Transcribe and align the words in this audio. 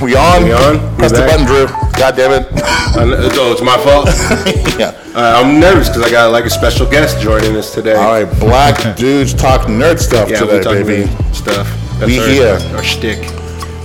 we. 0.00 0.14
On? 0.14 0.44
We 0.44 0.52
on? 0.52 0.78
Press 0.96 1.12
the 1.12 1.18
button, 1.18 1.46
Drew. 1.46 1.66
God 1.98 2.16
damn 2.16 2.32
it. 2.32 2.48
Oh, 2.98 3.52
it's 3.52 3.62
my 3.62 3.76
fault. 3.78 4.06
yeah. 4.78 4.92
Uh, 5.14 5.42
I'm 5.42 5.58
nervous 5.60 5.88
because 5.88 6.02
I 6.02 6.10
got 6.10 6.30
like 6.32 6.44
a 6.44 6.50
special 6.50 6.88
guest 6.88 7.20
joining 7.20 7.56
us 7.56 7.72
today. 7.74 7.94
All 7.94 8.22
right, 8.22 8.40
black 8.40 8.96
dudes 8.96 9.32
talk 9.34 9.62
nerd 9.68 9.98
stuff 9.98 10.28
yeah, 10.30 10.40
today, 10.40 10.82
baby. 10.82 11.06
stuff. 11.32 11.66
That's 11.98 12.06
We 12.06 12.18
our, 12.20 12.26
here. 12.28 12.76
our 12.76 12.82
shtick. 12.82 13.20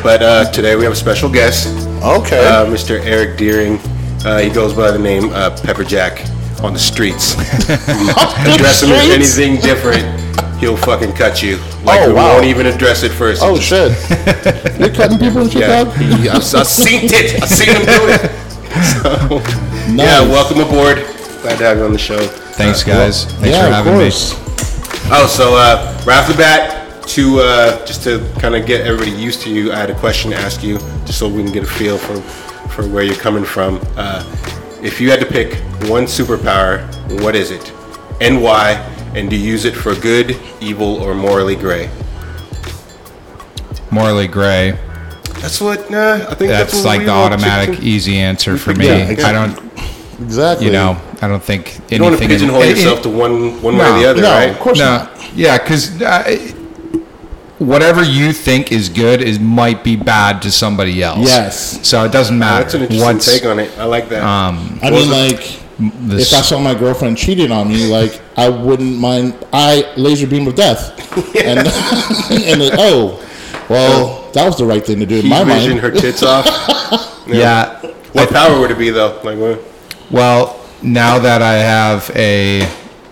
But 0.03 0.21
uh, 0.23 0.51
today 0.51 0.75
we 0.75 0.83
have 0.83 0.93
a 0.93 0.95
special 0.95 1.29
guest, 1.29 1.67
Okay. 2.03 2.45
uh, 2.45 2.65
Mr. 2.65 2.99
Eric 3.05 3.37
Deering. 3.37 3.79
Uh, 4.25 4.39
he 4.39 4.49
goes 4.49 4.73
by 4.73 4.91
the 4.91 4.99
name 4.99 5.29
uh, 5.31 5.55
Pepper 5.63 5.83
Jack 5.83 6.27
on 6.61 6.73
the 6.73 6.79
streets. 6.79 7.33
Address 7.69 8.83
him 8.83 8.91
as 8.91 9.09
anything 9.09 9.61
different, 9.61 10.03
he'll 10.61 10.77
fucking 10.77 11.11
cut 11.13 11.41
you. 11.43 11.57
Like 11.83 11.99
Oh, 12.01 12.07
we 12.09 12.13
wow. 12.13 12.33
won't 12.35 12.45
even 12.45 12.65
address 12.67 13.03
it 13.03 13.09
first. 13.09 13.41
oh 13.43 13.59
shit. 13.59 13.91
You're 14.79 14.93
cutting 14.93 15.17
people 15.19 15.41
in 15.41 15.49
shit, 15.49 15.61
yeah, 15.61 15.83
dog? 15.83 15.93
he, 15.97 16.29
I, 16.29 16.35
I 16.35 16.39
seen 16.39 17.01
it. 17.11 17.41
I've 17.43 17.49
seen 17.49 17.75
him 17.75 17.81
do 17.85 18.07
it. 18.15 18.31
So, 18.71 19.41
yeah, 19.91 20.21
welcome 20.21 20.61
aboard. 20.61 20.95
Glad 21.41 21.57
to 21.57 21.65
have 21.65 21.77
you 21.77 21.83
on 21.83 21.91
the 21.91 21.99
show. 21.99 22.19
Thanks, 22.55 22.83
guys. 22.85 23.25
Thanks 23.25 23.49
yeah, 23.49 23.65
for 23.67 23.73
having 23.73 23.93
of 23.95 23.99
me. 23.99 24.11
Oh, 25.13 25.27
so 25.27 25.55
uh, 25.55 26.01
right 26.07 26.19
off 26.21 26.27
the 26.29 26.37
bat, 26.37 27.03
to 27.09 27.39
uh, 27.41 27.85
just 27.85 28.03
to 28.03 28.25
kind 28.39 28.55
of 28.55 28.65
get 28.65 28.87
everybody 28.87 29.11
used 29.11 29.41
to 29.41 29.49
you, 29.53 29.73
I 29.73 29.75
had 29.75 29.89
a 29.89 29.99
question 29.99 30.31
to 30.31 30.37
ask 30.37 30.63
you, 30.63 30.77
just 31.05 31.19
so 31.19 31.27
we 31.27 31.43
can 31.43 31.51
get 31.51 31.63
a 31.63 31.67
feel 31.67 31.97
for 31.97 32.21
for 32.69 32.87
where 32.87 33.03
you're 33.03 33.15
coming 33.15 33.43
from. 33.43 33.81
Uh, 33.97 34.23
if 34.81 35.01
you 35.01 35.09
had 35.11 35.19
to 35.19 35.25
pick 35.25 35.55
one 35.89 36.05
superpower, 36.05 36.87
what 37.21 37.35
is 37.35 37.51
it, 37.51 37.73
and 38.21 38.41
why? 38.41 38.75
And 39.13 39.29
do 39.29 39.35
you 39.35 39.43
use 39.45 39.65
it 39.65 39.75
for 39.75 39.93
good, 39.95 40.37
evil, 40.61 41.01
or 41.01 41.13
morally 41.13 41.55
gray? 41.55 41.89
Morally 43.91 44.27
gray. 44.27 44.77
That's 45.41 45.59
what. 45.59 45.89
Nah, 45.89 46.13
I 46.15 46.35
think 46.35 46.49
that's, 46.49 46.71
That's 46.73 46.85
like 46.85 47.01
the 47.05 47.09
automatic 47.11 47.71
chicken- 47.75 47.85
easy 47.85 48.17
answer 48.17 48.57
for 48.57 48.73
me. 48.73 48.85
Yeah, 48.87 49.15
I 49.25 49.31
don't, 49.31 49.57
Exactly. 50.21 50.67
you 50.67 50.71
know, 50.71 50.97
I 51.21 51.27
don't 51.27 51.43
think 51.43 51.67
anything. 51.67 51.91
You 51.91 51.97
don't 51.97 52.07
want 52.11 52.21
to 52.21 52.27
pigeonhole 52.27 52.61
it- 52.61 52.69
yourself 52.69 52.99
it- 52.99 53.03
to 53.03 53.09
one 53.09 53.61
one 53.61 53.77
way 53.77 53.85
or 53.85 53.99
the 53.99 54.09
other, 54.09 54.21
No, 54.21 54.31
right? 54.31 54.49
of 54.51 54.59
course 54.59 54.77
no, 54.79 54.85
not. 54.85 55.11
yeah, 55.35 55.57
because 55.57 56.01
uh, 56.01 56.37
whatever 57.57 58.03
you 58.03 58.31
think 58.31 58.71
is 58.71 58.87
good 58.87 59.21
is 59.21 59.39
might 59.39 59.83
be 59.83 59.95
bad 59.95 60.41
to 60.43 60.51
somebody 60.51 61.01
else. 61.03 61.27
Yes. 61.27 61.79
So 61.87 62.05
it 62.05 62.11
doesn't 62.11 62.37
matter. 62.37 62.63
That's 62.63 62.73
an 62.75 62.81
interesting 62.83 63.05
What's 63.15 63.25
take 63.25 63.45
on 63.45 63.59
it. 63.59 63.71
I 63.77 63.83
like 63.85 64.07
that. 64.09 64.23
um 64.23 64.79
I 64.81 64.89
mean, 64.89 64.93
was 64.93 65.09
like, 65.09 65.59
this, 65.79 66.31
if 66.31 66.37
I 66.39 66.41
saw 66.43 66.59
my 66.59 66.75
girlfriend 66.75 67.17
cheating 67.17 67.51
on 67.51 67.67
me, 67.67 67.87
like, 67.91 68.21
I 68.41 68.49
wouldn't 68.49 68.97
mind. 68.97 69.35
I 69.53 69.93
laser 69.97 70.27
beam 70.27 70.47
of 70.47 70.55
death. 70.55 70.97
And, 71.35 71.59
and 72.47 72.61
like, 72.61 72.73
oh, 72.77 73.19
well, 73.69 74.31
that 74.31 74.45
was 74.45 74.57
the 74.57 74.63
right 74.65 74.85
thing 74.85 74.99
to 74.99 75.05
do 75.05 75.19
in 75.19 75.27
my 75.27 75.43
vision, 75.43 75.71
mind. 75.71 75.81
her 75.81 75.91
tits 75.91 76.23
off. 76.23 76.45
yeah. 77.27 77.81
What 78.13 78.29
power 78.29 78.59
would 78.59 78.71
it 78.71 78.77
be 78.77 78.89
though? 78.91 79.19
Like 79.23 79.37
what? 79.37 79.61
Well, 80.09 80.65
now 80.81 81.19
that 81.19 81.41
I 81.41 81.53
have 81.55 82.09
a 82.15 82.69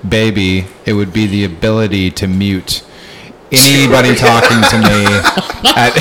baby, 0.07 0.65
it 0.85 0.93
would 0.93 1.11
be 1.11 1.27
the 1.27 1.43
ability 1.43 2.11
to 2.11 2.27
mute 2.27 2.83
anybody 3.51 4.15
talking 4.15 4.61
to 4.69 4.77
me 4.77 5.05
at 5.75 5.91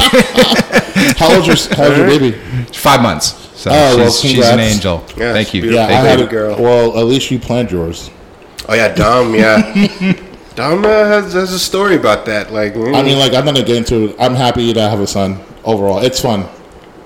How 1.18 1.34
old's 1.34 1.46
your, 1.48 1.76
how 1.76 1.84
old's 1.86 1.98
your 1.98 2.06
baby? 2.06 2.32
five 2.72 3.02
months. 3.02 3.34
So 3.58 3.70
Oh, 3.72 3.96
well, 3.96 4.10
she's, 4.12 4.30
she's 4.32 4.44
an 4.44 4.50
congrats. 4.58 4.74
angel. 4.74 5.04
Yeah, 5.16 5.32
Thank 5.32 5.52
you. 5.54 5.62
beautiful. 5.62 5.84
Yeah, 5.84 5.98
I 5.98 6.02
Thank 6.02 6.06
had 6.08 6.18
you. 6.20 6.26
a 6.26 6.28
girl. 6.28 6.62
Well, 6.62 6.98
at 6.98 7.06
least 7.06 7.30
you 7.32 7.40
planned 7.40 7.72
yours. 7.72 8.10
Oh 8.68 8.74
yeah, 8.74 8.94
Dom. 8.94 9.34
Yeah, 9.34 9.62
Dom 10.54 10.84
uh, 10.84 10.88
has, 10.88 11.32
has 11.32 11.52
a 11.52 11.58
story 11.58 11.96
about 11.96 12.26
that. 12.26 12.52
Like, 12.52 12.74
mm, 12.74 12.94
I 12.94 13.02
mean, 13.02 13.18
like, 13.18 13.32
I'm 13.32 13.44
gonna 13.44 13.64
get 13.64 13.76
into 13.76 14.10
it. 14.10 14.16
I'm 14.20 14.34
happy 14.34 14.72
to 14.72 14.80
have 14.80 15.00
a 15.00 15.06
son. 15.06 15.40
Overall, 15.64 15.98
it's 15.98 16.20
fun. 16.20 16.46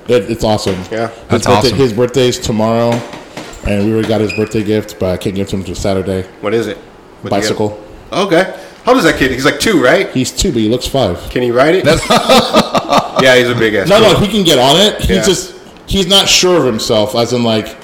It, 0.08 0.30
it's 0.30 0.44
awesome. 0.44 0.74
Yeah. 0.90 1.08
his 1.08 1.28
That's 1.28 1.46
birthday, 1.46 1.52
awesome. 1.52 1.78
His 1.78 1.92
birthday's 1.92 2.38
tomorrow, 2.38 2.90
and 3.66 3.86
we 3.86 3.92
already 3.92 4.08
got 4.08 4.20
his 4.20 4.32
birthday 4.32 4.64
gift, 4.64 4.98
but 4.98 5.10
I 5.10 5.16
can't 5.16 5.36
give 5.36 5.46
it 5.46 5.50
to 5.50 5.56
him 5.56 5.60
until 5.60 5.76
Saturday. 5.76 6.28
what 6.40 6.52
is 6.54 6.66
it? 6.66 6.76
What 6.76 7.30
do 7.30 7.36
Bicycle. 7.36 7.84
Okay. 8.10 8.58
How 8.84 8.92
old 8.92 8.98
is 8.98 9.04
that 9.04 9.16
kid? 9.16 9.30
He's 9.30 9.44
like 9.44 9.60
two, 9.60 9.82
right? 9.82 10.10
He's 10.10 10.32
two, 10.32 10.50
but 10.50 10.60
he 10.60 10.68
looks 10.68 10.88
five. 10.88 11.30
Can 11.30 11.42
he 11.42 11.52
ride 11.52 11.76
it? 11.76 11.84
yeah, 13.22 13.36
he's 13.36 13.48
a 13.48 13.54
big 13.54 13.74
ass. 13.74 13.88
No, 13.88 14.00
no, 14.00 14.18
he 14.18 14.26
can 14.26 14.44
get 14.44 14.58
on 14.58 14.76
it. 14.80 15.00
He's 15.00 15.10
Yeah. 15.10 15.22
just 15.22 15.54
he's 15.86 16.08
not 16.08 16.28
sure 16.28 16.58
of 16.58 16.64
himself, 16.64 17.14
as 17.14 17.32
in 17.32 17.44
like. 17.44 17.76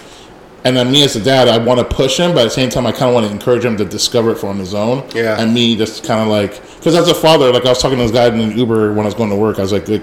And 0.64 0.76
then 0.76 0.90
me 0.90 1.04
as 1.04 1.14
a 1.16 1.22
dad, 1.22 1.48
I 1.48 1.58
want 1.58 1.78
to 1.78 1.84
push 1.84 2.18
him, 2.18 2.32
but 2.32 2.40
at 2.40 2.44
the 2.44 2.50
same 2.50 2.68
time, 2.68 2.84
I 2.84 2.90
kind 2.92 3.04
of 3.04 3.14
want 3.14 3.26
to 3.26 3.32
encourage 3.32 3.64
him 3.64 3.76
to 3.76 3.84
discover 3.84 4.32
it 4.32 4.38
for 4.38 4.48
on 4.48 4.58
his 4.58 4.74
own. 4.74 5.08
Yeah. 5.14 5.40
And 5.40 5.54
me 5.54 5.76
just 5.76 6.04
kind 6.04 6.20
of 6.20 6.28
like, 6.28 6.60
because 6.76 6.94
as 6.96 7.08
a 7.08 7.14
father, 7.14 7.52
like 7.52 7.64
I 7.64 7.68
was 7.68 7.80
talking 7.80 7.96
to 7.98 8.02
this 8.02 8.12
guy 8.12 8.26
in 8.26 8.40
an 8.40 8.56
Uber 8.58 8.90
when 8.90 9.00
I 9.00 9.04
was 9.04 9.14
going 9.14 9.30
to 9.30 9.36
work, 9.36 9.58
I 9.58 9.62
was 9.62 9.72
like, 9.72 9.88
like, 9.88 10.02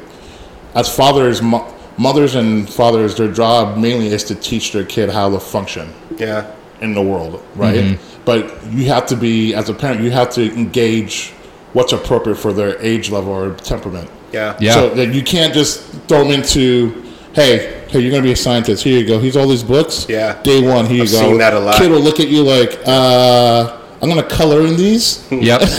as 0.73 0.93
fathers, 0.93 1.41
mo- 1.41 1.71
mothers 1.97 2.35
and 2.35 2.69
fathers, 2.69 3.15
their 3.15 3.31
job 3.31 3.77
mainly 3.77 4.07
is 4.07 4.23
to 4.25 4.35
teach 4.35 4.71
their 4.71 4.85
kid 4.85 5.09
how 5.09 5.29
to 5.29 5.39
function 5.39 5.93
Yeah. 6.17 6.51
in 6.81 6.93
the 6.93 7.01
world, 7.01 7.43
right? 7.55 7.75
Mm-hmm. 7.75 8.21
But 8.23 8.65
you 8.71 8.85
have 8.87 9.05
to 9.07 9.15
be, 9.17 9.53
as 9.53 9.69
a 9.69 9.73
parent, 9.73 10.01
you 10.01 10.11
have 10.11 10.29
to 10.31 10.53
engage 10.53 11.31
what's 11.73 11.91
appropriate 11.91 12.37
for 12.37 12.53
their 12.53 12.81
age 12.81 13.11
level 13.11 13.31
or 13.31 13.53
temperament. 13.55 14.09
Yeah. 14.31 14.57
Yeah. 14.59 14.73
So 14.73 14.89
that 14.95 15.13
you 15.13 15.21
can't 15.21 15.53
just 15.53 15.81
throw 16.07 16.23
him 16.23 16.31
into, 16.31 17.03
hey, 17.33 17.74
hey, 17.89 17.99
you're 17.99 18.11
gonna 18.11 18.23
be 18.23 18.31
a 18.31 18.35
scientist. 18.35 18.83
Here 18.83 18.97
you 18.99 19.05
go. 19.05 19.19
Here's 19.19 19.35
all 19.37 19.47
these 19.47 19.63
books. 19.63 20.07
Yeah. 20.09 20.41
Day 20.43 20.61
one. 20.61 20.85
Here 20.85 21.03
I've 21.03 21.09
you 21.09 21.17
go. 21.19 21.19
seen 21.29 21.37
that 21.39 21.53
a 21.53 21.59
lot. 21.59 21.77
Kid 21.77 21.91
will 21.91 21.99
look 22.01 22.19
at 22.19 22.27
you 22.27 22.43
like, 22.43 22.79
uh, 22.85 23.77
I'm 24.01 24.09
gonna 24.09 24.23
color 24.23 24.61
in 24.67 24.75
these. 24.75 25.27
Yep. 25.31 25.61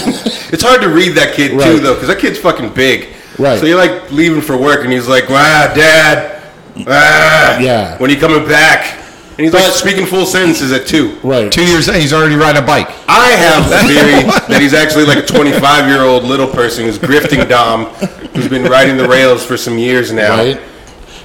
It's 0.49 0.63
hard 0.63 0.81
to 0.83 0.89
read 0.89 1.17
that 1.17 1.35
kid 1.35 1.51
too, 1.51 1.81
though, 1.81 1.95
because 1.95 2.07
that 2.09 2.21
kid's 2.21 2.39
fucking 2.39 2.73
big. 2.73 3.09
Right. 3.39 3.59
So 3.59 3.67
you're 3.67 3.77
like 3.77 4.13
leaving 4.13 4.41
for 4.41 4.57
work, 4.57 4.85
and 4.85 4.93
he's 4.93 5.09
like, 5.09 5.29
"Wow, 5.29 5.73
Dad, 5.75 6.41
ah, 6.87 7.59
Yeah. 7.59 7.99
When 7.99 8.11
he 8.11 8.17
coming 8.17 8.47
back?" 8.49 8.95
And 9.39 9.45
he's 9.45 9.53
like 9.53 9.65
But- 9.65 9.75
speaking 9.75 10.07
full 10.07 10.25
sentences 10.25 10.73
at 10.73 10.87
two. 10.87 11.19
Right. 11.23 11.51
Two 11.53 11.65
years 11.67 11.87
he's 11.95 12.13
already 12.13 12.37
riding 12.37 12.63
a 12.63 12.67
bike. 12.67 12.89
I 13.09 13.31
have 13.33 13.69
the 13.69 13.79
theory 13.93 14.23
that 14.49 14.63
he's 14.63 14.73
actually 14.73 15.05
like 15.05 15.19
a 15.19 15.27
25 15.27 15.89
year 15.89 16.03
old 16.03 16.23
little 16.25 16.47
person 16.47 16.85
who's 16.85 16.99
grifting 16.99 17.47
Dom, 17.49 17.87
who's 18.35 18.49
been 18.49 18.65
riding 18.65 18.97
the 18.97 19.07
rails 19.09 19.45
for 19.45 19.57
some 19.59 19.77
years 19.79 20.13
now. 20.13 20.37
Right. 20.39 20.61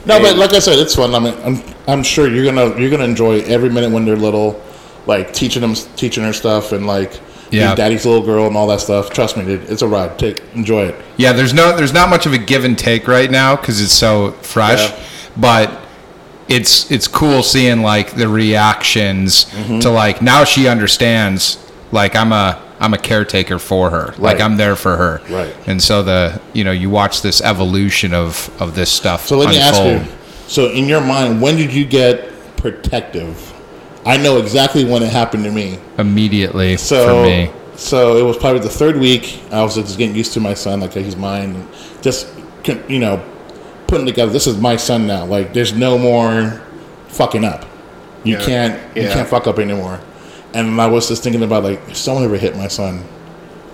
No, 0.05 0.19
but 0.19 0.35
like 0.37 0.53
I 0.53 0.59
said, 0.59 0.79
it's 0.79 0.95
fun. 0.95 1.13
I 1.15 1.19
mean, 1.19 1.35
I'm, 1.43 1.63
I'm 1.87 2.03
sure 2.03 2.27
you're 2.27 2.45
gonna 2.45 2.79
you're 2.79 2.89
gonna 2.89 3.03
enjoy 3.05 3.41
every 3.41 3.69
minute 3.69 3.91
when 3.91 4.03
they're 4.05 4.15
little, 4.17 4.61
like 5.05 5.31
teaching 5.33 5.61
them 5.61 5.75
teaching 5.95 6.23
her 6.23 6.33
stuff 6.33 6.71
and 6.71 6.87
like 6.87 7.11
being 7.51 7.63
Yeah. 7.63 7.75
daddy's 7.75 8.05
little 8.05 8.23
girl 8.25 8.47
and 8.47 8.55
all 8.57 8.67
that 8.67 8.79
stuff. 8.81 9.09
Trust 9.11 9.37
me, 9.37 9.45
dude, 9.45 9.69
it's 9.69 9.81
a 9.81 9.87
ride. 9.87 10.17
Take 10.17 10.41
enjoy 10.55 10.85
it. 10.85 10.95
Yeah, 11.17 11.33
there's 11.33 11.53
no 11.53 11.75
there's 11.75 11.93
not 11.93 12.09
much 12.09 12.25
of 12.25 12.33
a 12.33 12.37
give 12.37 12.63
and 12.65 12.77
take 12.77 13.07
right 13.07 13.29
now 13.29 13.55
because 13.55 13.79
it's 13.81 13.93
so 13.93 14.31
fresh, 14.41 14.89
Yeah. 14.89 14.99
but 15.37 15.79
it's 16.49 16.89
it's 16.91 17.07
cool 17.07 17.43
seeing 17.43 17.81
like 17.81 18.15
the 18.15 18.27
reactions 18.27 19.45
Mm-hmm. 19.45 19.79
to 19.79 19.89
like 19.91 20.21
now 20.21 20.43
she 20.43 20.67
understands 20.67 21.57
like 21.91 22.15
I'm 22.15 22.31
a 22.31 22.59
I'm 22.81 22.93
a 22.93 22.97
caretaker 22.97 23.59
for 23.59 23.89
her 23.91 24.13
like 24.17 24.41
I'm 24.41 24.57
there 24.57 24.75
for 24.75 24.97
her 24.97 25.21
Right. 25.29 25.55
and 25.67 25.81
so 25.81 26.03
the 26.03 26.41
you 26.53 26.63
know 26.63 26.71
you 26.71 26.89
watch 26.89 27.21
this 27.21 27.39
evolution 27.41 28.13
of 28.13 28.49
of 28.61 28.75
this 28.75 28.91
stuff 28.91 29.27
So 29.27 29.37
let 29.37 29.49
me 29.49 29.59
ask 29.59 29.81
you. 29.83 30.01
So 30.47 30.69
in 30.71 30.85
your 30.89 30.99
mind, 30.99 31.41
when 31.41 31.55
did 31.55 31.71
you 31.73 31.85
get 31.85 32.27
protective? 32.57 33.53
I 34.05 34.17
know 34.17 34.37
exactly 34.37 34.83
when 34.83 35.03
it 35.03 35.11
happened 35.11 35.43
to 35.45 35.51
me. 35.51 35.79
immediately 35.97 36.75
So 36.77 37.05
for 37.05 37.23
me 37.23 37.51
so 37.75 38.17
it 38.17 38.23
was 38.23 38.37
probably 38.37 38.59
the 38.59 38.69
third 38.69 38.97
week. 38.97 39.41
I 39.51 39.63
was 39.63 39.75
just 39.75 39.97
getting 39.97 40.15
used 40.15 40.33
to 40.33 40.39
my 40.39 40.53
son, 40.53 40.81
like 40.81 40.93
he's 40.93 41.15
mine, 41.15 41.55
and 41.55 41.67
just 42.01 42.27
you 42.87 42.99
know 42.99 43.23
putting 43.87 44.05
together. 44.05 44.31
This 44.31 44.45
is 44.45 44.57
my 44.57 44.75
son 44.75 45.07
now. 45.07 45.25
Like 45.25 45.53
there's 45.53 45.73
no 45.73 45.97
more 45.97 46.61
fucking 47.07 47.43
up. 47.43 47.65
You 48.23 48.37
Yeah. 48.37 48.45
can't 48.45 48.95
you 48.97 49.03
can't 49.09 49.27
fuck 49.27 49.47
up 49.47 49.57
anymore. 49.57 49.99
And 50.53 50.79
I 50.81 50.87
was 50.87 51.07
just 51.07 51.23
thinking 51.23 51.43
about 51.43 51.63
like 51.63 51.79
if 51.89 51.97
someone 51.97 52.23
ever 52.23 52.37
hit 52.37 52.55
my 52.57 52.67
son, 52.67 53.03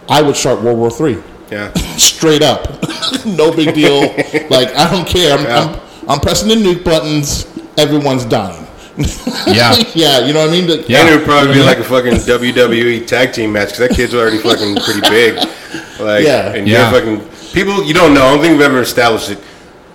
I 0.09 0.21
would 0.21 0.35
start 0.35 0.61
World 0.61 0.77
War 0.77 0.91
Three 0.91 1.17
Yeah. 1.51 1.73
straight 1.97 2.41
up. 2.43 2.67
no 3.25 3.51
big 3.55 3.73
deal. 3.75 4.01
like 4.49 4.69
I 4.75 4.89
don't 4.91 5.07
care. 5.07 5.37
I'm, 5.37 5.43
Yeah. 5.45 5.81
I'm 6.07 6.09
I'm 6.09 6.19
pressing 6.19 6.47
the 6.49 6.55
nuke 6.55 6.83
buttons. 6.83 7.45
Everyone's 7.77 8.25
dying. 8.25 8.65
yeah 9.45 9.75
yeah, 9.93 10.25
you 10.25 10.33
know 10.33 10.39
what 10.39 10.49
I 10.49 10.51
mean. 10.51 10.67
The- 10.67 10.85
Yeah. 10.87 11.01
And 11.01 11.09
it 11.09 11.17
would 11.17 11.25
probably 11.25 11.53
be 11.53 11.61
like 11.63 11.77
a 11.77 11.83
fucking 11.83 12.13
WWE 12.13 13.05
tag 13.05 13.31
team 13.33 13.51
match 13.53 13.69
because 13.69 13.89
that 13.89 13.91
kid's 13.95 14.13
already 14.15 14.37
fucking 14.39 14.75
pretty 14.77 15.01
big. 15.01 15.35
Like, 15.99 16.25
Yeah. 16.25 16.53
and 16.53 16.67
Yeah. 16.67 16.91
you're 16.91 16.99
fucking 16.99 17.53
people 17.53 17.83
you 17.83 17.93
don't 17.93 18.13
know. 18.13 18.21
I 18.25 18.33
don't 18.33 18.41
think 18.41 18.53
we've 18.53 18.65
ever 18.65 18.81
established 18.81 19.29
it. 19.31 19.39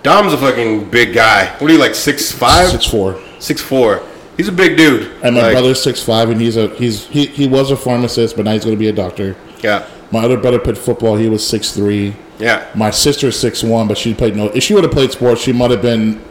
Dom's 0.03 0.33
a 0.33 0.37
fucking 0.37 0.89
big 0.89 1.13
guy. 1.13 1.47
What 1.59 1.69
are 1.69 1.73
you 1.73 1.79
like 1.79 1.95
six 1.95 2.31
five? 2.31 2.69
Six 2.69 2.85
four. 2.85 3.19
six 3.39 3.61
four? 3.61 4.03
He's 4.37 4.47
a 4.47 4.51
big 4.51 4.77
dude. 4.77 5.11
And 5.23 5.35
my 5.35 5.41
Like, 5.43 5.51
brother's 5.53 5.81
six 5.81 6.01
five, 6.01 6.29
and 6.29 6.39
he's 6.41 6.57
a 6.57 6.67
he's 6.69 7.05
he, 7.05 7.27
he 7.27 7.47
was 7.47 7.71
a 7.71 7.77
pharmacist, 7.77 8.35
but 8.35 8.45
now 8.45 8.53
he's 8.53 8.63
going 8.65 8.75
to 8.75 8.79
be 8.79 8.87
a 8.89 8.93
doctor. 8.93 9.35
Yeah, 9.61 9.85
My 10.11 10.23
other 10.25 10.37
brother 10.37 10.59
played 10.59 10.77
football. 10.77 11.15
He 11.15 11.29
was 11.29 11.45
six 11.47 11.71
three. 11.71 12.15
yeah, 12.39 12.67
My 12.75 12.89
sister's 12.91 13.39
six 13.39 13.63
one, 13.63 13.87
but 13.87 13.97
she 13.97 14.13
played 14.13 14.35
no. 14.35 14.47
If 14.47 14.63
she 14.63 14.73
would 14.73 14.83
have 14.83 14.91
played 14.93 15.11
sports, 15.11 15.41
she 15.41 15.53
might 15.53 15.71
have 15.71 15.81
been 15.81 16.21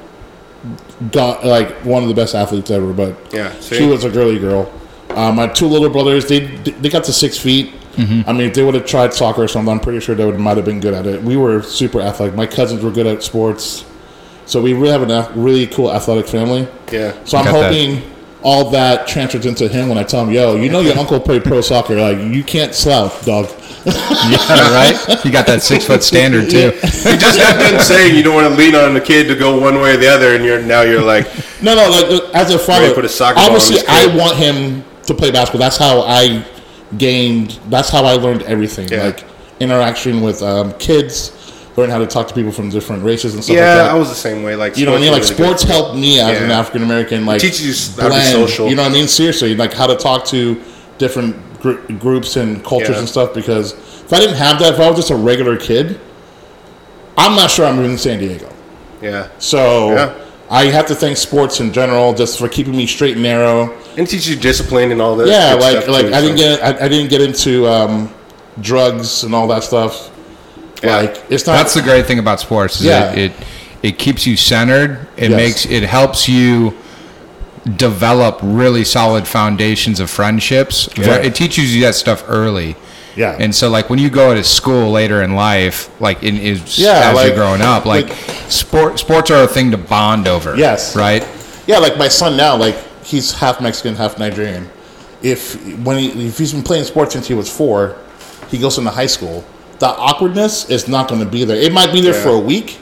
got 1.11 1.45
like 1.45 1.71
one 1.85 2.03
of 2.03 2.09
the 2.09 2.15
best 2.15 2.35
athletes 2.35 2.71
ever. 2.71 2.93
But 2.93 3.17
Yeah, 3.33 3.53
see? 3.61 3.79
she 3.79 3.87
was 3.87 4.05
a 4.05 4.11
girly 4.11 4.39
girl. 4.39 4.73
Uh, 5.11 5.31
my 5.33 5.47
two 5.47 5.67
little 5.67 5.91
brothers, 5.91 6.27
they 6.27 6.41
they 6.41 6.89
got 6.89 7.05
to 7.05 7.13
six 7.13 7.39
feet. 7.39 7.73
I 7.99 8.33
mean, 8.33 8.41
if 8.49 8.55
they 8.55 8.63
would 8.63 8.75
have 8.75 8.87
tried 8.87 9.13
soccer 9.13 9.43
or 9.43 9.49
something, 9.49 9.71
I'm 9.71 9.79
pretty 9.81 10.01
sure 10.01 10.15
they 10.15 10.25
would 10.25 10.39
might 10.41 10.57
have 10.57 10.65
been 10.65 10.81
good 10.81 10.95
at 10.95 11.07
it. 11.07 11.23
We 11.23 11.37
were 11.37 11.63
super 11.63 12.01
athletic. 12.01 12.35
My 12.35 12.47
cousins 12.47 12.83
were 12.83 12.91
good 12.91 13.07
at 13.07 13.23
sports. 13.23 13.85
So 14.47 14.61
we 14.61 14.73
really 14.75 14.91
have 14.91 15.09
a 15.09 15.33
really 15.39 15.67
cool 15.67 15.93
athletic 15.93 16.27
family. 16.27 16.67
Yeah. 16.91 17.13
So 17.25 17.39
I'm 17.39 17.45
Got 17.45 17.53
that. 17.53 17.73
hoping 17.73 18.11
all 18.43 18.71
that 18.71 19.07
transfers 19.07 19.47
into 19.47 19.69
him 19.69 19.89
when 19.89 19.99
I 19.99 20.03
tell 20.03 20.25
him, 20.25 20.33
"Yo, 20.33 20.57
you 20.57 20.69
know 20.69 20.81
your 20.81 20.99
uncle 20.99 21.21
played 21.21 21.45
pro 21.45 21.61
soccer. 21.61 21.95
Like 21.95 22.19
you 22.19 22.43
can't 22.43 22.75
slouch, 22.75 23.25
dog." 23.25 23.49
Yeah, 23.85 24.73
right. 24.73 25.25
You 25.25 25.33
got 25.33 25.47
that 25.49 25.61
six 25.61 25.85
foot 25.85 26.05
standard 26.05 26.49
too. 26.49 26.67
You 26.67 27.17
just 27.19 27.37
got 27.37 27.59
done 27.59 27.81
saying 27.81 28.15
you 28.15 28.23
don't 28.23 28.35
want 28.37 28.49
to 28.49 28.55
lean 28.57 28.77
on 28.77 28.95
the 28.95 29.01
kid 29.01 29.27
to 29.27 29.35
go 29.35 29.59
one 29.59 29.81
way 29.81 29.95
or 29.95 29.97
the 29.97 30.07
other, 30.07 30.37
and 30.37 30.45
you're 30.45 30.63
now 30.63 30.83
you're 30.83 31.03
like, 31.03 31.27
No, 31.61 31.75
no. 31.75 31.91
Like 31.91 32.35
as 32.35 32.55
a 32.55 32.59
father, 32.61 32.95
put 32.95 33.05
a 33.05 33.09
soccer 33.09 33.41
obviously 33.41 33.77
his 33.79 33.85
I 33.89 34.17
want 34.17 34.37
him 34.37 34.85
to 35.07 35.15
play 35.15 35.33
basketball. 35.33 35.59
That's 35.59 35.77
how 35.77 36.03
I 36.03 36.45
gained. 36.97 37.59
That's 37.69 37.89
how 37.89 38.05
I 38.05 38.13
learned 38.13 38.43
everything. 38.43 38.89
Yeah. 38.89 39.07
Like 39.07 39.25
interaction 39.59 40.21
with 40.21 40.43
um, 40.43 40.73
kids, 40.75 41.31
learn 41.77 41.89
how 41.91 41.99
to 41.99 42.07
talk 42.07 42.29
to 42.29 42.35
people 42.35 42.53
from 42.53 42.69
different 42.69 43.03
races 43.03 43.35
and 43.35 43.43
stuff 43.43 43.57
yeah, 43.57 43.69
like 43.69 43.77
that. 43.79 43.91
I 43.91 43.95
was 43.99 44.09
the 44.09 44.15
same 44.15 44.43
way. 44.43 44.57
Like 44.57 44.77
you 44.77 44.85
know 44.85 44.93
what 44.93 44.99
I 44.99 45.03
mean? 45.05 45.13
Like 45.13 45.25
sports 45.25 45.39
really 45.41 45.49
sports 45.57 45.65
good. 45.65 45.73
helped 45.73 45.97
me 45.97 46.21
as 46.21 46.41
an 46.41 46.51
African 46.51 46.83
American. 46.83 47.25
Like 47.27 47.41
teaches 47.41 47.97
you 47.97 48.03
how 48.03 48.09
to 48.09 48.15
be 48.15 48.21
social. 48.21 48.69
You 48.69 48.77
know 48.77 48.83
what 48.83 48.91
I 48.91 48.95
mean? 48.95 49.09
Seriously, 49.09 49.55
like 49.57 49.73
how 49.73 49.87
to 49.87 49.97
talk 49.97 50.25
to 50.27 50.61
different 50.99 51.37
gr- 51.61 51.81
groups 51.99 52.37
and 52.37 52.63
cultures 52.65 52.91
Yeah. 52.91 52.99
and 52.99 53.09
stuff. 53.09 53.33
Because 53.35 53.73
if 53.73 54.13
I 54.13 54.19
didn't 54.21 54.37
have 54.37 54.59
that, 54.61 54.75
if 54.75 54.81
I 54.81 54.89
was 54.89 54.97
just 54.97 55.11
a 55.11 55.17
regular 55.17 55.57
kid, 55.57 55.99
I'm 57.17 57.37
not 57.37 57.51
sure 57.51 57.67
I'm 57.67 57.77
moving 57.77 57.93
to 57.97 57.99
San 57.99 58.19
Diego. 58.19 58.53
Yeah, 59.01 59.29
So 59.39 59.95
Yeah. 59.95 60.15
I 60.51 60.67
have 60.67 60.87
to 60.87 60.95
thank 60.95 61.17
sports 61.17 61.61
in 61.61 61.73
general 61.73 62.13
just 62.15 62.39
for 62.39 62.49
keeping 62.49 62.77
me 62.77 62.87
straight 62.87 63.15
and 63.15 63.23
narrow. 63.23 63.73
and 63.97 64.07
teach 64.07 64.27
you 64.29 64.37
discipline 64.37 64.93
and 64.93 65.01
all 65.03 65.17
that. 65.17 65.27
Yeah, 65.27 65.55
like 65.55 65.89
like 65.89 66.07
too, 66.07 66.15
I 66.15 66.21
didn't 66.21 66.37
get 66.37 66.63
I, 66.63 66.85
I 66.85 66.89
didn't 66.89 67.09
get 67.11 67.21
into 67.23 67.67
um, 67.67 68.11
drugs 68.61 69.25
and 69.25 69.35
all 69.35 69.47
that 69.49 69.65
stuff. 69.65 70.11
Yeah. 70.83 70.97
Like 70.97 71.23
it's 71.31 71.47
not. 71.47 71.55
That's 71.55 71.75
the 71.75 71.83
great 71.83 72.07
thing 72.07 72.19
about 72.19 72.41
sports. 72.41 72.81
Is 72.81 72.87
Yeah. 72.87 73.13
it, 73.13 73.19
it 73.19 73.33
it 73.83 73.99
keeps 73.99 74.27
you 74.27 74.37
centered. 74.37 75.07
It 75.17 75.31
Yes. 75.31 75.37
makes 75.37 75.67
it 75.67 75.83
helps 75.83 76.29
you 76.29 76.75
develop 77.77 78.39
really 78.43 78.85
solid 78.85 79.27
foundations 79.27 80.01
of 80.01 80.11
friendships. 80.11 80.89
Yeah. 80.97 81.17
It 81.17 81.35
teaches 81.35 81.75
you 81.75 81.83
that 81.83 81.95
stuff 81.95 82.25
early. 82.29 82.77
Yeah. 83.15 83.37
And 83.39 83.55
so, 83.55 83.69
like 83.69 83.91
when 83.91 83.99
you 83.99 84.09
go 84.11 84.35
to 84.35 84.43
school 84.43 84.91
later 84.91 85.23
in 85.23 85.35
life, 85.37 85.91
like 86.01 86.23
in 86.23 86.39
is 86.39 86.79
Yeah, 86.79 87.11
as 87.11 87.15
like- 87.15 87.27
you're 87.29 87.37
growing 87.37 87.61
up, 87.61 87.85
like, 87.85 88.09
like- 88.09 88.19
sport 88.51 88.99
sports 88.99 89.31
are 89.31 89.43
a 89.45 89.47
thing 89.47 89.71
to 89.73 89.77
bond 89.77 90.27
over. 90.27 90.57
Yes. 90.57 90.97
Right. 90.97 91.25
Yeah, 91.67 91.79
like 91.79 91.97
my 91.99 92.09
son 92.09 92.37
now, 92.37 92.57
like 92.57 92.77
he's 93.05 93.33
half 93.33 93.61
Mexican, 93.61 93.95
half 93.97 94.19
Nigerian. 94.19 94.69
If 95.23 95.55
when 95.85 95.99
he 95.99 96.27
if 96.27 96.39
he's 96.39 96.53
been 96.53 96.63
playing 96.63 96.85
sports 96.85 97.13
since 97.13 97.29
he 97.29 97.35
was 97.35 97.49
four, 97.51 97.97
he 98.51 98.59
goes 98.59 98.79
into 98.79 98.91
high 98.91 99.07
school. 99.07 99.45
The 99.83 99.89
awkwardness 99.89 100.71
is 100.71 100.87
not 100.87 101.09
going 101.09 101.25
to 101.25 101.27
be 101.27 101.43
there. 101.43 101.57
It 101.57 101.73
might 101.73 101.93
be 101.93 102.01
there 102.01 102.15
Yeah. 102.15 102.23
for 102.23 102.29
a 102.29 102.39
week, 102.39 102.79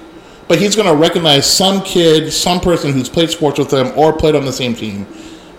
but 0.48 0.58
he's 0.58 0.76
going 0.76 0.86
to 0.86 0.94
recognize 0.94 1.46
some 1.46 1.80
kid, 1.80 2.30
some 2.30 2.60
person 2.60 2.92
who's 2.92 3.08
played 3.08 3.30
sports 3.30 3.58
with 3.58 3.72
him 3.72 3.90
or 3.96 4.12
played 4.12 4.34
on 4.34 4.44
the 4.44 4.52
same 4.52 4.74
team. 4.74 5.06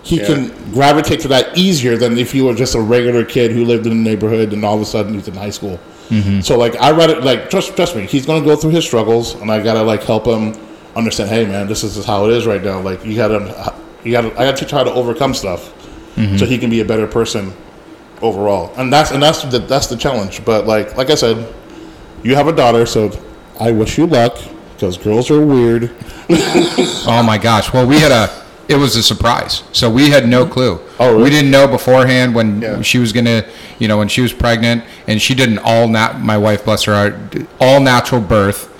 He 0.04 0.18
Yeah. 0.18 0.26
can 0.26 0.52
gravitate 0.72 1.18
to 1.22 1.28
that 1.34 1.58
easier 1.58 1.96
than 1.96 2.16
if 2.16 2.32
you 2.32 2.44
were 2.44 2.54
just 2.54 2.76
a 2.76 2.80
regular 2.80 3.24
kid 3.24 3.50
who 3.50 3.64
lived 3.64 3.88
in 3.88 4.04
the 4.04 4.10
neighborhood 4.10 4.52
and 4.52 4.64
all 4.64 4.76
of 4.76 4.82
a 4.82 4.84
sudden 4.84 5.14
he's 5.14 5.26
in 5.26 5.34
high 5.34 5.50
school. 5.50 5.80
Mm-hmm. 6.10 6.42
So 6.42 6.56
like 6.56 6.80
I 6.80 6.92
read 6.92 7.10
it 7.10 7.24
like 7.24 7.50
trust 7.50 7.74
trust 7.74 7.96
me, 7.96 8.06
he's 8.06 8.24
gonna 8.24 8.44
go 8.44 8.54
through 8.54 8.70
his 8.70 8.84
struggles, 8.84 9.34
and 9.34 9.50
I 9.50 9.60
gotta 9.64 9.82
like 9.82 10.04
help 10.04 10.26
him 10.26 10.54
understand. 10.94 11.28
Hey 11.28 11.44
man, 11.44 11.66
this 11.66 11.82
is 11.82 12.04
how 12.04 12.26
it 12.26 12.32
is 12.36 12.46
right 12.46 12.62
now. 12.62 12.78
Like 12.80 13.04
you 13.04 13.16
gotta 13.16 13.74
you 14.04 14.12
gotta 14.12 14.28
I 14.38 14.44
gotta 14.44 14.56
teach 14.56 14.70
him 14.70 14.78
how 14.78 14.84
to 14.84 14.92
overcome 14.92 15.34
stuff, 15.34 15.72
mm-hmm. 16.14 16.36
so 16.36 16.46
he 16.46 16.56
can 16.56 16.70
be 16.70 16.80
a 16.80 16.84
better 16.84 17.08
person 17.08 17.52
overall. 18.22 18.72
And 18.76 18.92
that's 18.92 19.10
and 19.10 19.22
that's 19.22 19.42
the 19.42 19.58
that's 19.58 19.86
the 19.88 19.96
challenge. 19.96 20.44
But 20.44 20.66
like 20.66 20.96
like 20.96 21.10
I 21.10 21.14
said, 21.16 21.52
you 22.22 22.34
have 22.34 22.48
a 22.48 22.52
daughter, 22.52 22.86
so 22.86 23.10
I 23.60 23.72
wish 23.72 23.98
you 23.98 24.06
luck 24.06 24.38
because 24.74 24.96
girls 24.96 25.30
are 25.30 25.44
weird. 25.44 25.90
Oh 27.04 27.22
my 27.22 27.36
gosh. 27.36 27.72
Well, 27.72 27.86
we 27.86 27.98
had 27.98 28.12
a. 28.12 28.42
It 28.68 28.76
was 28.76 28.94
a 28.96 29.02
surprise. 29.02 29.64
So 29.72 29.90
we 29.90 30.08
had 30.08 30.26
no 30.28 30.46
clue. 30.46 30.80
Oh, 30.98 31.10
really? 31.12 31.24
We 31.24 31.30
didn't 31.30 31.50
know 31.50 31.66
beforehand 31.66 32.34
when 32.34 32.62
Yeah. 32.62 32.80
she 32.80 32.98
was 32.98 33.12
gonna, 33.12 33.44
you 33.80 33.88
know, 33.88 33.98
when 33.98 34.08
she 34.08 34.20
was 34.22 34.32
pregnant, 34.32 34.84
and 35.08 35.20
she 35.20 35.34
did 35.34 35.48
an 35.50 35.58
all 35.58 35.88
nat. 35.88 36.20
My 36.20 36.38
wife, 36.38 36.64
bless 36.64 36.84
her 36.84 36.94
heart, 36.94 37.14
all 37.60 37.80
natural 37.80 38.20
birth. 38.20 38.70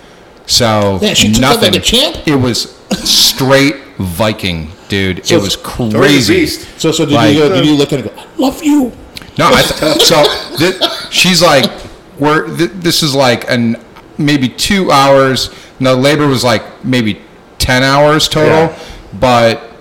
So 0.46 0.98
Yeah, 1.02 1.14
she 1.14 1.32
took 1.32 1.40
nothing. 1.42 1.72
like 1.72 1.80
a 1.80 1.84
champ? 1.84 2.26
It 2.26 2.36
was 2.36 2.74
straight 3.04 3.76
Viking, 3.98 4.70
dude. 4.88 5.26
So 5.26 5.36
it 5.36 5.42
was 5.42 5.56
crazy. 5.56 6.46
So 6.46 6.90
so 6.92 7.04
did 7.04 7.14
Like- 7.14 7.34
you 7.36 7.42
uh, 7.44 7.48
did 7.48 7.66
you 7.66 7.74
look 7.74 7.92
at 7.92 7.98
it 8.00 8.06
and 8.06 8.16
go, 8.16 8.22
I 8.22 8.26
love 8.38 8.62
you? 8.62 8.92
No, 9.38 9.48
I 9.52 9.62
th- 9.62 10.00
so 10.02 10.22
th- 10.56 10.82
she's 11.10 11.42
like, 11.42 11.70
we're 12.18 12.54
th- 12.56 12.70
this 12.74 13.02
is 13.02 13.14
like 13.14 13.48
an 13.50 13.76
maybe 14.18 14.48
two 14.48 14.90
hours. 14.92 15.50
No, 15.80 15.94
labor 15.94 16.26
was 16.26 16.44
like 16.44 16.84
maybe 16.84 17.20
ten 17.58 17.82
hours 17.82 18.28
total, 18.28 18.50
Yeah. 18.50 18.78
but 19.18 19.71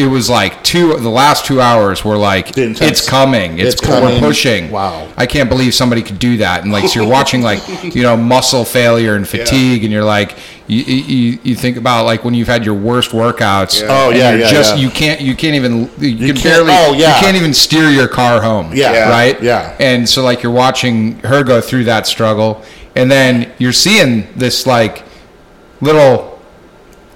it 0.00 0.06
was 0.06 0.30
like 0.30 0.64
two. 0.64 0.96
The 0.96 1.08
last 1.10 1.44
two 1.44 1.60
hours 1.60 2.04
were 2.04 2.16
like, 2.16 2.56
intense. 2.56 2.80
it's 2.80 3.08
coming, 3.08 3.58
it's, 3.58 3.74
It's 3.74 3.88
we're 3.88 4.18
pushing. 4.18 4.70
Wow. 4.70 5.12
I 5.16 5.26
can't 5.26 5.48
believe 5.50 5.74
somebody 5.74 6.02
could 6.02 6.18
do 6.18 6.38
that. 6.38 6.62
And 6.62 6.72
like, 6.72 6.88
so 6.88 7.00
you're 7.00 7.10
watching 7.18 7.42
like, 7.42 7.60
you 7.94 8.02
know, 8.02 8.16
muscle 8.16 8.64
failure 8.64 9.14
and 9.14 9.28
fatigue, 9.28 9.84
and 9.84 9.92
you're 9.92 10.04
like, 10.04 10.36
you, 10.66 10.82
you 10.84 11.38
you 11.42 11.54
think 11.56 11.76
about 11.76 12.04
like 12.04 12.24
when 12.24 12.32
you've 12.32 12.48
had 12.48 12.64
your 12.64 12.76
worst 12.76 13.10
workouts. 13.10 13.82
Yeah. 13.82 13.88
Oh, 13.90 14.10
yeah, 14.10 14.30
you're 14.30 14.40
yeah, 14.40 14.50
just 14.50 14.76
yeah. 14.76 14.82
you 14.82 14.90
can't 14.90 15.20
you 15.20 15.34
can't 15.34 15.56
even 15.56 15.90
you, 15.98 16.16
can 16.16 16.36
can't- 16.36 16.42
barely 16.42 16.72
oh, 16.72 16.94
yeah. 16.96 17.16
you 17.16 17.24
can't 17.24 17.36
even 17.36 17.52
steer 17.52 17.88
your 17.90 18.08
car 18.08 18.40
home 18.40 18.72
Yeah. 18.72 18.92
Yeah. 18.92 19.10
right? 19.10 19.42
Yeah. 19.42 19.76
And 19.80 20.08
so 20.08 20.22
like 20.22 20.42
you're 20.42 20.52
watching 20.52 21.18
her 21.20 21.42
go 21.42 21.60
through 21.60 21.84
that 21.84 22.06
struggle, 22.06 22.62
and 22.94 23.10
then 23.10 23.52
you're 23.58 23.72
seeing 23.72 24.32
this 24.36 24.66
like 24.66 25.04
little, 25.80 26.40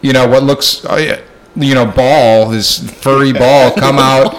you 0.02 0.12
know, 0.12 0.26
what 0.28 0.42
looks, 0.42 0.84
uh, 0.84 1.20
you 1.56 1.74
know, 1.74 1.86
ball, 1.86 2.48
this 2.50 2.78
furry 3.02 3.32
ball 3.32 3.72
come 3.72 3.98
out, 4.00 4.34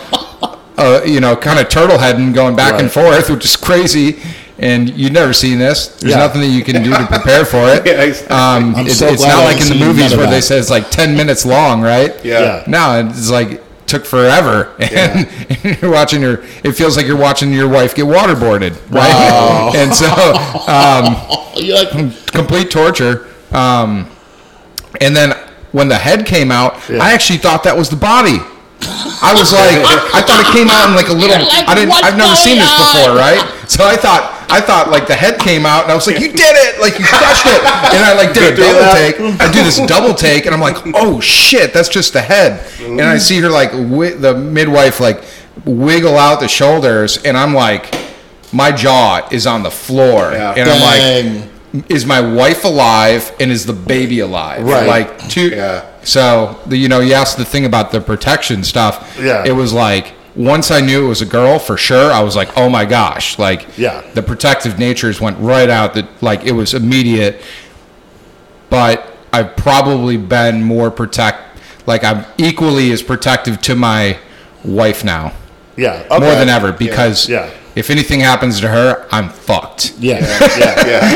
uh, 0.77 1.01
you 1.05 1.19
know, 1.19 1.35
kind 1.35 1.59
of 1.59 1.69
turtle 1.69 1.97
heading, 1.97 2.33
going 2.33 2.55
back 2.55 2.79
and 2.81 2.91
forth, 2.91 3.29
which 3.29 3.45
is 3.45 3.55
crazy. 3.55 4.19
And 4.57 4.89
you've 4.91 5.11
never 5.11 5.33
seen 5.33 5.59
this. 5.59 5.87
There's 5.87 6.13
Yeah. 6.13 6.19
nothing 6.19 6.39
that 6.41 6.47
you 6.47 6.63
can 6.63 6.81
do 6.81 6.91
to 6.91 7.05
prepare 7.07 7.43
for 7.43 7.57
it. 7.67 7.85
Yeah, 7.85 8.01
exactly. 8.03 8.35
Um, 8.37 8.75
I'm 8.75 8.87
it's 8.87 8.97
so 8.99 9.07
it's 9.07 9.17
glad 9.21 9.35
not 9.35 9.43
I 9.43 9.53
like 9.53 9.61
in 9.61 9.67
the 9.77 9.85
movies 9.85 10.15
where 10.15 10.27
they 10.29 10.39
say 10.39 10.57
it's 10.57 10.69
like 10.69 10.89
10 10.91 11.15
minutes 11.17 11.45
long, 11.45 11.81
right? 11.81 12.13
Yeah. 12.23 12.39
Yeah. 12.39 12.63
No, 12.65 13.05
it's 13.09 13.29
like 13.29 13.61
took 13.85 14.03
forever, 14.05 14.73
and 14.79 15.27
you're 15.81 15.91
watching 15.91 16.21
your. 16.21 16.43
It 16.63 16.71
feels 16.71 16.97
like 16.97 17.05
you're 17.05 17.17
watching 17.17 17.51
your 17.53 17.67
wife 17.67 17.93
get 17.95 18.05
waterboarded, 18.05 18.73
right? 18.89 19.13
Wow. 19.13 19.73
and 19.75 19.93
so, 19.93 20.07
um, 20.67 21.15
You're 21.63 21.83
like 21.83 21.91
complete 22.31 22.71
torture. 22.71 23.27
Um, 23.51 24.09
and 25.01 25.15
then 25.15 25.33
when 25.75 25.87
the 25.89 25.97
head 25.97 26.25
came 26.25 26.51
out, 26.51 26.71
Yeah. 26.87 27.03
I 27.03 27.11
actually 27.11 27.39
thought 27.39 27.63
that 27.67 27.75
was 27.75 27.89
the 27.89 27.99
body. 27.99 28.39
I 29.21 29.31
was 29.35 29.51
like, 29.59 29.75
I 30.15 30.21
thought 30.23 30.39
it 30.45 30.49
came 30.55 30.69
out 30.71 30.87
in 30.89 30.95
like 30.95 31.09
a 31.09 31.13
little. 31.15 31.35
like, 31.43 31.67
I 31.67 31.73
didn't. 31.75 31.91
I've 31.99 32.15
never 32.17 32.35
seen 32.35 32.57
going 32.59 32.67
this 32.67 32.75
before, 32.79 33.11
right? 33.15 33.39
So 33.67 33.83
I 33.83 33.95
thought, 33.97 34.31
I 34.47 34.61
thought 34.61 34.89
like 34.91 35.07
the 35.07 35.15
head 35.15 35.39
came 35.39 35.65
out, 35.65 35.83
and 35.83 35.91
I 35.91 35.95
was 35.95 36.05
like, 36.07 36.19
you 36.19 36.29
did 36.31 36.55
it! 36.65 36.79
Like 36.79 36.99
you 36.99 37.05
crushed 37.05 37.47
it! 37.47 37.59
And 37.95 38.01
I 38.05 38.13
like 38.15 38.33
did 38.33 38.53
a 38.53 38.55
double 38.55 38.79
that. 38.87 38.93
take. 38.95 39.41
I 39.41 39.51
do 39.51 39.63
this 39.63 39.79
double 39.87 40.13
take, 40.13 40.45
and 40.45 40.53
I'm 40.55 40.61
like, 40.61 40.77
oh 40.93 41.19
shit, 41.19 41.73
that's 41.73 41.89
just 41.89 42.13
the 42.13 42.21
head. 42.21 42.61
And 42.81 43.01
I 43.01 43.17
see 43.17 43.39
her 43.41 43.49
like 43.49 43.71
wi- 43.71 44.15
the 44.15 44.35
midwife 44.35 44.99
like 44.99 45.23
wiggle 45.65 46.15
out 46.17 46.39
the 46.39 46.47
shoulders, 46.47 47.17
and 47.23 47.35
I'm 47.35 47.53
like, 47.55 47.89
my 48.53 48.71
jaw 48.71 49.27
is 49.31 49.47
on 49.47 49.63
the 49.63 49.71
floor, 49.71 50.31
Yeah. 50.31 50.53
and 50.55 50.69
I'm 50.69 50.81
like 50.81 50.99
dang. 51.01 51.49
Is 51.89 52.05
my 52.05 52.21
wife 52.21 52.63
alive 52.63 53.31
and 53.39 53.51
is 53.51 53.65
the 53.65 53.73
baby 53.73 54.19
alive? 54.19 54.63
Right. 54.63 54.87
Like 54.87 55.29
two. 55.29 55.49
Yeah. 55.49 55.83
So 56.03 56.59
the, 56.67 56.77
you 56.77 56.87
know, 56.87 56.99
you 56.99 57.13
asked 57.13 57.37
the 57.37 57.45
thing 57.45 57.65
about 57.65 57.91
the 57.91 57.99
protection 58.01 58.63
stuff. 58.63 59.17
Yeah. 59.19 59.43
It 59.45 59.53
was 59.53 59.73
like 59.73 60.13
once 60.35 60.69
I 60.69 60.81
knew 60.81 61.05
it 61.05 61.07
was 61.07 61.21
a 61.21 61.25
girl 61.25 61.59
for 61.59 61.77
sure, 61.77 62.11
I 62.11 62.21
was 62.21 62.35
like, 62.35 62.57
oh 62.57 62.69
my 62.69 62.85
gosh, 62.85 63.39
like 63.39 63.65
Yeah. 63.77 64.01
the 64.13 64.21
protective 64.21 64.77
natures 64.77 65.19
went 65.21 65.37
right 65.39 65.69
out. 65.69 65.93
That 65.95 66.07
like 66.21 66.43
it 66.45 66.51
was 66.51 66.73
immediate. 66.73 67.41
But 68.69 69.15
I've 69.31 69.55
probably 69.55 70.17
been 70.17 70.63
more 70.63 70.91
protect. 70.91 71.39
Like 71.87 72.03
I'm 72.03 72.25
equally 72.37 72.91
as 72.91 73.01
protective 73.03 73.61
to 73.63 73.75
my 73.75 74.17
wife 74.63 75.03
now, 75.03 75.33
yeah, 75.77 76.05
more 76.09 76.19
than 76.19 76.49
ever, 76.49 76.71
because 76.71 77.29
Yeah. 77.29 77.49
If 77.75 77.89
anything 77.89 78.19
happens 78.21 78.59
to 78.61 78.67
her, 78.69 79.05
I'm 79.11 79.29
fucked. 79.29 79.93
Yeah, 79.99 80.19
yeah, 80.19 80.87
Yeah. 80.87 81.11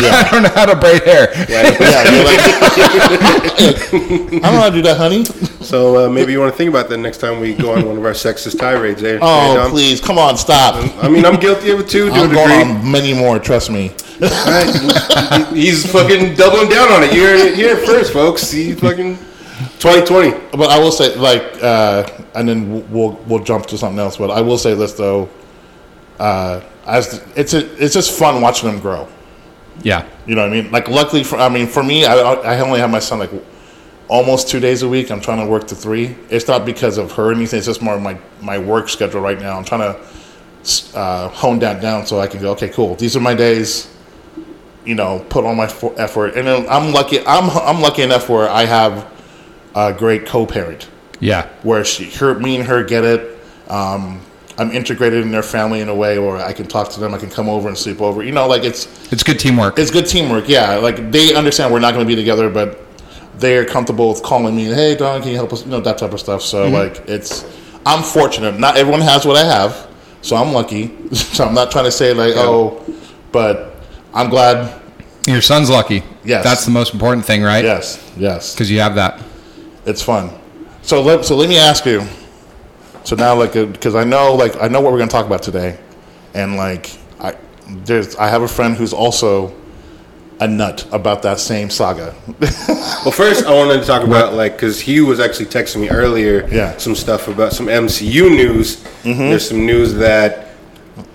yeah, 0.00 0.22
I 0.26 0.28
don't 0.30 0.42
know 0.42 0.48
how 0.50 0.66
to 0.66 0.76
braid 0.76 1.02
hair. 1.04 1.28
yeah. 1.48 1.62
You're 2.10 2.24
like, 2.24 2.40
I 3.52 4.30
don't 4.30 4.42
know 4.42 4.50
how 4.60 4.70
to 4.70 4.74
do 4.76 4.82
that, 4.82 4.96
honey. 4.96 5.24
So 5.64 6.06
uh, 6.06 6.08
maybe 6.10 6.32
you 6.32 6.40
want 6.40 6.52
to 6.52 6.56
think 6.56 6.68
about 6.70 6.88
that 6.88 6.98
next 6.98 7.18
time 7.18 7.40
we 7.40 7.54
go 7.54 7.72
on 7.74 7.86
one 7.86 7.96
of 7.98 8.04
our 8.04 8.12
sexist 8.12 8.58
tirades. 8.58 9.02
Eh? 9.02 9.18
Oh, 9.20 9.68
please, 9.70 10.00
come 10.00 10.18
on, 10.18 10.36
stop. 10.36 10.74
I 11.02 11.08
mean, 11.08 11.24
I'm 11.24 11.38
guilty 11.46 11.70
of 11.70 11.80
it 11.80 11.88
too, 11.88 12.08
to 12.08 12.12
a 12.14 12.18
I'm 12.18 12.28
degree. 12.28 12.36
going 12.36 12.76
on 12.76 12.90
many 12.90 13.14
more. 13.14 13.38
Trust 13.38 13.70
me. 13.70 13.92
Right. 14.20 15.48
He's 15.52 15.90
fucking 15.90 16.34
doubling 16.34 16.68
down 16.68 16.90
on 16.92 17.02
it. 17.02 17.12
You're 17.14 17.54
here 17.54 17.76
first, 17.76 18.12
folks. 18.12 18.50
He 18.50 18.72
fucking 18.72 19.16
2020. 19.78 20.30
But 20.56 20.70
I 20.70 20.78
will 20.78 20.92
say, 20.92 21.14
like, 21.16 21.42
uh, 21.62 22.06
and 22.34 22.48
then 22.48 22.88
we'll 22.90 23.12
we'll 23.26 23.42
jump 23.42 23.66
to 23.66 23.78
something 23.78 23.98
else. 23.98 24.16
But 24.16 24.30
I 24.30 24.40
will 24.40 24.58
say 24.58 24.74
this 24.74 24.92
though, 24.94 25.28
uh, 26.18 26.60
as 26.86 27.24
it's 27.36 27.54
a, 27.54 27.82
it's 27.82 27.94
just 27.94 28.16
fun 28.18 28.40
watching 28.40 28.70
them 28.70 28.80
grow. 28.80 29.08
Yeah. 29.82 30.06
You 30.26 30.34
know 30.34 30.42
what 30.46 30.52
I 30.56 30.62
mean? 30.62 30.70
Like, 30.70 30.88
luckily 30.88 31.24
for 31.24 31.36
I 31.36 31.48
mean, 31.48 31.66
for 31.66 31.82
me, 31.82 32.04
I, 32.04 32.14
I 32.16 32.60
only 32.60 32.80
have 32.80 32.90
my 32.90 32.98
son 32.98 33.18
like 33.18 33.30
almost 34.08 34.48
two 34.48 34.60
days 34.60 34.82
a 34.82 34.88
week. 34.88 35.10
I'm 35.10 35.20
trying 35.20 35.38
to 35.44 35.46
work 35.46 35.66
to 35.68 35.74
three. 35.74 36.16
It's 36.30 36.46
not 36.46 36.64
because 36.64 36.98
of 36.98 37.12
her 37.12 37.30
or 37.30 37.32
anything. 37.32 37.58
It's 37.58 37.66
just 37.66 37.82
more 37.82 37.98
my 37.98 38.18
my 38.40 38.58
work 38.58 38.88
schedule 38.88 39.20
right 39.20 39.40
now. 39.40 39.56
I'm 39.56 39.64
trying 39.64 39.94
to 39.94 40.98
uh, 40.98 41.28
hone 41.28 41.58
that 41.60 41.80
down 41.82 42.06
so 42.06 42.20
I 42.20 42.26
can 42.26 42.40
go. 42.40 42.52
Okay, 42.52 42.68
cool. 42.68 42.94
These 42.96 43.16
are 43.16 43.20
my 43.20 43.34
days. 43.34 43.88
You 44.84 44.96
know, 44.96 45.24
put 45.28 45.44
all 45.44 45.54
my 45.54 45.68
fo- 45.68 45.94
effort, 45.94 46.34
and 46.36 46.48
I'm 46.48 46.92
lucky. 46.92 47.20
I'm 47.26 47.48
I'm 47.50 47.80
lucky 47.80 48.02
enough 48.02 48.28
where 48.28 48.48
I 48.48 48.64
have 48.64 49.10
a 49.74 49.92
great 49.92 50.26
co-parent 50.26 50.88
Yeah. 51.20 51.48
where 51.62 51.82
she, 51.84 52.10
her, 52.10 52.34
me 52.38 52.56
and 52.56 52.66
her 52.66 52.82
get 52.84 53.04
it. 53.04 53.38
Um, 53.68 54.20
I'm 54.58 54.70
integrated 54.70 55.22
in 55.22 55.32
their 55.32 55.42
family 55.42 55.80
in 55.80 55.88
a 55.88 55.94
way 55.94 56.18
where 56.18 56.36
I 56.36 56.52
can 56.52 56.66
talk 56.66 56.90
to 56.90 57.00
them. 57.00 57.14
I 57.14 57.18
can 57.18 57.30
come 57.30 57.48
over 57.48 57.68
and 57.68 57.76
sleep 57.76 58.00
over. 58.00 58.22
You 58.22 58.32
know, 58.32 58.46
like 58.46 58.64
it's 58.64 58.86
It's 59.12 59.22
good 59.22 59.38
teamwork. 59.38 59.78
it's 59.78 59.90
good 59.90 60.06
teamwork. 60.06 60.48
Yeah, 60.48 60.76
like 60.76 61.10
they 61.10 61.34
understand 61.34 61.72
we're 61.72 61.80
not 61.80 61.94
going 61.94 62.06
to 62.06 62.08
be 62.08 62.16
together, 62.16 62.50
but 62.50 62.78
they're 63.36 63.64
comfortable 63.64 64.10
with 64.10 64.22
calling 64.22 64.54
me. 64.54 64.64
Hey, 64.64 64.94
Dom, 64.94 65.20
can 65.22 65.30
you 65.30 65.36
help 65.36 65.52
us? 65.52 65.64
You 65.64 65.70
know 65.70 65.80
that 65.80 65.98
type 65.98 66.12
of 66.12 66.20
stuff. 66.20 66.42
So 66.42 66.64
mm-hmm. 66.66 66.74
like 66.74 67.08
it's, 67.08 67.44
I'm 67.86 68.02
fortunate. 68.02 68.58
Not 68.58 68.76
everyone 68.76 69.00
has 69.00 69.24
what 69.24 69.36
I 69.36 69.44
have, 69.44 69.88
so 70.20 70.36
I'm 70.36 70.52
lucky. 70.52 70.92
so 71.14 71.44
I'm 71.44 71.54
not 71.54 71.70
trying 71.70 71.86
to 71.86 71.92
say 71.92 72.12
like 72.12 72.34
oh, 72.36 72.84
but 73.32 73.76
I'm 74.12 74.28
glad. 74.28 74.80
Your 75.26 75.40
son's 75.40 75.70
lucky. 75.70 76.02
Yes. 76.24 76.44
That's 76.44 76.64
the 76.64 76.72
most 76.72 76.92
important 76.94 77.24
thing, 77.24 77.42
right? 77.42 77.64
Yes, 77.64 78.12
yes, 78.16 78.54
Because 78.54 78.70
you 78.70 78.80
have 78.80 78.96
that. 78.96 79.22
it's 79.86 80.02
fun. 80.02 80.30
So 80.82 81.00
let 81.00 81.24
so 81.24 81.36
let 81.36 81.48
me 81.48 81.58
ask 81.58 81.86
you. 81.86 82.06
So 83.04 83.16
now, 83.16 83.34
like, 83.34 83.56
uh, 83.56 83.66
because 83.66 83.94
I 83.94 84.04
know, 84.04 84.34
like, 84.34 84.60
I 84.60 84.68
know 84.68 84.80
what 84.80 84.92
we're 84.92 84.98
going 84.98 85.08
to 85.08 85.12
talk 85.12 85.26
about 85.26 85.42
today, 85.42 85.78
and 86.34 86.56
like, 86.56 86.90
I 87.20 87.36
there's 87.68 88.16
I 88.16 88.28
have 88.28 88.42
a 88.42 88.48
friend 88.48 88.76
who's 88.76 88.92
also 88.92 89.54
a 90.40 90.48
nut 90.48 90.86
about 90.92 91.22
that 91.22 91.38
same 91.38 91.70
saga. 91.70 92.14
Well, 93.02 93.10
first 93.10 93.46
I 93.46 93.52
wanted 93.52 93.80
to 93.80 93.84
talk 93.84 94.04
about 94.04 94.34
like 94.34 94.52
because 94.52 94.80
he 94.80 95.00
was 95.00 95.18
actually 95.18 95.46
texting 95.46 95.80
me 95.80 95.90
earlier. 95.90 96.48
Yeah. 96.48 96.76
Some 96.76 96.94
stuff 96.94 97.26
about 97.26 97.52
some 97.52 97.66
MCU 97.66 98.30
news. 98.30 98.76
Mm-hmm. 99.02 99.18
There's 99.18 99.48
some 99.48 99.66
news 99.66 99.94
that 99.94 100.50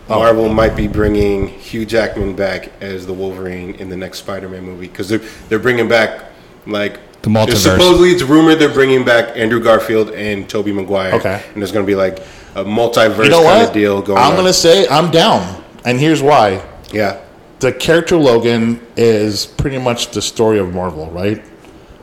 oh. 0.10 0.20
Marvel 0.20 0.50
might 0.50 0.76
be 0.76 0.90
bringing 0.90 1.48
Hugh 1.48 1.86
Jackman 1.86 2.36
back 2.36 2.72
as 2.82 3.06
the 3.06 3.14
Wolverine 3.14 3.76
in 3.76 3.88
the 3.88 3.96
next 3.96 4.20
Spider-Man 4.20 4.64
movie 4.64 4.90
because 4.90 5.08
they're 5.08 5.22
they're 5.48 5.60
bringing 5.60 5.88
back 5.88 6.26
like 6.66 7.00
multiverse. 7.30 7.58
Supposedly, 7.64 8.12
it's 8.12 8.24
rumored 8.24 8.60
they're 8.60 8.74
bringing 8.74 9.04
back 9.06 9.36
Andrew 9.38 9.60
Garfield 9.62 10.12
and 10.12 10.50
Tobey 10.50 10.72
Maguire. 10.72 11.14
Okay. 11.16 11.44
And 11.54 11.62
there's 11.62 11.72
going 11.72 11.86
to 11.86 11.90
be 11.90 11.96
like 11.96 12.20
a 12.56 12.64
multiverse 12.64 13.26
you 13.26 13.30
know 13.30 13.44
kind 13.44 13.60
what? 13.62 13.68
of 13.68 13.74
deal 13.74 14.02
going 14.02 14.18
on. 14.18 14.24
I'm 14.24 14.32
on. 14.32 14.36
going 14.38 14.48
to 14.48 14.54
say 14.54 14.88
I'm 14.88 15.12
down, 15.12 15.64
and 15.86 16.00
here's 16.00 16.22
why. 16.22 16.64
yeah. 16.92 17.20
the 17.60 17.72
character 17.74 18.18
Logan 18.18 18.80
is 18.96 19.46
pretty 19.46 19.78
much 19.78 20.12
the 20.12 20.22
story 20.22 20.60
of 20.60 20.74
Marvel, 20.74 21.10
right? 21.12 21.44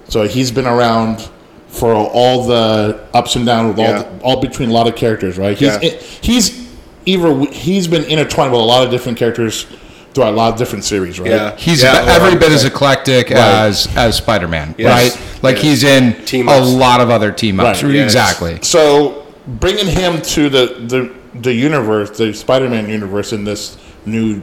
So 0.09 0.27
he's 0.27 0.51
been 0.51 0.67
around 0.67 1.29
for 1.69 1.93
all 1.95 2.45
the 2.47 3.05
ups 3.15 3.35
and 3.37 3.47
downs 3.47 3.69
with 3.77 3.79
all, 3.85 3.93
Yeah. 3.93 4.03
the, 4.03 4.21
all 4.23 4.41
between 4.41 4.69
a 4.69 4.73
lot 4.73 4.87
of 4.87 4.95
characters, 4.97 5.39
right? 5.39 5.57
He's 5.59 5.83
Yeah. 5.83 5.91
he's 6.21 6.69
either 7.07 7.35
he's 7.51 7.89
been 7.89 8.05
intertwined 8.05 8.53
with 8.53 8.61
a 8.61 8.65
lot 8.65 8.85
of 8.85 8.91
different 8.91 9.19
characters 9.19 9.67
throughout 10.15 10.33
a 10.33 10.37
lot 10.37 10.53
of 10.53 10.59
different 10.59 10.85
series, 10.85 11.19
right? 11.21 11.31
Yeah. 11.31 11.57
He's 11.57 11.83
Yeah, 11.83 12.05
be- 12.05 12.11
every 12.11 12.39
bit 12.39 12.53
as 12.53 12.65
eclectic 12.65 13.31
as 13.33 13.89
as 13.97 14.17
Spider 14.17 14.49
Man, 14.49 14.75
Yes. 14.79 14.93
right? 15.17 15.43
Like 15.43 15.57
Yes. 15.57 15.65
he's 15.65 15.85
in 15.85 16.25
Team 16.25 16.49
a 16.49 16.59
lot 16.61 17.01
of 17.01 17.11
other 17.11 17.33
team 17.33 17.61
ups. 17.61 17.83
Right. 17.83 17.95
Yes. 17.95 18.05
Exactly. 18.05 18.59
So 18.63 19.27
bringing 19.47 19.87
him 19.89 20.23
to 20.23 20.49
the 20.49 20.67
the 20.87 21.11
the 21.41 21.53
universe, 21.53 22.11
the 22.17 22.33
Spider-Man 22.33 22.89
universe, 22.89 23.33
in 23.33 23.43
this 23.43 23.77
new 24.07 24.41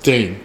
thing, 0.00 0.40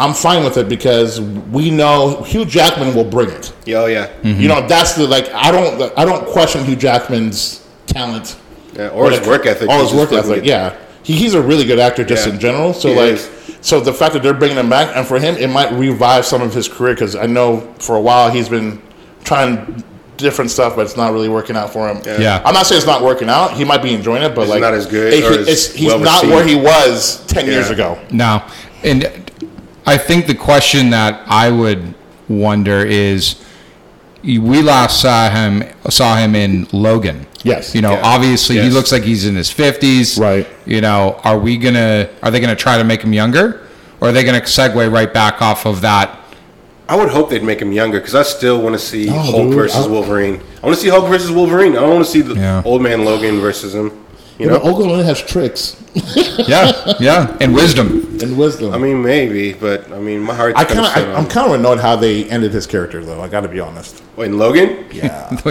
I'm 0.00 0.14
fine 0.14 0.42
with 0.44 0.56
it 0.56 0.68
because 0.68 1.20
we 1.20 1.70
know 1.70 2.22
Hugh 2.22 2.44
Jackman 2.46 2.94
will 2.94 3.04
bring 3.04 3.28
it. 3.30 3.52
Yeah, 3.66 3.76
oh 3.80 3.86
yeah. 3.86 4.06
Mm-hmm. 4.22 4.40
You 4.40 4.48
know, 4.48 4.66
that's 4.66 4.94
the 4.94 5.06
like. 5.06 5.28
I 5.34 5.50
don't. 5.52 5.92
I 5.98 6.04
don't 6.06 6.26
question 6.26 6.64
Hugh 6.64 6.76
Jackman's 6.76 7.64
talent 7.86 8.36
yeah. 8.74 8.88
Or 8.88 9.10
his 9.10 9.20
Like, 9.20 9.28
work 9.28 9.46
ethic. 9.46 9.68
All 9.68 9.82
his 9.82 9.92
work 9.92 10.12
ethic. 10.12 10.44
Yeah, 10.46 10.74
he, 11.02 11.14
he's 11.16 11.34
a 11.34 11.42
really 11.42 11.64
good 11.64 11.78
actor 11.78 12.04
just 12.04 12.26
Yeah. 12.26 12.34
in 12.34 12.40
general. 12.40 12.74
So 12.74 12.88
He 12.88 12.94
like, 12.94 13.12
is. 13.12 13.30
so 13.60 13.80
the 13.80 13.92
fact 13.92 14.14
that 14.14 14.22
they're 14.22 14.34
bringing 14.34 14.56
him 14.58 14.68
back, 14.70 14.96
and 14.96 15.06
for 15.06 15.18
him, 15.18 15.36
it 15.36 15.48
might 15.48 15.72
revive 15.72 16.24
some 16.26 16.42
of 16.42 16.52
his 16.54 16.68
career 16.68 16.94
because 16.94 17.16
I 17.16 17.26
know 17.26 17.60
for 17.78 17.96
a 17.96 18.00
while 18.00 18.30
he's 18.30 18.48
been 18.48 18.80
trying 19.24 19.82
different 20.18 20.50
stuff, 20.50 20.76
but 20.76 20.82
it's 20.86 20.96
not 20.96 21.12
really 21.12 21.28
working 21.28 21.56
out 21.56 21.72
for 21.72 21.88
him. 21.88 22.00
Yeah. 22.04 22.40
I'm 22.44 22.54
not 22.54 22.66
saying 22.66 22.78
it's 22.78 22.86
not 22.86 23.02
working 23.02 23.28
out. 23.28 23.54
He 23.54 23.64
might 23.64 23.82
be 23.82 23.92
enjoying 23.92 24.22
it, 24.22 24.34
but 24.34 24.42
It's 24.42 24.50
like 24.50 24.60
not 24.60 24.74
as 24.74 24.86
good 24.86 25.12
it- 25.12 25.24
or 25.24 25.40
as 25.40 25.48
it's, 25.48 25.72
he's 25.74 25.88
well 25.88 25.98
not 25.98 26.22
received. 26.22 26.32
where 26.34 26.44
he 26.46 26.54
was 26.54 27.24
ten 27.26 27.46
years 27.46 27.70
ago. 27.70 27.98
No, 28.10 28.42
and 28.84 29.32
I 29.86 29.96
think 29.98 30.26
the 30.28 30.34
question 30.34 30.90
that 30.90 31.22
I 31.26 31.50
would 31.50 31.94
wonder 32.28 32.84
is, 32.84 33.42
we 34.22 34.62
last 34.62 35.00
saw 35.00 35.28
him 35.28 35.64
saw 35.88 36.16
him 36.16 36.36
in 36.36 36.68
Logan. 36.72 37.26
Yes. 37.44 37.74
You 37.74 37.80
know, 37.82 37.92
Yeah. 37.92 38.02
obviously 38.04 38.60
he 38.60 38.70
looks 38.70 38.92
like 38.92 39.02
he's 39.02 39.26
in 39.26 39.34
his 39.36 39.50
fifties. 39.50 40.16
Right. 40.18 40.46
You 40.66 40.80
know, 40.80 41.20
are 41.24 41.38
we 41.38 41.56
gonna 41.56 42.08
are 42.22 42.30
they 42.30 42.40
gonna 42.40 42.54
try 42.56 42.78
to 42.78 42.84
make 42.84 43.02
him 43.02 43.12
younger, 43.12 43.60
or 44.00 44.08
are 44.08 44.12
they 44.12 44.22
gonna 44.24 44.40
segue 44.42 44.92
right 44.92 45.12
back 45.12 45.42
off 45.42 45.66
of 45.66 45.80
that? 45.82 46.18
I 46.88 46.96
would 46.96 47.08
hope 47.08 47.30
they'd 47.30 47.42
make 47.42 47.60
him 47.62 47.72
younger 47.72 47.98
because 48.00 48.14
I 48.14 48.22
still 48.22 48.60
want 48.60 48.74
to 48.74 48.78
see 48.78 49.06
No, 49.06 49.18
Hulk 49.18 49.46
dude, 49.48 49.54
versus 49.54 49.86
I- 49.86 49.88
Wolverine. 49.88 50.40
I 50.62 50.66
want 50.66 50.76
to 50.76 50.82
see 50.82 50.88
Hulk 50.90 51.08
versus 51.08 51.30
Wolverine. 51.30 51.72
I 51.76 51.80
don't 51.80 51.90
want 51.94 52.04
to 52.04 52.10
see 52.10 52.20
the 52.20 52.34
Yeah. 52.34 52.62
old 52.64 52.82
man 52.82 53.04
Logan 53.04 53.40
versus 53.40 53.74
him. 53.74 53.92
You 54.42 54.48
You 54.48 54.58
know, 54.58 54.64
know, 54.64 54.70
Oakland 54.70 55.04
has 55.06 55.22
tricks 55.22 55.76
Yeah, 56.48 56.94
yeah, 56.98 57.36
and 57.40 57.54
wisdom. 57.54 58.18
and 58.22 58.36
wisdom. 58.36 58.72
I 58.74 58.78
mean, 58.78 59.02
maybe, 59.02 59.52
but 59.52 59.90
I 59.92 59.98
mean, 60.00 60.20
my 60.22 60.34
heart. 60.34 60.54
I 60.56 60.64
kind 60.64 60.80
kind 60.80 61.06
of, 61.08 61.14
I, 61.14 61.18
I'm 61.18 61.28
kind 61.28 61.46
of 61.48 61.58
annoyed 61.60 61.78
how 61.80 61.96
they 61.96 62.28
ended 62.28 62.52
his 62.52 62.66
character, 62.66 63.04
though. 63.04 63.20
I 63.20 63.28
got 63.28 63.42
to 63.42 63.48
be 63.48 63.60
honest. 63.60 64.02
in 64.18 64.38
Logan. 64.38 64.86
Yeah. 64.92 65.28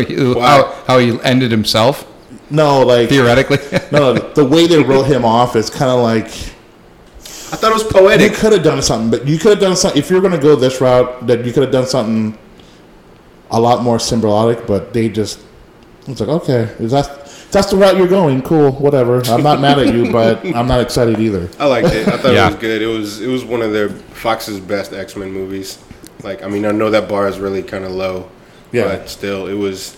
how, 0.47 0.83
how 0.87 0.97
he 0.99 1.19
ended 1.23 1.51
himself 1.51 2.05
no, 2.49 2.81
like 2.81 3.07
theoretically. 3.07 3.59
no, 3.91 4.13
the 4.39 4.43
way 4.43 4.67
they 4.67 4.83
wrote 4.83 5.03
him 5.07 5.23
off 5.23 5.55
is 5.55 5.69
kind 5.69 5.89
of 5.89 6.01
like 6.01 6.25
I 6.27 7.55
thought 7.57 7.71
it 7.71 7.73
was 7.73 7.83
you 7.83 7.89
poetic. 7.89 8.33
could 8.33 8.51
have 8.51 8.63
done 8.63 8.81
something, 8.81 9.09
but 9.09 9.27
you 9.27 9.37
could 9.37 9.51
have 9.51 9.59
done 9.59 9.75
something 9.77 9.99
if 9.99 10.09
you're 10.09 10.21
going 10.21 10.33
to 10.33 10.39
go 10.39 10.55
this 10.55 10.81
route. 10.81 11.27
That 11.27 11.45
you 11.45 11.53
could 11.53 11.63
have 11.63 11.71
done 11.71 11.85
something 11.85 12.37
a 13.51 13.59
lot 13.59 13.83
more 13.83 13.99
symbolic, 13.99 14.65
but 14.67 14.91
they 14.93 15.07
just 15.07 15.39
it's 16.07 16.19
like 16.19 16.29
okay, 16.29 16.63
is 16.79 16.91
that 16.91 17.20
that's 17.51 17.69
the 17.69 17.77
route 17.77 17.97
you're 17.97 18.07
going? 18.07 18.41
Cool, 18.41 18.71
whatever. 18.73 19.21
I'm 19.25 19.43
not 19.43 19.59
mad 19.59 19.79
at 19.79 19.93
you, 19.93 20.11
but 20.11 20.45
I'm 20.55 20.67
not 20.67 20.81
excited 20.81 21.19
either. 21.19 21.49
I 21.59 21.65
liked 21.67 21.87
it. 21.93 22.07
I 22.07 22.17
thought 22.17 22.33
Yeah. 22.33 22.47
it 22.47 22.51
was 22.53 22.59
good. 22.61 22.81
It 22.81 22.87
was 22.87 23.21
it 23.21 23.27
was 23.27 23.43
one 23.43 23.61
of 23.61 23.71
their 23.73 23.89
Fox's 23.89 24.59
best 24.59 24.93
X 24.93 25.15
Men 25.15 25.31
movies. 25.31 25.77
Like, 26.23 26.43
I 26.43 26.47
mean, 26.47 26.65
I 26.65 26.71
know 26.71 26.89
that 26.91 27.09
bar 27.09 27.27
is 27.27 27.39
really 27.39 27.63
kind 27.63 27.83
of 27.83 27.91
low, 27.91 28.29
Yeah. 28.71 28.83
but 28.83 29.09
still, 29.09 29.47
it 29.47 29.55
was. 29.55 29.97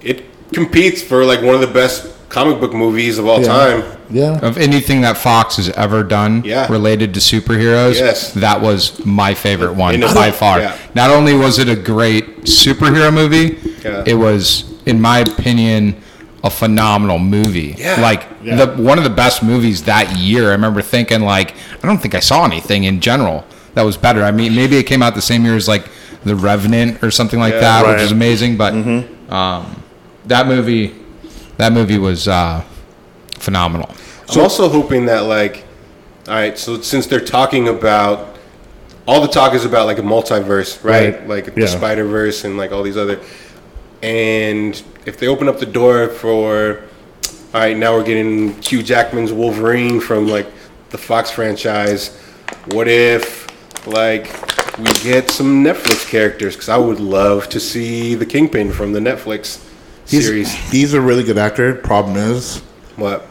It 0.00 0.24
competes 0.52 1.02
for 1.02 1.24
like 1.24 1.42
one 1.42 1.54
of 1.54 1.60
the 1.60 1.66
best 1.66 2.08
comic 2.28 2.60
book 2.60 2.72
movies 2.72 3.18
of 3.18 3.26
all 3.26 3.40
Yeah. 3.40 3.46
time. 3.48 3.82
Yeah, 4.10 4.38
of 4.40 4.58
anything 4.58 5.00
that 5.02 5.16
Fox 5.16 5.56
has 5.56 5.70
ever 5.70 6.02
done 6.02 6.42
Yeah. 6.44 6.66
related 6.70 7.14
to 7.14 7.20
superheroes, 7.20 7.94
Yes. 7.98 8.32
that 8.32 8.60
was 8.60 9.04
my 9.04 9.32
favorite 9.34 9.74
one 9.74 9.94
And 10.02 10.14
by 10.14 10.30
far. 10.30 10.60
yeah. 10.60 10.72
Not 10.94 11.10
only 11.10 11.34
was 11.34 11.58
it 11.58 11.68
a 11.68 11.76
great 11.76 12.44
superhero 12.44 13.12
movie, 13.12 13.56
Yeah. 13.84 14.02
it 14.06 14.14
was, 14.14 14.64
in 14.86 15.00
my 15.00 15.20
opinion, 15.20 15.96
a 16.44 16.50
phenomenal 16.50 17.18
movie. 17.18 17.74
Yeah. 17.78 18.00
Like 18.00 18.26
Yeah. 18.42 18.56
the 18.64 18.82
one 18.82 18.98
of 18.98 19.04
the 19.04 19.10
best 19.10 19.42
movies 19.42 19.84
that 19.84 20.16
year. 20.18 20.48
I 20.48 20.52
remember 20.52 20.82
thinking 20.82 21.20
like, 21.22 21.54
I 21.82 21.86
don't 21.86 21.98
think 21.98 22.14
I 22.14 22.20
saw 22.20 22.44
anything 22.44 22.84
in 22.84 23.00
general 23.00 23.44
that 23.74 23.82
was 23.82 23.96
better. 23.96 24.22
I 24.24 24.32
mean, 24.32 24.54
maybe 24.54 24.76
it 24.76 24.82
came 24.84 25.02
out 25.02 25.14
the 25.14 25.22
same 25.22 25.44
year 25.44 25.54
as 25.56 25.68
like 25.68 25.86
The 26.24 26.34
Revenant 26.36 27.02
or 27.02 27.10
something 27.10 27.38
like 27.38 27.54
Yeah. 27.54 27.60
that, 27.60 27.84
Right. 27.84 27.92
which 27.94 28.02
is 28.02 28.12
amazing. 28.12 28.56
But 28.56 28.74
Mm-hmm. 28.74 29.32
um, 29.32 29.82
that 30.26 30.46
movie, 30.48 30.94
that 31.58 31.72
movie 31.72 31.98
was 31.98 32.26
uh, 32.28 32.62
phenomenal. 33.38 33.90
I'm 34.30 34.40
also 34.40 34.68
hoping 34.68 35.06
that 35.06 35.24
like, 35.24 35.64
all 36.28 36.34
right, 36.34 36.58
so 36.58 36.80
since 36.80 37.06
they're 37.06 37.20
talking 37.20 37.68
about 37.68 38.36
all 39.06 39.20
the 39.20 39.28
talk 39.28 39.54
is 39.54 39.64
about 39.64 39.86
like 39.86 39.98
a 39.98 40.02
multiverse, 40.02 40.82
right? 40.84 41.18
Right. 41.20 41.28
Like 41.28 41.46
Yeah. 41.48 41.52
the 41.64 41.68
Spider 41.68 42.04
Verse 42.04 42.44
and 42.44 42.56
like 42.56 42.72
all 42.72 42.82
these 42.82 42.96
other, 42.96 43.18
and 44.02 44.82
if 45.06 45.18
they 45.18 45.26
open 45.28 45.48
up 45.48 45.58
the 45.58 45.66
door 45.66 46.08
for, 46.08 46.82
all 47.54 47.60
right, 47.60 47.76
now 47.76 47.94
we're 47.94 48.04
getting 48.04 48.60
Hugh 48.62 48.82
Jackman's 48.82 49.32
Wolverine 49.32 50.00
from 50.00 50.26
like 50.28 50.46
the 50.90 50.98
Fox 50.98 51.30
franchise. 51.30 52.16
What 52.72 52.88
if 52.88 53.46
like 53.86 54.24
we 54.78 54.92
get 55.02 55.30
some 55.30 55.62
Netflix 55.64 56.08
characters? 56.08 56.54
Because 56.54 56.68
I 56.68 56.76
would 56.76 57.00
love 57.00 57.48
to 57.50 57.60
see 57.60 58.14
the 58.14 58.26
Kingpin 58.26 58.72
from 58.72 58.92
the 58.92 59.00
Netflix 59.00 59.64
he's, 60.06 60.24
series. 60.26 60.52
he's 60.70 60.94
a 60.94 61.00
really 61.00 61.22
good 61.24 61.38
actor. 61.38 61.74
Problem 61.74 62.16
is, 62.16 62.58
What? 62.96 63.26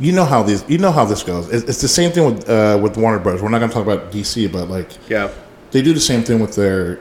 you 0.00 0.10
know 0.12 0.24
how 0.24 0.42
these, 0.42 0.64
you 0.68 0.78
know 0.78 0.90
how 0.90 1.04
this 1.04 1.22
goes. 1.22 1.48
It's, 1.52 1.64
it's 1.68 1.80
the 1.80 1.88
same 1.88 2.10
thing 2.10 2.24
with 2.26 2.48
uh, 2.48 2.78
with 2.82 2.96
Warner 2.96 3.18
Bros. 3.18 3.42
We're 3.42 3.48
not 3.48 3.58
going 3.58 3.70
to 3.70 3.74
talk 3.74 3.86
about 3.86 4.12
DC, 4.12 4.50
but 4.52 4.68
like 4.68 4.90
Yeah. 5.08 5.30
they 5.70 5.82
do 5.82 5.92
the 5.92 6.00
same 6.00 6.22
thing 6.22 6.40
with 6.40 6.54
their 6.56 6.98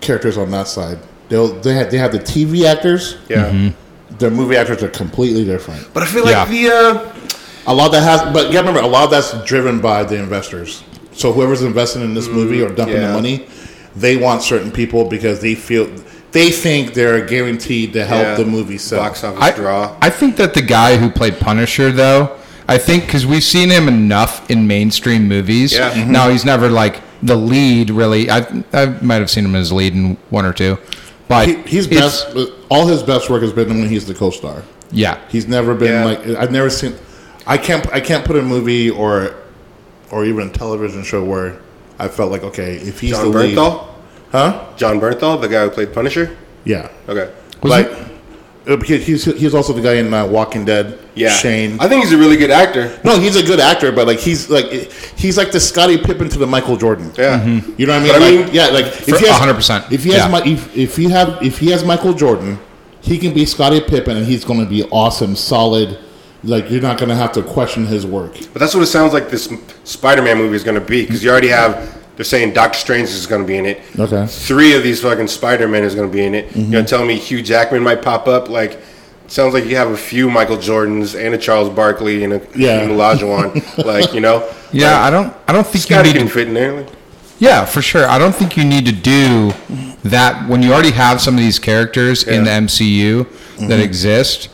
characters 0.00 0.36
on 0.38 0.50
that 0.50 0.68
side. 0.68 0.98
They'll 1.28 1.48
they 1.60 1.74
have, 1.74 1.90
they 1.90 1.98
have 1.98 2.12
the 2.12 2.18
TV 2.18 2.64
actors. 2.66 3.16
Yeah. 3.28 3.70
Their 4.18 4.30
movie 4.30 4.56
actors 4.56 4.82
are 4.82 4.88
completely 4.88 5.44
different. 5.44 5.92
But 5.92 6.02
I 6.04 6.06
feel 6.06 6.24
like 6.24 6.32
Yeah. 6.32 6.44
the 6.44 6.68
uh, 6.70 7.10
A 7.66 7.74
lot 7.74 7.92
that 7.92 8.02
has, 8.02 8.20
but 8.32 8.52
yeah, 8.52 8.58
remember 8.60 8.80
a 8.80 8.86
lot 8.86 9.04
of 9.04 9.10
that's 9.10 9.32
driven 9.44 9.80
by 9.80 10.04
the 10.04 10.16
investors. 10.16 10.84
So 11.12 11.32
whoever's 11.32 11.62
investing 11.62 12.02
in 12.02 12.12
this 12.14 12.28
movie 12.28 12.60
or 12.62 12.68
dumping 12.68 12.96
yeah. 12.96 13.08
the 13.08 13.12
money, 13.14 13.46
they 13.96 14.16
want 14.18 14.42
certain 14.42 14.70
people 14.70 15.06
because 15.06 15.40
they 15.40 15.54
feel 15.54 15.88
they 16.32 16.50
think 16.50 16.94
they're 16.94 17.24
guaranteed 17.24 17.92
to 17.94 18.04
help 18.04 18.22
Yeah. 18.22 18.34
the 18.34 18.44
movie 18.44 18.76
sell. 18.78 18.98
Box 18.98 19.24
office 19.24 19.40
I, 19.42 19.50
draw. 19.52 19.96
I 20.02 20.10
think 20.10 20.36
that 20.36 20.52
the 20.52 20.62
guy 20.62 20.96
who 20.96 21.08
played 21.08 21.38
Punisher, 21.40 21.90
though, 21.92 22.36
I 22.68 22.76
think 22.78 23.06
because 23.06 23.24
we've 23.26 23.42
seen 23.44 23.70
him 23.70 23.88
enough 23.88 24.48
in 24.50 24.66
mainstream 24.66 25.26
movies. 25.28 25.72
Yeah. 25.72 25.92
Mhm. 25.94 26.08
Now 26.08 26.28
he's 26.30 26.44
never 26.44 26.68
like 26.68 27.00
the 27.22 27.36
lead, 27.36 27.88
really. 27.90 28.28
I 28.30 28.46
I 28.72 28.86
might 29.00 29.20
have 29.20 29.30
seen 29.30 29.44
him 29.46 29.54
as 29.54 29.72
lead 29.72 29.94
in 29.94 30.16
one 30.30 30.44
or 30.44 30.52
two, 30.52 30.76
but 31.28 31.48
He, 31.48 31.54
he's 31.62 31.86
best. 31.86 32.26
All 32.70 32.86
his 32.86 33.02
best 33.02 33.30
work 33.30 33.42
has 33.42 33.52
been 33.52 33.68
when 33.68 33.88
he's 33.88 34.06
the 34.06 34.14
co-star. 34.14 34.62
Yeah, 34.90 35.18
He's 35.28 35.48
never 35.48 35.74
been 35.74 35.92
Yeah. 35.92 36.04
like 36.04 36.26
I've 36.36 36.52
never 36.52 36.70
seen. 36.70 36.94
I 37.46 37.58
can't 37.58 37.86
I 37.92 38.00
can't 38.00 38.24
put 38.24 38.36
a 38.36 38.42
movie 38.42 38.90
or 38.90 39.34
or 40.10 40.24
even 40.24 40.48
a 40.48 40.52
television 40.52 41.02
show 41.02 41.24
where 41.24 41.58
I 41.98 42.08
felt 42.08 42.30
like 42.30 42.42
okay 42.44 42.76
if 42.76 43.00
he's 43.00 43.10
John 43.12 43.30
the 43.32 43.38
lead, 43.38 43.58
huh? 44.32 44.64
Jon 44.76 45.00
Bernthal, 45.00 45.40
the 45.40 45.48
guy 45.48 45.64
who 45.64 45.70
played 45.70 45.92
Punisher. 45.92 46.36
Yeah, 46.64 46.88
Okay. 47.08 47.32
Was 47.62 47.70
like 47.70 47.86
uh, 47.86 48.04
because 48.64 49.06
he's 49.06 49.24
he's 49.24 49.54
also 49.54 49.72
the 49.72 49.80
guy 49.82 49.94
in 49.94 50.12
uh, 50.12 50.26
Walking 50.26 50.64
Dead. 50.64 50.98
Yeah. 51.14 51.30
Shane. 51.30 51.78
I 51.80 51.88
think 51.88 52.02
he's 52.02 52.12
a 52.12 52.18
really 52.18 52.36
good 52.36 52.50
actor. 52.50 52.98
No, 53.04 53.18
he's 53.20 53.36
a 53.36 53.42
good 53.42 53.60
actor, 53.60 53.92
but 53.92 54.06
like 54.06 54.18
he's 54.18 54.48
like 54.50 54.66
he's 55.16 55.36
like 55.36 55.52
the 55.52 55.60
Scottie 55.60 55.98
Pippen 55.98 56.28
to 56.30 56.38
the 56.38 56.46
Michael 56.46 56.76
Jordan. 56.76 57.12
Yeah. 57.16 57.44
You 57.44 57.86
know 57.86 57.92
what 57.92 58.02
I 58.02 58.04
mean? 58.04 58.12
But 58.12 58.22
I 58.22 58.30
like, 58.30 58.46
mean- 58.46 58.54
yeah, 58.54 58.66
like 58.68 58.86
if 58.86 59.18
he 59.20 59.26
has 59.28 59.38
100%, 59.38 59.92
If 59.92 60.04
he 60.04 60.10
has 60.10 60.18
yeah. 60.18 60.28
my 60.28 60.42
if, 60.44 60.76
if 60.76 60.96
he 60.96 61.10
have 61.10 61.42
if 61.42 61.58
he 61.58 61.70
has 61.70 61.84
Michael 61.84 62.14
Jordan, 62.14 62.58
he 63.00 63.18
can 63.18 63.34
be 63.34 63.44
Scottie 63.44 63.80
Pippen, 63.80 64.16
and 64.16 64.26
he's 64.26 64.44
going 64.44 64.60
to 64.60 64.66
be 64.66 64.82
awesome, 64.84 65.36
solid. 65.36 65.98
Like 66.42 66.70
you're 66.70 66.82
not 66.82 66.98
going 66.98 67.08
to 67.08 67.14
have 67.16 67.32
to 67.32 67.42
question 67.42 67.86
his 67.86 68.04
work. 68.06 68.34
But 68.52 68.60
that's 68.60 68.74
what 68.74 68.82
it 68.82 68.86
sounds 68.86 69.12
like 69.12 69.30
this 69.30 69.50
Spider-Man 69.84 70.36
movie 70.36 70.56
is 70.56 70.64
going 70.64 70.78
to 70.78 70.86
be 70.86 71.02
because 71.02 71.22
you 71.22 71.30
already 71.30 71.48
have. 71.48 72.03
They're 72.16 72.24
saying 72.24 72.52
Doctor 72.54 72.78
Strange 72.78 73.08
is 73.08 73.26
going 73.26 73.42
to 73.42 73.46
be 73.46 73.56
in 73.56 73.66
it. 73.66 73.80
Okay. 73.98 74.26
Three 74.26 74.74
of 74.76 74.82
these 74.82 75.02
fucking 75.02 75.26
Spider-Men 75.28 75.82
is 75.82 75.94
going 75.94 76.08
to 76.08 76.12
be 76.12 76.24
in 76.24 76.34
it. 76.34 76.54
You're 76.54 76.70
going 76.70 76.84
to 76.84 76.88
tell 76.90 77.04
me 77.04 77.16
Hugh 77.18 77.42
Jackman 77.42 77.82
might 77.82 78.02
pop 78.02 78.28
up? 78.28 78.48
Like, 78.48 78.78
sounds 79.26 79.52
like 79.54 79.64
you 79.64 79.74
have 79.76 79.90
a 79.90 79.96
few 79.96 80.30
Michael 80.30 80.56
Jordans 80.56 81.18
and 81.20 81.34
a 81.34 81.38
Charles 81.38 81.70
Barkley 81.70 82.22
and 82.24 82.34
a 82.34 82.46
Yeah. 82.54 82.80
Hakeem 82.80 82.96
Olajuwon. 82.96 83.84
like, 83.84 84.12
you 84.14 84.20
know. 84.20 84.48
yeah. 84.72 85.02
I 85.02 85.10
don't 85.10 85.34
I 85.48 85.52
don't 85.52 85.64
think 85.64 85.74
you 85.90 85.96
Scottie 85.96 86.12
need 86.12 86.18
can 86.18 86.26
to. 86.28 86.32
fit 86.32 86.48
in 86.48 86.54
there. 86.54 86.72
Like, 86.82 86.88
Yeah, 87.40 87.64
for 87.64 87.82
sure. 87.82 88.06
I 88.06 88.18
don't 88.18 88.34
think 88.34 88.56
you 88.56 88.64
need 88.64 88.86
to 88.86 88.92
do 88.92 89.52
that 90.04 90.48
when 90.48 90.62
you 90.62 90.72
already 90.72 90.92
have 90.92 91.20
some 91.20 91.34
of 91.34 91.40
these 91.40 91.58
characters 91.58 92.22
in 92.22 92.44
the 92.44 92.50
Yeah. 92.50 92.60
MCU 92.60 93.24
that 93.24 93.60
mm-hmm. 93.60 93.72
exist. 93.82 94.50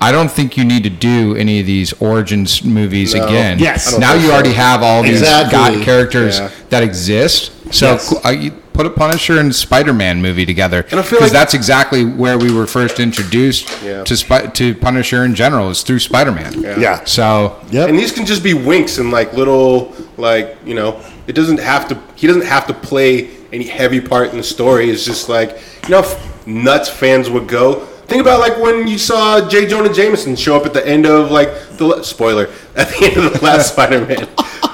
I 0.00 0.12
don't 0.12 0.30
think 0.30 0.56
you 0.56 0.64
need 0.64 0.84
to 0.84 0.90
do 0.90 1.34
any 1.36 1.60
of 1.60 1.66
these 1.66 1.92
origins 1.94 2.62
movies 2.64 3.14
No. 3.14 3.24
again. 3.26 3.58
Yes. 3.58 3.98
Now 3.98 4.14
you 4.14 4.28
so. 4.28 4.32
already 4.34 4.52
have 4.52 4.82
all 4.82 5.02
these 5.02 5.20
Exactly. 5.20 5.50
got 5.52 5.84
characters 5.84 6.38
Yeah. 6.38 6.50
that 6.70 6.82
exist. 6.82 7.50
So 7.74 7.92
Yes. 7.92 8.14
uh, 8.24 8.28
you 8.30 8.52
put 8.72 8.86
a 8.86 8.90
Punisher 8.90 9.40
and 9.40 9.52
Spider-Man 9.52 10.22
movie 10.22 10.46
together. 10.46 10.86
And 10.92 11.00
I 11.00 11.02
feel 11.02 11.18
because 11.18 11.32
like- 11.32 11.40
that's 11.40 11.52
exactly 11.54 12.04
where 12.04 12.38
we 12.38 12.52
were 12.52 12.66
first 12.66 13.00
introduced 13.00 13.68
Yeah. 13.84 14.04
to 14.04 14.16
Spi- 14.16 14.46
to 14.54 14.74
Punisher 14.76 15.24
in 15.24 15.34
general 15.34 15.68
is 15.70 15.82
through 15.82 15.98
Spider-Man. 15.98 16.64
Yeah. 16.80 17.00
So 17.04 17.56
Yep. 17.72 17.88
And 17.88 17.98
these 17.98 18.12
can 18.12 18.24
just 18.24 18.44
be 18.44 18.54
winks 18.54 18.98
and 18.98 19.10
like 19.10 19.34
little, 19.36 19.92
like 20.16 20.56
you 20.64 20.74
know, 20.74 20.94
it 21.26 21.34
doesn't 21.34 21.58
have 21.60 21.88
to. 21.88 21.96
He 22.14 22.28
doesn't 22.28 22.44
have 22.46 22.68
to 22.68 22.72
play 22.72 23.28
any 23.52 23.64
heavy 23.66 24.00
part 24.00 24.30
in 24.30 24.36
the 24.38 24.44
story. 24.44 24.90
It's 24.90 25.04
just 25.04 25.28
like 25.28 25.58
you 25.84 25.90
know, 25.90 25.98
if 26.00 26.14
nuts 26.46 26.88
fans 26.88 27.28
would 27.28 27.48
go. 27.48 27.82
Think 28.08 28.22
about 28.22 28.40
like 28.40 28.58
when 28.58 28.88
you 28.88 28.96
saw 28.98 29.46
J. 29.46 29.66
Jonah 29.66 29.92
Jameson 29.92 30.34
show 30.34 30.56
up 30.56 30.64
at 30.64 30.72
the 30.72 30.86
end 30.86 31.06
of 31.06 31.30
like 31.30 31.50
the 31.76 32.02
spoiler 32.02 32.48
at 32.76 32.88
the 32.88 33.04
end 33.04 33.16
of 33.18 33.32
the 33.32 33.44
last 33.44 33.72
Spider-Man. 33.72 34.28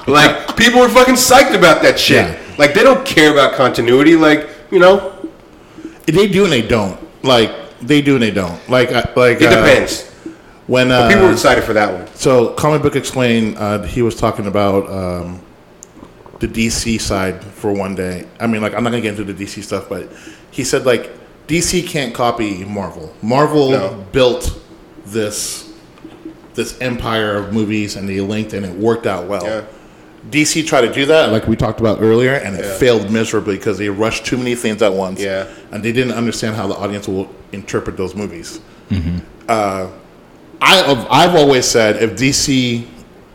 Like 0.07 0.57
people 0.57 0.81
were 0.81 0.89
fucking 0.89 1.15
psyched 1.15 1.55
about 1.55 1.83
that 1.83 1.99
shit. 1.99 2.27
Yeah. 2.27 2.55
Like 2.59 2.75
they 2.75 2.83
don't 2.83 3.05
care 3.05 3.33
about 3.33 3.55
continuity. 3.55 4.15
Like 4.17 4.49
you 4.71 4.79
know, 4.79 5.29
they 6.07 6.29
do 6.29 6.45
and 6.45 6.53
they 6.53 6.63
don't. 6.63 6.99
Like 7.25 7.51
they 7.81 8.01
do 8.01 8.15
and 8.15 8.23
they 8.23 8.31
don't. 8.31 8.67
Like 8.69 8.93
uh, 8.93 9.05
like 9.17 9.41
it 9.41 9.53
uh, 9.53 9.65
depends. 9.65 10.11
When 10.67 10.91
uh, 10.91 11.09
People 11.09 11.25
were 11.25 11.33
excited 11.33 11.65
for 11.65 11.75
that 11.75 11.93
one. 11.93 12.07
So, 12.15 12.55
Comic 12.55 12.81
Book 12.81 12.97
Explain, 12.97 13.55
uh, 13.59 13.83
he 13.83 14.01
was 14.01 14.17
talking 14.17 14.47
about 14.47 14.89
um, 14.91 15.43
the 16.41 16.49
DC 16.49 16.99
side 17.01 17.45
for 17.45 17.71
one 17.71 17.95
day. 17.95 18.27
I 18.41 18.47
mean, 18.47 18.63
like, 18.63 18.73
I'm 18.75 18.83
not 18.83 18.91
going 18.91 19.03
to 19.03 19.09
get 19.11 19.19
into 19.19 19.31
the 19.31 19.45
DC 19.45 19.63
stuff, 19.63 19.91
but 19.91 20.11
he 20.51 20.65
said, 20.65 20.87
like, 20.87 21.13
DC 21.49 21.87
can't 21.87 22.15
copy 22.15 22.65
Marvel. 22.65 23.13
Marvel 23.23 23.71
No. 23.71 24.05
built 24.13 24.59
this 25.07 25.71
this 26.55 26.81
empire 26.81 27.35
of 27.37 27.53
movies 27.53 27.97
and 27.97 28.09
they 28.09 28.21
linked 28.21 28.53
and 28.53 28.65
it 28.65 28.73
worked 28.73 29.07
out 29.07 29.27
well. 29.27 29.45
Yeah. 29.45 29.63
DC 30.31 30.65
tried 30.67 30.83
to 30.83 30.93
do 30.93 31.05
that, 31.07 31.33
like 31.33 31.47
we 31.49 31.57
talked 31.57 31.81
about 31.81 32.01
earlier, 32.01 32.33
and 32.35 32.57
it 32.57 32.65
Yeah. 32.65 32.75
failed 32.79 33.11
miserably 33.11 33.57
because 33.57 33.77
they 33.77 33.89
rushed 33.89 34.25
too 34.25 34.37
many 34.39 34.55
things 34.55 34.81
at 34.81 34.93
once. 34.95 35.21
Yeah. 35.21 35.47
And 35.73 35.85
they 35.85 35.93
didn't 35.93 36.13
understand 36.15 36.55
how 36.57 36.67
the 36.69 36.75
audience 36.77 37.09
will 37.09 37.29
interpret 37.53 37.97
those 37.97 38.15
movies. 38.15 38.61
Uh, 39.49 39.89
I, 40.63 41.07
I've 41.11 41.35
always 41.35 41.67
said 41.67 42.03
if 42.03 42.13
DC 42.17 42.87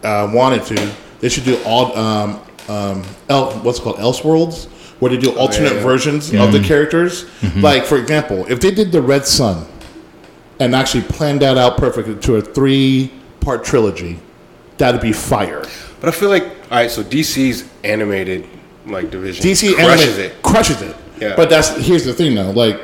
uh, 0.03 0.31
wanted 0.33 0.63
to, 0.65 0.91
they 1.19 1.29
should 1.29 1.43
do 1.45 1.59
all 1.65 1.95
um, 1.97 2.39
um, 2.69 3.03
El, 3.27 3.51
what's 3.59 3.79
it 3.79 3.81
called 3.83 3.97
Elseworlds, 3.97 4.67
where 4.99 5.11
they 5.11 5.17
do 5.17 5.31
oh, 5.33 5.37
alternate 5.39 5.73
Oh, 5.73 5.75
yeah. 5.77 5.83
versions 5.83 6.29
of 6.29 6.35
mm-hmm. 6.35 6.51
the 6.53 6.63
characters. 6.67 7.25
Mm-hmm. 7.41 7.61
Like 7.61 7.85
for 7.85 7.97
example, 7.97 8.45
if 8.51 8.59
they 8.59 8.71
did 8.71 8.91
the 8.91 9.01
Red 9.01 9.25
Sun 9.25 9.65
and 10.59 10.75
actually 10.75 11.03
planned 11.03 11.41
that 11.41 11.57
out 11.57 11.77
perfectly 11.77 12.15
to 12.15 12.35
a 12.35 12.41
three-part 12.41 13.63
trilogy, 13.63 14.19
that'd 14.77 15.01
be 15.01 15.13
fire. 15.13 15.63
But 15.99 16.09
I 16.09 16.11
feel 16.11 16.29
like 16.29 16.43
all 16.43 16.77
right. 16.77 16.91
So 16.91 17.03
DC's 17.03 17.69
animated 17.83 18.47
like 18.85 19.09
division 19.11 19.43
DC 19.45 19.75
crushes 19.75 20.17
it. 20.17 20.41
crushes 20.43 20.81
it. 20.81 20.95
Yeah. 21.19 21.35
But 21.35 21.49
that's 21.49 21.75
here's 21.85 22.05
the 22.05 22.13
thing 22.13 22.35
though, 22.35 22.51
like 22.51 22.79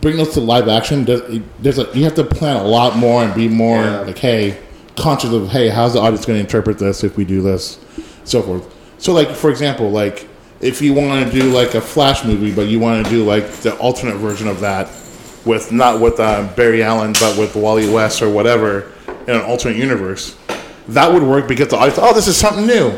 bring 0.00 0.16
those 0.16 0.32
to 0.34 0.40
live 0.40 0.68
action. 0.68 1.04
There's, 1.04 1.40
there's 1.60 1.78
a 1.78 1.88
you 1.96 2.04
have 2.04 2.14
to 2.14 2.24
plan 2.24 2.56
a 2.56 2.64
lot 2.64 2.96
more 2.96 3.22
and 3.22 3.34
be 3.34 3.48
more 3.48 3.76
Yeah. 3.82 4.00
like, 4.00 4.18
hey, 4.18 4.58
conscious 4.96 5.32
of 5.32 5.48
hey, 5.50 5.68
how's 5.68 5.92
the 5.94 6.00
audience 6.00 6.24
going 6.26 6.36
to 6.38 6.40
interpret 6.40 6.78
this 6.78 7.04
if 7.04 7.16
we 7.16 7.24
do 7.24 7.42
this, 7.42 7.78
so 8.24 8.42
forth. 8.42 8.74
So 8.98 9.12
like 9.12 9.30
for 9.30 9.50
example, 9.50 9.90
like 9.90 10.26
if 10.60 10.82
you 10.82 10.92
want 10.94 11.26
to 11.26 11.32
do 11.32 11.50
like 11.50 11.74
a 11.74 11.80
Flash 11.80 12.24
movie, 12.24 12.52
but 12.54 12.68
you 12.68 12.78
want 12.80 13.04
to 13.04 13.10
do 13.10 13.24
like 13.24 13.46
the 13.62 13.74
alternate 13.78 14.16
version 14.16 14.46
of 14.48 14.60
that 14.60 14.88
with 15.46 15.72
not 15.72 16.00
with 16.00 16.20
uh, 16.20 16.46
Barry 16.54 16.82
Allen, 16.82 17.12
but 17.18 17.36
with 17.38 17.56
Wally 17.56 17.90
West 17.90 18.20
or 18.22 18.28
whatever 18.28 18.92
in 19.26 19.34
an 19.36 19.40
alternate 19.42 19.76
universe, 19.78 20.36
that 20.88 21.10
would 21.12 21.22
work 21.22 21.48
because 21.48 21.68
the 21.68 21.76
audience, 21.76 21.98
oh, 22.00 22.12
this 22.12 22.28
is 22.28 22.36
something 22.36 22.66
new. 22.66 22.92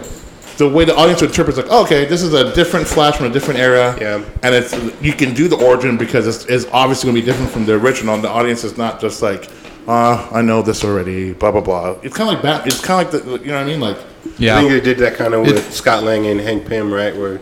The 0.59 0.69
way 0.69 0.85
the 0.85 0.95
audience 0.95 1.21
would 1.23 1.31
interpret 1.31 1.57
is 1.57 1.63
like, 1.65 1.73
oh, 1.73 1.83
okay, 1.85 2.05
this 2.05 2.23
is 2.23 2.35
a 2.35 2.55
different 2.55 2.87
Flash 2.87 3.17
from 3.17 3.27
a 3.27 3.31
different 3.31 3.59
era, 3.59 3.97
Yeah. 4.01 4.23
and 4.43 4.55
it's 4.55 4.73
you 5.01 5.13
can 5.13 5.33
do 5.35 5.49
the 5.49 5.57
origin 5.57 5.97
because 5.97 6.27
it's, 6.27 6.45
it's 6.47 6.67
obviously 6.73 7.11
going 7.11 7.17
to 7.17 7.23
be 7.23 7.27
different 7.27 7.51
from 7.51 7.65
the 7.65 7.75
original. 7.75 8.15
And 8.15 8.23
the 8.23 8.29
audience 8.29 8.63
is 8.65 8.77
not 8.77 9.01
just 9.01 9.23
like, 9.23 9.49
uh, 9.89 10.29
I 10.31 10.43
know 10.43 10.63
this 10.63 10.85
already, 10.85 11.33
blah 11.33 11.51
blah 11.53 11.61
blah. 11.63 11.97
It's 12.03 12.15
kind 12.17 12.29
of 12.29 12.35
like 12.35 12.43
that. 12.43 12.67
It's 12.67 12.81
kind 12.85 13.07
of 13.07 13.15
like 13.15 13.25
the, 13.25 13.31
you 13.41 13.47
know 13.53 13.55
what 13.55 13.63
I 13.63 13.67
mean, 13.67 13.81
like. 13.81 13.97
yeah. 14.39 14.57
I 14.57 14.61
think 14.61 14.71
they 14.73 14.81
did 14.81 14.99
that 14.99 15.15
kind 15.17 15.33
of 15.35 15.47
It- 15.47 15.55
with 15.55 15.73
Scott 15.73 16.03
Lang 16.05 16.27
and 16.27 16.39
Hank 16.41 16.67
Pym, 16.67 16.93
right? 16.93 17.17
Where 17.17 17.41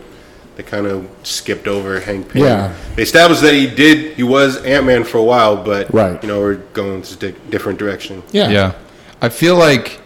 they 0.61 0.69
kind 0.69 0.85
of 0.85 1.09
skipped 1.23 1.67
over 1.67 1.99
Hank 1.99 2.29
Pym. 2.29 2.43
Yeah. 2.43 2.73
They 2.95 3.03
established 3.03 3.41
that 3.41 3.53
he 3.53 3.67
did, 3.67 4.13
he 4.15 4.23
was 4.23 4.57
Ant 4.63 4.85
Man 4.85 5.03
for 5.03 5.17
a 5.17 5.23
while, 5.23 5.55
but 5.63 5.91
Right. 5.93 6.21
you 6.21 6.27
know, 6.27 6.39
we're 6.39 6.55
going 6.73 7.01
this 7.01 7.15
di- 7.15 7.33
different 7.49 7.79
direction. 7.79 8.21
Yeah. 8.31 8.49
Yeah. 8.49 8.73
I 9.21 9.29
feel 9.29 9.55
like 9.55 9.99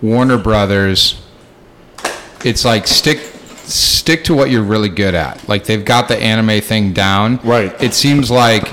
Warner 0.00 0.38
Brothers 0.38 1.16
it's 2.44 2.64
like 2.64 2.88
stick 2.88 3.20
stick 3.64 4.24
to 4.24 4.34
what 4.34 4.50
you're 4.50 4.64
really 4.64 4.88
good 4.88 5.14
at. 5.14 5.48
Like 5.48 5.64
they've 5.64 5.84
got 5.84 6.08
the 6.08 6.16
anime 6.16 6.60
thing 6.60 6.92
down. 6.92 7.38
Right. 7.44 7.72
It 7.82 7.94
seems 7.94 8.30
like 8.30 8.68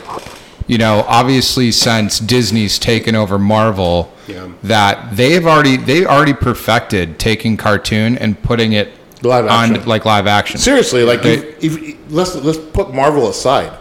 you 0.67 0.77
know, 0.77 1.03
obviously 1.07 1.71
since 1.71 2.19
Disney's 2.19 2.79
taken 2.79 3.15
over 3.15 3.37
Marvel 3.39 4.11
Yeah. 4.27 4.47
that 4.63 5.15
they've 5.15 5.45
already 5.45 5.77
they 5.77 6.05
already 6.05 6.33
perfected 6.33 7.19
taking 7.19 7.57
cartoon 7.57 8.17
and 8.17 8.41
putting 8.41 8.73
it 8.73 8.89
Live 9.21 9.45
on 9.45 9.51
action. 9.71 9.85
like 9.87 10.05
live 10.05 10.27
action. 10.27 10.59
Seriously, 10.59 11.03
like 11.03 11.21
They- 11.21 11.39
if, 11.39 11.63
if, 11.83 11.97
let's 12.09 12.35
let's 12.35 12.57
put 12.57 12.93
Marvel 12.93 13.29
aside, 13.29 13.77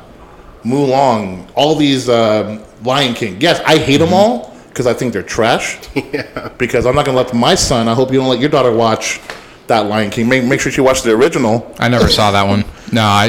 Mulan, 0.64 1.48
all 1.54 1.74
these 1.76 2.08
um, 2.08 2.62
Lion 2.84 3.14
King. 3.14 3.40
Yes, 3.40 3.60
I 3.64 3.78
hate 3.78 3.98
them 3.98 4.12
all 4.12 4.56
because 4.68 4.86
I 4.86 4.94
think 4.94 5.12
they're 5.12 5.22
trash. 5.22 5.78
Because 6.58 6.86
I'm 6.86 6.94
not 6.96 7.04
gonna 7.06 7.16
let 7.16 7.32
my 7.34 7.54
son. 7.54 7.86
I 7.88 7.94
hope 7.94 8.10
you 8.12 8.18
don't 8.18 8.28
let 8.28 8.40
your 8.40 8.48
daughter 8.50 8.72
watch 8.72 9.20
that 9.68 9.86
Lion 9.86 10.10
King. 10.10 10.28
Make 10.28 10.44
make 10.44 10.60
sure 10.60 10.72
she 10.72 10.80
watches 10.80 11.04
the 11.04 11.12
original. 11.12 11.72
I 11.78 11.88
never 11.88 12.08
saw 12.08 12.32
that 12.32 12.46
one. 12.46 12.64
No, 12.92 13.02
I 13.02 13.28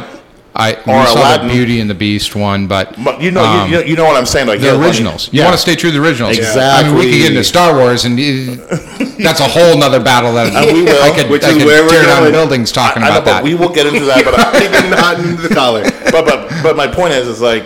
I 0.59 0.73
we 0.85 0.91
Or 0.93 1.05
saw 1.07 1.13
Aladdin. 1.19 1.47
the 1.47 1.53
Beauty 1.53 1.79
and 1.79 1.89
the 1.89 1.95
Beast 1.95 2.35
one, 2.35 2.67
but 2.67 3.01
But 3.03 3.21
you 3.21 3.31
know, 3.31 3.43
um, 3.45 3.71
you, 3.71 3.81
you, 3.81 3.95
know- 3.95 4.03
what 4.05 4.17
I'm 4.17 4.25
saying. 4.25 4.45
Like 4.47 4.59
the 4.59 4.67
yeah, 4.67 4.71
like- 4.73 4.87
originals. 4.87 5.29
You 5.31 5.39
yeah. 5.39 5.45
want 5.45 5.55
to 5.55 5.61
stay 5.61 5.75
true 5.75 5.89
to 5.91 5.97
the 5.97 6.03
originals. 6.05 6.37
Exactly. 6.37 6.61
I 6.61 6.83
mean, 6.91 6.99
we 6.99 7.09
could 7.11 7.17
get 7.17 7.31
into 7.31 7.43
Star 7.45 7.73
Wars, 7.77 8.03
and 8.05 8.19
uh, 8.19 8.77
that's 9.23 9.39
a 9.39 9.47
whole 9.47 9.77
nother 9.77 10.01
battle. 10.03 10.33
That 10.33 10.53
And 10.53 10.75
we 10.77 10.83
will, 10.83 11.01
I 11.01 11.11
could, 11.15 11.29
which 11.31 11.43
I 11.43 11.51
is 11.51 11.57
could 11.57 11.65
where 11.65 11.83
we're 11.83 11.89
tear 11.91 12.03
down 12.05 12.19
going. 12.23 12.33
buildings 12.33 12.71
talking 12.73 13.01
I 13.03 13.07
know, 13.09 13.11
about 13.19 13.25
but 13.25 13.31
that. 13.31 13.43
we 13.43 13.55
will 13.55 13.69
get 13.73 13.87
into 13.87 14.03
that. 14.05 14.25
But 14.25 14.35
I, 14.37 14.59
Taking 14.59 14.89
not 14.91 15.19
into 15.19 15.41
the 15.47 15.55
collar. 15.55 15.83
but 16.11 16.25
but 16.25 16.49
but 16.61 16.75
my 16.75 16.87
point 16.87 17.13
is 17.13 17.27
is 17.27 17.39
like 17.41 17.65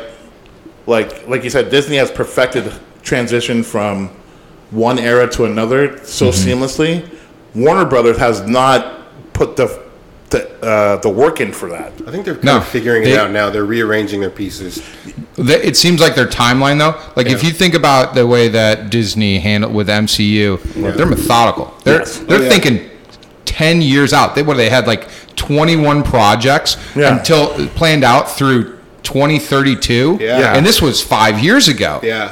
like 0.86 1.27
like 1.27 1.43
you 1.43 1.49
said 1.49 1.69
disney 1.71 1.95
has 1.95 2.12
perfected 2.12 2.71
transition 3.03 3.63
from 3.63 4.10
one 4.71 4.99
era 4.99 5.27
to 5.32 5.45
another 5.45 5.97
so 6.06 6.27
Mm-hmm. 6.27 6.49
seamlessly 6.49 7.10
warner 7.56 7.86
brothers 7.86 8.17
has 8.17 8.41
not 8.41 9.01
put 9.34 9.49
put 9.49 9.56
the 9.56 9.67
the 10.29 10.49
uh, 10.65 10.95
the 10.97 11.09
work 11.09 11.41
in 11.41 11.51
for 11.51 11.69
that. 11.69 11.91
I 12.07 12.12
think 12.12 12.25
they're 12.25 12.33
kind 12.36 12.45
No, 12.45 12.57
of 12.57 12.67
figuring 12.67 13.03
they- 13.03 13.13
it 13.13 13.19
out 13.19 13.31
now. 13.31 13.49
They're 13.49 13.65
rearranging 13.65 14.21
their 14.21 14.29
pieces. 14.29 14.81
The- 15.36 15.65
It 15.65 15.77
seems 15.77 15.99
like 16.01 16.15
their 16.15 16.27
timeline, 16.27 16.79
though, 16.79 16.99
like 17.15 17.27
if 17.27 17.43
you 17.43 17.51
think 17.51 17.73
about 17.75 18.15
the 18.15 18.25
way 18.25 18.47
that 18.49 18.89
Disney 18.89 19.39
handled 19.39 19.73
with 19.73 19.88
MCU, 19.89 20.59
they're 20.95 21.05
methodical. 21.05 21.73
They're 21.83 21.99
Yes. 21.99 22.17
they're 22.19 22.39
Oh, 22.39 22.41
yeah. 22.43 22.49
thinking 22.49 22.89
ten 23.45 23.81
years 23.81 24.13
out. 24.13 24.33
They 24.36 24.41
what 24.43 24.57
they 24.57 24.69
had 24.69 24.88
like 24.88 25.07
twenty 25.36 25.75
one 25.75 26.01
projects 26.03 26.77
Yeah. 26.95 27.17
until 27.17 27.47
planned 27.75 28.03
out 28.03 28.36
through 28.36 28.77
twenty 29.03 29.38
thirty 29.39 29.75
two. 29.75 30.17
Yeah. 30.19 30.39
Yeah. 30.39 30.53
and 30.55 30.65
this 30.65 30.81
was 30.81 31.01
five 31.01 31.39
years 31.39 31.67
ago. 31.67 31.99
Yeah. 32.01 32.29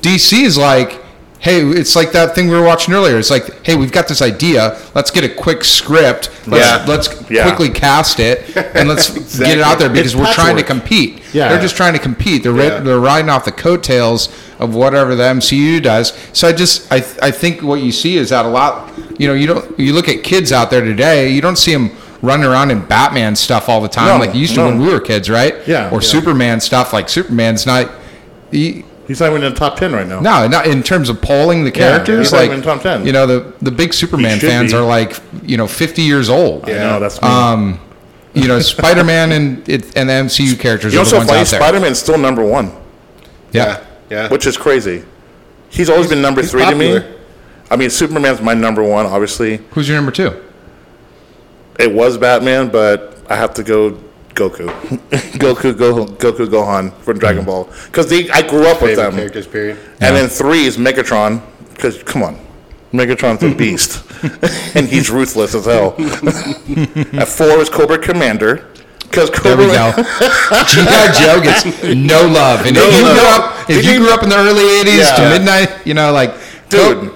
DC 0.00 0.44
is 0.44 0.56
like, 0.56 1.02
hey, 1.40 1.60
it's 1.62 1.94
like 1.94 2.12
that 2.12 2.34
thing 2.34 2.48
we 2.48 2.54
were 2.54 2.64
watching 2.64 2.92
earlier. 2.94 3.16
It's 3.18 3.30
like, 3.30 3.64
hey, 3.64 3.76
we've 3.76 3.92
got 3.92 4.08
this 4.08 4.20
idea. 4.20 4.76
Let's 4.94 5.10
get 5.12 5.22
a 5.24 5.28
quick 5.28 5.62
script. 5.64 6.30
Let's, 6.48 6.66
Yeah. 6.66 6.84
let's 6.88 7.30
Yeah. 7.30 7.44
quickly 7.46 7.70
cast 7.70 8.18
it 8.18 8.56
and 8.74 8.88
let's 8.88 9.10
get 9.38 9.56
it 9.58 9.62
out 9.62 9.78
there 9.78 9.88
because 9.88 10.14
It's 10.14 10.20
we're 10.20 10.32
trying 10.32 10.56
to 10.56 10.64
compete. 10.64 11.22
Yeah. 11.32 11.48
They're 11.50 11.60
just 11.60 11.76
trying 11.76 11.92
to 11.92 11.98
compete. 12.00 12.42
They're, 12.42 12.52
ri- 12.52 12.80
they're 12.80 12.98
riding 12.98 13.28
off 13.30 13.44
the 13.44 13.52
coattails 13.52 14.28
of 14.58 14.74
whatever 14.74 15.14
the 15.14 15.22
MCU 15.22 15.80
does. 15.82 16.12
So 16.32 16.48
I 16.48 16.52
just, 16.52 16.90
I, 16.92 16.96
I 17.22 17.30
think 17.30 17.62
what 17.62 17.80
you 17.82 17.92
see 17.92 18.16
is 18.16 18.30
that 18.30 18.44
a 18.44 18.48
lot, 18.48 18.90
you 19.20 19.28
know, 19.28 19.34
you 19.34 19.46
don't, 19.46 19.78
you 19.78 19.92
look 19.92 20.08
at 20.08 20.24
kids 20.24 20.50
out 20.50 20.70
there 20.70 20.84
today, 20.84 21.28
you 21.30 21.40
don't 21.40 21.56
see 21.58 21.72
them 21.72 21.92
running 22.20 22.46
around 22.46 22.72
in 22.72 22.84
Batman 22.84 23.36
stuff 23.36 23.68
all 23.68 23.80
the 23.80 23.88
time 23.88 24.08
No, 24.18 24.24
like 24.26 24.34
you 24.34 24.40
used 24.40 24.54
to 24.54 24.60
no. 24.60 24.66
when 24.70 24.80
we 24.80 24.88
were 24.92 24.98
kids, 24.98 25.30
right? 25.30 25.54
Yeah. 25.68 25.88
Or 25.90 26.00
Yeah. 26.02 26.08
Superman 26.08 26.60
stuff. 26.60 26.92
Like 26.92 27.08
Superman's 27.08 27.64
not, 27.64 27.92
he, 28.50 28.84
He's 29.08 29.20
not 29.20 29.30
even 29.30 29.42
in 29.42 29.52
the 29.52 29.58
top 29.58 29.76
ten 29.78 29.92
right 29.92 30.06
now. 30.06 30.20
no, 30.20 30.46
not 30.46 30.66
in 30.66 30.82
terms 30.82 31.08
of 31.08 31.20
polling 31.20 31.64
the 31.64 31.72
characters. 31.72 32.18
he's 32.26 32.32
not 32.32 32.38
like 32.38 32.50
even 32.50 32.62
top 32.62 32.82
10. 32.82 33.06
you 33.06 33.12
know, 33.12 33.26
the 33.26 33.54
the 33.62 33.70
big 33.70 33.94
Superman 33.94 34.38
fans 34.38 34.72
be. 34.72 34.78
are 34.78 34.84
like 34.84 35.18
you 35.42 35.56
know 35.56 35.66
fifty 35.66 36.02
years 36.02 36.28
old. 36.28 36.68
I 36.68 36.74
know 36.74 37.00
that's 37.00 37.20
me. 37.20 37.26
Um, 37.28 37.80
you 38.34 38.46
know, 38.46 38.60
Spider 38.60 39.02
Man 39.04 39.32
and 39.32 39.68
it, 39.68 39.96
and 39.96 40.08
the 40.08 40.12
MCU 40.12 40.60
characters 40.60 40.92
you 40.92 40.98
know, 40.98 41.02
are 41.02 41.04
the 41.04 41.10
so 41.10 41.16
ones 41.16 41.30
funny. 41.30 41.44
Spider 41.46 41.80
Man's 41.80 41.98
still 41.98 42.18
number 42.18 42.44
one, 42.44 42.70
yeah. 43.52 43.82
Yeah. 44.10 44.28
which 44.28 44.46
is 44.46 44.56
crazy. 44.56 45.04
He's 45.70 45.90
always 45.90 46.08
been 46.08 46.22
number 46.22 46.42
he's 46.42 46.50
three 46.50 46.64
to 46.66 46.74
me. 46.74 47.00
I 47.70 47.76
mean, 47.76 47.90
Superman's 47.90 48.40
my 48.40 48.54
number 48.54 48.82
one. 48.82 49.06
Obviously, 49.06 49.58
Who's 49.70 49.88
your 49.88 49.96
number 49.96 50.12
two? 50.12 50.38
it 51.78 51.92
was 51.92 52.18
Batman, 52.18 52.68
but 52.68 53.16
I 53.30 53.36
have 53.36 53.54
to 53.54 53.62
go 53.62 53.98
Goku, 54.38 54.66
Goku, 55.42 55.76
Go, 55.76 56.06
Goku, 56.06 56.46
Gohan 56.46 56.92
from 57.02 57.18
Dragon 57.18 57.42
mm. 57.42 57.46
Ball 57.46 57.64
because 57.86 58.08
they 58.08 58.30
I 58.30 58.42
grew 58.42 58.66
up 58.68 58.80
with 58.80 58.90
Favorite 58.92 58.96
them. 59.10 59.14
characters, 59.16 59.46
period. 59.48 59.78
And 60.00 60.14
then 60.14 60.28
three 60.28 60.64
is 60.66 60.76
Megatron, 60.76 61.42
because 61.74 62.02
come 62.04 62.22
on, 62.22 62.38
Megatron's 62.92 63.42
a 63.42 63.52
beast, 63.54 64.04
and 64.76 64.86
he's 64.88 65.10
ruthless 65.10 65.54
as 65.54 65.64
hell. 65.66 65.94
At 67.20 67.26
four 67.28 67.58
is 67.58 67.68
Cobra 67.68 67.98
Commander, 67.98 68.66
because 69.00 69.28
Cobra. 69.30 69.66
There 69.66 69.92
we 69.92 70.02
go. 70.02 70.02
G.I. 70.70 71.12
Joe 71.18 71.40
gets 71.42 71.64
no 71.82 72.22
love, 72.28 72.64
and 72.64 72.76
if 72.76 72.96
you 72.96 73.02
love. 73.04 73.16
grew 73.16 73.26
up, 73.26 73.70
if 73.70 73.84
you 73.84 73.98
grew 73.98 74.12
up 74.14 74.22
in 74.22 74.28
the 74.28 74.36
early 74.36 74.62
'80s 74.84 74.98
Yeah. 74.98 75.16
to 75.16 75.22
midnight, 75.38 75.86
you 75.86 75.94
know, 75.94 76.12
like 76.12 76.32
Dude, 76.68 77.10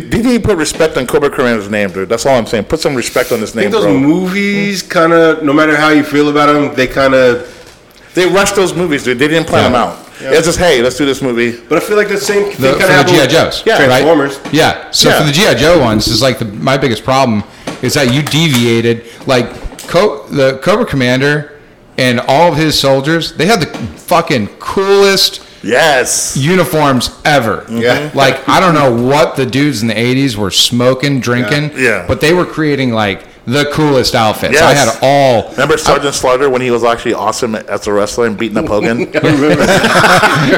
did, 0.00 0.10
didn't 0.10 0.30
he 0.32 0.38
put 0.38 0.56
respect 0.58 0.96
on 0.96 1.06
Cobra 1.06 1.30
Commander's 1.30 1.70
name, 1.70 1.90
dude? 1.90 2.08
That's 2.08 2.26
all 2.26 2.36
I'm 2.36 2.46
saying. 2.46 2.64
Put 2.64 2.80
some 2.80 2.94
respect 2.94 3.30
on 3.32 3.38
his 3.40 3.56
I 3.56 3.60
name, 3.60 3.70
think 3.70 3.72
those 3.82 3.84
bro. 3.84 3.98
movies 3.98 4.82
kind 4.82 5.12
of, 5.12 5.42
no 5.44 5.52
matter 5.52 5.76
how 5.76 5.90
you 5.90 6.02
feel 6.02 6.28
about 6.28 6.52
them, 6.52 6.74
they 6.74 6.86
kind 6.86 7.14
of. 7.14 7.50
they 8.14 8.26
rushed 8.26 8.56
those 8.56 8.74
movies, 8.74 9.04
dude. 9.04 9.18
They 9.18 9.28
didn't 9.28 9.46
plan 9.48 9.64
Yeah. 9.64 9.68
them 9.68 9.74
out. 9.76 9.98
It's 10.20 10.46
just, 10.46 10.58
hey, 10.58 10.80
let's 10.82 10.96
do 10.96 11.04
this 11.04 11.20
movie. 11.20 11.60
But 11.68 11.78
I 11.78 11.80
feel 11.80 11.96
like 11.96 12.08
the 12.08 12.16
same 12.16 12.44
thing 12.44 12.60
the, 12.60 12.68
kind 12.68 12.76
for 12.76 12.82
of 12.84 12.88
the 12.88 12.94
happened 12.94 13.14
GI 13.16 13.20
with 13.22 13.30
Joes, 13.30 13.62
Yeah. 13.66 13.72
right? 13.78 13.84
Transformers. 13.86 14.38
Yeah. 14.52 14.90
So 14.92 15.08
Yeah. 15.08 15.18
for 15.18 15.24
the 15.26 15.32
GI 15.32 15.54
Joe 15.56 15.78
ones, 15.80 16.06
is 16.08 16.22
like 16.22 16.38
the 16.38 16.44
my 16.44 16.76
biggest 16.76 17.02
problem 17.04 17.42
is 17.82 17.94
that 17.94 18.12
you 18.12 18.22
deviated. 18.22 19.04
Like 19.26 19.46
Co- 19.88 20.24
the 20.30 20.58
Cobra 20.62 20.86
Commander 20.86 21.52
and 21.98 22.20
all 22.20 22.50
of 22.52 22.56
his 22.56 22.78
soldiers, 22.78 23.32
they 23.32 23.46
had 23.46 23.60
the 23.60 23.66
fucking 23.98 24.46
coolest 24.60 25.40
Yes. 25.64 26.36
uniforms 26.36 27.10
ever. 27.24 27.64
Yeah. 27.68 28.10
Like 28.14 28.48
I 28.48 28.60
don't 28.60 28.74
know 28.74 28.92
what 29.06 29.36
the 29.36 29.46
dudes 29.46 29.82
in 29.82 29.88
the 29.88 29.94
'80s 29.94 30.36
were 30.36 30.50
smoking, 30.50 31.20
drinking. 31.20 31.72
Yeah. 31.76 32.04
But 32.06 32.20
they 32.20 32.32
were 32.34 32.44
creating 32.46 32.92
like 32.92 33.26
the 33.46 33.66
coolest 33.72 34.14
outfits. 34.14 34.60
I 34.62 34.72
had 34.72 34.88
all. 35.02 35.50
Remember 35.52 35.76
Sergeant 35.76 36.14
Slaughter 36.14 36.48
when 36.48 36.62
he 36.62 36.70
was 36.70 36.82
actually 36.82 37.12
awesome 37.14 37.54
as 37.54 37.86
a 37.86 37.92
wrestler 37.92 38.26
and 38.26 38.38
beating 38.38 38.56
up 38.56 38.66
Hogan? 38.66 39.00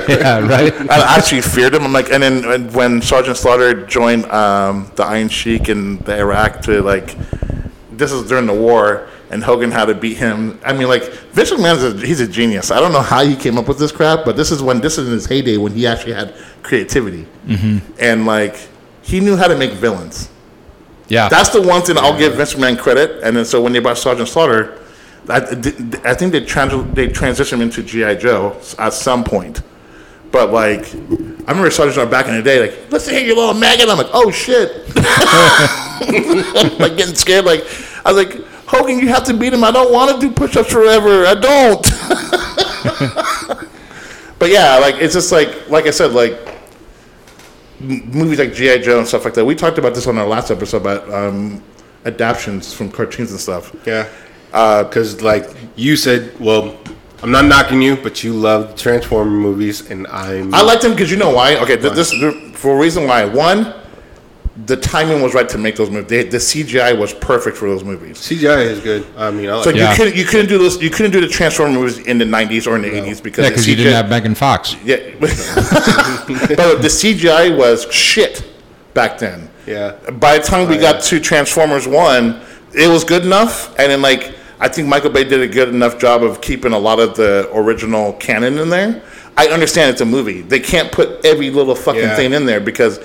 yeah. 0.08 0.38
Right. 0.46 0.72
I 0.90 1.16
actually 1.16 1.40
feared 1.42 1.74
him. 1.74 1.82
I'm 1.84 1.92
like, 1.92 2.10
and 2.10 2.22
then 2.22 2.46
when- 2.46 2.72
when 2.72 3.02
Sergeant 3.02 3.36
Slaughter 3.36 3.86
joined 3.86 4.24
um, 4.26 4.90
the 4.96 5.04
Iron 5.04 5.28
Sheik 5.28 5.68
in 5.68 5.98
the 5.98 6.16
Iraq 6.18 6.60
to 6.62 6.82
like, 6.82 7.16
this 7.90 8.12
is 8.12 8.28
during 8.28 8.46
the 8.46 8.54
war, 8.54 9.08
and 9.30 9.42
Hogan 9.42 9.70
had 9.70 9.86
to 9.86 9.94
beat 9.94 10.16
him. 10.16 10.58
I 10.64 10.72
mean, 10.72 10.88
like 10.88 11.04
Vince 11.32 11.50
McMahon's 11.50 11.82
a, 11.82 12.06
he's 12.06 12.20
a 12.20 12.28
genius. 12.28 12.70
I 12.70 12.80
don't 12.80 12.92
know 12.92 13.02
how 13.02 13.24
he 13.24 13.36
came 13.36 13.58
up 13.58 13.68
with 13.68 13.78
this 13.78 13.92
crap, 13.92 14.24
but 14.24 14.36
this 14.36 14.50
is 14.50 14.62
when 14.62 14.80
this 14.80 14.98
is 14.98 15.08
in 15.08 15.14
his 15.14 15.26
heyday 15.26 15.56
when 15.56 15.72
he 15.72 15.86
actually 15.86 16.12
had 16.14 16.34
creativity, 16.62 17.26
mm-hmm. 17.46 17.78
and 17.98 18.26
like 18.26 18.56
he 19.02 19.20
knew 19.20 19.36
how 19.36 19.48
to 19.48 19.56
make 19.56 19.72
villains. 19.72 20.30
Yeah. 21.08 21.28
That's 21.28 21.50
the 21.50 21.62
one 21.62 21.82
thing 21.82 21.96
I'll 21.98 22.18
give 22.18 22.34
Vince 22.34 22.54
McMahon 22.54 22.78
credit. 22.78 23.22
And 23.22 23.36
then 23.36 23.44
so 23.44 23.62
when 23.62 23.72
they 23.72 23.78
brought 23.78 23.98
Sergeant 23.98 24.28
Slaughter, 24.28 24.80
I, 25.28 25.36
I 26.04 26.14
think 26.14 26.32
they 26.32 26.44
trans- 26.44 26.94
they 26.94 27.08
transitioned 27.08 27.54
him 27.54 27.60
into 27.62 27.82
GI 27.82 28.16
Joe 28.16 28.60
at 28.78 28.92
some 28.92 29.24
point. 29.24 29.62
But 30.32 30.52
like, 30.52 30.92
I 30.94 31.50
remember 31.50 31.70
Sergeant 31.70 31.94
Slaughter 31.94 32.10
back 32.10 32.26
in 32.26 32.36
the 32.36 32.42
day, 32.42 32.60
like, 32.60 32.90
listen 32.90 33.14
here, 33.14 33.24
you 33.24 33.36
little 33.36 33.54
maggot. 33.54 33.88
I'm 33.88 33.96
like, 33.96 34.10
oh 34.12 34.30
shit, 34.30 34.86
like 36.80 36.96
getting 36.96 37.14
scared. 37.14 37.44
Like, 37.44 37.64
I 38.04 38.12
was 38.12 38.24
like, 38.24 38.44
Hogan, 38.66 38.98
you 38.98 39.08
have 39.08 39.24
to 39.24 39.34
beat 39.34 39.52
him. 39.52 39.64
I 39.64 39.70
don't 39.70 39.92
want 39.92 40.14
to 40.14 40.26
do 40.26 40.32
push-ups 40.32 40.72
forever. 40.72 41.26
I 41.26 41.34
don't. 41.34 41.82
but 44.38 44.50
yeah, 44.50 44.78
like 44.78 44.96
it's 44.96 45.14
just 45.14 45.30
like, 45.30 45.68
like 45.68 45.86
I 45.86 45.90
said, 45.90 46.12
like 46.12 46.32
m- 47.80 48.10
movies 48.10 48.38
like 48.38 48.52
GI 48.52 48.80
Joe 48.80 48.98
and 48.98 49.06
stuff 49.06 49.24
like 49.24 49.34
that. 49.34 49.44
We 49.44 49.54
talked 49.54 49.78
about 49.78 49.94
this 49.94 50.06
on 50.06 50.18
our 50.18 50.26
last 50.26 50.50
episode 50.50 50.78
about 50.78 51.12
um, 51.12 51.62
adaptations 52.04 52.74
from 52.74 52.90
cartoons 52.90 53.30
and 53.30 53.40
stuff. 53.40 53.74
Yeah. 53.86 54.08
Because, 54.50 55.22
like, 55.22 55.48
you 55.76 55.96
said, 55.96 56.38
well, 56.40 56.78
I'm 57.22 57.30
not 57.30 57.44
knocking 57.44 57.82
you, 57.82 57.96
but 57.96 58.24
you 58.24 58.32
love 58.32 58.76
Transformer 58.76 59.30
movies, 59.30 59.90
and 59.90 60.06
I'm. 60.08 60.54
I 60.54 60.62
liked 60.62 60.82
them 60.82 60.92
because 60.92 61.10
you 61.10 61.16
know 61.16 61.30
why? 61.30 61.56
Okay, 61.56 61.76
th- 61.76 61.94
this 61.94 62.12
for 62.54 62.76
a 62.76 62.80
reason 62.80 63.06
why. 63.06 63.24
One, 63.24 63.74
the 64.64 64.76
timing 64.76 65.20
was 65.20 65.34
right 65.34 65.48
to 65.50 65.58
make 65.58 65.76
those 65.76 65.90
movies. 65.90 66.08
They, 66.08 66.22
the 66.24 66.38
CGI 66.38 66.98
was 66.98 67.12
perfect 67.12 67.58
for 67.58 67.68
those 67.68 67.84
movies. 67.84 68.16
CGI 68.18 68.64
is 68.64 68.80
good. 68.80 69.06
I 69.16 69.30
mean, 69.30 69.50
I 69.50 69.56
like 69.56 69.64
So 69.64 69.70
it. 69.70 69.76
Yeah. 69.76 69.90
you 69.90 69.96
couldn't 69.96 70.16
you 70.16 70.24
couldn't 70.24 70.48
do 70.48 70.56
this. 70.58 70.80
You 70.80 70.88
couldn't 70.88 71.12
do 71.12 71.20
the 71.20 71.28
Transformer 71.28 71.74
movies 71.74 71.98
in 71.98 72.16
the 72.16 72.24
'90s 72.24 72.66
or 72.66 72.76
in 72.76 72.82
the 72.82 72.88
'80s 72.88 73.22
because 73.22 73.42
Yeah, 73.44 73.50
the 73.50 73.50
because 73.50 73.68
you 73.68 73.76
didn't 73.76 73.92
have 73.92 74.08
Megan 74.08 74.34
Fox. 74.34 74.74
Yeah, 74.82 74.96
but 75.20 76.82
the 76.82 76.88
CGI 76.88 77.56
was 77.56 77.90
shit 77.92 78.44
back 78.94 79.18
then. 79.18 79.50
Yeah. 79.66 79.92
By 80.12 80.38
the 80.38 80.44
time 80.44 80.68
we 80.68 80.76
Oh, 80.78 80.80
got 80.80 80.94
yeah. 80.96 81.00
to 81.00 81.20
Transformers 81.20 81.86
One, 81.86 82.40
it 82.72 82.88
was 82.88 83.04
good 83.04 83.24
enough, 83.24 83.68
and 83.78 83.90
then 83.90 84.00
like 84.02 84.34
I 84.58 84.68
think 84.68 84.88
Michael 84.88 85.10
Bay 85.10 85.24
did 85.24 85.40
a 85.42 85.46
good 85.48 85.68
enough 85.68 85.98
job 85.98 86.22
of 86.22 86.40
keeping 86.40 86.72
a 86.72 86.78
lot 86.78 86.98
of 86.98 87.14
the 87.16 87.50
original 87.52 88.14
canon 88.14 88.58
in 88.58 88.70
there. 88.70 89.02
I 89.36 89.48
understand 89.48 89.90
it's 89.90 90.00
a 90.00 90.06
movie; 90.06 90.40
they 90.40 90.60
can't 90.60 90.90
put 90.90 91.24
every 91.26 91.50
little 91.50 91.74
fucking 91.74 92.00
Yeah. 92.00 92.16
thing 92.16 92.32
in 92.32 92.46
there 92.46 92.60
because, 92.60 92.98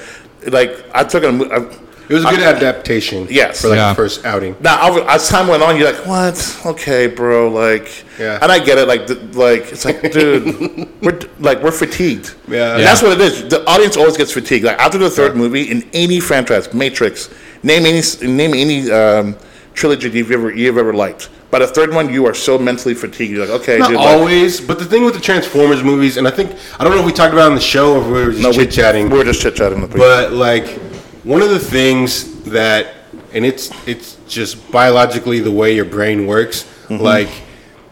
like, 0.47 0.71
I 0.93 1.03
took 1.03 1.23
a. 1.23 1.27
I, 1.29 1.77
It 2.09 2.15
was 2.15 2.25
a 2.25 2.29
good 2.29 2.41
adaptation. 2.41 3.25
Yes. 3.29 3.61
For, 3.61 3.69
like, 3.69 3.77
Yeah. 3.77 3.89
the 3.89 3.95
first 3.95 4.25
outing. 4.25 4.55
now, 4.59 4.89
over- 4.89 5.09
as 5.09 5.29
time 5.29 5.47
went 5.47 5.63
on, 5.63 5.77
you're 5.77 5.89
like, 5.93 6.05
"What? 6.05 6.37
Okay, 6.65 7.07
bro. 7.07 7.47
Like, 7.49 7.87
Yeah. 8.19 8.37
and 8.41 8.51
I 8.51 8.59
get 8.59 8.77
it. 8.77 8.85
Like, 8.87 9.07
the, 9.07 9.15
like 9.31 9.71
it's 9.71 9.85
like, 9.85 10.11
dude, 10.11 10.89
we're 11.01 11.17
like 11.39 11.63
we're 11.63 11.71
fatigued. 11.71 12.33
Yeah. 12.49 12.75
and 12.75 12.83
that's 12.83 13.01
what 13.01 13.13
it 13.13 13.21
is. 13.21 13.47
The 13.47 13.63
audience 13.65 13.95
always 13.95 14.17
gets 14.17 14.33
fatigued. 14.33 14.65
Like 14.65 14.77
after 14.79 14.97
the 14.97 15.09
third 15.09 15.37
movie 15.37 15.71
in 15.71 15.87
any 15.93 16.19
franchise, 16.19 16.73
Matrix, 16.73 17.29
name 17.63 17.85
any 17.85 18.01
name 18.39 18.53
any 18.55 18.91
um, 18.91 19.37
trilogy 19.73 20.09
you've 20.09 20.31
ever 20.31 20.51
you've 20.51 20.77
ever 20.77 20.93
liked. 20.93 21.29
By 21.51 21.59
the 21.59 21.67
third 21.67 21.93
one, 21.93 22.11
you 22.11 22.25
are 22.25 22.33
so 22.33 22.57
mentally 22.57 22.95
fatigued. 22.95 23.31
You're 23.31 23.45
like, 23.45 23.61
okay, 23.61 23.77
Not 23.77 23.89
dude, 23.89 23.97
like, 23.97 24.07
always, 24.07 24.61
but 24.61 24.79
the 24.79 24.85
thing 24.85 25.03
with 25.03 25.15
the 25.15 25.19
Transformers 25.19 25.83
movies, 25.83 26.15
and 26.15 26.25
I 26.25 26.31
think 26.31 26.55
I 26.79 26.83
don't 26.85 26.93
know 26.93 27.01
if 27.01 27.05
we 27.05 27.11
talked 27.11 27.33
about 27.33 27.47
it 27.47 27.49
on 27.49 27.55
the 27.55 27.61
show 27.61 27.95
or 27.95 28.01
if 28.01 28.05
we 28.07 28.11
were 28.13 28.31
just 28.31 28.41
no, 28.41 28.53
chit 28.53 28.71
chatting. 28.71 29.09
We 29.09 29.17
were 29.17 29.25
just 29.25 29.41
chit 29.41 29.55
chatting. 29.55 29.85
But 29.85 30.31
like 30.31 30.79
one 31.23 31.41
of 31.41 31.49
the 31.49 31.59
things 31.59 32.41
that, 32.43 32.95
and 33.33 33.45
it's 33.45 33.69
it's 33.85 34.15
just 34.29 34.71
biologically 34.71 35.41
the 35.41 35.51
way 35.51 35.75
your 35.75 35.85
brain 35.85 36.25
works. 36.25 36.63
Mm-hmm. 36.87 37.03
Like 37.03 37.29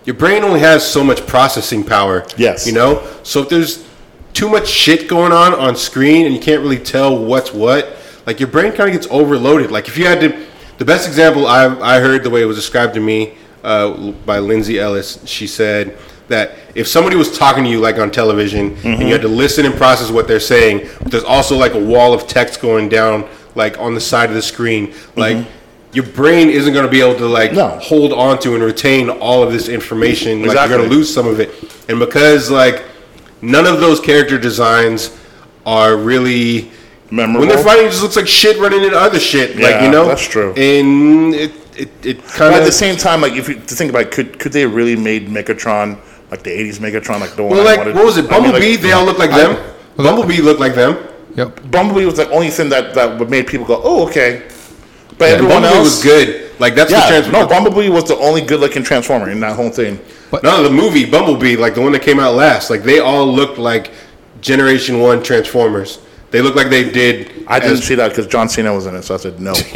your 0.05 0.15
brain 0.15 0.43
only 0.43 0.61
has 0.61 0.89
so 0.89 1.03
much 1.03 1.27
processing 1.27 1.83
power. 1.83 2.25
Yes. 2.37 2.65
You 2.65 2.73
know, 2.73 3.05
so 3.23 3.41
if 3.41 3.49
there's 3.49 3.85
too 4.31 4.47
much 4.47 4.69
shit 4.69 5.09
going 5.09 5.33
on 5.33 5.53
on 5.53 5.75
screen 5.75 6.25
and 6.25 6.33
you 6.33 6.39
can't 6.39 6.61
really 6.61 6.79
tell 6.79 7.25
what's 7.25 7.53
what, 7.53 7.97
like 8.25 8.39
your 8.39 8.47
brain 8.47 8.71
kind 8.71 8.89
of 8.89 8.93
gets 8.93 9.07
overloaded. 9.11 9.69
Like 9.69 9.89
if 9.89 9.97
you 9.97 10.05
had 10.05 10.21
to, 10.21 10.45
the 10.77 10.85
best 10.85 11.07
example 11.07 11.45
I 11.45 11.65
I 11.79 11.99
heard 11.99 12.23
the 12.23 12.29
way 12.29 12.41
it 12.41 12.45
was 12.45 12.55
described 12.55 12.93
to 12.93 13.01
me 13.01 13.35
uh, 13.63 14.11
by 14.25 14.39
Lindsay 14.39 14.79
Ellis. 14.79 15.19
She 15.25 15.47
said 15.47 15.97
that 16.27 16.51
if 16.75 16.87
somebody 16.87 17.15
was 17.15 17.37
talking 17.37 17.63
to 17.63 17.69
you 17.69 17.79
like 17.79 17.97
on 17.97 18.11
television 18.11 18.77
and 18.85 19.01
you 19.01 19.07
had 19.13 19.21
to 19.21 19.27
listen 19.27 19.65
and 19.65 19.73
process 19.75 20.11
what 20.11 20.27
they're 20.27 20.39
saying, 20.39 20.87
but 21.01 21.11
there's 21.11 21.23
also 21.23 21.57
like 21.57 21.73
a 21.73 21.83
wall 21.83 22.13
of 22.13 22.27
text 22.27 22.61
going 22.61 22.87
down 22.89 23.27
like 23.55 23.79
on 23.79 23.93
the 23.95 24.01
side 24.01 24.29
of 24.29 24.35
the 24.35 24.41
screen, 24.41 24.93
like 25.15 25.45
your 25.91 26.05
brain 26.05 26.49
isn't 26.49 26.71
going 26.71 26.85
to 26.85 26.91
be 26.91 27.01
able 27.01 27.17
to 27.17 27.25
like 27.25 27.51
No. 27.53 27.69
hold 27.79 28.13
on 28.13 28.37
to 28.41 28.53
and 28.53 28.63
retain 28.63 29.09
all 29.09 29.41
of 29.41 29.51
this 29.51 29.67
information. 29.69 30.43
Like 30.43 30.55
you're 30.55 30.77
going 30.77 30.87
to 30.87 30.95
lose 30.95 31.11
some 31.11 31.27
of 31.27 31.39
it, 31.39 31.49
and 31.89 31.97
because 31.99 32.51
like 32.51 32.83
none 33.41 33.65
of 33.65 33.79
those 33.79 33.99
character 33.99 34.37
designs 34.37 35.17
are 35.65 35.97
really 35.97 36.71
Memorable. 37.11 37.39
when 37.39 37.49
they're 37.49 37.63
fighting, 37.63 37.87
it 37.87 37.89
just 37.89 38.03
looks 38.03 38.15
like 38.15 38.27
shit 38.27 38.57
running 38.59 38.83
into 38.83 38.95
other 38.97 39.19
shit. 39.19 39.57
like 39.57 39.81
you 39.81 39.89
know, 39.89 40.05
that's 40.07 40.27
true. 40.27 40.53
And 40.53 41.33
it 41.33 41.68
it, 41.79 42.05
it 42.05 42.17
kind 42.23 42.51
But 42.53 42.61
at 42.61 42.65
the 42.65 42.71
same 42.71 42.95
time, 42.97 43.21
like 43.21 43.33
if 43.33 43.47
you 43.49 43.55
to 43.55 43.75
think 43.75 43.89
about, 43.89 44.03
it, 44.03 44.11
could 44.11 44.39
could 44.39 44.51
they 44.51 44.65
really 44.65 44.95
made 44.95 45.27
Megatron 45.27 45.97
like 46.31 46.43
the 46.43 46.51
'80s 46.51 46.79
Megatron, 46.79 47.19
like 47.19 47.35
the 47.35 47.43
one? 47.43 47.51
well, 47.57 47.61
I 47.61 47.71
like 47.71 47.77
wanted? 47.79 47.95
what 47.95 48.05
was 48.05 48.17
it? 48.17 48.25
I 48.25 48.39
mean, 48.39 48.43
Bumblebee? 48.51 48.71
like, 48.73 48.81
they 48.81 48.91
all 48.91 49.05
look 49.05 49.17
like 49.17 49.31
them. 49.31 49.75
Bumblebee 49.97 50.41
looked 50.41 50.59
like 50.59 50.75
them. 50.75 50.97
Yep. 51.35 51.71
Bumblebee 51.71 52.05
was 52.05 52.15
the 52.17 52.29
only 52.31 52.49
thing 52.49 52.69
that 52.69 52.93
that 52.95 53.29
made 53.29 53.47
people 53.47 53.65
go, 53.65 53.81
"Oh, 53.83 54.07
okay." 54.07 54.47
But 55.17 55.25
And 55.29 55.33
everyone 55.35 55.61
Bumblebee 55.63 55.75
else 55.75 55.85
was 55.95 56.03
good. 56.03 56.51
Like 56.59 56.75
that's 56.75 56.91
the 56.91 56.97
Yeah, 56.97 57.07
trans- 57.09 57.31
no, 57.31 57.47
Bumblebee 57.47 57.89
was 57.89 58.03
the 58.05 58.17
only 58.17 58.41
good-looking 58.41 58.83
Transformer 58.83 59.29
in 59.29 59.39
that 59.41 59.55
whole 59.55 59.69
thing. 59.69 59.99
But, 60.31 60.43
no, 60.43 60.61
the 60.63 60.69
movie 60.69 61.05
Bumblebee, 61.09 61.55
like 61.55 61.73
the 61.75 61.81
one 61.81 61.91
that 61.93 62.01
came 62.01 62.19
out 62.19 62.35
last, 62.35 62.69
like 62.69 62.83
they 62.83 62.99
all 62.99 63.25
looked 63.25 63.57
like 63.57 63.91
Generation 64.41 64.99
One 64.99 65.21
Transformers. 65.23 65.99
They 66.31 66.41
look 66.41 66.55
like 66.55 66.69
they 66.69 66.89
did. 66.89 67.43
I 67.47 67.59
didn't 67.59 67.77
as- 67.77 67.83
see 67.85 67.95
that 67.95 68.09
because 68.09 68.27
John 68.27 68.49
Cena 68.49 68.73
was 68.73 68.85
in 68.85 68.95
it, 68.95 69.03
so 69.03 69.15
I 69.15 69.17
said 69.17 69.39
no. 69.39 69.51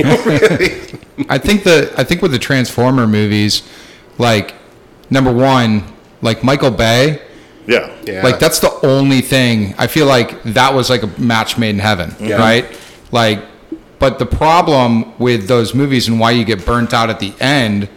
I 1.29 1.37
think 1.37 1.63
the 1.63 1.91
I 1.97 2.03
think 2.03 2.21
with 2.21 2.31
the 2.31 2.39
Transformer 2.39 3.07
movies, 3.07 3.63
like 4.17 4.53
number 5.09 5.31
one, 5.31 5.83
like 6.21 6.43
Michael 6.43 6.71
Bay, 6.71 7.21
yeah, 7.67 7.91
Yeah. 8.05 8.23
like 8.23 8.39
that's 8.39 8.59
the 8.59 8.71
only 8.85 9.21
thing 9.21 9.73
I 9.77 9.87
feel 9.87 10.05
like 10.05 10.41
that 10.43 10.73
was 10.73 10.89
like 10.89 11.03
a 11.03 11.07
match 11.19 11.57
made 11.57 11.71
in 11.71 11.79
heaven, 11.79 12.15
Yeah. 12.19 12.35
right? 12.37 12.79
Like, 13.11 13.43
but 13.99 14.19
the 14.19 14.25
problem 14.25 15.17
with 15.17 15.47
those 15.47 15.73
movies 15.73 16.07
and 16.07 16.19
why 16.19 16.31
you 16.31 16.43
get 16.45 16.65
burnt 16.65 16.93
out 16.93 17.09
at 17.09 17.19
the 17.19 17.33
end 17.39 17.89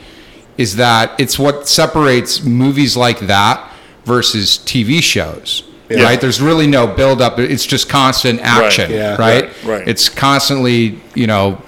is 0.56 0.76
that 0.76 1.18
it's 1.20 1.38
what 1.38 1.68
separates 1.68 2.42
movies 2.42 2.96
like 2.96 3.20
that 3.20 3.70
versus 4.04 4.58
TV 4.58 5.02
shows. 5.02 5.62
Yeah. 5.88 6.02
Right? 6.02 6.20
There's 6.20 6.40
really 6.40 6.66
no 6.66 6.86
build 6.86 7.20
up. 7.22 7.38
It's 7.38 7.64
just 7.66 7.88
constant 7.88 8.40
action. 8.40 8.90
Yeah. 8.90 9.16
Right? 9.16 9.44
Right, 9.44 9.64
right. 9.64 9.88
It's 9.88 10.08
constantly, 10.08 11.00
you 11.14 11.26
know, 11.26 11.62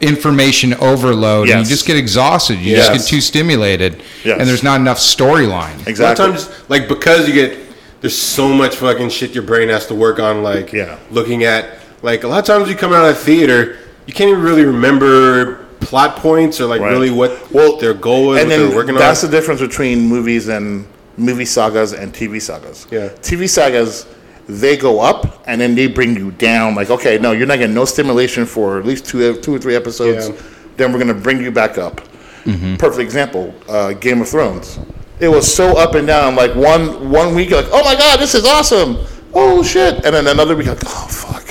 information 0.00 0.74
overload 0.74 1.48
and 1.48 1.60
you 1.60 1.64
just 1.66 1.86
get 1.86 1.96
exhausted. 1.96 2.58
You 2.58 2.72
Yes. 2.76 2.88
just 2.88 3.08
get 3.08 3.14
too 3.16 3.20
stimulated 3.20 4.02
Yes. 4.24 4.38
and 4.40 4.48
there's 4.48 4.64
not 4.64 4.80
enough 4.80 4.98
storyline. 4.98 5.86
exactly. 5.86 6.24
Sometimes, 6.24 6.48
like 6.68 6.88
because 6.88 7.28
you 7.28 7.34
get 7.34 7.58
there's 8.00 8.18
so 8.18 8.48
much 8.48 8.74
fucking 8.74 9.08
shit 9.10 9.32
your 9.32 9.44
brain 9.44 9.68
has 9.68 9.86
to 9.86 9.94
work 9.94 10.18
on. 10.18 10.42
Like 10.42 10.72
Yeah. 10.72 10.96
looking 11.12 11.44
at 11.44 11.66
like 12.02 12.24
a 12.24 12.28
lot 12.28 12.40
of 12.40 12.44
times 12.44 12.68
you 12.68 12.74
come 12.74 12.92
out 12.92 13.08
of 13.08 13.16
theater, 13.16 13.76
you 14.06 14.12
can't 14.12 14.28
even 14.30 14.42
really 14.42 14.64
remember 14.64 15.60
plot 15.78 16.16
points 16.16 16.60
or 16.60 16.66
like 16.66 16.80
Right. 16.80 16.90
really 16.90 17.10
what 17.10 17.52
Well, 17.52 17.76
their 17.76 17.94
goal 17.94 18.26
was, 18.28 18.40
and 18.40 18.48
what 18.48 18.56
then 18.56 18.66
they're 18.68 18.76
working 18.76 18.94
on. 18.96 19.00
that's 19.00 19.22
on. 19.22 19.30
the 19.30 19.36
difference 19.36 19.60
between 19.60 20.08
movies 20.08 20.48
and 20.48 20.84
movie 21.16 21.44
sagas 21.44 21.92
and 21.92 22.12
TV 22.12 22.40
sagas. 22.40 22.86
Yeah. 22.90 23.08
TV 23.20 23.48
sagas, 23.48 24.06
they 24.48 24.76
go 24.76 25.00
up 25.00 25.42
and 25.46 25.60
then 25.60 25.74
they 25.74 25.86
bring 25.86 26.16
you 26.16 26.30
down. 26.32 26.74
Like, 26.74 26.90
okay, 26.90 27.18
no, 27.18 27.32
you're 27.32 27.46
not 27.46 27.58
getting 27.58 27.74
no 27.74 27.84
stimulation 27.84 28.46
for 28.46 28.78
at 28.78 28.86
least 28.86 29.06
two, 29.06 29.40
two 29.40 29.54
or 29.54 29.58
three 29.58 29.76
episodes. 29.76 30.28
Yeah. 30.28 30.46
Then 30.76 30.92
we're 30.92 30.98
gonna 30.98 31.14
bring 31.14 31.40
you 31.40 31.50
back 31.50 31.78
up. 31.78 32.00
Mm-hmm. 32.44 32.76
Perfect 32.76 33.02
example: 33.02 33.54
uh, 33.68 33.92
Game 33.92 34.20
of 34.20 34.28
Thrones. 34.28 34.78
It 35.20 35.28
was 35.28 35.52
so 35.52 35.78
up 35.78 35.94
and 35.94 36.06
down. 36.06 36.34
Like 36.34 36.54
one 36.56 37.10
one 37.10 37.34
week, 37.34 37.50
you're 37.50 37.62
like, 37.62 37.70
oh 37.72 37.84
my 37.84 37.94
god, 37.94 38.18
this 38.18 38.34
is 38.34 38.44
awesome. 38.44 38.96
Oh 39.34 39.62
shit, 39.62 40.04
and 40.04 40.14
then 40.14 40.26
another 40.26 40.56
week, 40.56 40.66
like, 40.66 40.82
oh 40.84 41.06
fuck. 41.08 41.41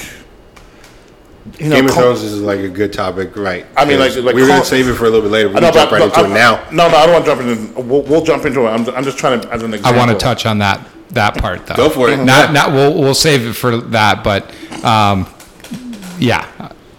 You 1.61 1.69
know, 1.69 1.75
Game 1.75 1.85
of 1.85 1.91
com- 1.91 2.03
Thrones 2.03 2.23
is 2.23 2.41
like 2.41 2.59
a 2.59 2.67
good 2.69 2.91
topic, 2.91 3.35
right? 3.37 3.65
I 3.77 3.85
mean, 3.85 3.99
like- 3.99 4.15
like 4.15 4.33
we 4.33 4.41
were 4.41 4.47
gonna 4.47 4.65
save 4.65 4.87
it 4.87 4.95
for 4.95 5.05
a 5.05 5.09
little 5.09 5.21
bit 5.21 5.31
later. 5.31 5.49
We 5.49 5.55
I 5.57 5.59
can 5.59 5.73
jump 5.73 5.89
but- 5.91 5.99
right 5.99 6.11
but 6.11 6.17
into 6.17 6.19
I'm- 6.19 6.31
it 6.31 6.33
now. 6.33 6.63
No, 6.71 6.89
no, 6.89 6.97
I 6.97 7.05
don't 7.05 7.13
want 7.13 7.25
to 7.25 7.31
jump 7.31 7.41
into. 7.41 7.81
We'll, 7.81 8.01
we'll 8.03 8.23
jump 8.23 8.45
into 8.45 8.61
it. 8.61 8.69
I'm, 8.69 8.89
I'm 8.95 9.03
just 9.03 9.17
trying 9.19 9.39
to 9.41 9.51
as 9.53 9.61
an 9.61 9.73
I 9.85 9.95
want 9.95 10.09
to 10.09 10.17
touch 10.17 10.45
on 10.47 10.57
that 10.59 10.87
that 11.11 11.37
part 11.37 11.67
though. 11.67 11.75
Go 11.75 11.89
for 11.89 12.09
it. 12.09 12.17
Not 12.17 12.51
not 12.51 12.71
we'll 12.71 12.93
we'll 12.99 13.13
save 13.13 13.45
it 13.45 13.53
for 13.53 13.77
that, 13.77 14.23
but 14.23 14.49
um, 14.83 15.27
yeah, 16.19 16.47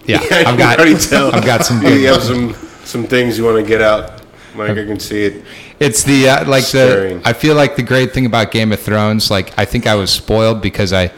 yeah. 0.05 0.19
I 0.31 0.43
I've 0.47 0.57
got 0.57 0.79
already 0.79 0.95
tell. 0.97 1.33
I've 1.35 1.45
got 1.45 1.65
some. 1.65 1.81
You 1.85 2.07
have 2.07 2.23
some 2.23 2.53
some 2.85 3.05
things 3.05 3.37
you 3.37 3.43
want 3.45 3.57
to 3.57 3.63
get 3.67 3.81
out. 3.81 4.21
Like 4.55 4.71
I 4.71 4.85
can 4.85 4.99
see 4.99 5.23
it. 5.23 5.43
it's 5.79 6.03
the 6.03 6.29
uh, 6.29 6.47
like 6.47 6.63
Stirring. 6.63 7.19
the. 7.21 7.27
I 7.27 7.33
feel 7.33 7.55
like 7.55 7.75
the 7.75 7.81
great 7.83 8.13
thing 8.13 8.25
about 8.25 8.51
Game 8.51 8.71
of 8.71 8.79
Thrones, 8.79 9.29
like 9.31 9.57
I 9.57 9.65
think 9.65 9.87
I 9.87 9.95
was 9.95 10.11
spoiled 10.11 10.61
because 10.61 10.93
I, 10.93 11.11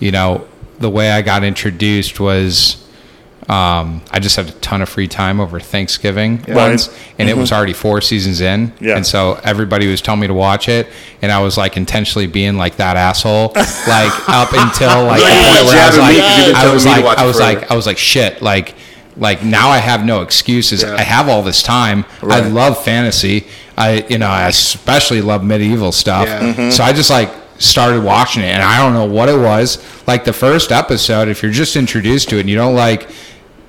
you 0.00 0.10
know, 0.10 0.46
the 0.80 0.90
way 0.90 1.12
I 1.12 1.22
got 1.22 1.44
introduced 1.44 2.20
was. 2.20 2.76
Um, 3.50 4.02
I 4.12 4.20
just 4.20 4.36
had 4.36 4.48
a 4.48 4.52
ton 4.60 4.80
of 4.80 4.88
free 4.88 5.08
time 5.08 5.40
over 5.40 5.58
Thanksgiving 5.58 6.44
once, 6.46 6.88
and 7.18 7.28
it 7.28 7.36
was 7.36 7.50
already 7.50 7.72
four 7.72 8.00
seasons 8.00 8.40
in, 8.40 8.72
Yeah. 8.80 8.94
and 8.96 9.04
so 9.04 9.40
everybody 9.42 9.88
was 9.90 10.00
telling 10.00 10.20
me 10.20 10.28
to 10.28 10.34
watch 10.34 10.68
it, 10.68 10.86
and 11.20 11.32
I 11.32 11.40
was 11.42 11.58
like 11.58 11.76
intentionally 11.76 12.28
being 12.28 12.56
like 12.56 12.76
that 12.76 12.96
asshole, 12.96 13.48
like 13.56 14.28
up 14.28 14.52
until 14.52 15.04
like 15.04 15.18
the 15.18 15.26
point 15.26 15.66
where 15.66 15.82
I 15.82 15.88
was 15.88 15.98
like, 15.98 16.16
'cause 16.16 16.38
you've 16.38 16.46
been 16.46 16.54
I 16.56 16.72
was 16.72 16.86
like, 16.86 17.04
I 17.18 17.26
was 17.26 17.40
like, 17.40 17.70
I 17.72 17.74
was 17.74 17.86
like, 17.86 17.98
shit, 17.98 18.40
like, 18.40 18.74
like 19.16 19.42
now 19.42 19.68
I 19.68 19.78
have 19.78 20.04
no 20.04 20.22
excuses. 20.22 20.82
Yeah. 20.84 20.94
I 20.94 21.02
have 21.02 21.28
all 21.28 21.42
this 21.42 21.60
time. 21.62 22.04
I 22.22 22.40
love 22.40 22.82
fantasy. 22.84 23.48
I, 23.76 24.04
you 24.08 24.18
know, 24.18 24.28
I 24.28 24.46
especially 24.46 25.22
love 25.22 25.42
medieval 25.42 25.90
stuff. 25.90 26.28
Yeah. 26.28 26.70
So 26.70 26.84
I 26.84 26.92
just 26.92 27.10
like 27.10 27.30
started 27.58 28.04
watching 28.04 28.42
it, 28.44 28.46
and 28.54 28.62
I 28.62 28.78
don't 28.78 28.92
know 28.94 29.06
what 29.12 29.28
it 29.28 29.36
was. 29.38 29.78
Like 30.06 30.24
the 30.24 30.32
first 30.32 30.70
episode, 30.70 31.26
if 31.28 31.42
you're 31.42 31.50
just 31.52 31.74
introduced 31.74 32.28
to 32.30 32.36
it 32.36 32.40
and 32.40 32.48
you 32.48 32.54
don't 32.56 32.76
like, 32.76 33.10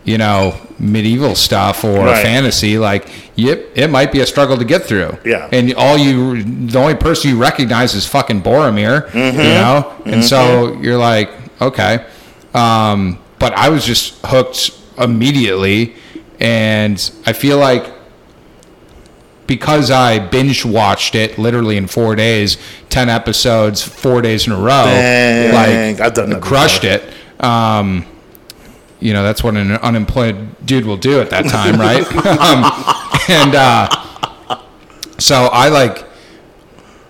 you 0.03 0.17
know, 0.17 0.55
medieval 0.79 1.35
stuff 1.35 1.83
or 1.83 2.05
Right. 2.05 2.23
fantasy, 2.23 2.77
like, 2.79 3.07
yep, 3.35 3.63
it 3.75 3.89
might 3.89 4.11
be 4.11 4.19
a 4.21 4.25
struggle 4.25 4.57
to 4.57 4.65
get 4.65 4.83
through. 4.83 5.15
Yeah. 5.23 5.47
And 5.51 5.73
all 5.75 5.97
you, 5.97 6.43
the 6.43 6.79
only 6.79 6.95
person 6.95 7.29
you 7.29 7.37
recognize 7.37 7.93
is 7.93 8.07
fucking 8.07 8.41
Boromir, 8.41 9.13
you 9.13 9.31
know? 9.31 9.93
And 10.05 10.23
so 10.25 10.73
you're 10.81 10.97
like, 10.97 11.29
okay. 11.61 12.05
Um, 12.55 13.19
but 13.37 13.53
I 13.53 13.69
was 13.69 13.85
just 13.85 14.15
hooked 14.25 14.71
immediately. 14.97 15.95
And 16.39 16.97
I 17.27 17.33
feel 17.33 17.57
like 17.59 17.85
because 19.47 19.91
I 19.91 20.17
binge 20.19 20.63
watched 20.65 21.13
it 21.13 21.37
literally 21.37 21.77
in 21.77 21.87
four 21.87 22.15
days, 22.15 22.57
10 22.89 23.09
episodes, 23.09 23.81
four 23.83 24.21
days 24.21 24.47
in 24.47 24.53
a 24.53 24.57
row, 24.57 24.85
Dang, 24.85 25.53
like, 25.93 25.99
I've 26.01 26.13
done 26.13 26.39
crushed 26.39 26.83
before. 26.83 26.97
it. 27.39 27.43
Um, 27.43 28.05
you 29.01 29.13
know, 29.13 29.23
that's 29.23 29.43
what 29.43 29.57
an 29.57 29.71
unemployed 29.73 30.47
dude 30.65 30.85
will 30.85 30.95
do 30.97 31.19
at 31.19 31.29
that 31.31 31.45
time, 31.47 31.79
right? 31.79 32.05
um, 32.25 32.71
and 33.29 33.55
uh, 33.55 33.89
so 35.17 35.45
I 35.51 35.69
like, 35.69 36.05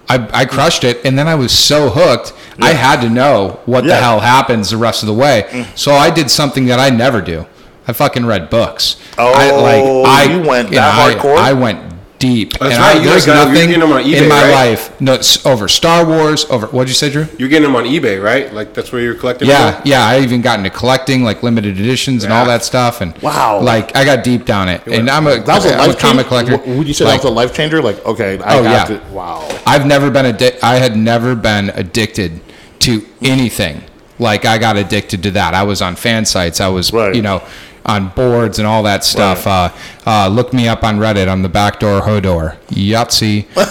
I, 0.09 0.27
I 0.41 0.45
crushed 0.45 0.83
it, 0.83 1.05
and 1.05 1.17
then 1.17 1.27
I 1.27 1.35
was 1.35 1.51
so 1.57 1.89
hooked, 1.89 2.33
I 2.59 2.73
had 2.73 3.01
to 3.01 3.09
know 3.09 3.59
what 3.65 3.85
the 3.85 3.95
hell 3.95 4.19
happens 4.19 4.69
the 4.69 4.77
rest 4.77 5.03
of 5.03 5.07
the 5.07 5.13
way. 5.13 5.65
So 5.75 5.93
I 5.93 6.09
did 6.09 6.29
something 6.31 6.65
that 6.65 6.79
I 6.79 6.89
never 6.89 7.21
do. 7.21 7.45
I 7.87 7.93
fucking 7.93 8.25
read 8.25 8.49
books. 8.49 8.97
I, 9.17 9.49
Oh, 9.51 10.23
you 10.29 10.47
went 10.47 10.69
that 10.71 10.93
I- 10.99 11.13
hardcore? 11.15 11.37
I 11.37 11.53
went 11.53 11.90
deep. 12.21 12.53
That's 12.53 12.75
and 12.75 12.81
right, 12.81 12.95
I, 12.95 12.99
you 12.99 13.09
there's 13.09 13.25
guys 13.25 13.25
got- 13.25 13.35
you're 13.35 13.45
nothing 13.53 13.67
getting 13.69 13.79
them 13.81 13.91
on 13.91 14.03
eBay, 14.03 14.21
in 14.23 14.29
my 14.29 14.41
right? 14.43 14.69
life 14.69 15.01
no, 15.01 15.19
over 15.51 15.67
Star 15.67 16.05
Wars. 16.05 16.45
Over 16.45 16.67
what'd 16.67 16.87
you 16.87 16.93
say, 16.95 17.09
Drew? 17.09 17.27
You're 17.37 17.49
getting 17.49 17.63
them 17.67 17.75
on 17.75 17.83
eBay, 17.83 18.23
right? 18.23 18.53
Like 18.53 18.73
that's 18.73 18.91
where 18.91 19.01
you're 19.01 19.15
collecting. 19.15 19.49
Yeah, 19.49 19.71
them? 19.71 19.81
yeah. 19.85 20.05
I 20.05 20.19
even 20.21 20.41
got 20.41 20.59
into 20.59 20.69
collecting 20.69 21.23
like 21.23 21.43
limited 21.43 21.77
editions 21.79 22.23
and 22.23 22.31
all 22.31 22.45
that 22.45 22.63
stuff. 22.63 23.01
And 23.01 23.17
Wow. 23.21 23.59
like 23.61 23.95
I 23.97 24.05
got 24.05 24.23
deep 24.23 24.45
down 24.45 24.69
it. 24.69 24.85
And 24.87 25.09
I'm 25.09 25.27
a, 25.27 25.41
That 25.41 25.47
was 25.47 25.65
a 25.65 25.73
I'm 25.75 25.89
life 25.89 25.99
comic 25.99 26.27
changer? 26.29 26.57
collector. 26.57 26.75
Would 26.77 26.87
you 26.87 26.93
say 26.93 27.05
Like, 27.05 27.21
that 27.21 27.27
was 27.27 27.31
a 27.31 27.35
life 27.35 27.53
changer? 27.53 27.81
Like, 27.81 28.05
okay, 28.05 28.39
I 28.41 28.59
Oh, 28.59 28.63
got 28.63 28.89
yeah. 28.89 28.97
to. 28.97 29.13
Wow. 29.13 29.47
I've 29.65 29.85
never 29.85 30.09
been 30.09 30.25
addi- 30.33 30.57
I 30.63 30.75
had 30.75 30.95
never 30.95 31.35
been 31.35 31.69
addicted 31.71 32.39
to 32.79 33.05
anything. 33.21 33.83
Like 34.19 34.45
I 34.45 34.57
got 34.59 34.77
addicted 34.77 35.23
to 35.23 35.31
that. 35.31 35.53
I 35.55 35.63
was 35.63 35.81
on 35.81 35.95
fan 35.95 36.25
sites. 36.25 36.61
I 36.61 36.67
was, 36.67 36.93
Right. 36.93 37.15
you 37.15 37.21
know, 37.23 37.41
on 37.85 38.09
boards 38.09 38.59
and 38.59 38.67
all 38.67 38.83
that 38.83 39.03
stuff. 39.03 39.47
Uh, 39.47 39.69
uh, 40.05 40.27
look 40.27 40.53
me 40.53 40.67
up 40.67 40.83
on 40.83 40.97
Reddit. 40.99 41.27
I'm 41.27 41.41
the 41.41 41.49
backdoor 41.49 42.01
Hodor. 42.01 42.57
Yahtzee. 42.67 43.47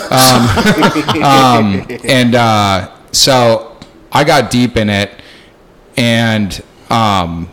Um, 1.12 1.22
um, 1.22 1.86
and 2.04 2.34
uh, 2.34 2.90
so 3.12 3.76
I 4.10 4.24
got 4.24 4.50
deep 4.50 4.76
in 4.76 4.90
it, 4.90 5.10
and 5.96 6.60
um, 6.90 7.48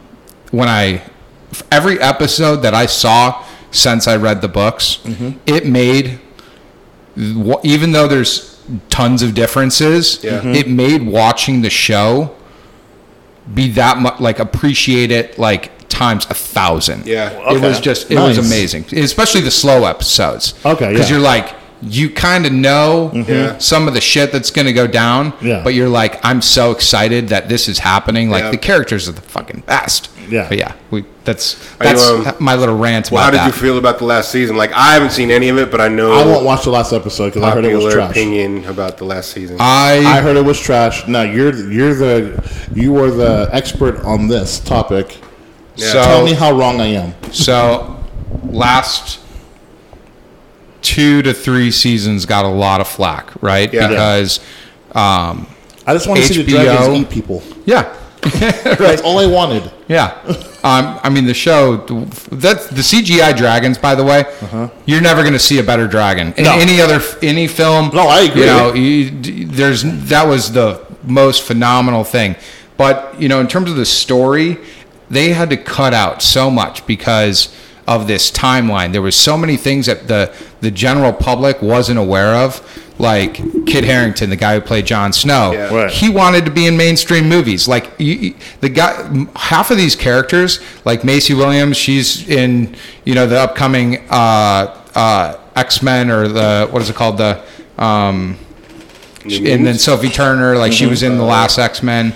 when 0.51 0.67
I 0.67 1.03
every 1.71 1.99
episode 1.99 2.57
that 2.57 2.73
I 2.73 2.87
saw 2.87 3.45
since 3.71 4.07
I 4.07 4.15
read 4.15 4.41
the 4.41 4.47
books, 4.47 4.99
it 5.45 5.67
made 5.67 6.19
even 7.63 7.91
though 7.91 8.07
there's 8.07 8.59
tons 8.89 9.21
of 9.21 9.33
differences, 9.33 10.23
Yeah. 10.23 10.39
Mm-hmm. 10.39 10.53
it 10.55 10.67
made 10.69 11.05
watching 11.05 11.61
the 11.61 11.69
show 11.69 12.35
be 13.53 13.69
that 13.71 13.97
much 13.99 14.19
like 14.19 14.39
appreciate 14.39 15.11
it 15.11 15.37
like 15.39 15.71
times 15.97 16.25
a 16.29 16.33
thousand. 16.33 17.05
Yeah. 17.07 17.53
It 17.53 17.61
was 17.61 17.79
just 17.79 18.11
it 18.11 18.19
was 18.19 18.37
amazing, 18.37 18.85
especially 18.93 19.41
the 19.41 19.51
slow 19.51 19.85
episodes. 19.85 20.53
Okay, 20.65 20.91
because 20.91 21.09
yeah. 21.09 21.17
you're 21.17 21.25
like 21.25 21.55
you 21.81 22.09
kind 22.09 22.45
of 22.47 22.51
know 22.51 23.11
Yeah. 23.13 23.57
some 23.59 23.87
of 23.87 23.93
the 23.93 24.01
shit 24.01 24.31
that's 24.31 24.49
going 24.49 24.65
to 24.65 24.73
go 24.73 24.87
down, 24.87 25.33
Yeah. 25.41 25.61
but 25.63 25.75
you're 25.75 25.89
like, 25.89 26.19
I'm 26.25 26.41
so 26.41 26.71
excited 26.71 27.29
that 27.29 27.49
this 27.49 27.67
is 27.67 27.77
happening. 27.79 28.31
Like 28.31 28.45
Yeah. 28.45 28.51
the 28.51 28.57
characters 28.57 29.07
are 29.07 29.11
the 29.11 29.21
fucking 29.21 29.61
best. 29.67 30.09
Yeah. 30.29 30.47
but 30.49 30.57
yeah, 30.57 30.73
we 30.91 31.05
that's 31.23 31.55
Are 31.79 31.85
you, 31.87 31.93
that's 31.93 32.09
um, 32.09 32.35
my 32.39 32.55
little 32.55 32.75
rant 32.77 33.11
Well, 33.11 33.23
how 33.23 33.29
about 33.29 33.45
did 33.45 33.55
you 33.55 33.61
feel 33.61 33.77
about 33.77 33.97
the 33.99 34.03
last 34.05 34.29
season? 34.29 34.57
Like 34.57 34.73
I 34.73 34.93
haven't 34.93 35.11
seen 35.11 35.31
any 35.31 35.47
of 35.47 35.57
it, 35.57 35.71
but 35.71 35.79
I 35.79 35.87
know 35.87 36.11
I 36.11 36.25
won't 36.25 36.43
watch 36.43 36.63
the 36.65 36.69
last 36.69 36.91
episode 36.91 37.27
because 37.29 37.43
I 37.43 37.51
heard 37.51 37.63
it 37.63 37.75
was 37.75 37.93
trash. 37.93 38.11
opinion 38.11 38.65
about 38.65 38.97
the 38.97 39.05
last 39.05 39.31
season. 39.31 39.55
I 39.59 40.03
I 40.05 40.19
heard 40.21 40.35
it 40.35 40.43
was 40.43 40.59
trash. 40.59 41.07
Now 41.07 41.21
you're 41.21 41.55
you're 41.71 41.93
the 41.93 42.19
you 42.73 42.97
are 42.97 43.09
the 43.09 43.49
expert 43.53 44.03
on 44.03 44.27
this 44.27 44.59
topic. 44.59 45.17
Yeah. 45.77 45.91
so 45.91 46.03
Tell 46.03 46.25
me 46.25 46.33
how 46.33 46.51
wrong 46.57 46.81
I 46.81 46.87
am. 46.87 47.13
so 47.31 47.95
last 48.49 49.19
two 50.81 51.21
to 51.21 51.33
three 51.33 51.71
seasons 51.71 52.25
got 52.25 52.45
a 52.45 52.49
lot 52.49 52.81
of 52.81 52.87
flack, 52.87 53.31
right? 53.41 53.71
Yeah. 53.73 53.87
Because 53.89 54.39
um, 54.93 55.47
I 55.85 55.93
just 55.93 56.07
want 56.07 56.19
to 56.21 56.25
see 56.25 56.41
the 56.41 56.51
HBO. 56.51 56.63
dragons 56.63 56.97
eat 56.99 57.09
people. 57.09 57.43
yeah, 57.65 57.95
That's 58.21 59.01
all 59.01 59.19
I 59.19 59.27
wanted. 59.27 59.71
Yeah, 59.87 60.17
um, 60.63 60.99
I 61.03 61.09
mean 61.09 61.25
the 61.25 61.33
show. 61.33 61.77
That's 61.77 62.67
the 62.67 62.81
CGI 62.81 63.37
dragons. 63.37 63.77
By 63.77 63.95
the 63.95 64.03
way, 64.03 64.25
you're 64.85 65.01
never 65.01 65.21
going 65.21 65.33
to 65.33 65.39
see 65.39 65.59
a 65.59 65.63
better 65.63 65.87
dragon 65.87 66.33
in 66.37 66.45
Uh-huh. 66.45 66.55
No. 66.57 66.61
any 66.61 66.81
other 66.81 66.99
any 67.21 67.47
film. 67.47 67.91
No, 67.93 68.07
I 68.07 68.21
agree. 68.21 68.41
You 68.41 68.47
know, 68.47 68.73
you, 68.73 69.45
there's 69.47 69.83
that 70.09 70.27
was 70.27 70.51
the 70.51 70.83
most 71.03 71.43
phenomenal 71.43 72.03
thing. 72.03 72.35
But 72.75 73.19
you 73.21 73.29
know, 73.29 73.39
in 73.39 73.47
terms 73.47 73.69
of 73.69 73.77
the 73.77 73.85
story, 73.85 74.57
they 75.09 75.29
had 75.33 75.49
to 75.49 75.57
cut 75.57 75.93
out 75.93 76.21
so 76.21 76.49
much 76.49 76.85
because 76.85 77.55
of 77.87 78.07
this 78.07 78.29
timeline. 78.29 78.91
There 78.91 79.01
was 79.01 79.15
so 79.15 79.37
many 79.37 79.55
things 79.57 79.85
that 79.85 80.07
the 80.07 80.33
the 80.59 80.71
general 80.71 81.13
public 81.13 81.61
wasn't 81.61 81.99
aware 81.99 82.35
of. 82.35 82.61
Like 82.99 83.35
Kit 83.67 83.83
Harington, 83.83 84.31
the 84.31 84.35
guy 84.35 84.55
who 84.55 84.61
played 84.61 84.87
Jon 84.87 85.13
Snow, 85.13 85.51
Yeah. 85.51 85.71
Right. 85.73 85.91
he 85.91 86.09
wanted 86.09 86.45
to 86.45 86.51
be 86.51 86.65
in 86.65 86.75
mainstream 86.77 87.29
movies. 87.29 87.67
Like 87.67 87.91
you, 87.99 88.33
the 88.59 88.69
guy, 88.69 89.27
half 89.35 89.69
of 89.69 89.77
these 89.77 89.95
characters, 89.95 90.59
like 90.83 91.03
Maisie 91.03 91.35
Williams, 91.35 91.77
she's 91.77 92.27
in 92.27 92.75
you 93.05 93.13
know 93.13 93.27
the 93.27 93.37
upcoming 93.39 93.99
uh, 94.09 94.83
uh, 94.95 95.37
X 95.55 95.83
Men 95.83 96.09
or 96.09 96.27
the 96.27 96.67
what 96.71 96.81
is 96.81 96.89
it 96.89 96.95
called 96.95 97.19
the, 97.19 97.43
um, 97.77 98.35
and 99.23 99.65
then 99.65 99.77
Sophie 99.77 100.09
Turner, 100.09 100.55
like 100.57 100.73
she 100.73 100.87
was 100.87 101.03
in 101.03 101.17
the 101.17 101.23
last 101.23 101.59
X 101.59 101.83
Men. 101.83 102.13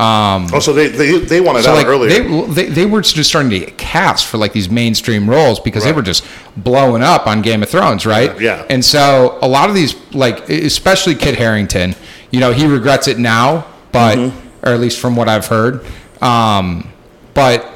Um, 0.00 0.48
so 0.60 0.72
they 0.72 0.88
they, 0.88 1.18
they 1.18 1.40
wanted 1.40 1.62
so 1.64 1.72
out 1.72 1.74
like 1.76 1.86
earlier. 1.86 2.08
they, 2.08 2.46
they 2.46 2.66
they 2.70 2.86
were 2.86 3.02
just 3.02 3.28
starting 3.28 3.50
to 3.50 3.58
get 3.58 3.76
cast 3.76 4.26
for 4.26 4.38
like 4.38 4.52
these 4.52 4.70
mainstream 4.70 5.28
roles 5.28 5.60
because 5.60 5.84
they 5.84 5.92
were 5.92 6.02
just 6.02 6.24
blowing 6.56 7.02
up 7.02 7.26
on 7.26 7.42
Game 7.42 7.62
of 7.62 7.68
Thrones, 7.68 8.06
right? 8.06 8.40
Yeah. 8.40 8.64
And 8.70 8.82
so 8.84 9.38
a 9.42 9.48
lot 9.48 9.68
of 9.68 9.74
these, 9.74 9.94
like 10.14 10.48
especially 10.48 11.14
Kit 11.14 11.36
Harington, 11.36 11.94
you 12.30 12.40
know, 12.40 12.52
he 12.52 12.66
regrets 12.66 13.08
it 13.08 13.18
now, 13.18 13.66
but 13.92 14.16
Mm-hmm. 14.16 14.66
or 14.66 14.72
at 14.72 14.80
least 14.80 14.98
from 15.00 15.16
what 15.16 15.28
I've 15.28 15.46
heard, 15.46 15.84
um, 16.22 16.90
but 17.34 17.66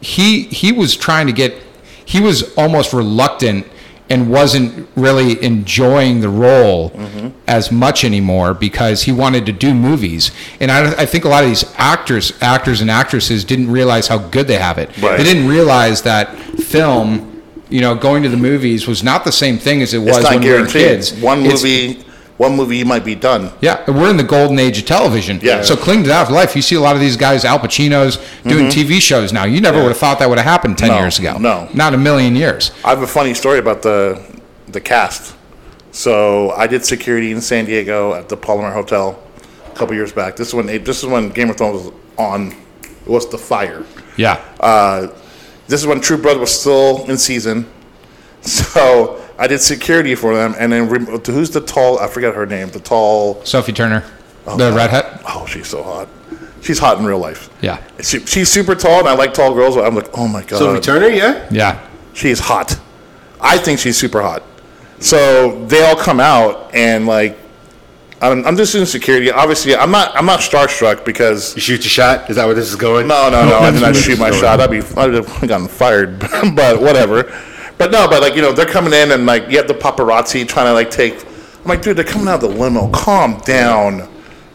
he 0.00 0.42
he 0.42 0.72
was 0.72 0.96
trying 0.96 1.26
to 1.28 1.32
get, 1.32 1.54
he 2.04 2.20
was 2.20 2.52
almost 2.56 2.92
reluctant 2.92 3.66
and 4.12 4.28
wasn't 4.30 4.86
really 4.94 5.42
enjoying 5.42 6.20
the 6.20 6.28
role 6.28 6.90
Mm-hmm. 6.90 7.28
as 7.48 7.72
much 7.72 8.04
anymore 8.04 8.52
because 8.54 9.02
he 9.04 9.12
wanted 9.12 9.46
to 9.46 9.52
do 9.52 9.72
movies. 9.74 10.30
And 10.60 10.70
I, 10.70 10.92
I 11.02 11.06
think 11.06 11.24
a 11.24 11.28
lot 11.28 11.42
of 11.44 11.48
these 11.48 11.64
actors, 11.76 12.32
actors 12.42 12.80
and 12.82 12.90
actresses 12.90 13.44
didn't 13.44 13.70
realize 13.70 14.06
how 14.08 14.18
good 14.18 14.46
they 14.46 14.58
have 14.58 14.76
it. 14.78 14.88
Right. 15.00 15.16
They 15.16 15.24
didn't 15.24 15.48
realize 15.48 16.02
that 16.02 16.36
film, 16.76 17.42
you 17.70 17.80
know, 17.80 17.94
going 17.94 18.22
to 18.24 18.28
the 18.28 18.36
movies 18.36 18.86
was 18.86 19.02
not 19.02 19.24
the 19.24 19.32
same 19.32 19.56
thing 19.58 19.80
as 19.82 19.94
it 19.94 19.98
was 19.98 20.22
when 20.24 20.40
we 20.42 20.50
were 20.52 20.66
kids. 20.66 21.12
One 21.14 21.40
It's- 21.40 21.62
movie, 21.62 22.04
one 22.42 22.56
movie, 22.56 22.76
you 22.76 22.84
might 22.84 23.04
be 23.04 23.14
done. 23.14 23.50
yeah, 23.60 23.76
we're 23.90 24.10
in 24.10 24.16
the 24.16 24.22
golden 24.36 24.58
age 24.58 24.78
of 24.78 24.84
television. 24.86 25.38
Yeah. 25.42 25.62
So 25.62 25.76
cling 25.76 26.02
to 26.02 26.08
that 26.08 26.26
for 26.26 26.32
life. 26.34 26.54
You 26.56 26.62
see 26.62 26.74
a 26.76 26.80
lot 26.80 26.94
of 26.96 27.00
these 27.00 27.16
guys, 27.16 27.44
Al 27.44 27.58
Pacino's, 27.58 28.16
doing 28.42 28.66
TV 28.66 29.00
shows 29.00 29.32
now. 29.32 29.44
You 29.44 29.60
never 29.60 29.78
would 29.82 29.88
have 29.94 29.98
thought 29.98 30.18
that 30.18 30.28
would 30.28 30.38
have 30.38 30.46
happened 30.54 30.76
ten 30.78 30.88
Mm-hmm. 30.90 30.96
No, 30.98 31.02
years 31.04 31.18
ago. 31.18 31.38
no. 31.38 31.68
not 31.74 31.94
a 31.94 31.96
million 31.98 32.34
years. 32.36 32.70
I 32.84 32.90
have 32.90 33.02
a 33.02 33.06
funny 33.18 33.34
story 33.34 33.58
about 33.58 33.82
the 33.82 34.00
the 34.68 34.80
cast. 34.80 35.34
So 35.92 36.50
I 36.52 36.66
did 36.66 36.84
security 36.84 37.32
in 37.32 37.40
San 37.40 37.64
Diego 37.66 38.14
at 38.14 38.28
the 38.28 38.36
Palomar 38.36 38.72
Hotel 38.72 39.22
a 39.70 39.74
couple 39.76 39.94
years 39.94 40.12
back. 40.12 40.36
This 40.36 40.48
is 40.48 40.54
when 40.54 40.66
this 40.66 40.98
is 41.02 41.06
when 41.06 41.30
Game 41.30 41.50
of 41.50 41.56
Thrones 41.56 41.84
was 41.84 41.92
on. 42.18 42.52
It 42.82 43.08
was 43.08 43.28
the 43.28 43.38
fire. 43.38 43.84
Yeah. 44.16 44.40
Uh, 44.60 45.08
this 45.68 45.80
is 45.80 45.86
when 45.86 46.00
True 46.00 46.18
Blood 46.20 46.38
was 46.38 46.50
still 46.60 47.04
in 47.10 47.16
season. 47.18 47.66
So 48.42 49.21
I 49.38 49.46
did 49.46 49.60
security 49.60 50.14
for 50.14 50.34
them, 50.34 50.54
and 50.58 50.72
then 50.72 50.88
rem- 50.88 51.06
who's 51.06 51.50
the 51.50 51.60
tall? 51.60 51.98
I 51.98 52.06
forget 52.08 52.34
her 52.34 52.46
name. 52.46 52.68
The 52.70 52.80
tall. 52.80 53.44
Sophie 53.44 53.72
Turner, 53.72 54.04
oh, 54.46 54.56
the 54.56 54.72
redhead. 54.72 55.20
Oh, 55.28 55.46
she's 55.46 55.68
so 55.68 55.82
hot. 55.82 56.08
She's 56.60 56.78
hot 56.78 56.98
in 56.98 57.04
real 57.04 57.18
life. 57.18 57.50
Yeah. 57.60 57.82
She, 58.00 58.20
she's 58.20 58.48
super 58.48 58.74
tall, 58.74 59.00
and 59.00 59.08
I 59.08 59.14
like 59.14 59.34
tall 59.34 59.52
girls. 59.54 59.74
But 59.74 59.84
I'm 59.86 59.94
like, 59.96 60.16
oh 60.16 60.28
my 60.28 60.42
god, 60.42 60.58
Sophie 60.58 60.80
Turner, 60.80 61.08
yeah. 61.08 61.48
Yeah. 61.50 61.84
she's 62.14 62.38
hot. 62.38 62.78
I 63.40 63.58
think 63.58 63.80
she's 63.80 63.96
super 63.96 64.22
hot. 64.22 64.42
So 65.00 65.64
they 65.66 65.84
all 65.84 65.96
come 65.96 66.20
out, 66.20 66.72
and 66.72 67.06
like, 67.06 67.36
I'm, 68.20 68.46
I'm 68.46 68.56
just 68.56 68.72
doing 68.72 68.86
security. 68.86 69.32
Obviously, 69.32 69.74
I'm 69.74 69.90
not. 69.90 70.16
I'm 70.16 70.26
not 70.26 70.38
starstruck 70.38 71.04
because 71.04 71.56
You 71.56 71.60
shoot 71.60 71.80
your 71.82 71.90
shot. 71.90 72.30
Is 72.30 72.36
that 72.36 72.46
where 72.46 72.54
this 72.54 72.68
is 72.68 72.76
going? 72.76 73.08
no, 73.08 73.28
no, 73.28 73.44
no. 73.44 73.58
I 73.58 73.72
did 73.72 73.80
not 73.80 73.96
shoot 74.04 74.18
my 74.20 74.30
shot. 74.30 74.60
I'd 74.60 74.70
be. 74.70 74.78
I'd 74.96 75.14
have 75.14 75.48
gotten 75.48 75.66
fired. 75.66 76.20
but 76.54 76.80
whatever. 76.80 77.32
But 77.82 77.90
no. 77.92 78.08
But 78.08 78.22
like 78.22 78.34
you 78.36 78.42
know, 78.42 78.52
they're 78.52 78.66
coming 78.66 78.92
in, 78.92 79.10
and 79.12 79.26
like 79.26 79.48
you 79.50 79.56
have 79.58 79.68
the 79.68 79.74
paparazzi 79.74 80.46
trying 80.46 80.66
to 80.66 80.72
like 80.72 80.90
take. 80.90 81.24
I'm 81.62 81.68
like, 81.68 81.82
dude, 81.82 81.96
they're 81.96 82.04
coming 82.04 82.28
out 82.28 82.42
of 82.42 82.50
the 82.50 82.56
limo. 82.60 82.90
Calm 82.90 83.38
down. 83.44 84.08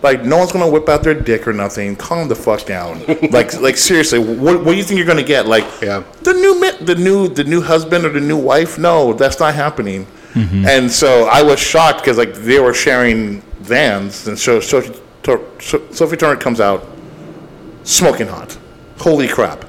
Like 0.04 0.24
no 0.24 0.38
one's 0.38 0.52
gonna 0.52 0.70
whip 0.70 0.88
out 0.90 1.04
their 1.04 1.13
dick 1.13 1.48
or 1.48 1.54
nothing. 1.54 1.96
Calm 1.96 2.28
the 2.28 2.36
fuck 2.36 2.66
down. 2.66 3.04
like, 3.32 3.60
like 3.60 3.78
seriously, 3.78 4.20
what, 4.20 4.63
what 4.63 4.72
do 4.72 4.78
you 4.78 4.84
think 4.84 4.98
you're 4.98 5.08
gonna 5.08 5.24
get? 5.24 5.48
Like, 5.48 5.66
Yeah. 5.82 6.04
the 6.22 6.34
new 6.34 6.60
mi- 6.62 6.86
the 6.86 6.96
new 6.96 7.28
the 7.28 7.44
new 7.44 7.62
husband 7.62 8.06
or 8.06 8.10
the 8.10 8.20
new 8.22 8.38
wife? 8.38 8.78
No, 8.78 9.13
that's 9.13 9.40
not 9.40 9.56
happening. 9.56 10.06
And 10.36 10.92
so 10.92 11.24
I 11.26 11.42
was 11.42 11.60
shocked 11.60 12.02
because 12.02 12.18
like 12.20 12.36
they 12.36 12.60
were 12.60 12.74
sharing 12.74 13.42
vans, 13.62 14.28
and 14.28 14.38
so 14.38 14.60
so, 14.60 14.82
so 15.24 15.82
Sophie 15.92 16.16
Turner 16.16 16.36
comes 16.40 16.60
out 16.62 16.86
smoking 17.84 18.28
hot. 18.28 18.56
Holy 19.00 19.28
crap! 19.28 19.66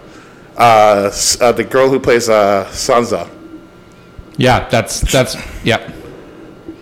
Uh, 0.59 1.11
uh, 1.41 1.53
the 1.53 1.65
girl 1.65 1.89
who 1.89 1.99
plays 1.99 2.29
uh, 2.29 2.67
Sansa. 2.71 3.29
Yeah. 4.39 4.67
That's 4.71 5.01
that's 5.13 5.37
yeah. 5.65 5.93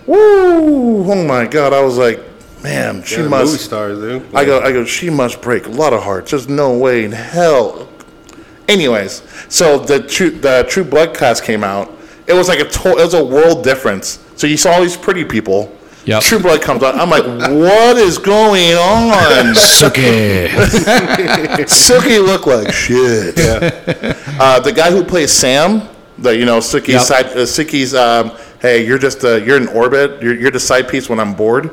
Woo! 0.07 1.11
Oh 1.11 1.25
my 1.25 1.47
god! 1.47 1.73
I 1.73 1.81
was 1.83 1.99
like, 1.99 2.21
man, 2.63 3.03
she 3.03 3.17
Yeah, 3.17 3.23
movie 3.23 3.31
must. 3.31 3.65
stars, 3.65 3.99
dude. 3.99 4.35
I 4.35 4.45
go, 4.45 4.61
I 4.61 4.71
go. 4.73 4.85
She 4.85 5.11
must 5.11 5.41
break 5.43 5.67
a 5.67 5.71
lot 5.71 5.93
of 5.93 6.03
hearts. 6.03 6.31
There's 6.31 6.49
no 6.49 6.77
way 6.79 7.05
in 7.05 7.11
hell. 7.13 7.89
Anyways, 8.69 9.23
so 9.49 9.79
the 9.79 10.01
true 10.07 10.31
the 10.31 10.65
True 10.69 10.85
Blood 10.85 11.17
cast 11.17 11.43
came 11.45 11.65
out. 11.65 11.91
It 12.29 12.35
was 12.35 12.47
like 12.49 12.61
a 12.61 12.69
to- 12.69 12.91
it 12.99 13.05
was 13.05 13.15
a 13.15 13.25
world 13.25 13.65
difference. 13.65 14.19
So 14.37 14.47
you 14.47 14.57
saw 14.57 14.73
all 14.73 14.83
these 14.83 14.97
pretty 14.97 15.25
people. 15.25 15.73
Yep. 16.05 16.23
True 16.23 16.39
Blood 16.39 16.63
comes 16.63 16.85
out. 16.85 16.95
I'm 16.95 17.11
like, 17.11 17.25
what 17.25 17.97
is 17.97 18.17
going 18.19 18.75
on? 18.75 19.11
Sookie. 19.55 20.47
Sookie 21.67 22.25
looked 22.25 22.47
like 22.47 22.73
shit. 22.73 23.35
Uh, 24.39 24.61
the 24.61 24.73
guy 24.73 24.91
who 24.93 25.03
plays 25.03 25.33
Sam, 25.33 25.83
the 26.19 26.37
you 26.37 26.45
know 26.45 26.59
Sookie's 26.59 26.89
Yep. 26.89 27.03
side, 27.03 27.27
uh. 27.95 28.21
Um, 28.23 28.33
hey, 28.61 28.87
you're 28.87 28.99
just 28.99 29.25
uh, 29.25 29.37
you're 29.37 29.57
in 29.57 29.69
orbit. 29.69 30.23
You're, 30.23 30.35
you're 30.35 30.51
the 30.51 30.61
side 30.61 30.89
piece 30.89 31.09
when 31.09 31.21
I'm 31.21 31.35
bored. 31.35 31.71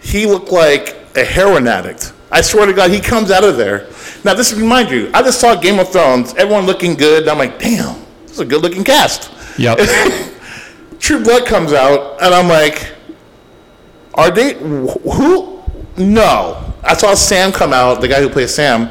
He 0.00 0.26
looked 0.26 0.50
like 0.52 0.96
a 1.16 1.24
heroin 1.24 1.66
addict. 1.66 2.12
I 2.30 2.40
swear 2.40 2.66
to 2.66 2.72
God, 2.72 2.90
he 2.90 3.00
comes 3.00 3.30
out 3.30 3.44
of 3.44 3.56
there. 3.56 3.86
Now, 4.24 4.34
this 4.34 4.52
remind 4.52 4.90
you, 4.90 5.10
I 5.14 5.22
just 5.22 5.40
saw 5.40 5.54
Game 5.54 5.78
of 5.78 5.88
Thrones. 5.90 6.34
Everyone 6.34 6.66
looking 6.66 6.94
good. 6.94 7.28
I'm 7.28 7.38
like, 7.38 7.58
damn, 7.58 8.00
this 8.22 8.32
is 8.32 8.40
a 8.40 8.44
good 8.44 8.62
looking 8.62 8.82
cast. 8.84 9.30
Yep. 9.58 9.78
True 10.98 11.22
Blood 11.22 11.46
comes 11.46 11.72
out, 11.72 12.20
and 12.22 12.34
I'm 12.34 12.48
like, 12.48 12.92
are 14.14 14.30
they 14.30 14.54
wh- 14.54 15.14
who? 15.16 15.62
No, 15.96 16.72
I 16.82 16.94
saw 16.94 17.14
Sam 17.14 17.52
come 17.52 17.72
out, 17.72 18.00
the 18.00 18.08
guy 18.08 18.20
who 18.20 18.28
plays 18.28 18.52
Sam, 18.54 18.88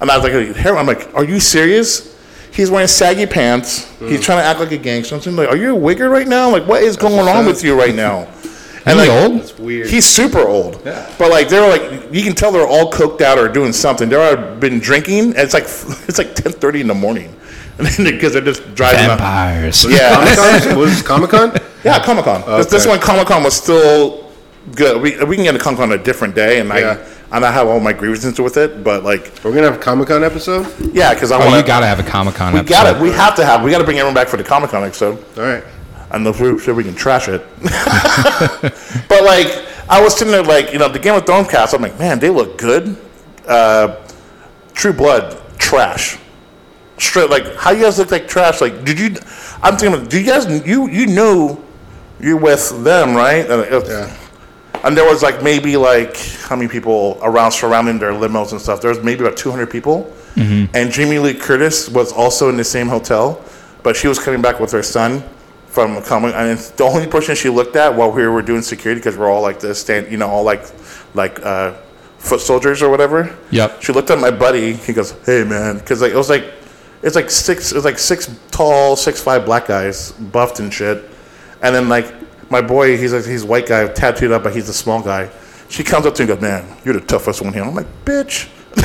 and 0.00 0.10
I 0.10 0.18
was 0.18 0.24
like, 0.30 0.56
"Here," 0.56 0.76
I'm 0.76 0.86
like, 0.86 1.14
are 1.14 1.24
you 1.24 1.40
serious? 1.40 2.11
He's 2.52 2.70
wearing 2.70 2.86
saggy 2.88 3.26
pants. 3.26 3.90
He's 3.98 4.20
trying 4.22 4.38
to 4.38 4.44
act 4.44 4.60
like 4.60 4.72
a 4.72 4.76
gangster. 4.78 5.16
I'm 5.16 5.36
like, 5.36 5.48
are 5.48 5.56
you 5.56 5.74
a 5.76 5.78
wigger 5.80 6.10
right 6.10 6.28
now? 6.28 6.50
Like, 6.50 6.66
what 6.66 6.82
is 6.82 6.96
going 6.96 7.26
on 7.28 7.46
with 7.46 7.64
you 7.64 7.78
right 7.78 7.94
now? 7.94 8.28
And 8.84 8.98
he 8.98 9.06
like, 9.08 9.10
old? 9.30 9.40
That's 9.40 9.56
weird. 9.60 9.86
He's 9.88 10.04
super 10.04 10.40
old. 10.40 10.82
Yeah. 10.84 11.08
But 11.16 11.30
like 11.30 11.48
they're 11.48 11.68
like 11.70 12.12
you 12.12 12.24
can 12.24 12.34
tell 12.34 12.50
they're 12.50 12.66
all 12.66 12.90
coked 12.90 13.20
out 13.20 13.38
or 13.38 13.46
doing 13.48 13.72
something. 13.72 14.08
They're 14.08 14.56
been 14.56 14.80
drinking. 14.80 15.20
And 15.20 15.36
it's 15.38 15.54
like 15.54 15.62
it's 16.08 16.18
like 16.18 16.34
ten 16.34 16.50
thirty 16.50 16.80
in 16.80 16.88
the 16.88 16.94
morning, 16.94 17.32
And 17.78 17.86
then 17.86 18.12
because 18.12 18.32
they're 18.32 18.42
just 18.42 18.74
driving. 18.74 19.08
up- 19.08 19.20
Vampires. 19.20 19.84
Yeah, 19.88 20.16
Comic 20.16 20.34
Con? 20.64 20.78
Was 20.80 20.90
this 20.90 21.02
Comic 21.06 21.30
Con? 21.30 21.52
yeah, 21.84 22.02
Comic 22.04 22.24
Con. 22.24 22.40
This, 22.58 22.66
this 22.66 22.84
one 22.88 22.98
Comic 22.98 23.28
Con 23.28 23.44
was 23.44 23.54
still 23.54 24.32
good. 24.74 25.00
We, 25.00 25.22
we 25.26 25.36
can 25.36 25.44
get 25.44 25.54
a 25.54 25.60
Comic 25.60 25.78
Con 25.78 25.92
a 25.92 25.98
different 25.98 26.34
day, 26.34 26.58
and 26.58 26.68
Yeah. 26.68 27.00
I 27.00 27.21
and 27.32 27.44
I 27.44 27.50
have 27.50 27.66
all 27.66 27.80
my 27.80 27.92
grievances 27.92 28.38
with 28.38 28.56
it. 28.56 28.84
But 28.84 29.02
like, 29.04 29.32
We're 29.42 29.52
gonna 29.54 29.70
have 29.70 29.76
a 29.80 29.82
Comic 29.82 30.08
Con 30.08 30.22
episode. 30.22 30.66
yeah, 30.94 31.12
because 31.14 31.32
I 31.32 31.36
Oh, 31.36 31.46
want 31.46 31.56
you 31.60 31.66
gotta 31.66 31.86
have 31.86 31.98
a 31.98 32.02
Comic 32.04 32.34
Con 32.36 32.52
we 32.52 32.60
episode. 32.60 32.74
got 32.74 32.96
it. 32.96 33.02
We 33.02 33.10
have 33.10 33.34
to 33.36 33.44
have. 33.44 33.62
We 33.64 33.70
got 33.70 33.78
to 33.78 33.84
bring 33.84 33.98
everyone 33.98 34.14
back 34.14 34.28
for 34.28 34.36
the 34.36 34.44
Comic 34.44 34.70
Con 34.70 34.84
episode. 34.84 35.18
All 35.38 35.44
right. 35.44 35.64
and 36.12 36.26
if 36.26 36.40
we, 36.40 36.58
sure 36.58 36.74
we 36.74 36.84
can 36.84 36.94
trash 36.94 37.28
it. 37.28 37.42
but 39.08 39.24
like, 39.24 39.66
I 39.88 40.00
was 40.02 40.16
sitting 40.16 40.32
there 40.32 40.42
like, 40.42 40.72
you 40.72 40.78
know, 40.78 40.88
the 40.88 40.98
Game 40.98 41.14
of 41.14 41.24
Thrones 41.26 41.48
cast. 41.48 41.74
I'm 41.74 41.82
like, 41.82 41.98
man, 41.98 42.18
they 42.18 42.30
look 42.30 42.58
good. 42.58 42.96
Uh, 43.46 43.96
True 44.74 44.92
Blood, 44.92 45.38
trash. 45.58 46.18
Straight 46.98 47.30
like, 47.30 47.56
how 47.56 47.70
you 47.72 47.82
guys 47.82 47.98
look 47.98 48.10
like 48.10 48.28
trash? 48.28 48.60
Like, 48.60 48.84
did 48.84 48.98
you? 49.00 49.16
I'm 49.62 49.76
thinking, 49.76 50.04
do 50.06 50.20
you 50.20 50.26
guys? 50.26 50.46
You 50.66 50.86
you 50.88 51.06
knew 51.06 51.62
you're 52.20 52.36
with 52.36 52.84
them, 52.84 53.14
right? 53.14 53.48
And, 53.50 53.62
it- 53.62 53.86
Yeah. 53.88 54.16
And 54.84 54.96
there 54.96 55.04
was 55.08 55.22
like 55.22 55.42
maybe 55.42 55.76
like 55.76 56.16
how 56.48 56.56
many 56.56 56.68
people 56.68 57.18
around 57.22 57.52
surrounding 57.52 57.98
their 57.98 58.12
limos 58.12 58.52
and 58.52 58.60
stuff. 58.60 58.80
There 58.80 58.90
was 58.90 59.02
maybe 59.02 59.24
about 59.24 59.36
200 59.36 59.70
people, 59.70 60.12
and 60.74 60.90
Jamie 60.92 61.18
Lee 61.18 61.34
Curtis 61.34 61.88
was 61.88 62.12
also 62.12 62.48
in 62.48 62.56
the 62.56 62.64
same 62.64 62.88
hotel, 62.88 63.42
but 63.82 63.96
she 63.96 64.08
was 64.08 64.18
coming 64.18 64.42
back 64.42 64.60
with 64.60 64.72
her 64.72 64.82
son 64.82 65.22
from 65.66 66.02
coming. 66.02 66.32
And 66.32 66.58
the 66.58 66.84
only 66.84 67.06
person 67.06 67.34
she 67.34 67.48
looked 67.48 67.76
at 67.76 67.94
while 67.94 68.10
we 68.10 68.26
were 68.26 68.42
doing 68.42 68.62
security, 68.62 69.00
because 69.00 69.16
we're 69.16 69.30
all 69.30 69.42
like 69.42 69.60
this, 69.60 69.80
stand, 69.80 70.10
you 70.10 70.18
know, 70.18 70.28
all 70.28 70.44
like 70.44 70.64
like 71.14 71.38
uh, 71.44 71.74
foot 72.18 72.40
soldiers 72.40 72.82
or 72.82 72.90
whatever. 72.90 73.36
Yep. 73.50 73.82
She 73.82 73.92
looked 73.92 74.10
at 74.10 74.18
my 74.18 74.30
buddy. 74.30 74.74
He 74.74 74.92
goes, 74.92 75.12
"Hey 75.24 75.44
man," 75.44 75.78
because 75.78 76.00
like 76.02 76.12
it 76.12 76.16
was 76.16 76.28
like 76.30 76.44
it's 77.02 77.16
like 77.16 77.30
six, 77.30 77.72
it 77.72 77.74
was 77.74 77.84
like 77.84 77.98
six 77.98 78.34
tall, 78.50 78.96
six 78.96 79.20
five 79.22 79.44
black 79.44 79.66
guys, 79.66 80.12
buffed 80.12 80.60
and 80.60 80.72
shit, 80.72 81.08
and 81.60 81.74
then 81.74 81.88
like 81.88 82.12
my 82.52 82.60
boy, 82.60 82.96
he's 82.98 83.12
like 83.12 83.24
he's 83.24 83.42
a 83.42 83.46
white 83.46 83.66
guy, 83.66 83.88
tattooed 83.88 84.30
up, 84.30 84.44
but 84.44 84.54
he's 84.54 84.68
a 84.68 84.74
small 84.74 85.02
guy. 85.02 85.28
She 85.68 85.82
comes 85.82 86.06
up 86.06 86.14
to 86.16 86.24
me 86.24 86.30
and 86.30 86.40
goes, 86.40 86.48
"Man, 86.48 86.76
you're 86.84 86.94
the 86.94 87.00
toughest 87.00 87.42
one 87.42 87.52
here." 87.52 87.64
I'm 87.64 87.74
like, 87.74 87.86
"Bitch." 88.04 88.48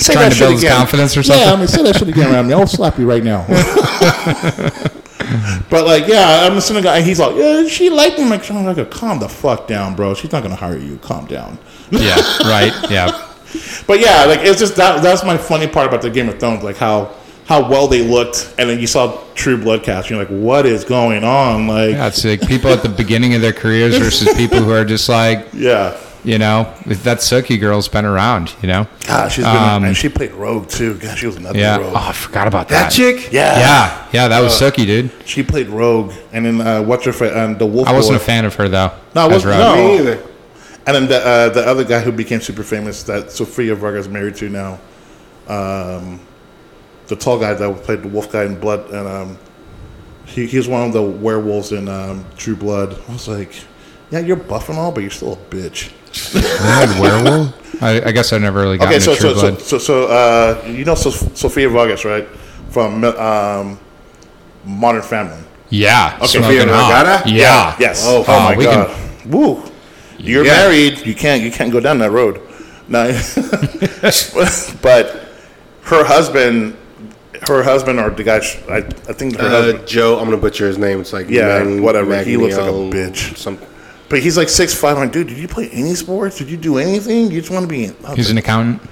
say 0.00 0.14
Trying 0.14 0.24
that 0.24 0.28
to 0.30 0.34
shit 0.34 0.40
build 0.40 0.52
his 0.52 0.62
again. 0.62 0.76
confidence 0.76 1.16
or 1.16 1.22
something. 1.22 1.46
Yeah? 1.46 1.52
I 1.52 1.56
mean, 1.56 1.68
say 1.68 1.82
that 1.82 1.96
shit 1.96 2.08
again 2.08 2.32
around 2.32 2.48
me. 2.48 2.54
I'll 2.54 2.66
slap 2.66 2.98
you 2.98 3.08
right 3.08 3.22
now. 3.22 3.44
but 5.70 5.86
like, 5.86 6.06
yeah, 6.06 6.46
I'm 6.46 6.54
listening 6.54 6.82
to 6.82 6.88
guy. 6.88 7.02
He's 7.02 7.20
like, 7.20 7.36
yeah, 7.36 7.66
she 7.66 7.90
liked 7.90 8.18
me. 8.18 8.24
I'm 8.24 8.30
like, 8.30 8.50
I'm 8.50 8.64
like, 8.64 8.90
calm 8.90 9.20
the 9.20 9.28
fuck 9.28 9.68
down, 9.68 9.94
bro. 9.94 10.14
She's 10.14 10.32
not 10.32 10.42
gonna 10.42 10.56
hire 10.56 10.78
you. 10.78 10.96
Calm 10.98 11.26
down. 11.26 11.58
Yeah, 11.90 12.16
right. 12.42 12.72
Yeah. 12.90 13.26
But 13.84 13.98
yeah, 13.98 14.26
like 14.26 14.44
it's 14.44 14.60
just 14.60 14.76
that 14.76 15.02
that's 15.02 15.24
my 15.24 15.36
funny 15.36 15.66
part 15.66 15.88
about 15.88 16.02
the 16.02 16.10
Game 16.10 16.28
of 16.28 16.38
Thrones, 16.38 16.62
like 16.62 16.76
how 16.76 17.12
how 17.50 17.68
well 17.68 17.88
they 17.88 18.00
looked, 18.06 18.54
and 18.58 18.70
then 18.70 18.78
you 18.78 18.86
saw 18.86 19.20
True 19.34 19.58
Blood 19.58 19.82
cast. 19.82 20.08
You're 20.08 20.20
like, 20.20 20.28
what 20.28 20.66
is 20.66 20.84
going 20.84 21.24
on? 21.24 21.66
Like, 21.66 21.90
Yeah, 21.90 22.06
it's 22.06 22.24
like 22.24 22.46
people 22.46 22.70
at 22.70 22.84
the 22.84 22.88
beginning 22.88 23.34
of 23.34 23.40
their 23.42 23.52
careers 23.52 23.98
versus 23.98 24.32
people 24.36 24.60
who 24.60 24.70
are 24.70 24.84
just 24.84 25.08
like, 25.08 25.48
yeah, 25.52 25.98
you 26.22 26.38
know, 26.38 26.72
that 26.86 27.18
Sookie 27.18 27.58
girl's 27.58 27.88
been 27.88 28.04
around, 28.04 28.54
you 28.62 28.68
know? 28.68 28.86
God, 29.04 29.32
she's 29.32 29.44
been, 29.44 29.56
Um, 29.56 29.82
and 29.82 29.96
she 29.96 30.08
played 30.08 30.30
Rogue 30.32 30.68
too. 30.68 30.94
God, 30.98 31.18
she 31.18 31.26
was 31.26 31.34
another 31.36 31.58
Yeah. 31.58 31.78
Rogue. 31.78 31.92
Oh, 31.92 32.08
I 32.10 32.12
forgot 32.12 32.46
about 32.46 32.68
That 32.68 32.84
that. 32.84 32.92
chick? 32.92 33.32
yeah, 33.32 33.58
Yeah, 33.58 34.06
yeah, 34.12 34.28
that 34.28 34.40
was 34.40 34.52
Sookie, 34.52 34.86
dude. 34.86 35.10
she 35.24 35.42
played 35.42 35.68
Rogue, 35.70 36.12
and 36.32 36.46
then 36.46 36.60
uh, 36.60 36.82
what's 36.84 37.04
her 37.06 37.12
fa- 37.12 37.36
and 37.36 37.58
the 37.58 37.66
Wolf. 37.66 37.88
I 37.88 37.92
wasn't 37.92 38.14
a 38.16 38.20
fan 38.20 38.44
of 38.44 38.54
her 38.54 38.68
though. 38.68 38.92
No, 39.16 39.22
I 39.22 39.26
wasn't- 39.26 39.54
Rogue. 39.58 39.76
no. 39.76 39.88
Me 39.88 39.98
either. 39.98 40.22
And 40.86 40.94
then 40.94 41.08
the 41.08 41.18
uh, 41.26 41.48
the 41.48 41.66
other 41.66 41.82
guy 41.82 41.98
who 41.98 42.12
became 42.12 42.40
super 42.40 42.62
famous 42.62 43.02
that 43.04 43.32
Sofia 43.32 43.74
Vergara's 43.74 44.08
married 44.08 44.36
to 44.36 44.48
now, 44.48 44.78
um, 45.48 46.20
the 47.10 47.16
tall 47.16 47.38
guy 47.38 47.52
that 47.52 47.76
played 47.82 48.02
the 48.02 48.08
wolf 48.08 48.32
guy 48.32 48.44
in 48.44 48.58
Blood, 48.58 48.88
and 48.90 49.06
um, 49.06 49.38
he 50.24 50.46
he's 50.46 50.66
one 50.66 50.86
of 50.86 50.92
the 50.94 51.02
werewolves 51.02 51.72
in 51.72 51.88
um, 51.88 52.24
True 52.36 52.56
Blood. 52.56 52.96
I 53.08 53.12
was 53.12 53.28
like, 53.28 53.52
yeah, 54.10 54.20
you're 54.20 54.36
buff 54.36 54.68
and 54.70 54.78
all, 54.78 54.90
but 54.92 55.00
you're 55.02 55.10
still 55.10 55.34
a 55.34 55.36
bitch. 55.36 55.92
They 56.32 56.40
had 56.40 57.00
werewolf. 57.00 57.82
I, 57.82 58.00
I 58.08 58.12
guess 58.12 58.32
I 58.32 58.38
never 58.38 58.60
really 58.60 58.78
got 58.78 58.86
Okay, 58.88 58.96
into 58.96 59.14
so 59.14 59.14
True 59.16 59.34
so, 59.34 59.40
Blood. 59.40 59.60
so 59.60 59.78
so 59.78 59.78
so 59.78 60.06
uh, 60.06 60.64
you 60.66 60.84
know 60.84 60.94
Sophia 60.94 61.36
Sofia 61.36 61.68
Vargas, 61.68 62.04
right? 62.04 62.26
From 62.70 63.04
um, 63.04 63.78
Modern 64.64 65.02
Family. 65.02 65.42
yeah, 65.70 66.16
Okay, 66.18 66.26
smoking 66.26 66.58
Sofia 66.60 66.74
hot. 66.74 67.04
Vergara? 67.04 67.28
Yeah. 67.28 67.76
Yes. 67.80 68.04
Oh, 68.06 68.24
Oh, 68.26 68.40
my 68.40 68.56
we 68.56 68.64
god. 68.64 68.88
can- 68.88 69.30
Woo. 69.30 69.62
You're 70.18 70.44
Yeah. 70.44 70.52
married. 70.52 71.04
You 71.06 71.14
can't. 71.14 71.42
You 71.42 71.50
can't 71.50 71.72
go 71.72 71.80
down 71.80 71.98
that 71.98 72.10
road. 72.12 72.40
No. 72.88 73.06
but 74.82 75.26
her 75.82 76.04
husband, 76.04 76.76
her 77.48 77.62
husband, 77.62 77.98
or 77.98 78.10
the 78.10 78.22
guy. 78.24 78.40
sh- 78.40 78.58
I, 78.68 78.78
I 78.78 79.12
think 79.12 79.36
her 79.38 79.46
Uh, 79.46 79.50
husband. 79.50 79.86
Joe, 79.88 80.18
I'm 80.18 80.24
gonna 80.26 80.36
butcher 80.36 80.66
his 80.66 80.78
name. 80.78 81.00
It's 81.00 81.12
like 81.12 81.28
Yeah, 81.28 81.62
whatever. 81.80 82.22
He 82.22 82.36
looks 82.36 82.56
like 82.56 82.68
a 82.68 82.72
Magnio 82.72 82.92
bitch. 82.92 83.36
Some, 83.36 83.58
But 84.08 84.20
he's 84.20 84.36
like 84.36 84.48
six 84.48 84.74
five. 84.74 84.96
I'm 84.96 85.04
like, 85.04 85.12
dude, 85.12 85.28
did 85.28 85.38
you 85.38 85.48
play 85.48 85.68
any 85.70 85.94
sports? 85.94 86.36
Did 86.38 86.50
you 86.50 86.56
do 86.56 86.78
anything? 86.78 87.30
You 87.30 87.40
just 87.40 87.52
want 87.52 87.64
to 87.64 87.68
be? 87.68 87.88
I 88.04 88.10
was 88.10 88.16
He's 88.16 88.30
an 88.30 88.38
accountant. 88.38 88.82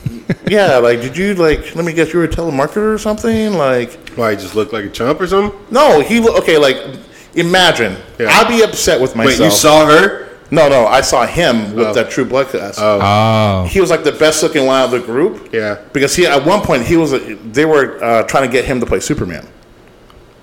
yeah. 0.48 0.78
Like, 0.78 1.00
did 1.00 1.16
you 1.16 1.34
like? 1.34 1.74
Let 1.74 1.84
me 1.84 1.92
guess. 1.92 2.12
You 2.12 2.20
were 2.20 2.24
a 2.24 2.28
telemarketer 2.28 2.94
or 2.94 2.98
something? 2.98 3.54
Like, 3.54 3.92
why 4.16 4.30
he 4.32 4.36
just 4.36 4.54
looked 4.54 4.72
like 4.72 4.84
a 4.84 4.90
chump 4.90 5.20
or 5.20 5.26
something? 5.26 5.58
no. 5.70 6.00
He 6.00 6.20
lo- 6.20 6.36
okay. 6.38 6.56
Like, 6.58 6.76
imagine. 7.34 7.96
Yeah. 8.18 8.28
I'd 8.30 8.48
be 8.48 8.62
upset 8.62 9.00
with 9.00 9.14
myself. 9.16 9.38
Wait, 9.40 9.44
you 9.44 9.50
saw 9.50 9.86
her? 9.86 10.27
No, 10.50 10.68
no. 10.68 10.86
I 10.86 11.02
saw 11.02 11.26
him 11.26 11.74
with 11.74 11.88
Oh. 11.88 11.92
that 11.94 12.10
True 12.10 12.24
Blood 12.24 12.48
cast. 12.50 12.78
Oh, 12.80 13.66
he 13.70 13.80
was 13.80 13.90
like 13.90 14.02
the 14.04 14.12
best 14.12 14.42
looking 14.42 14.64
one 14.66 14.80
out 14.80 14.86
of 14.86 14.90
the 14.92 15.00
group. 15.00 15.50
Yeah. 15.52 15.78
Because 15.92 16.16
he 16.16 16.26
at 16.26 16.44
one 16.44 16.62
point 16.62 16.84
he 16.86 16.96
was 16.96 17.12
they 17.52 17.64
were 17.66 18.02
uh, 18.02 18.22
trying 18.24 18.44
to 18.48 18.52
get 18.52 18.64
him 18.64 18.80
to 18.80 18.86
play 18.86 19.00
Superman. 19.00 19.46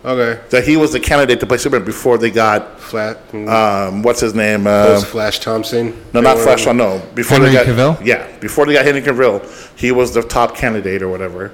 Okay. 0.03 0.39
That 0.51 0.63
he 0.65 0.77
was 0.77 0.91
the 0.93 0.99
candidate 0.99 1.39
to 1.39 1.47
play 1.47 1.57
Superman 1.57 1.83
before 1.85 2.19
they 2.19 2.29
got 2.29 2.79
Flat. 2.79 3.17
um, 3.33 4.03
what's 4.03 4.19
his 4.19 4.35
name? 4.35 4.67
Uh, 4.67 4.85
Post 4.85 5.07
Flash 5.07 5.39
Thompson. 5.39 5.99
no, 6.13 6.21
not 6.21 6.37
Flash. 6.37 6.67
No, 6.67 7.01
before 7.15 7.37
Henry 7.39 7.49
they 7.49 7.55
got 7.55 7.65
Cavill? 7.65 8.05
Yeah, 8.05 8.27
before 8.37 8.67
they 8.67 8.73
got 8.73 8.85
Henry 8.85 9.01
Cavill, 9.01 9.41
he 9.75 9.91
was 9.91 10.13
the 10.13 10.21
top 10.21 10.55
candidate 10.55 11.01
or 11.01 11.09
whatever. 11.09 11.51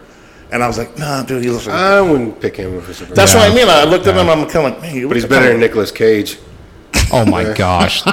And 0.52 0.62
I 0.62 0.68
was 0.68 0.78
like, 0.78 0.98
Nah, 0.98 1.24
dude, 1.24 1.46
he 1.46 1.50
looks 1.50 1.66
like. 1.66 1.78
I 1.78 2.02
wouldn't 2.02 2.42
pick 2.42 2.58
him 2.58 2.82
for 2.82 2.94
Superman. 2.94 3.16
That's 3.16 3.34
Yeah. 3.34 3.40
what 3.40 3.52
I 3.52 3.56
mean. 3.56 3.70
I 3.70 3.86
looked 3.86 4.06
at 4.08 4.16
him. 4.18 4.28
I'm 4.30 4.44
kind 4.50 4.68
of 4.68 4.74
like, 4.74 4.82
man, 4.82 4.96
you 4.96 5.08
but 5.08 5.16
he's 5.16 5.26
better 5.26 5.48
than 5.48 5.62
Nicolas 5.62 5.92
Cage. 5.92 6.38
Oh 7.12 7.26
my 7.28 7.54
gosh. 7.54 8.04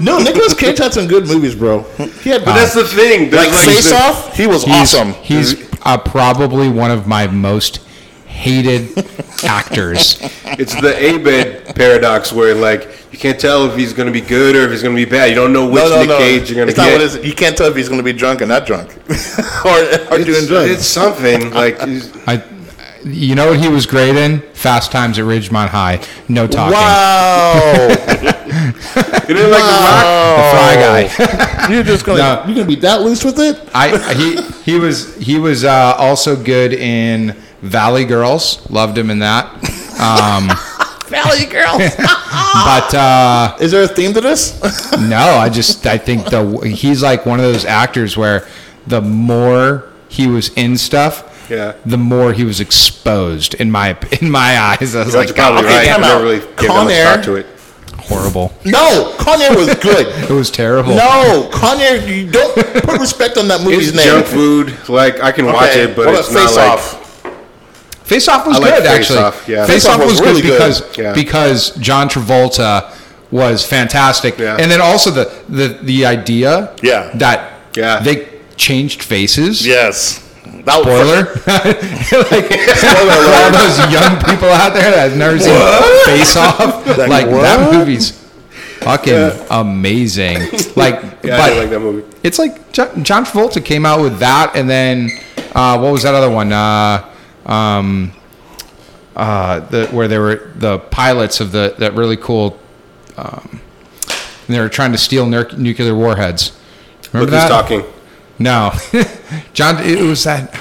No, 0.00 0.18
Nicolas 0.18 0.54
Cage 0.54 0.78
had 0.78 0.92
some 0.92 1.06
good 1.06 1.28
movies, 1.28 1.54
bro. 1.54 1.82
He 2.24 2.30
had 2.30 2.44
But 2.44 2.54
that's 2.56 2.74
the 2.74 2.82
thing. 2.84 3.30
There's 3.30 3.46
like, 3.46 3.54
like 3.54 3.64
Face 3.68 3.90
the- 3.90 3.94
Off. 3.96 4.36
He 4.36 4.48
was 4.48 4.64
He's, 4.64 4.74
awesome. 4.74 5.12
he's 5.22 5.54
uh, 5.82 5.96
probably 5.98 6.68
one 6.68 6.90
of 6.90 7.06
my 7.06 7.28
most 7.28 7.76
hated 8.26 8.88
actors. 9.44 10.18
It's 10.58 10.74
the 10.80 10.96
Abed 10.98 11.76
paradox 11.76 12.32
where 12.32 12.56
like 12.56 12.88
you 13.12 13.18
can't 13.18 13.38
tell 13.38 13.70
if 13.70 13.76
he's 13.76 13.92
gonna 13.92 14.10
be 14.10 14.20
good 14.20 14.56
or 14.56 14.64
if 14.64 14.72
he's 14.72 14.82
gonna 14.82 14.96
be 14.96 15.04
bad. 15.04 15.28
You 15.30 15.36
don't 15.36 15.52
know 15.52 15.68
which 15.68 15.84
Nick 15.84 16.08
Cage 16.18 16.50
you're 16.50 16.58
gonna 16.66 16.72
get. 16.76 16.78
not 16.78 16.92
what 16.92 17.00
it 17.00 17.04
is. 17.22 17.24
You 17.24 17.34
can't 17.34 17.56
tell 17.56 17.68
if 17.70 17.76
he's 17.76 17.88
going 17.88 18.00
to 18.00 18.04
be 18.04 18.12
drunk 18.12 18.42
or 18.42 18.46
not 18.46 18.66
drunk, 18.66 18.90
or, 19.64 19.78
or 20.10 20.18
doing 20.24 20.46
drugs. 20.46 20.72
it's 20.72 20.86
something 20.86 21.52
like 21.52 21.76
I, 22.26 22.42
you 23.04 23.34
know 23.34 23.50
what 23.50 23.60
he 23.60 23.68
was 23.68 23.86
great 23.86 24.16
in? 24.16 24.40
Fast 24.52 24.92
Times 24.92 25.18
at 25.18 25.24
Ridgemont 25.24 25.68
High. 25.68 26.04
No 26.28 26.46
talking. 26.46 26.72
Wow, 26.72 27.88
you 27.88 29.34
didn't 29.34 29.50
like 29.50 29.62
the 29.62 29.78
rock. 29.82 30.36
The 30.36 30.48
fry 30.50 30.74
guy. 30.76 31.68
you're 31.72 31.82
just 31.82 32.04
going. 32.04 32.18
No. 32.18 32.42
to 32.42 32.46
You're 32.46 32.54
going 32.56 32.68
to 32.68 32.74
be 32.74 32.80
that 32.82 33.02
loose 33.02 33.24
with 33.24 33.38
it? 33.38 33.60
I 33.74 34.14
he 34.14 34.40
he 34.64 34.78
was 34.78 35.16
he 35.16 35.38
was 35.38 35.64
uh, 35.64 35.94
also 35.98 36.36
good 36.42 36.72
in 36.72 37.36
Valley 37.60 38.04
Girls. 38.04 38.68
Loved 38.70 38.96
him 38.96 39.10
in 39.10 39.20
that. 39.20 39.46
Um, 40.00 40.48
Valley 41.08 41.44
Girls. 41.46 41.82
but 41.96 42.94
uh, 42.94 43.56
is 43.60 43.70
there 43.72 43.82
a 43.82 43.88
theme 43.88 44.12
to 44.14 44.20
this? 44.20 44.60
no, 44.98 45.16
I 45.16 45.48
just 45.48 45.86
I 45.86 45.98
think 45.98 46.26
the 46.26 46.58
he's 46.74 47.02
like 47.02 47.26
one 47.26 47.38
of 47.38 47.44
those 47.44 47.64
actors 47.64 48.16
where 48.16 48.46
the 48.86 49.00
more 49.00 49.90
he 50.08 50.26
was 50.26 50.52
in 50.54 50.76
stuff, 50.76 51.31
Yeah. 51.52 51.74
the 51.84 51.98
more 51.98 52.32
he 52.32 52.44
was 52.44 52.60
exposed 52.60 53.54
in 53.54 53.70
my 53.70 53.96
in 54.20 54.30
my 54.30 54.58
eyes. 54.58 54.94
I 54.94 55.04
was 55.04 55.12
That's 55.12 55.28
like, 55.28 55.36
probably 55.36 55.64
okay, 55.66 55.90
right. 55.90 55.98
I 55.98 56.00
never 56.00 56.22
really 56.24 56.40
gave 56.40 56.68
Con 56.70 56.86
that 56.86 56.92
Air. 56.94 57.04
much 57.04 57.14
thought 57.16 57.24
to 57.24 57.36
it. 57.36 57.46
horrible. 58.08 58.52
no, 58.64 59.14
Con 59.18 59.40
Air 59.42 59.54
was 59.56 59.74
good. 59.76 60.06
It 60.30 60.34
was 60.34 60.50
terrible. 60.50 60.94
No, 60.94 61.48
Con 61.52 61.80
Air, 61.80 61.96
you 62.08 62.30
don't 62.30 62.54
put 62.88 62.98
respect 63.00 63.36
on 63.38 63.48
that 63.48 63.60
movie's 63.62 63.88
It's 63.88 63.96
name. 63.96 64.06
junk 64.06 64.26
food. 64.26 64.66
Like 64.88 65.20
I 65.20 65.30
can 65.32 65.46
watch 65.46 65.76
it, 65.76 65.94
but 65.96 66.06
what 66.06 66.18
it's 66.20 66.32
not 66.32 66.40
Face 66.48 66.56
like. 66.56 66.70
Off? 66.70 66.98
Face 68.04 68.28
Off 68.28 68.46
was 68.46 68.58
like 68.58 68.74
good 68.74 68.82
Face 68.84 68.90
actually. 69.10 69.18
Off, 69.20 69.48
yeah. 69.48 69.66
Face 69.66 69.84
Face 69.84 69.86
Off 69.94 70.00
was, 70.00 70.12
was 70.12 70.20
really 70.20 70.42
good 70.42 70.58
good. 70.58 70.58
because 70.58 70.98
Yeah. 70.98 71.12
because 71.14 71.70
John 71.76 72.08
Travolta 72.08 72.92
was 73.30 73.64
fantastic, 73.64 74.38
Yeah. 74.38 74.56
and 74.60 74.70
then 74.70 74.80
also 74.80 75.10
the 75.10 75.30
the 75.48 75.78
the 75.82 76.06
idea 76.06 76.74
Yeah. 76.82 77.10
that 77.14 77.52
Yeah. 77.74 78.00
they 78.00 78.28
changed 78.56 79.02
faces. 79.02 79.66
Yes. 79.66 80.21
That 80.64 80.78
was 80.78 80.86
Spoiler, 80.86 81.24
like 82.30 82.50
all 83.34 83.50
those 83.52 83.78
young 83.92 84.18
people 84.20 84.48
out 84.48 84.72
there 84.74 84.90
that 84.92 85.10
have 85.10 85.16
never 85.16 85.38
seen 85.38 85.58
Face 86.04 86.36
Off, 86.36 86.86
Like, 86.98 87.08
like 87.08 87.26
that 87.30 87.72
movie's 87.72 88.12
fucking 88.80 89.46
amazing. 89.50 90.38
Like, 90.76 91.02
Yeah, 91.24 91.36
but 91.36 91.40
I 91.40 91.58
like 91.58 91.70
that 91.70 91.80
movie. 91.80 92.16
it's 92.22 92.38
like 92.38 92.70
John, 92.72 93.02
John 93.04 93.24
Travolta 93.24 93.64
came 93.64 93.84
out 93.84 94.00
with 94.00 94.18
that, 94.20 94.54
and 94.54 94.68
then 94.70 95.10
uh, 95.54 95.78
what 95.78 95.92
was 95.92 96.02
that 96.04 96.14
other 96.14 96.30
one? 96.30 96.52
Uh, 96.52 97.08
um, 97.46 98.12
uh, 99.16 99.60
the 99.60 99.86
where 99.88 100.06
they 100.08 100.18
were 100.18 100.52
the 100.56 100.78
pilots 100.78 101.40
of 101.40 101.50
the 101.52 101.74
that 101.78 101.94
really 101.94 102.16
cool. 102.16 102.58
Um, 103.16 103.60
and 104.46 104.56
they 104.56 104.60
were 104.60 104.68
trying 104.68 104.92
to 104.92 104.98
steal 104.98 105.26
nuclear 105.26 105.94
warheads. 105.94 106.52
Remember 107.12 107.30
Look 107.30 107.40
that? 107.40 107.42
who's 107.42 107.50
talking. 107.82 107.92
No, 108.38 108.72
John. 109.52 109.78
It 109.84 110.00
was 110.00 110.24
that. 110.24 110.52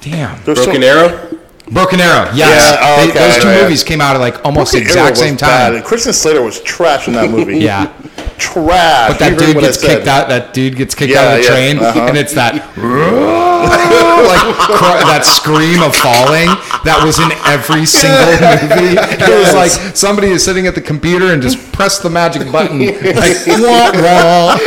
Damn. 0.00 0.42
There's 0.44 0.58
Broken 0.64 0.82
so- 0.82 0.88
Arrow. 0.88 1.28
Broken 1.70 2.00
Arrow. 2.00 2.30
Yes. 2.34 2.70
Yeah, 2.72 2.78
oh, 2.82 2.96
They- 3.04 3.10
okay. 3.10 3.18
those 3.18 3.36
two 3.42 3.48
Yeah, 3.48 3.56
yeah. 3.56 3.62
movies 3.62 3.84
came 3.84 4.00
out 4.00 4.14
at 4.16 4.18
like 4.20 4.44
almost 4.44 4.72
the 4.72 4.78
exact 4.78 5.16
same 5.16 5.36
time. 5.36 5.74
bad. 5.74 5.84
Christian 5.84 6.12
Slater 6.12 6.42
was 6.42 6.60
trash 6.60 7.08
in 7.08 7.14
that 7.14 7.30
movie. 7.30 7.58
Yeah. 7.60 7.90
Trash. 8.42 9.10
But 9.14 9.18
that 9.20 9.38
dude 9.38 9.60
gets 9.60 9.80
kicked 9.80 10.08
out. 10.08 10.28
That 10.28 10.52
dude 10.52 10.74
gets 10.76 10.94
kicked 10.94 11.12
Yeah, 11.12 11.20
out 11.22 11.38
of 11.38 11.38
the 11.38 11.44
yeah, 11.44 11.50
train, 11.54 11.78
uh-huh. 11.78 12.06
and 12.08 12.18
it's 12.18 12.34
that 12.34 12.54
like 12.76 14.42
cr- 14.74 15.02
that 15.06 15.22
scream 15.24 15.80
of 15.82 15.94
falling 15.94 16.50
that 16.82 16.98
was 17.06 17.18
in 17.22 17.30
every 17.46 17.86
single 17.86 18.34
movie. 18.42 18.98
It 18.98 19.30
was 19.38 19.54
like 19.54 19.70
somebody 19.96 20.28
is 20.28 20.44
sitting 20.44 20.66
at 20.66 20.74
the 20.74 20.80
computer 20.80 21.32
and 21.32 21.40
just 21.40 21.72
press 21.72 21.98
the 22.00 22.10
magic 22.10 22.50
button, 22.50 22.78
like 23.22 23.38
wah 23.62 23.92
wah. 24.02 24.58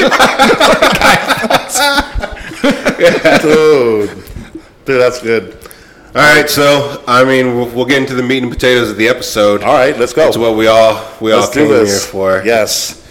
dude. 3.41 4.09
Dude, 4.85 5.01
that's 5.01 5.21
good. 5.21 5.57
All 6.15 6.21
right, 6.21 6.49
so 6.49 7.03
I 7.07 7.25
mean, 7.25 7.55
we'll, 7.55 7.67
we'll 7.71 7.85
get 7.85 7.97
into 8.01 8.15
the 8.15 8.23
meat 8.23 8.41
and 8.41 8.49
potatoes 8.51 8.89
of 8.89 8.95
the 8.97 9.09
episode. 9.09 9.63
All 9.63 9.73
right, 9.73 9.97
let's 9.99 10.13
go. 10.13 10.23
That's 10.23 10.37
what 10.37 10.55
we 10.55 10.67
all 10.67 10.93
we 11.19 11.33
all 11.33 11.41
Let's 11.41 11.53
came 11.53 11.67
do 11.67 11.73
here 11.83 11.87
for. 11.99 12.41
Yes, 12.45 13.01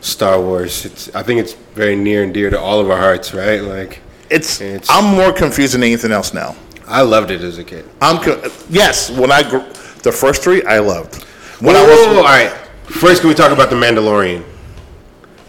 Star 0.00 0.40
Wars. 0.40 0.84
It's 0.86 1.14
I 1.14 1.22
think 1.22 1.40
it's 1.40 1.52
very 1.74 1.96
near 1.96 2.22
and 2.24 2.32
dear 2.34 2.50
to 2.50 2.58
all 2.60 2.80
of 2.80 2.90
our 2.90 2.96
hearts, 2.98 3.32
right? 3.34 3.60
Like 3.62 4.00
it's, 4.30 4.60
It's- 4.60 4.88
I'm 4.90 5.04
more 5.16 5.32
confused 5.32 5.74
than 5.74 5.82
anything 5.82 6.12
else 6.12 6.32
now. 6.32 6.56
I 6.86 7.02
loved 7.02 7.30
it 7.30 7.40
as 7.42 7.58
a 7.58 7.64
kid. 7.64 7.88
I'm 8.00 8.18
co- 8.22 8.40
yes. 8.68 9.10
When 9.10 9.30
I 9.30 9.42
gr- 9.48 9.58
the 10.02 10.10
first 10.12 10.42
three, 10.42 10.62
I 10.64 10.78
loved. 10.78 11.22
When 11.60 11.74
Whoa, 11.74 11.82
I 11.82 11.84
whoa, 11.84 11.90
was 11.96 12.06
whoa, 12.06 12.16
all 12.18 12.24
right. 12.24 12.50
First, 12.86 13.20
can 13.20 13.28
we 13.28 13.34
talk 13.34 13.52
about 13.52 13.70
the 13.70 13.76
Mandalorian? 13.76 14.42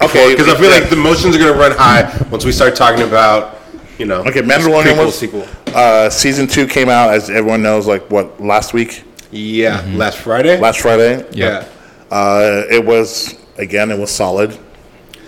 okay, 0.02 0.32
Because 0.36 0.48
I 0.50 0.58
feel 0.58 0.70
yeah. 0.70 0.80
like 0.80 0.90
the 0.90 0.96
emotions 0.98 1.36
are 1.36 1.40
gonna 1.40 1.54
run 1.54 1.72
high 1.72 2.04
once 2.30 2.46
we 2.46 2.52
start 2.52 2.76
talking 2.76 3.02
about, 3.08 3.60
you 3.98 4.06
know, 4.06 4.22
Okay, 4.26 4.42
Mandalorian 4.42 4.84
prequel, 4.96 5.06
was 5.06 5.18
sequel. 5.18 5.48
Uh, 5.74 6.10
season 6.10 6.48
two 6.48 6.68
came 6.68 6.90
out, 6.90 7.12
as 7.14 7.30
everyone 7.30 7.62
knows, 7.64 7.88
like 7.88 8.10
what 8.12 8.40
last 8.42 8.74
week, 8.74 9.04
Yeah, 9.32 9.84
last 9.96 10.18
Friday. 10.20 10.60
last 10.60 10.80
Friday. 10.82 11.26
yeah, 11.32 11.66
Uh, 12.12 12.64
it 12.70 12.84
was 12.86 13.36
again, 13.58 13.92
it 13.92 14.00
was 14.00 14.12
solid. 14.12 14.52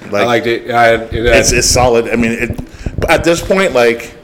Like, 0.03 0.13
I 0.13 0.25
liked 0.25 0.47
it. 0.47 0.71
I, 0.71 0.95
it 0.95 1.13
it's, 1.13 1.51
it's 1.51 1.67
solid. 1.67 2.09
I 2.09 2.15
mean, 2.15 2.31
it, 2.31 2.59
at 3.09 3.23
this 3.23 3.45
point, 3.45 3.73
like, 3.73 4.15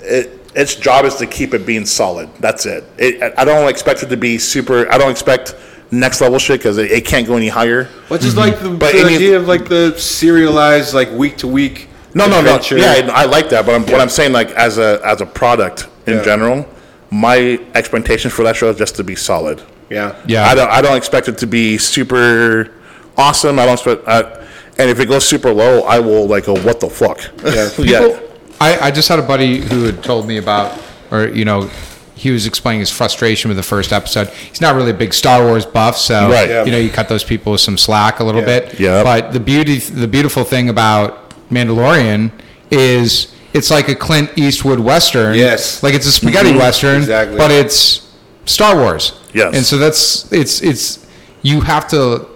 it, 0.00 0.40
its 0.54 0.74
job 0.74 1.04
is 1.04 1.16
to 1.16 1.26
keep 1.26 1.52
it 1.54 1.66
being 1.66 1.84
solid. 1.86 2.30
That's 2.40 2.66
it. 2.66 2.84
it. 2.98 3.34
I 3.36 3.44
don't 3.44 3.68
expect 3.68 4.02
it 4.02 4.08
to 4.08 4.16
be 4.16 4.38
super. 4.38 4.90
I 4.90 4.96
don't 4.98 5.10
expect 5.10 5.54
next 5.90 6.20
level 6.20 6.38
shit 6.38 6.60
because 6.60 6.78
it, 6.78 6.90
it 6.90 7.04
can't 7.04 7.26
go 7.26 7.36
any 7.36 7.48
higher. 7.48 7.84
What's 8.08 8.24
just 8.24 8.36
like 8.36 8.58
the, 8.60 8.70
But 8.70 8.92
the 8.92 9.00
any- 9.00 9.14
idea 9.16 9.36
of 9.36 9.46
like 9.48 9.68
the 9.68 9.96
serialized 9.98 10.94
like 10.94 11.10
week 11.12 11.36
to 11.38 11.46
week. 11.48 11.88
No, 12.14 12.24
no, 12.26 12.32
no. 12.40 12.54
adventure? 12.54 12.78
Yeah, 12.78 13.10
I, 13.12 13.22
I 13.22 13.24
like 13.26 13.50
that, 13.50 13.66
but 13.66 13.74
I'm, 13.74 13.82
what 13.82 14.00
I'm 14.00 14.08
saying, 14.08 14.32
like, 14.32 14.50
as 14.52 14.78
a 14.78 15.00
as 15.04 15.20
a 15.20 15.26
product 15.26 15.88
in 16.06 16.14
Yeah. 16.14 16.24
general, 16.24 16.66
my 17.10 17.60
expectation 17.74 18.30
for 18.30 18.42
that 18.44 18.56
show 18.56 18.70
is 18.70 18.76
just 18.78 18.96
to 18.96 19.04
be 19.04 19.14
solid. 19.14 19.62
yeah, 19.90 20.16
Yeah. 20.26 20.46
I 20.46 20.54
don't. 20.54 20.70
I 20.70 20.80
don't 20.80 20.96
expect 20.96 21.28
it 21.28 21.36
to 21.38 21.46
be 21.46 21.76
super 21.76 22.72
awesome. 23.18 23.58
I 23.58 23.64
don't 23.66 23.74
expect. 23.74 24.06
Uh, 24.08 24.44
and 24.78 24.88
if 24.88 25.00
it 25.00 25.06
goes 25.06 25.26
super 25.26 25.52
low, 25.52 25.82
I 25.82 25.98
will 25.98 26.26
like 26.26 26.46
go, 26.46 26.54
"What 26.60 26.80
the 26.80 26.88
fuck?" 26.88 27.18
Yeah. 27.44 27.68
yeah. 27.78 28.20
I, 28.60 28.88
I 28.88 28.90
just 28.90 29.08
had 29.08 29.18
a 29.18 29.22
buddy 29.22 29.58
who 29.60 29.84
had 29.84 30.02
told 30.02 30.26
me 30.26 30.38
about, 30.38 30.80
or 31.10 31.26
you 31.28 31.44
know, 31.44 31.70
he 32.16 32.30
was 32.32 32.46
explaining 32.46 32.80
his 32.80 32.90
frustration 32.90 33.48
with 33.48 33.56
the 33.56 33.62
first 33.62 33.92
episode. 33.92 34.28
He's 34.30 34.60
not 34.60 34.74
really 34.74 34.90
a 34.90 34.94
big 34.94 35.14
Star 35.14 35.44
Wars 35.44 35.64
buff, 35.64 35.96
so 35.96 36.28
Right. 36.30 36.48
Yeah. 36.48 36.64
you 36.64 36.72
know, 36.72 36.78
you 36.78 36.90
cut 36.90 37.08
those 37.08 37.22
people 37.22 37.52
with 37.52 37.60
some 37.60 37.78
slack 37.78 38.18
a 38.18 38.24
little 38.24 38.40
Yeah. 38.40 38.46
bit. 38.60 38.80
Yeah. 38.80 39.02
But 39.04 39.32
the 39.32 39.38
beauty, 39.40 39.78
the 39.78 40.08
beautiful 40.08 40.42
thing 40.42 40.68
about 40.68 41.30
Mandalorian 41.50 42.32
is 42.72 43.32
it's 43.54 43.70
like 43.70 43.88
a 43.88 43.94
Clint 43.94 44.30
Eastwood 44.36 44.80
western. 44.80 45.36
Yes. 45.36 45.82
like 45.84 45.94
it's 45.94 46.06
a 46.06 46.12
spaghetti 46.12 46.52
western, 46.56 46.96
Exactly. 47.02 47.36
but 47.38 47.50
it's 47.52 48.08
Star 48.46 48.74
Wars. 48.76 49.12
Yes. 49.32 49.54
and 49.54 49.64
so 49.64 49.76
that's 49.78 50.30
it's 50.32 50.60
it's 50.62 51.06
you 51.42 51.60
have 51.60 51.86
to 51.88 52.26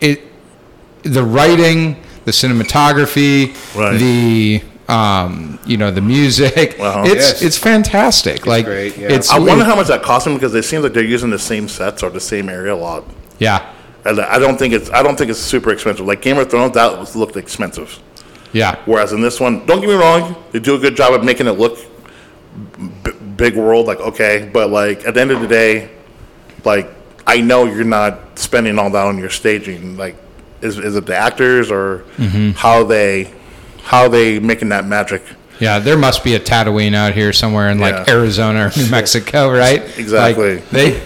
it 0.00 0.22
the 1.02 1.22
writing, 1.22 1.96
the 2.24 2.32
cinematography, 2.32 3.54
Right. 3.76 3.98
the 3.98 4.62
um, 4.88 5.58
you 5.66 5.76
know 5.76 5.90
the 5.90 6.00
music. 6.00 6.76
Uh-huh. 6.80 7.02
It's 7.04 7.14
Yes. 7.32 7.42
it's 7.42 7.58
fantastic. 7.58 8.46
like 8.46 8.64
great, 8.64 8.96
yeah. 8.96 9.08
it's 9.12 9.30
I 9.30 9.38
wonder 9.38 9.64
how 9.64 9.76
much 9.76 9.88
that 9.88 10.02
cost 10.02 10.24
them 10.24 10.34
because 10.34 10.54
it 10.54 10.62
seems 10.64 10.82
like 10.82 10.92
they're 10.94 11.04
using 11.04 11.30
the 11.30 11.38
same 11.38 11.68
sets 11.68 12.02
or 12.02 12.08
the 12.10 12.20
same 12.20 12.48
area 12.48 12.72
a 12.72 12.76
lot. 12.76 13.04
yeah 13.38 13.66
And 14.04 14.18
I 14.20 14.38
don't 14.38 14.56
think 14.58 14.72
it's. 14.74 14.90
I 14.90 15.02
don't 15.02 15.16
think 15.18 15.30
it's 15.30 15.38
super 15.40 15.70
expensive. 15.72 16.06
Like 16.06 16.22
Game 16.22 16.38
of 16.38 16.50
Thrones, 16.50 16.72
that 16.74 16.98
was, 16.98 17.14
looked 17.14 17.36
expensive. 17.36 17.98
yeah 18.52 18.76
Whereas 18.86 19.12
in 19.12 19.20
this 19.20 19.38
one, 19.40 19.66
don't 19.66 19.80
get 19.80 19.88
me 19.90 19.94
wrong, 19.96 20.34
they 20.52 20.58
do 20.60 20.74
a 20.74 20.78
good 20.78 20.96
job 20.96 21.12
of 21.12 21.22
making 21.22 21.46
it 21.48 21.58
look 21.58 21.78
b- 23.04 23.12
big 23.36 23.56
world. 23.56 23.86
Like 23.86 24.00
okay, 24.00 24.48
but 24.52 24.70
like 24.70 25.04
at 25.06 25.12
the 25.14 25.20
end 25.20 25.30
of 25.32 25.40
the 25.42 25.48
day, 25.48 25.90
like 26.64 26.88
I 27.26 27.42
know 27.42 27.66
you're 27.66 27.84
not 27.84 28.38
spending 28.38 28.78
all 28.78 28.88
that 28.90 29.04
on 29.06 29.18
your 29.18 29.28
staging. 29.30 29.98
Like, 29.98 30.16
is 30.62 30.78
is 30.78 30.96
it 30.96 31.06
the 31.06 31.16
actors 31.16 31.70
or 31.70 32.04
Mm-hmm. 32.16 32.50
how 32.52 32.84
they 32.84 33.32
how 33.82 34.08
they 34.08 34.38
making 34.38 34.68
that 34.70 34.84
magic? 34.86 35.22
yeah. 35.60 35.78
There 35.78 35.96
must 35.98 36.22
be 36.22 36.34
a 36.34 36.40
Tatooine 36.40 36.94
out 36.94 37.14
here 37.14 37.32
somewhere 37.32 37.70
in 37.70 37.78
like 37.78 37.94
Yeah. 38.06 38.14
Arizona 38.14 38.66
or 38.66 38.72
New 38.76 38.90
Mexico, 38.90 39.50
right? 39.50 39.82
Exactly. 39.98 40.56
Like, 40.56 40.68
they, 40.70 41.02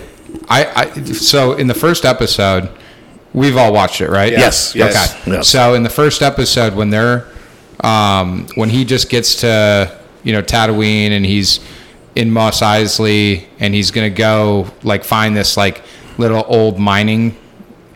I, 0.48 0.64
I 0.96 1.02
so 1.12 1.54
in 1.54 1.66
the 1.68 1.74
first 1.74 2.04
episode, 2.04 2.68
we've 3.32 3.56
all 3.56 3.72
watched 3.72 4.00
it, 4.00 4.10
right? 4.10 4.32
Yes, 4.32 4.74
yes, 4.74 5.14
Okay. 5.22 5.32
yes. 5.32 5.48
So 5.48 5.74
in 5.74 5.82
the 5.84 5.90
first 5.90 6.20
episode, 6.22 6.74
when 6.74 6.90
they're 6.90 7.26
um, 7.80 8.46
when 8.56 8.68
he 8.68 8.84
just 8.84 9.08
gets 9.08 9.36
to 9.40 9.96
you 10.24 10.32
know 10.32 10.42
Tatooine 10.42 11.10
and 11.10 11.24
he's 11.24 11.60
in 12.14 12.30
Mos 12.30 12.60
Eisley 12.60 13.44
and 13.60 13.72
he's 13.74 13.90
gonna 13.90 14.10
go 14.10 14.66
like 14.82 15.04
find 15.04 15.34
this 15.36 15.56
like 15.56 15.82
little 16.18 16.44
old 16.46 16.78
mining 16.78 17.36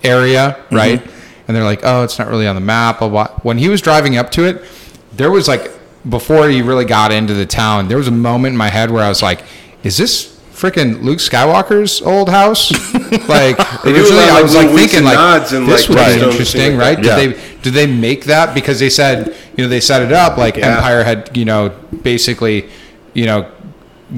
area, 0.03 0.57
right? 0.71 1.03
And 1.47 1.57
they're 1.57 1.65
like, 1.65 1.81
oh, 1.85 2.03
it's 2.03 2.19
not 2.19 2.29
really 2.29 2.47
on 2.47 2.55
the 2.55 2.61
map. 2.61 3.01
When 3.45 3.59
he 3.59 3.69
was 3.69 3.81
driving 3.81 4.17
up 4.17 4.31
to 4.33 4.45
it, 4.45 4.65
there 5.13 5.31
was 5.31 5.49
like 5.49 5.71
before 6.09 6.49
he 6.49 6.63
really 6.63 6.85
got 6.85 7.13
into 7.13 7.35
the 7.35 7.47
town, 7.47 7.89
there 7.89 7.99
was 7.99 8.09
a 8.09 8.13
moment 8.13 8.53
in 8.53 8.59
my 8.59 8.69
head 8.69 8.91
where 8.91 9.05
I 9.05 9.09
was 9.09 9.23
like, 9.23 9.43
is 9.83 9.97
this 9.97 10.37
freaking 10.53 11.03
Luke 11.03 11.19
Skywalker's 11.19 12.01
old 12.03 12.29
house? 12.29 12.73
like 13.29 13.59
originally, 13.85 14.25
I 14.25 14.41
was 14.43 14.55
like 14.55 14.71
thinking 14.71 15.05
like 15.05 15.49
this 15.49 15.89
would 15.89 15.97
be 15.97 16.25
interesting, 16.25 16.77
right? 16.77 16.97
Did 16.97 17.35
they 17.35 17.61
did 17.63 17.75
they 17.75 17.87
make 17.87 18.25
that 18.25 18.55
because 18.55 18.81
they 18.81 18.91
said 18.91 19.37
you 19.57 19.65
know 19.65 19.69
they 19.69 19.81
set 19.81 20.03
it 20.03 20.13
up 20.13 20.37
like. 20.37 20.57
Empire 20.59 21.05
had 21.05 21.37
you 21.37 21.45
know 21.45 21.69
basically 22.03 22.69
you 23.15 23.27
know 23.27 23.51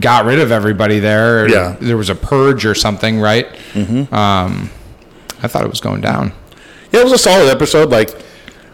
got 0.01 0.25
rid 0.25 0.39
of 0.39 0.53
everybody 0.53 0.99
there. 0.99 1.49
Yeah. 1.49 1.77
there 1.81 1.97
was 1.97 2.11
a 2.11 2.15
purge 2.15 2.67
or 2.67 2.75
something, 2.75 3.21
right? 3.21 3.47
Mm-hmm. 3.73 4.15
Um, 4.15 4.71
I 5.43 5.49
thought 5.49 5.65
it 5.65 5.71
was 5.71 5.81
going 5.81 6.01
down. 6.01 6.33
Yeah, 6.93 7.01
it 7.01 7.05
was 7.05 7.13
a 7.13 7.19
solid 7.19 7.49
episode. 7.51 7.91
Like, 7.91 8.11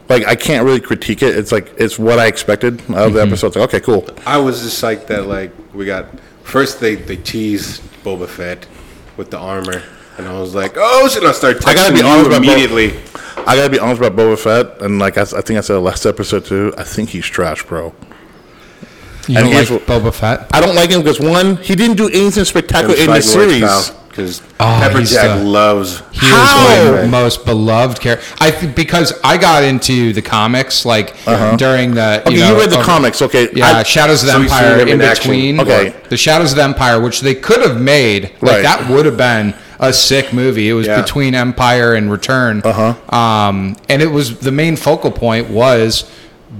like 0.08 0.24
I 0.26 0.34
can't 0.36 0.64
really 0.64 0.80
critique 0.80 1.22
it. 1.22 1.36
It's 1.36 1.50
like 1.52 1.72
it's 1.78 1.98
what 1.98 2.18
I 2.18 2.26
expected 2.26 2.74
out 2.74 2.80
of 2.80 2.94
Mm-hmm. 2.94 3.14
the 3.14 3.22
episode. 3.22 3.46
It's 3.48 3.56
like, 3.56 3.68
okay, 3.74 3.80
cool. 3.80 4.06
I 4.26 4.38
was 4.38 4.62
just 4.62 4.82
like 4.82 5.06
that. 5.08 5.26
Like 5.26 5.52
we 5.74 5.84
got 5.86 6.06
first 6.42 6.80
they 6.80 6.94
they 6.96 7.16
teased 7.16 7.82
Boba 8.04 8.28
Fett 8.28 8.66
with 9.16 9.30
the 9.30 9.38
armor, 9.38 9.82
and 10.18 10.28
I 10.28 10.38
was 10.40 10.54
like, 10.54 10.74
oh 10.76 11.08
should 11.08 11.24
I 11.24 11.32
start 11.32 11.56
texting 11.58 11.68
I 11.68 11.74
gotta 11.74 11.92
be 11.92 12.00
you 12.00 12.06
honest 12.06 12.26
about 12.28 12.42
Bo- 12.42 12.52
immediately. 12.52 13.00
I 13.46 13.56
gotta 13.56 13.70
be 13.70 13.78
honest 13.78 14.00
about 14.00 14.16
Boba 14.16 14.38
Fett, 14.38 14.80
and 14.82 14.98
like 14.98 15.18
I 15.18 15.24
think 15.24 15.58
I 15.58 15.60
said 15.60 15.76
last 15.78 16.06
episode 16.06 16.44
too. 16.44 16.72
I 16.78 16.84
think 16.84 17.10
he's 17.10 17.26
trash, 17.26 17.64
bro. 17.64 17.94
You 19.26 19.38
And 19.38 19.46
don't 19.46 19.54
like 19.54 19.68
here's 19.68 19.80
Boba 19.82 20.12
Fett? 20.12 20.46
I 20.52 20.60
don't 20.60 20.74
like 20.76 20.90
him 20.90 21.00
because 21.00 21.18
one, 21.18 21.56
he 21.56 21.74
didn't 21.74 21.96
do 21.96 22.08
anything 22.08 22.44
spectacular 22.44 22.94
in 22.94 23.06
the 23.06 23.22
series. 23.22 23.90
Because 24.14 24.40
Oh, 24.60 24.78
Pepper 24.80 25.02
Jack 25.02 25.38
the- 25.38 25.44
loves. 25.44 26.02
He 26.12 26.26
How? 26.26 26.68
is 26.72 27.10
my 27.10 27.22
most 27.22 27.44
beloved 27.44 28.00
character. 28.00 28.24
I 28.40 28.50
think 28.52 28.76
because 28.76 29.12
I 29.24 29.36
got 29.36 29.64
into 29.64 30.12
the 30.12 30.22
comics 30.22 30.84
like 30.84 31.14
during 31.56 31.94
the 31.94 32.22
you, 32.30 32.42
Uh-huh. 32.42 32.44
Okay, 32.44 32.48
you, 32.48 32.58
read 32.60 32.70
the 32.70 32.82
comics, 32.82 33.20
okay? 33.22 33.48
Yeah, 33.52 33.78
I- 33.78 33.82
Shadows 33.82 34.22
of 34.22 34.26
the 34.26 34.32
So 34.34 34.42
Empire 34.42 34.78
in 34.80 34.88
in 34.88 34.98
between. 34.98 35.60
Okay. 35.60 35.92
The 36.08 36.16
Shadows 36.16 36.52
of 36.52 36.56
the 36.56 36.62
Empire, 36.62 37.00
which 37.00 37.20
they 37.22 37.34
could 37.34 37.60
have 37.60 37.80
made, 37.80 38.30
like 38.40 38.52
Right. 38.52 38.62
that 38.62 38.88
would 38.88 39.04
have 39.06 39.16
been 39.16 39.54
a 39.80 39.92
sick 39.92 40.32
movie. 40.32 40.68
It 40.68 40.74
was 40.74 40.86
Yeah. 40.86 41.00
between 41.02 41.34
Empire 41.34 41.94
and 41.94 42.10
Return. 42.10 42.62
Uh-huh. 42.64 42.94
Um, 43.16 43.76
and 43.88 44.00
it 44.00 44.12
was 44.12 44.36
the 44.38 44.52
main 44.52 44.76
focal 44.76 45.10
point 45.10 45.50
was 45.50 46.04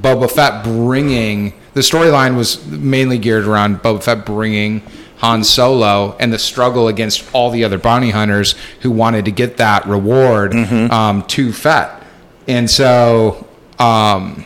Boba 0.02 0.28
Fett 0.30 0.64
bringing 0.64 1.52
the 1.74 1.80
storyline 1.80 2.36
was 2.36 2.58
mainly 2.66 3.18
geared 3.18 3.46
around 3.46 3.82
Boba 3.82 4.00
Fett 4.02 4.24
bringing 4.26 4.82
Han 5.24 5.42
Solo 5.42 6.16
and 6.20 6.30
the 6.32 6.38
struggle 6.38 6.88
against 6.88 7.24
all 7.32 7.50
the 7.50 7.64
other 7.64 7.78
bounty 7.78 8.10
hunters 8.10 8.54
who 8.82 8.90
wanted 8.90 9.24
to 9.24 9.30
get 9.30 9.56
that 9.56 9.86
reward 9.86 10.52
Mm-hmm. 10.52 10.92
um, 10.92 11.22
to 11.28 11.50
Fett. 11.52 12.02
And 12.46 12.68
so 12.70 13.46
um, 13.78 14.44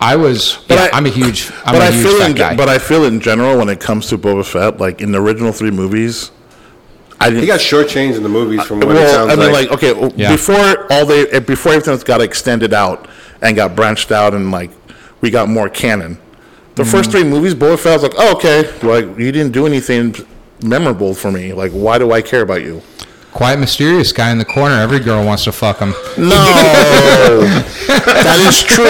I 0.00 0.16
was, 0.16 0.56
But 0.68 0.74
yeah, 0.78 0.88
I- 0.92 0.94
I, 0.94 0.98
am 0.98 1.06
a 1.06 1.10
huge, 1.10 1.50
I'm 1.66 1.74
but 1.74 1.82
a 1.82 1.84
I 1.86 1.90
huge 1.90 2.06
feel 2.06 2.18
Fett 2.18 2.30
in, 2.30 2.36
guy. 2.36 2.56
but 2.56 2.68
I 2.70 2.78
feel 2.78 3.04
in 3.04 3.20
general 3.20 3.58
when 3.58 3.68
it 3.68 3.78
comes 3.80 4.06
to 4.08 4.16
Boba 4.18 4.44
Fett, 4.46 4.78
like 4.78 5.02
in 5.02 5.12
the 5.12 5.20
original 5.20 5.52
three 5.52 5.70
movies, 5.70 6.30
I 7.20 7.28
didn't. 7.28 7.42
He 7.42 7.46
got 7.46 7.60
shortchanged 7.60 8.16
in 8.16 8.22
the 8.22 8.30
movies 8.30 8.62
from 8.64 8.80
what 8.80 8.88
it 8.92 8.94
well, 8.94 9.12
sounds 9.28 9.32
I 9.32 9.36
mean, 9.36 9.52
like. 9.52 9.68
like, 9.70 9.76
okay, 9.76 9.92
well, 9.92 10.10
Yeah. 10.16 10.32
before 10.32 10.90
all 10.90 11.04
they, 11.04 11.38
before 11.40 11.72
everything 11.74 11.98
got 12.06 12.22
extended 12.22 12.72
out 12.72 13.06
and 13.42 13.54
got 13.54 13.76
branched 13.76 14.10
out, 14.10 14.32
and 14.32 14.50
like 14.50 14.70
we 15.20 15.30
got 15.30 15.46
more 15.50 15.68
canon. 15.68 16.16
The 16.76 16.82
Mm-hmm. 16.82 16.90
first 16.90 17.10
three 17.10 17.24
movies, 17.24 17.54
Boba 17.54 17.78
Fett 17.78 17.94
was 18.00 18.02
like, 18.04 18.14
oh, 18.16 18.36
okay, 18.36 18.70
like 18.86 19.04
you 19.18 19.32
didn't 19.32 19.52
do 19.52 19.66
anything 19.66 20.14
memorable 20.62 21.14
for 21.14 21.30
me. 21.32 21.52
Like, 21.52 21.72
why 21.72 21.98
do 21.98 22.12
I 22.12 22.22
care 22.22 22.42
about 22.42 22.62
you? 22.62 22.80
Quiet, 23.32 23.58
mysterious 23.60 24.12
guy 24.12 24.30
in 24.32 24.38
the 24.38 24.44
corner. 24.44 24.74
Every 24.74 24.98
girl 24.98 25.24
wants 25.24 25.44
to 25.44 25.52
fuck 25.52 25.78
him. 25.78 25.90
No, 26.18 26.28
that 27.86 28.38
is 28.48 28.60
true. 28.62 28.84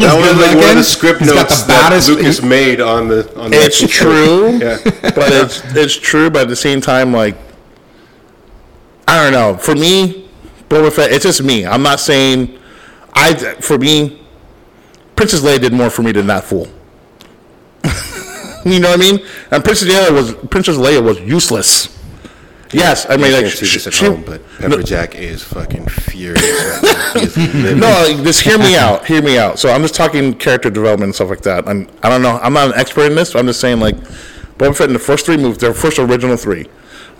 That 0.00 0.14
was 0.16 0.36
like 0.38 0.54
one 0.54 0.54
of 0.54 0.60
looking. 0.60 0.76
the 0.76 0.82
script 0.82 1.20
He's 1.20 1.32
got 1.32 1.36
notes 1.50 1.62
the 1.62 1.68
that 1.68 1.90
baddest- 1.90 2.08
Lucas 2.08 2.42
made 2.42 2.80
on 2.80 3.08
the 3.08 3.38
on 3.38 3.50
the 3.50 3.56
It's 3.58 3.78
true, 3.88 4.56
Yeah. 4.58 4.78
but 5.14 5.30
it's 5.32 5.62
it's 5.76 5.94
true. 5.94 6.30
But 6.30 6.42
at 6.42 6.48
the 6.48 6.56
same 6.56 6.80
time, 6.80 7.12
like 7.12 7.36
I 9.06 9.22
don't 9.22 9.32
know. 9.32 9.56
For 9.58 9.74
me, 9.74 10.28
Boba 10.68 10.90
Fett. 10.92 11.12
It's 11.12 11.24
just 11.24 11.42
me. 11.42 11.66
I'm 11.66 11.82
not 11.82 12.00
saying 12.00 12.58
I. 13.12 13.34
For 13.60 13.76
me, 13.78 14.22
Princess 15.14 15.40
Leia 15.42 15.60
did 15.60 15.72
more 15.74 15.90
for 15.90 16.02
me 16.02 16.12
than 16.12 16.26
that 16.28 16.44
fool. 16.44 16.68
You 18.64 18.80
know 18.80 18.90
what 18.90 19.00
I 19.00 19.02
mean? 19.02 19.26
And 19.50 19.64
Princess 19.64 19.88
Leia 19.88 20.12
was 20.12 20.34
Princess 20.48 20.76
Leia 20.76 21.02
was 21.02 21.20
useless. 21.20 21.90
Yes, 22.72 23.06
I 23.08 23.16
mean 23.16 23.32
like 23.32 23.42
can't 23.42 23.52
see 23.52 23.66
this 23.66 23.86
at 23.86 23.94
she- 23.94 24.06
home, 24.06 24.24
but 24.26 24.42
Pepper 24.58 24.82
Jack 24.82 25.14
is 25.14 25.42
fucking 25.42 25.86
furious. 25.88 26.42
Right 27.14 27.14
now. 27.14 27.20
Is. 27.22 27.36
No, 27.76 27.86
like, 27.86 28.24
just 28.24 28.40
hear 28.40 28.58
me 28.58 28.76
out. 28.76 29.06
Hear 29.06 29.22
me 29.22 29.38
out. 29.38 29.60
So 29.60 29.70
I'm 29.70 29.82
just 29.82 29.94
talking 29.94 30.34
character 30.34 30.68
development 30.68 31.08
and 31.08 31.14
stuff 31.14 31.30
like 31.30 31.42
that. 31.42 31.68
I'm, 31.68 31.88
I 32.02 32.08
don't 32.08 32.22
know. 32.22 32.40
I'm 32.42 32.52
not 32.52 32.68
an 32.68 32.74
expert 32.74 33.06
in 33.06 33.14
this. 33.14 33.32
But 33.32 33.38
I'm 33.38 33.46
just 33.46 33.60
saying, 33.60 33.78
like, 33.78 33.94
Boba 34.58 34.76
Fett 34.76 34.88
in 34.88 34.94
the 34.94 34.98
first 34.98 35.26
three 35.26 35.36
movies, 35.36 35.58
their 35.58 35.74
first 35.74 36.00
original 36.00 36.36
three. 36.36 36.66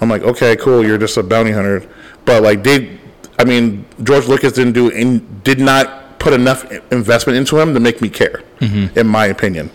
I'm 0.01 0.09
like, 0.09 0.23
okay, 0.23 0.57
cool. 0.57 0.85
You're 0.85 0.99
just 0.99 1.17
a 1.17 1.23
bounty 1.23 1.53
hunter, 1.53 1.89
but 2.25 2.43
like 2.43 2.63
they, 2.63 2.99
I 3.39 3.45
mean, 3.45 3.85
George 4.03 4.27
Lucas 4.27 4.53
didn't 4.53 4.73
do, 4.73 4.89
in, 4.89 5.41
did 5.43 5.61
not 5.61 6.19
put 6.19 6.33
enough 6.33 6.71
investment 6.93 7.39
into 7.39 7.59
him 7.59 7.75
to 7.75 7.81
make 7.81 8.01
me 8.01 8.09
care, 8.09 8.43
mm-hmm. 8.59 8.99
in 8.99 9.07
my 9.07 9.27
opinion. 9.27 9.71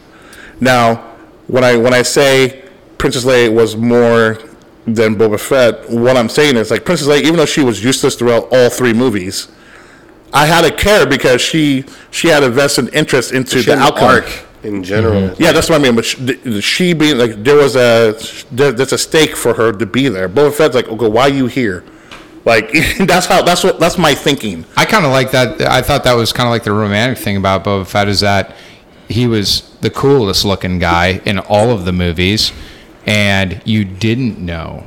Now, 0.60 1.09
when 1.50 1.64
I 1.64 1.76
when 1.76 1.94
I 1.94 2.04
say 2.04 2.64
Princess 2.98 3.26
Leia 3.26 3.54
was 3.54 3.76
more 3.76 4.38
than 4.86 5.16
Boba 5.16 5.40
Fett, 5.40 5.90
what 5.90 6.16
I'm 6.16 6.30
saying 6.30 6.56
is 6.56 6.72
like 6.72 6.86
Princess 6.86 7.08
Leia, 7.08 7.22
even 7.22 7.36
though 7.36 7.46
she 7.46 7.62
was 7.62 7.84
useless 7.84 8.16
throughout 8.16 8.48
all 8.52 8.70
three 8.70 8.94
movies, 8.94 9.50
I 10.32 10.46
had 10.46 10.62
to 10.62 10.76
care 10.76 11.06
because 11.08 11.42
she 11.42 11.86
she 12.12 12.28
had 12.28 12.44
a 12.44 12.50
vested 12.50 12.94
interest 12.94 13.34
into 13.34 13.62
the 13.62 13.78
outcome. 13.78 14.10
arc 14.10 14.46
in 14.64 14.84
general. 14.84 15.30
Mm-hmm. 15.30 15.42
Yeah, 15.42 15.52
that's 15.52 15.70
what 15.70 15.80
I 15.80 15.84
mean. 15.84 15.96
But 15.96 16.06
she, 16.06 16.62
she 16.62 16.94
being 16.94 17.18
like, 17.18 17.44
there 17.44 17.56
was 17.56 17.76
a 17.76 18.16
there, 18.52 18.72
there's 18.72 18.94
a 18.94 18.98
stake 18.98 19.36
for 19.36 19.54
her 19.56 19.72
to 19.72 19.86
be 19.86 20.08
there. 20.08 20.30
Boba 20.30 20.54
Fett's 20.54 20.76
like, 20.76 20.88
okay, 20.88 21.08
why 21.08 21.24
are 21.24 21.30
you 21.30 21.48
here? 21.48 21.84
Like 22.46 22.72
that's 23.00 23.26
how 23.26 23.42
that's 23.42 23.64
what 23.64 23.80
that's 23.80 23.98
my 23.98 24.14
thinking. 24.14 24.66
I 24.78 24.86
kind 24.86 25.06
of 25.06 25.12
like 25.12 25.32
that. 25.32 25.62
I 25.62 25.82
thought 25.82 26.04
that 26.04 26.14
was 26.14 26.32
kind 26.32 26.48
of 26.48 26.52
like 26.52 26.64
the 26.64 26.74
romantic 26.74 27.18
thing 27.18 27.38
about 27.38 27.64
Boba 27.64 27.88
Fett 27.88 28.08
is 28.08 28.20
that 28.20 28.56
he 29.10 29.28
was 29.28 29.70
the 29.82 29.90
coolest 29.90 30.46
looking 30.46 30.80
guy 30.80 31.20
in 31.26 31.40
all 31.40 31.72
of 31.72 31.84
the 31.86 31.92
movies, 31.92 32.52
and 33.06 33.62
you 33.66 33.84
didn't 33.86 34.40
know 34.40 34.86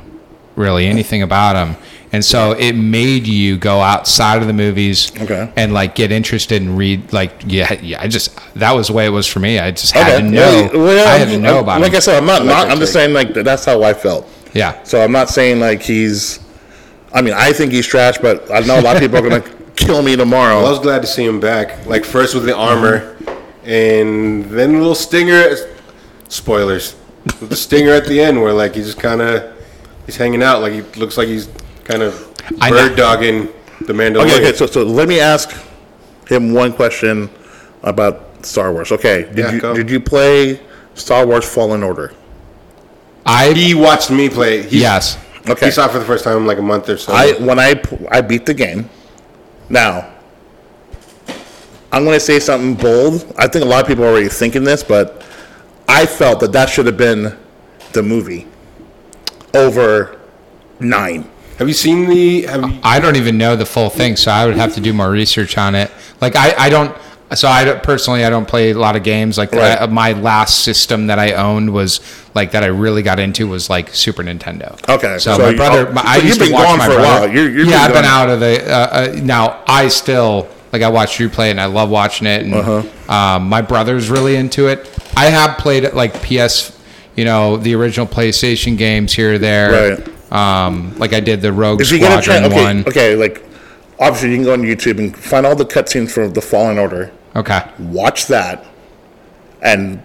really 0.55 0.85
anything 0.87 1.21
about 1.21 1.55
him. 1.55 1.75
And 2.11 2.23
so 2.23 2.51
it 2.51 2.73
made 2.73 3.25
you 3.27 3.57
go 3.57 3.81
outside 3.81 4.39
of 4.41 4.47
the 4.47 4.53
movies 4.53 5.11
Okay. 5.19 5.51
and 5.55 5.73
like 5.73 5.95
get 5.95 6.11
interested 6.11 6.61
and 6.61 6.77
read 6.77 7.11
like 7.11 7.31
yeah 7.47 7.73
yeah 7.81 7.99
I 7.99 8.07
just 8.07 8.37
that 8.53 8.71
was 8.73 8.87
the 8.89 8.93
way 8.93 9.07
it 9.07 9.09
was 9.09 9.25
for 9.25 9.39
me 9.39 9.57
I 9.57 9.71
just 9.71 9.93
had 9.93 10.13
Okay, 10.13 10.21
to 10.21 10.29
know 10.31 10.69
Well, 10.75 10.83
well, 10.83 11.07
I 11.07 11.17
had 11.17 11.29
to 11.29 11.39
know 11.39 11.55
I'm- 11.55 11.63
about 11.63 11.81
Like 11.81 11.91
him 11.93 11.95
I 11.95 11.99
said, 11.99 12.17
I'm 12.19 12.27
not. 12.27 12.45
like 12.45 12.67
not 12.67 12.69
I'm 12.69 12.77
just 12.77 12.93
saying 12.93 13.13
like 13.13 13.33
that's 13.33 13.65
how 13.65 13.81
I 13.81 13.95
felt. 13.95 14.29
yeah 14.53 14.83
So 14.83 15.01
I'm 15.03 15.11
not 15.11 15.29
saying 15.29 15.59
like 15.59 15.81
he's. 15.81 16.39
I 17.15 17.21
mean, 17.23 17.33
I 17.35 17.51
think 17.51 17.71
he's 17.71 17.85
trash, 17.87 18.17
but 18.19 18.49
I 18.51 18.59
know 18.61 18.79
a 18.79 18.81
lot 18.81 18.95
of 18.95 19.01
people 19.01 19.17
are 19.17 19.27
gonna 19.27 19.41
kill 19.75 20.03
me 20.03 20.15
tomorrow. 20.15 20.57
Well, 20.57 20.67
I 20.67 20.69
was 20.69 20.79
glad 20.79 21.01
to 21.01 21.07
see 21.07 21.25
him 21.25 21.39
back. 21.39 21.83
Like 21.87 22.05
first 22.05 22.35
with 22.35 22.45
the 22.45 22.55
armor, 22.55 23.17
and 23.65 24.45
then 24.45 24.75
a 24.75 24.77
little 24.77 24.95
stinger. 24.95 25.55
Spoilers. 26.29 26.95
With 27.39 27.49
the 27.49 27.55
stinger 27.55 27.91
at 27.91 28.05
the 28.05 28.19
end, 28.21 28.41
where 28.41 28.51
like 28.53 28.75
he's 28.75 28.87
just 28.87 28.99
kind 28.99 29.21
of 29.21 29.53
he's 30.05 30.17
hanging 30.17 30.43
out. 30.43 30.61
Like 30.61 30.73
he 30.73 30.81
looks 30.99 31.17
like 31.17 31.27
he's 31.27 31.49
kind 31.83 32.01
of 32.01 32.33
I 32.59 32.69
bird 32.69 32.97
dogging 32.97 33.47
the 33.81 33.93
Mandalorian. 33.93 34.25
Okay, 34.25 34.47
okay. 34.49 34.53
So, 34.57 34.65
so 34.65 34.83
let 34.83 35.07
me 35.07 35.19
ask 35.19 35.55
him 36.27 36.53
one 36.53 36.73
question 36.73 37.29
about 37.83 38.45
Star 38.45 38.73
Wars. 38.73 38.91
Okay, 38.91 39.23
did 39.23 39.37
Yeah, 39.37 39.51
you 39.53 39.61
go. 39.61 39.73
did 39.73 39.89
you 39.89 39.99
play 39.99 40.59
Star 40.95 41.25
Wars 41.25 41.45
Fallen 41.47 41.83
Order? 41.83 42.13
I 43.25 43.53
he 43.53 43.73
watched 43.73 44.11
me 44.11 44.29
play. 44.29 44.63
He, 44.63 44.81
yes 44.81 45.17
Okay. 45.49 45.65
He 45.65 45.71
saw 45.71 45.85
it 45.87 45.91
for 45.91 45.99
the 45.99 46.05
first 46.05 46.23
time 46.23 46.37
in 46.37 46.45
like 46.45 46.57
a 46.57 46.61
month 46.61 46.87
or 46.89 46.97
so. 46.97 47.11
I 47.13 47.33
when 47.33 47.59
I 47.59 47.73
p- 47.75 48.07
I 48.09 48.21
beat 48.21 48.45
the 48.45 48.53
game. 48.53 48.89
Now, 49.69 50.12
I'm 51.93 52.03
going 52.03 52.15
to 52.15 52.19
say 52.19 52.39
something 52.39 52.73
bold. 52.75 53.33
I 53.37 53.47
think 53.47 53.63
a 53.63 53.67
lot 53.67 53.81
of 53.81 53.87
people 53.87 54.03
are 54.03 54.07
already 54.07 54.27
thinking 54.27 54.63
this, 54.63 54.83
but 54.83 55.23
I 55.87 56.05
felt 56.05 56.39
that 56.41 56.51
that 56.53 56.67
should 56.69 56.87
have 56.87 56.97
been 56.97 57.37
the 57.93 58.01
movie 58.03 58.47
over 59.53 60.19
nine. 60.79 61.29
have 61.59 61.67
you 61.67 61.73
seen 61.73 62.09
the? 62.09 62.41
Have 62.43 62.61
you, 62.69 62.79
I 62.83 62.99
don't 62.99 63.15
even 63.15 63.37
know 63.37 63.55
the 63.55 63.65
full 63.65 63.89
thing, 63.89 64.15
so 64.15 64.31
I 64.31 64.45
would 64.45 64.55
have 64.55 64.73
to 64.73 64.81
do 64.81 64.91
more 64.93 65.09
research 65.11 65.57
on 65.57 65.75
it. 65.75 65.91
Like 66.19 66.35
I, 66.35 66.53
I 66.57 66.69
don't. 66.69 66.95
So 67.35 67.47
I 67.47 67.63
don't, 67.63 67.81
personally, 67.81 68.25
I 68.25 68.29
don't 68.29 68.47
play 68.47 68.71
a 68.71 68.77
lot 68.77 68.95
of 68.95 69.01
games. 69.03 69.37
Like 69.39 69.51
Right. 69.53 69.81
I- 69.81 69.85
my 69.87 70.11
last 70.13 70.63
system 70.63 71.07
that 71.07 71.17
I 71.17 71.33
owned 71.33 71.71
was 71.73 71.99
like 72.35 72.51
that 72.51 72.63
I 72.63 72.67
really 72.67 73.01
got 73.01 73.19
into 73.19 73.47
was 73.47 73.69
like 73.71 73.89
Super 73.89 74.21
Nintendo. 74.23 74.77
Okay, 74.87 75.17
So, 75.17 75.35
so 75.37 75.41
my 75.43 75.49
you- 75.49 75.55
brother, 75.57 75.87
oh, 75.87 75.91
my, 75.93 76.01
so 76.01 76.07
I 76.09 76.15
you've 76.17 76.25
used 76.25 76.41
to 76.41 76.51
watch 76.51 76.63
gone 76.67 76.77
my 76.77 76.85
for 76.85 76.91
a 76.91 76.95
brother. 76.95 77.27
while. 77.27 77.35
You're- 77.35 77.51
you've 77.53 77.67
yeah, 77.69 77.87
been 77.87 77.95
I've 77.97 78.01
been 78.01 78.05
out 78.05 78.29
of 78.29 78.39
the. 78.39 78.71
Uh, 78.71 78.77
uh, 78.77 79.19
now 79.23 79.63
I 79.67 79.87
still 79.87 80.47
like 80.73 80.81
I 80.81 80.89
watched 80.89 81.19
you 81.19 81.29
play 81.29 81.49
it 81.49 81.51
and 81.51 81.61
I 81.61 81.65
love 81.67 81.89
watching 81.89 82.25
it. 82.27 82.43
And 82.43 82.53
Uh-huh. 82.55 83.13
um, 83.13 83.47
my 83.47 83.61
brother's 83.61 84.09
really 84.09 84.35
into 84.35 84.67
it. 84.67 84.89
I 85.15 85.25
have 85.27 85.57
played 85.59 85.83
it 85.83 85.95
like 85.95 86.13
PS, 86.23 86.71
you 87.15 87.23
know, 87.25 87.57
the 87.57 87.75
original 87.75 88.07
PlayStation 88.07 88.75
games 88.77 89.13
here 89.13 89.33
or 89.35 89.37
there. 89.37 89.95
Right. 89.95 90.07
Um, 90.31 90.95
like 90.97 91.13
I 91.13 91.19
did 91.19 91.41
the 91.41 91.53
Rogue 91.53 91.79
you 91.79 91.85
Squadron 91.85 92.21
chance, 92.23 92.47
okay, 92.51 92.63
one. 92.63 92.83
okay, 92.87 93.15
like 93.15 93.45
obviously 93.99 94.31
you 94.31 94.37
can 94.37 94.45
go 94.45 94.53
on 94.53 94.63
YouTube 94.63 94.97
and 94.97 95.15
find 95.15 95.45
all 95.45 95.55
the 95.55 95.63
cutscenes 95.65 96.09
from 96.09 96.33
the 96.33 96.41
Fallen 96.41 96.79
Order. 96.79 97.11
Okay. 97.35 97.61
Watch 97.77 98.25
that, 98.27 98.65
and 99.61 100.01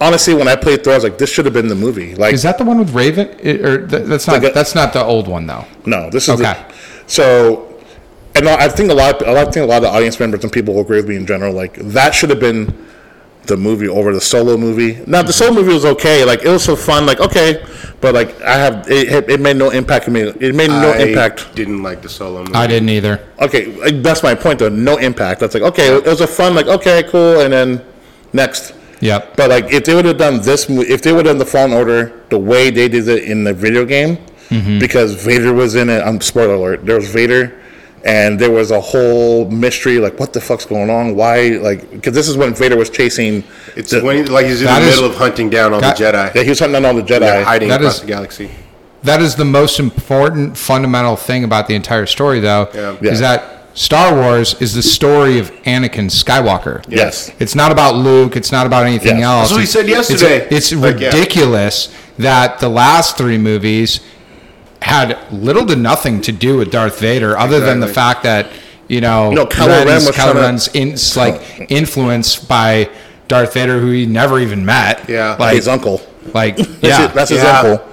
honestly, 0.00 0.32
when 0.32 0.48
I 0.48 0.56
played 0.56 0.82
through, 0.82 0.94
I 0.94 0.96
was 0.96 1.04
like, 1.04 1.18
this 1.18 1.30
should 1.30 1.44
have 1.44 1.52
been 1.52 1.68
the 1.68 1.74
movie. 1.74 2.14
Like, 2.14 2.32
Is 2.32 2.42
that 2.42 2.56
the 2.56 2.64
one 2.64 2.78
with 2.78 2.94
Raven? 2.94 3.28
It- 3.40 3.60
or 3.62 3.86
th- 3.86 4.04
that's 4.06 4.26
not 4.26 4.42
Like 4.42 4.50
a- 4.50 4.54
that's 4.54 4.74
not 4.74 4.94
the 4.94 5.04
old 5.04 5.28
one 5.28 5.46
though. 5.46 5.66
No, 5.84 6.08
this 6.08 6.24
is 6.28 6.40
Okay. 6.40 6.54
the, 6.54 6.56
so. 7.06 7.73
And 8.36 8.48
I 8.48 8.68
think 8.68 8.90
a 8.90 8.94
lot, 8.94 9.22
I 9.26 9.44
think 9.44 9.64
a 9.64 9.66
lot 9.66 9.76
of 9.76 9.82
the 9.82 9.88
audience 9.90 10.18
members 10.18 10.42
and 10.42 10.52
people 10.52 10.74
will 10.74 10.80
agree 10.82 10.96
with 10.96 11.08
me 11.08 11.16
in 11.16 11.26
general. 11.26 11.52
Like 11.54 11.74
that 11.76 12.14
should 12.14 12.30
have 12.30 12.40
been 12.40 12.74
the 13.46 13.56
movie 13.56 13.86
over 13.88 14.12
the 14.12 14.20
solo 14.20 14.56
movie. 14.56 15.02
Now 15.06 15.22
the 15.22 15.32
solo 15.32 15.52
movie 15.54 15.72
was 15.72 15.84
okay, 15.84 16.24
like 16.24 16.42
it 16.42 16.48
was 16.48 16.64
so 16.64 16.74
fun, 16.74 17.06
like 17.06 17.20
okay, 17.20 17.64
but 18.00 18.14
like 18.14 18.40
I 18.42 18.54
have 18.54 18.90
it, 18.90 19.30
it 19.30 19.40
made 19.40 19.56
no 19.56 19.70
impact 19.70 20.08
on 20.08 20.14
me. 20.14 20.22
It 20.22 20.54
made 20.54 20.68
no 20.70 20.90
I 20.92 20.98
impact. 20.98 21.54
Didn't 21.54 21.82
like 21.82 22.02
the 22.02 22.08
solo 22.08 22.40
movie. 22.40 22.54
I 22.54 22.66
didn't 22.66 22.88
either. 22.88 23.24
Okay, 23.40 23.66
like, 23.76 24.02
that's 24.02 24.22
my 24.22 24.34
point 24.34 24.58
though. 24.58 24.68
No 24.68 24.96
impact. 24.96 25.40
That's 25.40 25.54
like 25.54 25.62
okay, 25.62 25.94
it 25.96 26.04
was 26.04 26.20
a 26.20 26.26
fun, 26.26 26.54
like 26.56 26.66
okay, 26.66 27.04
cool, 27.08 27.40
and 27.40 27.52
then 27.52 27.84
next. 28.32 28.74
Yeah. 29.00 29.24
But 29.36 29.50
like, 29.50 29.70
if 29.70 29.84
they 29.84 29.94
would 29.94 30.06
have 30.06 30.16
done 30.16 30.40
this, 30.40 30.68
mo- 30.68 30.80
if 30.80 31.02
they 31.02 31.12
would 31.12 31.26
have 31.26 31.34
done 31.34 31.38
the 31.38 31.44
Fallen 31.46 31.72
Order 31.72 32.22
the 32.30 32.38
way 32.38 32.70
they 32.70 32.88
did 32.88 33.06
it 33.06 33.24
in 33.24 33.44
the 33.44 33.52
video 33.54 33.84
game, 33.84 34.18
Mm-hmm. 34.50 34.78
because 34.78 35.14
Vader 35.24 35.52
was 35.54 35.74
in 35.74 35.88
it. 35.88 36.00
I'm 36.00 36.20
spoiler 36.20 36.54
alert. 36.54 36.84
There 36.84 36.96
was 36.96 37.08
Vader, 37.10 37.60
and 38.04 38.38
there 38.38 38.50
was 38.50 38.70
a 38.70 38.80
whole 38.80 39.50
mystery. 39.50 39.98
Like, 39.98 40.20
what 40.20 40.32
the 40.32 40.40
fuck's 40.40 40.66
going 40.66 40.90
on? 40.90 41.16
Why? 41.16 41.48
Like, 41.60 41.90
because 41.90 42.14
this 42.14 42.28
is 42.28 42.36
when 42.36 42.54
Vader 42.54 42.76
was 42.76 42.90
chasing. 42.90 43.42
It's 43.76 43.90
the- 43.90 44.02
when 44.02 44.26
like 44.26 44.46
he's 44.46 44.60
in 44.60 44.66
the 44.66 44.78
is- 44.80 44.96
middle 44.96 45.10
of 45.10 45.16
hunting 45.16 45.50
down 45.50 45.72
all 45.72 45.80
that- 45.80 45.96
the 45.96 46.04
Jedi. 46.04 46.34
yeah, 46.34 46.42
he 46.42 46.50
was 46.50 46.58
hunting 46.58 46.80
down 46.82 46.84
all 46.96 47.02
the 47.02 47.02
Jedi. 47.02 47.20
They're 47.20 47.44
hiding 47.44 47.68
That 47.68 47.80
across 47.80 47.94
is- 47.96 48.00
the 48.02 48.06
galaxy. 48.06 48.50
That 49.02 49.20
is 49.20 49.34
the 49.34 49.44
most 49.44 49.78
important 49.80 50.56
fundamental 50.56 51.16
thing 51.16 51.44
about 51.44 51.66
the 51.68 51.74
entire 51.74 52.06
story 52.06 52.40
though. 52.40 52.68
Yeah. 52.74 52.92
Is 53.02 53.20
Yeah. 53.20 53.28
that 53.36 53.50
Star 53.74 54.14
Wars 54.14 54.54
is 54.60 54.74
the 54.74 54.82
story 54.82 55.38
of 55.38 55.50
Anakin 55.64 56.08
Skywalker. 56.08 56.82
Yes. 56.88 57.30
It's 57.40 57.54
not 57.56 57.72
about 57.72 57.96
Luke. 57.96 58.36
It's 58.36 58.52
not 58.52 58.66
about 58.66 58.86
anything 58.86 59.18
Yes. 59.18 59.26
else. 59.26 59.40
That's 59.50 59.52
what 59.52 59.58
he 59.58 59.62
It's- 59.64 59.72
said 59.72 59.88
yesterday. 60.20 60.46
It's, 60.50 60.72
it's 60.72 60.80
Like, 60.80 61.00
yeah. 61.00 61.08
ridiculous 61.08 61.88
that 62.18 62.60
the 62.60 62.68
last 62.68 63.16
three 63.18 63.36
movies 63.36 63.98
had 64.84 65.18
little 65.32 65.64
to 65.66 65.76
nothing 65.76 66.20
to 66.22 66.32
do 66.32 66.58
with 66.58 66.70
Darth 66.70 66.98
Vader, 67.00 67.36
other 67.38 67.58
than 67.60 67.80
the 67.80 67.88
fact 67.88 68.22
that 68.24 68.48
you 68.88 69.00
know 69.00 69.30
No, 69.32 69.46
Kylo 69.46 69.68
Ren 69.68 69.86
Ren's, 69.86 70.10
Kylo 70.10 70.34
Ren's 70.34 70.68
in, 70.68 70.96
like 71.16 71.70
influenced 71.70 72.48
by 72.48 72.90
Darth 73.28 73.54
Vader, 73.54 73.80
who 73.80 73.90
he 73.90 74.06
never 74.06 74.38
even 74.38 74.64
met. 74.64 75.08
Yeah. 75.08 75.36
like 75.38 75.56
his 75.56 75.68
uncle. 75.68 76.02
like 76.34 76.56
That's, 76.58 76.82
yeah, 76.82 77.04
it, 77.06 77.14
that's 77.14 77.30
his 77.30 77.42
Yeah. 77.42 77.60
uncle. 77.60 77.88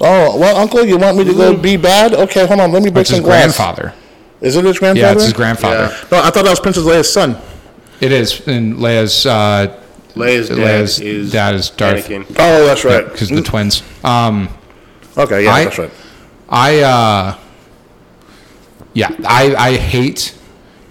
Oh, 0.00 0.38
well, 0.38 0.56
uncle, 0.56 0.84
you 0.84 0.96
want 0.96 1.16
me 1.16 1.24
to 1.24 1.34
go 1.34 1.56
be 1.56 1.76
bad? 1.76 2.14
Okay, 2.14 2.46
hold 2.46 2.60
on. 2.60 2.70
Let 2.70 2.84
me 2.84 2.90
break 2.90 3.00
It's 3.02 3.10
his 3.10 3.16
some 3.18 3.24
glass. 3.24 3.56
grandfather. 3.56 3.92
Is 4.40 4.54
it 4.54 4.64
his 4.64 4.78
grandfather? 4.78 5.06
Yeah, 5.08 5.12
it's 5.14 5.24
his 5.24 5.32
grandfather. 5.32 5.92
Yeah. 5.92 6.04
No, 6.12 6.18
I 6.22 6.30
thought 6.30 6.44
that 6.44 6.50
was 6.50 6.60
Princess 6.60 6.84
Leia's 6.84 7.12
son. 7.12 7.36
It 8.00 8.12
is, 8.12 8.46
and 8.46 8.76
Leia's 8.76 9.26
uh, 9.26 9.76
Leia's 10.14 10.48
dad 10.50 10.58
Leia's 10.58 11.00
is 11.00 11.32
dad 11.32 11.56
is 11.56 11.70
Darth. 11.70 12.06
Anakin. 12.06 12.26
Oh, 12.38 12.64
that's 12.66 12.84
right. 12.84 13.04
because 13.10 13.28
the 13.28 13.42
twins. 13.42 13.82
Um, 14.04 14.48
Okay, 15.16 15.42
yeah, 15.42 15.52
I- 15.52 15.64
that's 15.64 15.78
right. 15.78 15.90
I 16.48 16.80
uh, 16.80 17.38
yeah, 18.94 19.10
I 19.26 19.54
I 19.54 19.76
hate 19.76 20.34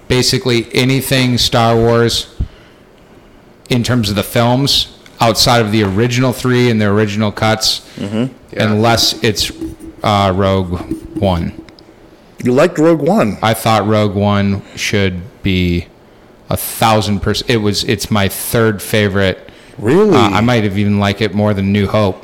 basically 0.08 0.68
anything 0.74 1.38
Star 1.38 1.76
Wars 1.76 2.36
in 3.70 3.84
terms 3.84 4.10
of 4.10 4.16
the 4.16 4.24
films. 4.24 4.94
outside 5.20 5.62
of 5.66 5.72
the 5.72 5.82
original 5.84 6.32
three 6.32 6.70
and 6.70 6.80
the 6.80 6.86
original 6.86 7.32
cuts, 7.32 7.82
unless 8.56 9.22
it's 9.24 9.52
uh, 10.04 10.32
Rogue 10.36 10.80
One. 11.18 11.66
You 12.44 12.54
liked 12.54 12.78
Rogue 12.78 13.02
One. 13.02 13.38
I 13.42 13.56
thought 13.56 13.88
Rogue 13.88 14.14
One 14.14 14.62
should 14.76 15.22
be 15.42 15.88
a 16.52 16.56
thousand 16.56 17.22
percent. 17.22 17.50
It 17.50 17.58
was. 17.58 17.84
It's 17.84 18.12
my 18.12 18.30
third 18.30 18.80
favorite. 18.82 19.50
Really? 19.80 20.16
Uh, 20.16 20.30
I 20.38 20.42
might 20.42 20.64
have 20.64 20.78
even 20.78 21.00
like 21.00 21.20
it 21.22 21.34
more 21.34 21.54
than 21.56 21.72
New 21.72 21.88
Hope. 21.88 22.24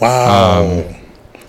wow. 0.00 0.62
um, 0.62 0.94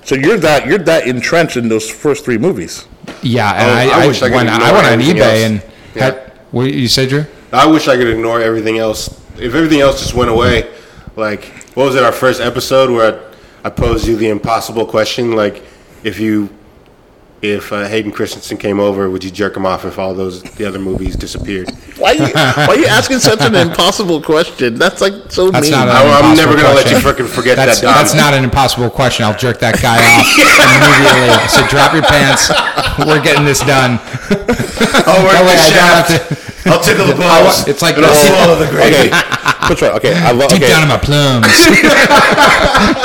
so 0.05 0.15
you're 0.15 0.37
that 0.37 0.65
you're 0.67 0.77
that 0.79 1.07
entrenched 1.07 1.57
in 1.57 1.67
those 1.67 1.89
first 1.89 2.23
three 2.23 2.37
movies. 2.37 2.85
Yeah, 3.21 3.51
and 3.53 3.69
Oh, 3.69 3.93
I, 3.95 3.99
I 3.99 4.03
I, 4.03 4.07
wish 4.07 4.21
I 4.21 4.27
could 4.29 4.35
went, 4.35 4.49
I 4.49 4.71
went 4.71 4.87
on 4.87 4.99
eBay 4.99 5.19
else. 5.19 5.43
and 5.43 5.63
Yeah. 5.95 6.03
had, 6.05 6.31
what 6.51 6.71
you 6.71 6.87
said, 6.87 7.09
Drew? 7.09 7.25
I 7.51 7.65
wish 7.65 7.87
I 7.87 7.97
could 7.97 8.07
ignore 8.07 8.39
everything 8.41 8.77
else. 8.77 9.09
If 9.37 9.53
everything 9.53 9.81
else 9.81 9.99
just 9.99 10.13
went 10.13 10.29
away, 10.31 10.71
like 11.15 11.45
what 11.75 11.85
was 11.85 11.95
it? 11.95 12.03
Our 12.03 12.11
first 12.11 12.39
episode 12.41 12.89
where 12.89 13.19
I, 13.63 13.67
I 13.67 13.69
posed 13.69 14.07
you 14.07 14.15
the 14.15 14.29
impossible 14.29 14.85
question, 14.85 15.33
like 15.33 15.63
if 16.03 16.19
you, 16.19 16.49
if 17.53 17.71
uh, 17.71 17.87
Hayden 17.87 18.11
Christensen 18.11 18.57
came 18.57 18.79
over, 18.79 19.09
would 19.09 19.23
you 19.23 19.31
jerk 19.31 19.55
him 19.57 19.65
off 19.65 19.85
if 19.85 19.97
all 19.99 20.13
those 20.13 20.41
the 20.43 20.65
other 20.65 20.79
movies 20.79 21.15
disappeared? 21.15 21.69
Why 21.97 22.11
you, 22.13 22.27
why 22.33 22.65
are 22.67 22.75
you 22.77 22.85
asking 22.87 23.19
such 23.19 23.41
an 23.41 23.55
impossible 23.55 24.21
question? 24.21 24.75
That's 24.75 25.01
like 25.01 25.13
so 25.29 25.49
That's 25.51 25.63
mean. 25.69 25.71
not 25.71 25.87
a- 25.87 25.91
I, 25.91 26.19
I'm 26.21 26.35
never 26.35 26.55
gonna 26.55 26.73
let 26.75 26.89
you 26.91 26.99
question. 26.99 27.25
freaking 27.25 27.29
forget 27.29 27.55
That's 27.57 27.79
that. 27.81 27.85
Dom. 27.87 27.95
that's 27.95 28.13
not 28.13 28.33
an 28.33 28.43
impossible 28.43 28.89
question. 28.89 29.25
I'll 29.25 29.37
jerk 29.37 29.59
that 29.59 29.81
guy 29.81 29.95
off 29.95 30.27
immediately. 30.35 31.47
So 31.47 31.65
drop 31.67 31.93
your 31.93 32.03
pants. 32.03 32.49
We're 32.99 33.21
getting 33.23 33.45
this 33.45 33.59
done. 33.61 33.99
Oh, 35.07 35.21
we're 35.23 35.33
That 35.33 35.45
way 35.45 35.55
the 35.55 35.61
I 35.61 35.69
don't 35.69 35.71
shaft. 35.71 36.11
have 36.11 36.63
to 36.65 36.69
I'll 36.71 36.81
tickle 36.83 37.05
the 37.05 37.15
balls. 37.21 37.67
It's 37.67 37.81
like 37.81 37.95
and 37.95 38.05
I'll 38.05 38.11
this. 38.11 38.27
swallow 38.27 38.55
the 38.57 38.67
gravy. 38.71 38.95
okay, 38.95 39.09
that's 39.69 39.81
right. 39.81 39.91
Okay, 40.01 40.13
I 40.17 40.31
love. 40.31 40.49
deep 40.49 40.63
Okay, 40.63 40.67
down 40.71 40.81
in 40.83 40.89
my 40.89 40.97
plums. 40.97 41.45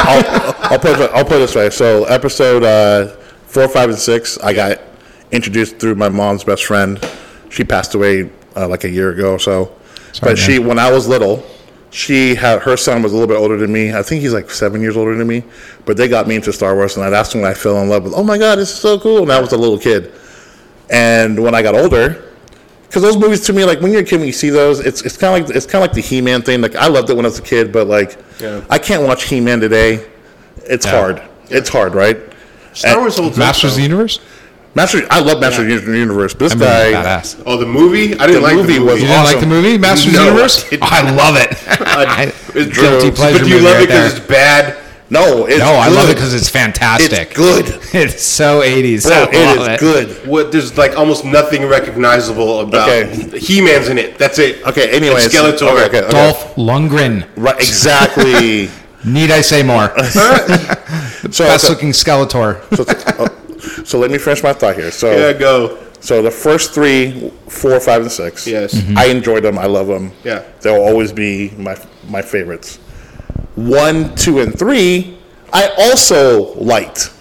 I'll, 0.09 0.73
I'll 0.73 0.79
put 0.79 0.99
it. 0.99 1.11
I'll 1.13 1.25
put 1.25 1.39
this 1.39 1.55
way. 1.55 1.71
So 1.71 2.05
episode 2.05 2.63
uh, 2.65 3.15
four, 3.51 3.69
five, 3.69 3.89
and 3.91 3.99
six, 3.99 4.39
I 4.39 4.53
got 4.53 4.81
introduced 5.33 5.79
through 5.79 5.97
my 5.97 6.09
mom's 6.09 6.45
best 6.45 6.65
friend. 6.65 7.05
She 7.51 7.65
passed 7.65 7.95
away 7.95 8.31
uh, 8.57 8.69
like 8.69 8.85
a 8.85 8.89
year 8.89 9.11
ago 9.11 9.33
or 9.33 9.39
so. 9.39 9.77
Sorry, 10.13 10.33
but 10.33 10.39
she, 10.39 10.59
when 10.59 10.79
I 10.79 10.91
was 10.91 11.09
little, 11.09 11.45
she 11.91 12.35
had 12.37 12.63
her 12.63 12.77
son 12.77 13.03
was 13.03 13.13
a 13.13 13.17
little 13.17 13.29
bit 13.29 13.37
older 13.39 13.57
than 13.57 13.73
me. 13.73 13.93
I 13.93 14.03
think 14.03 14.23
he's 14.23 14.33
like 14.33 14.51
seven 14.51 14.81
years 14.81 14.97
older 14.97 15.17
than 15.17 15.27
me. 15.27 15.43
But 15.85 15.97
they 15.97 16.07
got 16.09 16.29
me 16.29 16.37
into 16.37 16.53
Star 16.53 16.75
Wars, 16.77 16.97
and 16.97 17.13
that's 17.13 17.35
when 17.35 17.45
I 17.45 17.55
fell 17.55 17.81
in 17.83 17.89
love 17.89 18.05
with. 18.05 18.15
Oh 18.15 18.23
my 18.23 18.39
god, 18.39 18.59
this 18.59 18.71
is 18.71 18.77
so 18.79 18.99
cool! 18.99 19.23
And 19.23 19.33
I 19.33 19.41
was 19.41 19.53
a 19.53 19.57
little 19.59 19.79
kid. 19.79 20.13
And 20.89 21.43
when 21.43 21.55
I 21.55 21.63
got 21.63 21.75
older, 21.75 22.25
because 22.87 23.03
those 23.03 23.17
movies 23.17 23.41
to 23.47 23.53
me, 23.53 23.65
like 23.65 23.81
when 23.81 23.93
you're 23.93 24.03
a 24.03 24.05
kid, 24.05 24.19
when 24.19 24.27
you 24.27 24.33
see 24.33 24.51
those, 24.51 24.81
it's 24.81 25.03
it's 25.03 25.17
kind 25.17 25.43
of 25.43 25.49
like 25.49 25.57
it's 25.57 25.67
kind 25.67 25.83
of 25.85 25.89
like 25.91 25.95
the 25.95 26.01
He-Man 26.01 26.43
thing. 26.43 26.61
Like 26.61 26.77
I 26.77 26.87
loved 26.89 27.11
it 27.11 27.17
when 27.17 27.25
I 27.25 27.29
was 27.29 27.39
a 27.39 27.43
kid, 27.43 27.73
but 27.73 27.87
like 27.89 28.17
Yeah. 28.41 28.65
I 28.71 28.79
can't 28.79 29.03
watch 29.05 29.25
He-Man 29.25 29.61
today. 29.61 30.07
It's 30.65 30.87
Yeah. 30.87 30.93
hard. 30.93 31.23
It's 31.49 31.69
hard, 31.69 31.95
right? 31.95 32.19
Star 32.73 32.99
Wars 33.01 33.17
holds 33.19 33.37
up, 33.37 33.39
Masters 33.39 33.73
of 33.73 33.77
the. 33.77 33.83
Universe? 33.83 34.21
Master, 34.75 35.01
I 35.11 35.19
love 35.21 35.41
Master 35.41 35.63
of 35.69 35.85
the 35.85 35.99
Universe. 35.99 36.33
But 36.33 36.51
this 36.51 36.55
That 36.55 36.59
movie 36.59 36.93
guy, 36.95 37.03
badass. 37.21 37.43
Oh, 37.45 37.57
the 37.57 37.67
movie? 37.67 38.15
I 38.15 38.27
didn't 38.29 38.35
The 38.35 38.41
like 38.41 38.55
movie 38.55 38.75
the 38.75 38.79
was 38.85 38.87
movie. 38.95 39.03
You 39.03 39.09
didn't 39.09 39.25
like 39.25 39.41
the 39.41 39.47
movie, 39.47 39.79
Masters 39.79 40.07
of 40.07 40.13
the 40.13 40.19
I 40.21 40.25
Universe? 40.27 40.71
didn't. 40.71 40.83
Oh, 40.85 40.89
I 40.91 41.11
love 41.11 41.37
it. 41.37 41.49
I, 41.69 42.25
It's 42.55 42.79
guilty 42.79 43.11
But 43.11 43.39
do 43.43 43.49
you 43.49 43.55
movie 43.57 43.65
love 43.65 43.75
right 43.75 43.83
it 43.83 43.87
because 43.89 44.17
it's 44.17 44.27
bad? 44.27 44.77
no, 45.11 45.47
it's 45.47 45.59
No, 45.59 45.73
I 45.73 45.89
love 45.89 46.09
it 46.09 46.15
because 46.15 46.35
it's 46.35 46.49
fantastic. 46.49 47.19
it's 47.31 47.37
good. 47.37 47.67
It's 47.93 48.23
so 48.23 48.61
80s. 48.63 49.03
Bro, 49.03 49.13
I 49.33 49.75
it 49.75 49.81
good. 49.81 50.27
What 50.29 50.53
there's 50.53 50.79
like 50.79 50.97
almost 50.97 51.25
nothing 51.25 51.67
recognizable 51.67 52.61
about 52.61 52.89
Okay. 52.89 53.39
He-Man's 53.41 53.89
in 53.89 53.99
it. 53.99 54.19
That's 54.19 54.39
it. 54.39 54.65
Okay, 54.65 54.89
anyways. 54.91 55.25
And 55.25 55.33
Skeletor. 55.35 55.63
Okay, 55.73 55.87
okay, 55.87 56.03
okay. 56.03 56.11
Dolph 56.13 56.55
Lundgren. 56.55 57.27
Right, 57.37 57.59
exactly. 57.59 58.71
Need 59.05 59.31
I 59.31 59.41
say 59.41 59.63
more? 59.63 59.89
so, 61.31 61.45
Best 61.45 61.67
so, 61.67 61.71
looking 61.71 61.91
Skeletor. 61.91 62.63
so, 62.77 62.85
oh, 63.19 63.85
so 63.85 63.99
let 63.99 64.11
me 64.11 64.19
finish 64.19 64.43
my 64.43 64.53
thought 64.53 64.77
here. 64.77 64.91
So, 64.91 65.11
Yeah, 65.11 65.33
go. 65.33 65.79
so 66.01 66.23
the 66.23 66.31
first 66.31 66.73
three, 66.75 67.31
four, 67.49 67.81
five, 67.81 68.03
and 68.03 68.13
six. 68.13 68.47
Yes. 68.47 68.75
Mm-hmm. 68.75 68.99
I 68.99 69.07
enjoyed 69.07 69.43
them. 69.43 69.59
I 69.59 69.67
love 69.67 69.87
them. 69.87 70.13
Yeah. 70.25 70.45
They'll 70.61 70.83
always 70.83 71.13
be 71.13 71.51
my 71.57 71.77
my 72.09 72.23
favorites. 72.23 72.77
One, 73.57 74.15
two, 74.15 74.41
and 74.41 74.57
three, 74.59 75.19
I 75.53 75.69
also 75.79 76.55
liked. 76.55 77.13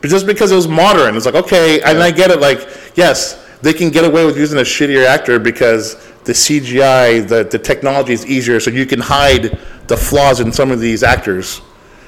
But 0.00 0.08
just 0.08 0.26
because 0.26 0.52
it 0.52 0.56
was 0.56 0.68
modern, 0.68 1.16
it's 1.16 1.26
like 1.26 1.34
okay, 1.34 1.80
and 1.82 1.98
I 1.98 2.10
get 2.10 2.30
it. 2.30 2.40
Like, 2.40 2.66
yes, 2.94 3.44
they 3.60 3.72
can 3.72 3.90
get 3.90 4.04
away 4.04 4.24
with 4.24 4.36
using 4.38 4.58
a 4.58 4.62
shittier 4.62 5.04
actor 5.06 5.38
because 5.38 5.96
the 6.24 6.32
CGI, 6.32 7.26
the 7.26 7.44
the 7.44 7.58
technology 7.58 8.12
is 8.12 8.24
easier, 8.26 8.60
so 8.60 8.70
you 8.70 8.86
can 8.86 9.00
hide 9.00 9.58
the 9.90 9.96
flaws 9.96 10.40
in 10.40 10.50
some 10.50 10.70
of 10.70 10.80
these 10.80 11.02
actors. 11.02 11.60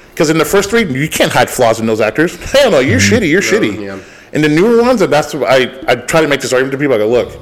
Because 0.09 0.31
in 0.31 0.37
the 0.39 0.45
first 0.45 0.71
three, 0.71 0.83
you 0.91 1.07
can't 1.07 1.31
hide 1.31 1.49
flaws 1.49 1.79
in 1.79 1.85
those 1.85 2.01
actors. 2.01 2.35
Hell 2.51 2.71
no, 2.71 2.79
you're 2.79 2.99
shitty. 2.99 3.29
You're 3.29 3.41
shitty. 3.41 3.79
yeah. 3.79 3.99
In 4.31 4.41
the 4.41 4.49
newer 4.49 4.81
ones, 4.81 5.01
and 5.01 5.13
that's 5.13 5.35
what 5.35 5.47
I 5.47 5.79
I 5.87 5.95
try 5.95 6.21
to 6.21 6.27
make 6.27 6.41
this 6.41 6.53
argument 6.53 6.71
to 6.71 6.77
people. 6.79 6.95
I 6.95 6.97
go, 6.97 7.07
look, 7.07 7.39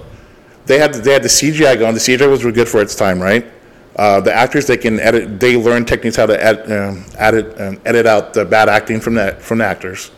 they 0.66 0.78
had 0.78 0.94
they 0.94 1.14
had 1.14 1.24
the 1.24 1.30
CGI 1.30 1.80
going. 1.80 1.94
The 1.94 2.02
CGI 2.02 2.30
was 2.30 2.44
good 2.44 2.68
for 2.68 2.82
its 2.82 2.96
time, 2.96 3.22
right? 3.22 3.46
Uh, 3.96 4.20
the 4.20 4.34
actors 4.34 4.68
they 4.68 4.78
can 4.78 5.00
edit. 5.00 5.40
They 5.40 5.56
learn 5.56 5.86
techniques 5.86 6.16
how 6.18 6.26
to 6.26 6.44
ed, 6.44 6.70
um, 6.72 7.06
edit 7.18 7.60
um, 7.62 7.80
edit 7.86 8.06
out 8.06 8.34
the 8.34 8.44
bad 8.44 8.68
acting 8.68 9.00
from 9.00 9.14
the 9.16 9.38
from 9.40 9.60
the 9.60 9.66
actors. 9.66 10.12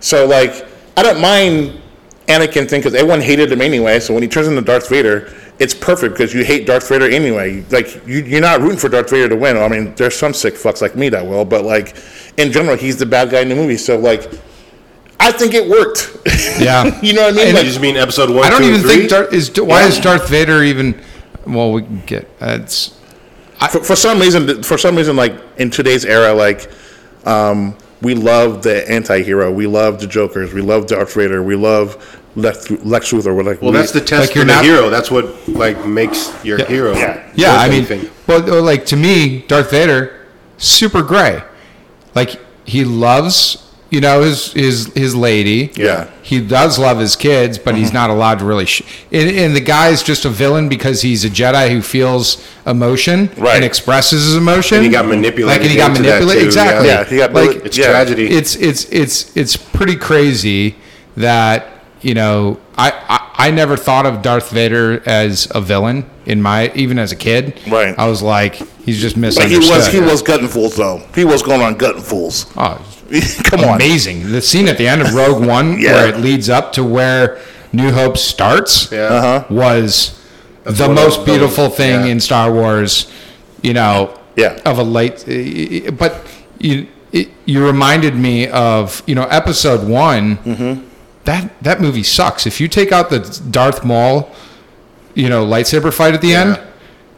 So 0.00 0.26
like, 0.26 0.66
I 0.96 1.02
don't 1.02 1.20
mind 1.20 1.80
Anakin 2.28 2.68
thing 2.68 2.80
because 2.80 2.94
everyone 2.94 3.20
hated 3.20 3.52
him 3.52 3.60
anyway. 3.60 4.00
So 4.00 4.14
when 4.14 4.22
he 4.22 4.28
turns 4.28 4.48
into 4.48 4.62
Darth 4.62 4.88
Vader, 4.88 5.32
it's 5.58 5.74
perfect 5.74 6.14
because 6.14 6.34
you 6.34 6.44
hate 6.44 6.66
Darth 6.66 6.88
Vader 6.88 7.08
anyway. 7.08 7.64
Like 7.70 8.06
you, 8.06 8.18
you're 8.18 8.40
not 8.40 8.60
rooting 8.60 8.78
for 8.78 8.88
Darth 8.88 9.10
Vader 9.10 9.28
to 9.30 9.36
win. 9.36 9.56
I 9.56 9.68
mean, 9.68 9.94
there's 9.94 10.14
some 10.16 10.34
sick 10.34 10.54
fucks 10.54 10.82
like 10.82 10.96
me 10.96 11.08
that 11.10 11.26
will, 11.26 11.44
but 11.44 11.64
like 11.64 11.96
in 12.36 12.52
general, 12.52 12.76
he's 12.76 12.96
the 12.98 13.06
bad 13.06 13.30
guy 13.30 13.40
in 13.40 13.48
the 13.48 13.54
movie. 13.54 13.76
So 13.78 13.98
like, 13.98 14.30
I 15.18 15.32
think 15.32 15.54
it 15.54 15.68
worked. 15.68 16.14
Yeah. 16.60 17.00
you 17.02 17.14
know 17.14 17.22
what 17.22 17.34
I 17.34 17.36
mean? 17.36 17.46
And 17.48 17.54
Like, 17.54 17.64
You 17.64 17.70
just 17.70 17.80
mean 17.80 17.96
episode 17.96 18.28
one, 18.30 18.44
I 18.44 18.50
don't 18.50 18.60
two, 18.60 18.68
even 18.68 18.80
three? 18.82 18.96
think 18.98 19.10
Darth 19.10 19.32
is. 19.32 19.50
Why 19.58 19.80
Yeah. 19.82 19.86
is 19.88 19.98
Darth 19.98 20.28
Vader 20.28 20.62
even? 20.62 21.00
Well, 21.46 21.72
we 21.72 21.82
can 21.82 22.02
get. 22.06 22.24
Uh, 22.40 22.58
it's 22.60 22.98
for, 23.70 23.82
for 23.82 23.96
some 23.96 24.18
reason, 24.20 24.62
for 24.62 24.76
some 24.76 24.94
reason, 24.96 25.16
like 25.16 25.34
in 25.56 25.70
today's 25.70 26.04
era, 26.04 26.34
like 26.34 26.70
um, 27.24 27.74
we 28.02 28.14
love 28.14 28.62
the 28.62 28.88
anti-hero, 28.90 29.50
we 29.50 29.66
love 29.66 30.00
the 30.00 30.06
Jokers, 30.06 30.52
we 30.52 30.60
love 30.60 30.86
Darth 30.86 31.14
Vader, 31.14 31.42
we 31.42 31.56
love 31.56 32.20
Lex, 32.36 32.70
Lex 32.70 33.12
Luthor. 33.12 33.34
We're 33.34 33.42
like, 33.42 33.62
Well, 33.62 33.72
we, 33.72 33.78
that's 33.78 33.92
the 33.92 34.00
test 34.00 34.20
Like, 34.20 34.30
for 34.30 34.38
you're 34.38 34.44
the 34.46 34.52
not- 34.52 34.64
hero. 34.64 34.90
That's 34.90 35.10
what 35.10 35.48
like 35.48 35.86
makes 35.86 36.32
your 36.44 36.64
hero. 36.66 36.94
Yeah. 36.94 37.28
yeah. 37.34 37.52
worth 37.52 37.60
I 37.60 37.68
mean, 37.68 37.76
anything. 37.86 38.10
well, 38.26 38.50
uh, 38.58 38.62
like 38.62 38.84
to 38.86 38.96
me, 38.96 39.40
Darth 39.48 39.70
Vader, 39.70 40.26
super 40.58 41.02
gray. 41.02 41.42
Like 42.14 42.38
he 42.64 42.84
loves, 42.84 43.62
you 43.90 44.00
know, 44.00 44.20
his 44.22 44.52
his 44.52 44.92
his 44.94 45.14
lady. 45.14 45.70
Yeah. 45.76 46.10
He 46.22 46.40
does 46.46 46.78
love 46.78 46.98
his 46.98 47.14
kids, 47.16 47.56
but 47.58 47.70
Mm-hmm. 47.74 47.78
he's 47.84 47.92
not 47.92 48.10
allowed 48.10 48.40
to 48.40 48.44
really. 48.44 48.66
Sh- 48.66 48.82
and, 49.12 49.30
and 49.30 49.54
the 49.56 49.60
guy's 49.60 50.02
just 50.02 50.24
a 50.24 50.28
villain 50.28 50.68
because 50.68 51.00
he's 51.02 51.24
a 51.24 51.30
Jedi 51.30 51.70
who 51.70 51.80
feels 51.80 52.44
emotion 52.66 53.30
Right. 53.38 53.56
and 53.56 53.64
expresses 53.64 54.24
his 54.24 54.36
emotion. 54.36 54.78
And 54.78 54.86
he 54.86 54.90
got 54.92 55.06
manipulated 55.06 55.46
Like, 55.46 55.60
and 55.62 55.70
he 55.70 55.76
got 55.76 55.90
into 55.90 56.02
that 56.02 56.20
manipulated. 56.20 56.42
too, 56.42 56.46
Exactly. 56.48 56.88
yeah, 56.88 57.04
he 57.04 57.16
got 57.16 57.32
like 57.32 57.64
It's 57.64 57.78
Yeah. 57.78 57.90
tragedy. 57.90 58.26
it's 58.28 58.56
it's 58.56 58.84
it's 58.90 59.36
it's 59.36 59.56
pretty 59.56 59.96
crazy 59.96 60.74
that 61.16 61.75
you 62.08 62.14
know 62.14 62.58
I, 62.78 62.88
I 63.14 63.18
I 63.46 63.50
never 63.50 63.76
thought 63.76 64.06
of 64.06 64.22
Darth 64.22 64.50
Vader 64.50 65.02
as 65.06 65.48
a 65.54 65.60
villain 65.60 65.98
in 66.24 66.40
my 66.42 66.70
even 66.74 66.98
as 66.98 67.10
a 67.12 67.16
kid. 67.16 67.42
Right. 67.68 67.94
I 67.98 68.06
was 68.08 68.20
like, 68.22 68.54
he's 68.86 69.00
just 69.00 69.14
But 69.16 69.20
he 69.20 69.58
misunderstood. 69.58 69.76
was 69.76 69.86
he 69.96 70.00
was 70.00 70.22
gutting 70.22 70.48
fools 70.48 70.74
though. 70.76 70.98
He 71.14 71.24
was 71.24 71.42
going 71.42 71.62
on 71.62 71.72
gutting 71.76 72.02
fools. 72.02 72.46
oh, 72.56 72.76
Come 73.50 73.60
on, 73.60 73.76
amazing. 73.76 74.30
The 74.32 74.40
scene 74.40 74.68
at 74.68 74.78
the 74.78 74.86
end 74.88 75.00
of 75.02 75.14
Rogue 75.14 75.44
One 75.58 75.78
Yeah. 75.78 75.92
where 75.94 76.08
it 76.08 76.18
leads 76.18 76.48
up 76.48 76.72
to 76.74 76.82
where 76.84 77.38
New 77.72 77.90
Hope 77.92 78.16
starts 78.16 78.90
Yeah. 78.90 78.98
Uh-huh. 79.18 79.44
was 79.50 80.18
the 80.64 80.72
one 80.88 80.90
of 80.90 80.96
most 81.04 81.16
those- 81.18 81.26
beautiful 81.26 81.68
thing 81.70 82.00
yeah. 82.06 82.12
in 82.12 82.20
Star 82.20 82.52
Wars. 82.52 83.10
You 83.62 83.74
know, 83.74 84.18
Yeah. 84.36 84.58
of 84.64 84.78
a 84.78 84.82
late, 84.98 85.24
but 85.98 86.12
you 86.58 86.86
it, 87.12 87.28
you 87.46 87.64
reminded 87.64 88.14
me 88.16 88.48
of 88.48 89.02
you 89.06 89.14
know 89.14 89.24
Episode 89.40 89.86
One. 89.88 90.36
Mm-hmm. 90.38 90.85
That 91.26 91.50
that 91.62 91.80
movie 91.80 92.02
sucks. 92.02 92.46
If 92.46 92.60
you 92.60 92.68
take 92.68 92.90
out 92.92 93.10
the 93.10 93.20
Darth 93.50 93.84
Maul, 93.84 94.30
you 95.14 95.28
know 95.28 95.44
lightsaber 95.46 95.92
fight 95.92 96.14
at 96.14 96.20
the 96.22 96.34
end, 96.34 96.54
that 96.54 96.64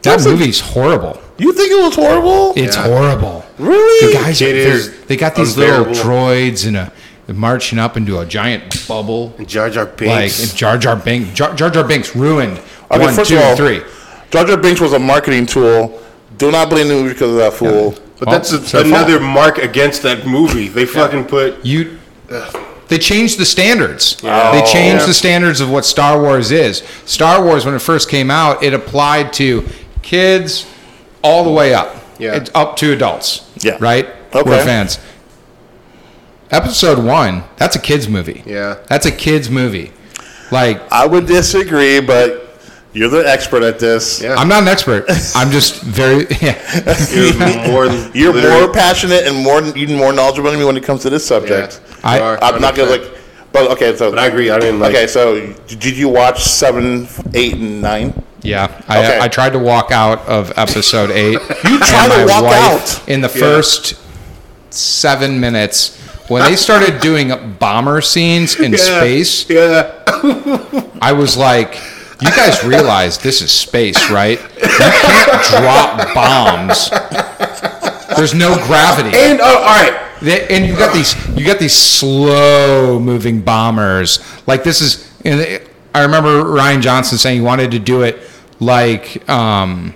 That's 0.01 0.25
a- 0.25 0.29
movie's 0.29 0.59
horrible. 0.59 1.19
You 1.37 1.53
think 1.53 1.71
it 1.71 1.81
was 1.81 1.95
horrible? 1.95 2.53
It's 2.57 2.75
Yeah. 2.75 2.83
horrible. 2.83 3.45
Really? 3.57 4.07
The 4.13 4.19
guys, 4.19 4.41
It 4.41 4.49
are, 4.49 4.63
they're- 4.63 4.73
is 4.73 4.91
they 5.07 5.15
got 5.15 5.35
these 5.35 5.55
little 5.57 5.85
droids 5.85 6.67
and 6.67 6.75
a 6.75 6.91
they're 7.27 7.35
marching 7.35 7.77
up 7.79 7.95
into 7.95 8.19
a 8.19 8.25
giant 8.25 8.87
bubble. 8.87 9.33
And 9.37 9.47
Jar 9.47 9.69
Jar 9.69 9.85
Like 9.85 9.97
Binks. 9.97 10.43
and 10.43 10.55
Jar 10.57 10.77
Jar 10.79 10.95
Binks, 10.95 11.29
Jar 11.33 11.53
Jar, 11.53 11.69
Jar 11.69 11.83
Binks 11.83 12.15
ruined 12.15 12.59
Okay, 12.91 13.03
one, 13.05 13.13
first 13.13 13.29
two, 13.29 13.37
of 13.37 13.43
all, 13.43 13.55
three. 13.55 13.81
Jar 14.31 14.45
Jar 14.45 14.57
Binks 14.57 14.81
was 14.81 14.93
a 14.93 14.99
marketing 14.99 15.45
tool. 15.45 16.01
Do 16.39 16.49
not 16.51 16.69
blame 16.71 16.87
the 16.87 16.95
movie 16.95 17.09
because 17.13 17.29
of 17.31 17.37
that 17.37 17.53
fool. 17.53 17.91
but 18.17 18.27
Well, 18.27 18.35
that's 18.39 18.51
oh, 18.51 18.79
a, 18.79 18.81
another 18.83 19.19
fault. 19.19 19.31
mark 19.31 19.57
against 19.59 20.01
that 20.01 20.25
movie. 20.25 20.67
They 20.67 20.85
fucking 20.85 21.25
put. 21.25 21.63
You, 21.63 21.99
they 22.89 22.97
changed 22.97 23.39
the 23.39 23.45
standards. 23.45 24.17
Yeah. 24.21 24.51
They 24.51 24.61
oh, 24.61 24.65
changed 24.65 25.01
Yeah. 25.01 25.07
the 25.07 25.13
standards 25.13 25.61
of 25.61 25.69
what 25.69 25.85
Star 25.85 26.21
Wars 26.21 26.51
is. 26.51 26.83
Star 27.05 27.43
Wars, 27.43 27.65
when 27.65 27.75
it 27.75 27.81
first 27.81 28.09
came 28.09 28.29
out, 28.29 28.63
it 28.63 28.73
applied 28.73 29.31
to 29.33 29.65
kids 30.01 30.65
all 31.23 31.43
the 31.43 31.51
way 31.51 31.73
up. 31.73 31.95
Yeah. 32.17 32.35
it's 32.35 32.51
up 32.53 32.75
to 32.77 32.91
adults. 32.91 33.49
Yeah. 33.61 33.77
Right? 33.79 34.07
Okay. 34.33 34.41
We're 34.49 34.63
fans. 34.65 34.99
Episode 36.51 36.97
one, 37.03 37.43
that's 37.57 37.75
a 37.75 37.79
kids 37.79 38.09
movie. 38.09 38.43
Yeah. 38.45 38.77
That's 38.87 39.05
a 39.05 39.11
kids 39.11 39.49
movie. 39.49 39.93
Like 40.51 40.81
I 40.91 41.05
would 41.05 41.27
disagree, 41.27 42.01
but 42.01 42.48
you're 42.93 43.09
the 43.09 43.27
expert 43.27 43.61
at 43.63 43.79
this. 43.79 44.21
Yeah. 44.21 44.35
I'm 44.35 44.47
not 44.47 44.63
an 44.63 44.67
expert. 44.67 45.05
I'm 45.35 45.51
just 45.51 45.81
very 45.83 46.25
yeah. 46.41 46.57
You're 47.13 47.67
more. 47.71 47.85
You're 48.15 48.33
more 48.33 48.73
passionate 48.73 49.27
and 49.27 49.43
more 49.43 49.61
even 49.77 49.95
more 49.97 50.11
knowledgeable 50.13 50.49
than 50.51 50.59
me 50.59 50.65
when 50.65 50.77
it 50.77 50.83
comes 50.83 51.01
to 51.03 51.09
this 51.09 51.25
subject. 51.25 51.81
Yeah. 52.03 52.09
I, 52.09 52.37
I'm 52.53 52.61
not 52.61 52.75
gonna 52.75 52.91
100%. 52.91 53.11
like, 53.11 53.19
but 53.51 53.71
okay. 53.71 53.95
So, 53.95 54.09
But 54.11 54.19
I 54.19 54.27
agree. 54.27 54.49
I 54.49 54.59
didn't 54.59 54.79
like. 54.79 54.91
okay, 54.95 55.07
so 55.07 55.53
did 55.67 55.97
you 55.97 56.09
watch 56.09 56.43
seven, 56.43 57.07
eight, 57.33 57.53
and 57.55 57.81
nine? 57.81 58.23
Yeah, 58.41 58.81
I, 58.87 58.99
Okay. 58.99 59.19
I 59.21 59.27
tried 59.27 59.51
to 59.53 59.59
walk 59.59 59.91
out 59.91 60.19
of 60.27 60.51
episode 60.57 61.11
eight. 61.11 61.33
you 61.65 61.79
tried 61.79 62.15
to 62.15 62.25
walk 62.27 62.45
out? 62.45 63.09
in 63.09 63.21
the 63.21 63.27
first 63.29 63.99
seven 64.71 65.39
minutes 65.39 65.97
when 66.29 66.43
they 66.43 66.55
started 66.55 67.01
doing 67.01 67.55
bomber 67.59 68.01
scenes 68.01 68.59
in 68.59 68.71
Yeah, 68.71 68.77
space. 68.77 69.49
Yeah. 69.49 69.91
I 71.01 71.11
was 71.11 71.35
like, 71.35 71.75
"You 72.21 72.29
guys 72.31 72.63
realize 72.63 73.17
this 73.17 73.41
is 73.41 73.51
space, 73.51 74.09
right? 74.09 74.39
You 74.39 74.67
can't 74.67 75.43
drop 75.49 76.13
bombs. 76.13 76.89
There's 78.15 78.33
no 78.33 78.55
gravity." 78.65 79.17
And 79.17 79.39
oh, 79.41 79.45
all 79.45 79.83
right. 79.83 80.05
And 80.51 80.65
you 80.65 80.75
got 80.75 80.93
these 80.93 81.15
you 81.37 81.45
got 81.45 81.59
these 81.59 81.73
slow 81.75 82.99
moving 82.99 83.41
bombers. 83.41 84.19
Like 84.47 84.63
this 84.63 84.81
is 84.81 85.09
and 85.23 85.61
I 85.95 86.01
remember 86.01 86.43
Rian 86.43 86.81
Johnson 86.81 87.17
saying 87.17 87.37
he 87.37 87.41
wanted 87.41 87.71
to 87.71 87.79
do 87.79 88.03
it 88.03 88.19
like 88.59 89.27
um 89.29 89.93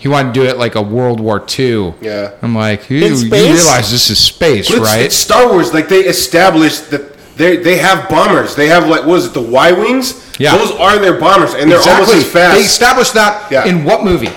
he 0.00 0.08
wanted 0.08 0.32
to 0.32 0.40
do 0.40 0.46
it 0.46 0.56
like 0.56 0.76
a 0.76 0.82
World 0.82 1.20
War 1.20 1.44
II. 1.58 1.92
Yeah. 2.00 2.32
I'm 2.40 2.54
like, 2.54 2.88
you, 2.88 3.00
you 3.00 3.30
realize 3.30 3.90
this 3.90 4.08
is 4.08 4.18
space, 4.18 4.70
it's, 4.70 4.78
right? 4.80 5.02
it's 5.02 5.14
Star 5.14 5.52
Wars. 5.52 5.74
Like 5.74 5.90
they 5.90 6.00
established 6.06 6.90
that 6.90 7.09
they 7.40 7.56
they 7.56 7.78
have 7.78 8.08
bombers. 8.08 8.54
They 8.54 8.68
have 8.68 8.86
like 8.86 9.04
was 9.06 9.26
it? 9.26 9.32
The 9.34 9.40
Y 9.40 9.72
wings. 9.72 10.06
Yeah. 10.38 10.56
Those 10.56 10.72
are 10.72 10.98
their 10.98 11.18
bombers, 11.18 11.54
and 11.54 11.70
they're 11.70 11.80
almost 11.80 12.14
as 12.14 12.30
fast. 12.30 12.54
They 12.56 12.62
established 12.64 13.14
that 13.14 13.50
Yeah. 13.50 13.64
in 13.64 13.84
what 13.84 14.04
movie? 14.04 14.30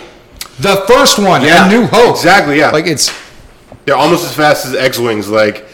The 0.59 0.77
first 0.87 1.19
one, 1.19 1.41
Yeah. 1.43 1.65
A 1.67 1.69
New 1.69 1.85
Hope. 1.87 2.15
Exactly, 2.15 2.57
yeah. 2.59 2.71
Like 2.71 2.87
it's 2.87 3.11
They're 3.85 3.97
almost 3.97 4.23
as 4.25 4.33
fast 4.33 4.65
as 4.65 4.73
X 4.75 4.97
wings. 4.97 5.27
Like, 5.27 5.65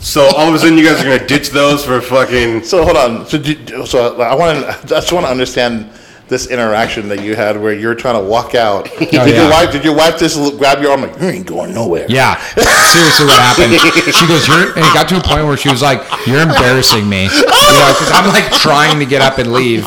so 0.00 0.26
all 0.36 0.48
of 0.48 0.54
a 0.54 0.58
sudden 0.58 0.76
you 0.76 0.84
guys 0.84 1.00
are 1.00 1.04
gonna 1.04 1.26
ditch 1.26 1.48
those 1.50 1.84
for 1.84 2.00
fucking. 2.02 2.62
So 2.64 2.84
hold 2.84 2.96
on. 2.98 3.26
So, 3.26 3.38
did, 3.38 3.58
so 3.86 4.20
I 4.20 4.34
want 4.34 4.60
to. 4.60 4.68
I 4.68 5.00
just 5.00 5.12
want 5.12 5.24
to 5.26 5.30
understand 5.30 5.88
this 6.28 6.48
interaction 6.48 7.08
that 7.08 7.22
you 7.22 7.36
had 7.36 7.60
where 7.60 7.72
you're 7.72 7.94
trying 7.94 8.20
to 8.20 8.28
walk 8.28 8.54
out. 8.56 8.84
did 8.98 9.14
Oh, 9.14 9.24
yeah. 9.26 9.42
your 9.42 9.50
wife? 9.50 9.70
Did 9.72 9.84
your 9.84 9.94
wife 9.94 10.18
just 10.18 10.36
grab 10.58 10.82
your 10.82 10.90
arm 10.90 11.02
like 11.02 11.20
you 11.20 11.28
ain't 11.28 11.46
going 11.46 11.72
nowhere? 11.72 12.06
Yeah, 12.08 12.36
seriously, 12.56 13.26
what 13.26 13.38
happened? 13.40 13.72
She 14.14 14.26
goes, 14.26 14.46
"You're," 14.48 14.68
and 14.74 14.78
it 14.84 14.92
got 14.94 15.08
to 15.10 15.18
a 15.18 15.22
point 15.22 15.46
where 15.46 15.56
she 15.56 15.68
was 15.68 15.82
like, 15.82 16.02
"You're 16.26 16.40
embarrassing 16.42 17.08
me," 17.08 17.24
you 17.24 17.28
know, 17.30 17.94
because 17.94 18.10
I'm 18.12 18.26
like 18.28 18.50
trying 18.60 18.98
to 18.98 19.06
get 19.06 19.22
up 19.22 19.38
and 19.38 19.52
leave, 19.52 19.86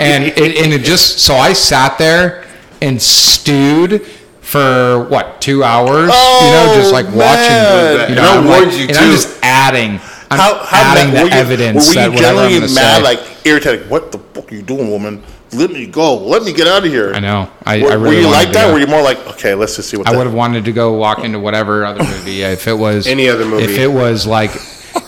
and 0.00 0.24
it, 0.24 0.56
and 0.62 0.72
it 0.72 0.82
just 0.84 1.20
so 1.20 1.34
I 1.36 1.52
sat 1.54 1.96
there 1.98 2.44
and 2.82 3.00
stewed 3.00 4.02
for 4.40 5.04
what 5.10 5.40
two 5.40 5.62
hours, 5.64 6.08
you 6.08 6.50
know, 6.52 6.66
oh, 6.68 6.74
just 6.74 6.92
like 6.92 7.06
Oh, 7.06 7.10
man. 7.10 7.18
watching, 7.18 8.10
you 8.10 8.22
know, 8.22 8.30
I'm 8.30 8.46
like- 8.46 8.74
you, 8.78 8.86
and 8.88 8.96
I'm 8.96 9.10
just 9.10 9.38
adding, 9.42 10.00
I'm 10.30 10.38
How, 10.38 10.54
how 10.64 10.92
adding 10.96 11.12
mad- 11.12 11.26
the 11.26 11.28
you, 11.28 11.34
evidence 11.34 11.88
Were 11.88 11.94
that 11.94 12.04
you 12.10 12.16
whatever 12.16 12.40
I'm 12.40 12.48
generally 12.50 12.68
to 12.68 12.74
mad, 12.74 12.96
say. 12.96 13.02
like 13.02 13.20
irritated? 13.46 13.90
What 13.90 14.10
the 14.12 14.18
fuck 14.18 14.50
are 14.50 14.54
you 14.54 14.62
doing, 14.62 14.90
woman? 14.90 15.22
Let 15.52 15.70
me 15.70 15.86
go. 15.86 16.16
Let 16.18 16.42
me 16.42 16.52
get 16.52 16.66
out 16.66 16.84
of 16.84 16.90
here. 16.92 17.12
I 17.14 17.20
know. 17.20 17.50
I, 17.64 17.80
Were, 17.82 17.90
I 17.90 17.94
really 17.94 18.16
were 18.16 18.22
you 18.22 18.30
like 18.30 18.52
that? 18.52 18.72
Were 18.72 18.78
you 18.78 18.86
more 18.86 19.02
like, 19.02 19.18
okay, 19.28 19.54
let's 19.54 19.76
just 19.76 19.88
see 19.90 19.96
what 19.96 20.06
I 20.06 20.16
would 20.16 20.26
have 20.26 20.34
wanted 20.34 20.64
to 20.66 20.72
go 20.72 20.92
walk 20.94 21.20
into 21.24 21.38
whatever 21.38 21.84
other 21.86 22.04
movie 22.04 22.42
if 22.42 22.68
it 22.68 22.74
was 22.74 23.06
Any 23.06 23.28
other 23.28 23.46
movie. 23.46 23.64
If 23.64 23.78
it 23.78 23.88
was 23.88 24.26
like 24.26 24.52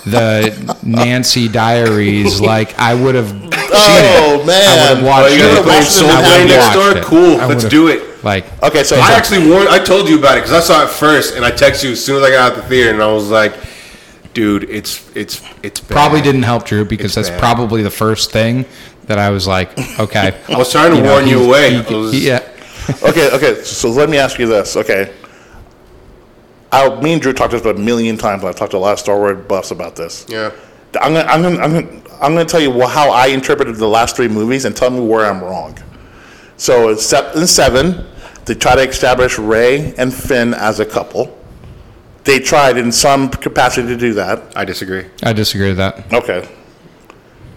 the 0.04 0.78
Nancy 0.82 1.48
Diaries, 1.48 2.40
like 2.40 2.78
I 2.78 2.94
would 2.94 3.14
have 3.14 3.30
oh, 3.32 3.40
seen 3.40 3.50
Oh, 3.52 4.40
it. 4.42 4.46
man. 4.46 4.68
I 4.68 4.92
would 4.92 4.96
have 4.96 5.04
Oh, 5.04 5.06
watched 5.06 5.36
you 5.36 5.44
it. 5.44 5.48
gonna 5.48 5.62
play 5.62 5.74
watched 5.76 5.88
it 5.88 5.92
Soul 5.92 6.08
in 6.08 6.16
I 6.16 6.44
next 6.46 6.74
door? 6.74 6.96
it. 6.96 7.04
Cool. 7.04 7.36
Let's 7.48 7.64
do 7.64 7.88
it. 7.88 8.24
Like 8.24 8.62
Okay, 8.62 8.82
so 8.82 8.96
I 8.96 9.12
actually 9.12 9.48
warned. 9.50 9.68
I 9.68 9.78
told 9.78 10.08
you 10.08 10.18
about 10.18 10.38
it 10.38 10.44
because 10.44 10.52
I 10.52 10.60
saw 10.60 10.84
it 10.84 10.90
first, 10.90 11.36
and 11.36 11.44
I 11.44 11.50
texted 11.50 11.84
you 11.84 11.90
as 11.92 12.04
soon 12.04 12.16
as 12.16 12.22
I 12.22 12.30
got 12.30 12.52
out 12.52 12.58
of 12.58 12.62
the 12.64 12.68
theater, 12.68 12.90
and 12.92 13.02
I 13.02 13.10
was 13.12 13.30
like, 13.30 13.54
"Dude, 14.34 14.64
it's 14.64 15.10
it's 15.16 15.42
it's 15.62 15.80
bad. 15.80 15.88
probably 15.90 16.20
didn't 16.20 16.42
help 16.42 16.64
Drew 16.66 16.84
because 16.84 17.16
It's 17.16 17.28
that's 17.28 17.30
bad. 17.30 17.40
probably 17.40 17.82
the 17.82 17.90
first 17.90 18.30
thing 18.30 18.66
that 19.10 19.18
I 19.18 19.30
was 19.30 19.46
like, 19.46 19.76
okay. 19.98 20.40
I 20.48 20.56
was 20.56 20.70
trying 20.72 20.94
to 20.94 21.02
know, 21.02 21.12
warn 21.12 21.26
you 21.26 21.44
away. 21.44 21.82
he- 21.82 21.94
was- 21.94 22.12
he- 22.12 22.26
yeah. 22.28 22.46
okay, 23.02 23.30
okay. 23.34 23.62
So 23.62 23.90
let 23.90 24.08
me 24.08 24.16
ask 24.18 24.38
you 24.38 24.46
this. 24.46 24.76
Okay, 24.76 25.12
I, 26.72 26.88
me 27.02 27.12
and 27.12 27.20
Drew 27.22 27.32
talked 27.32 27.52
this 27.52 27.60
about 27.60 27.76
a 27.76 27.80
million 27.80 28.16
times. 28.16 28.42
I've 28.44 28.56
talked 28.56 28.70
to 28.72 28.76
a 28.76 28.78
lot 28.78 28.92
of 28.94 28.98
Star 28.98 29.16
Wars 29.18 29.44
buffs 29.46 29.70
about 29.70 29.96
this. 29.96 30.24
Yeah. 30.28 30.50
I'm 31.00 31.12
gonna, 31.12 31.28
I'm 31.28 31.42
gonna, 31.42 31.58
I'm 31.60 31.72
gonna, 31.72 32.02
I'm 32.20 32.32
gonna 32.34 32.44
tell 32.44 32.60
you 32.60 32.72
how 32.86 33.10
I 33.10 33.26
interpreted 33.28 33.76
the 33.76 33.86
last 33.86 34.16
three 34.16 34.28
movies 34.28 34.64
and 34.64 34.74
tell 34.76 34.90
me 34.90 35.00
where 35.00 35.26
I'm 35.26 35.42
wrong. 35.42 35.76
So 36.56 36.88
in 36.88 36.94
in 36.94 37.46
seven, 37.46 38.06
they 38.44 38.54
try 38.54 38.74
to 38.76 38.82
establish 38.88 39.38
Rey 39.38 39.94
and 39.96 40.12
Finn 40.12 40.54
as 40.54 40.80
a 40.80 40.86
couple. 40.86 41.36
They 42.24 42.38
tried 42.38 42.76
in 42.76 42.92
some 42.92 43.28
capacity 43.30 43.88
to 43.88 43.96
do 43.96 44.14
that. 44.14 44.56
I 44.56 44.64
disagree. 44.64 45.06
I 45.22 45.32
disagree 45.32 45.68
with 45.68 45.78
that. 45.78 46.12
Okay. 46.12 46.48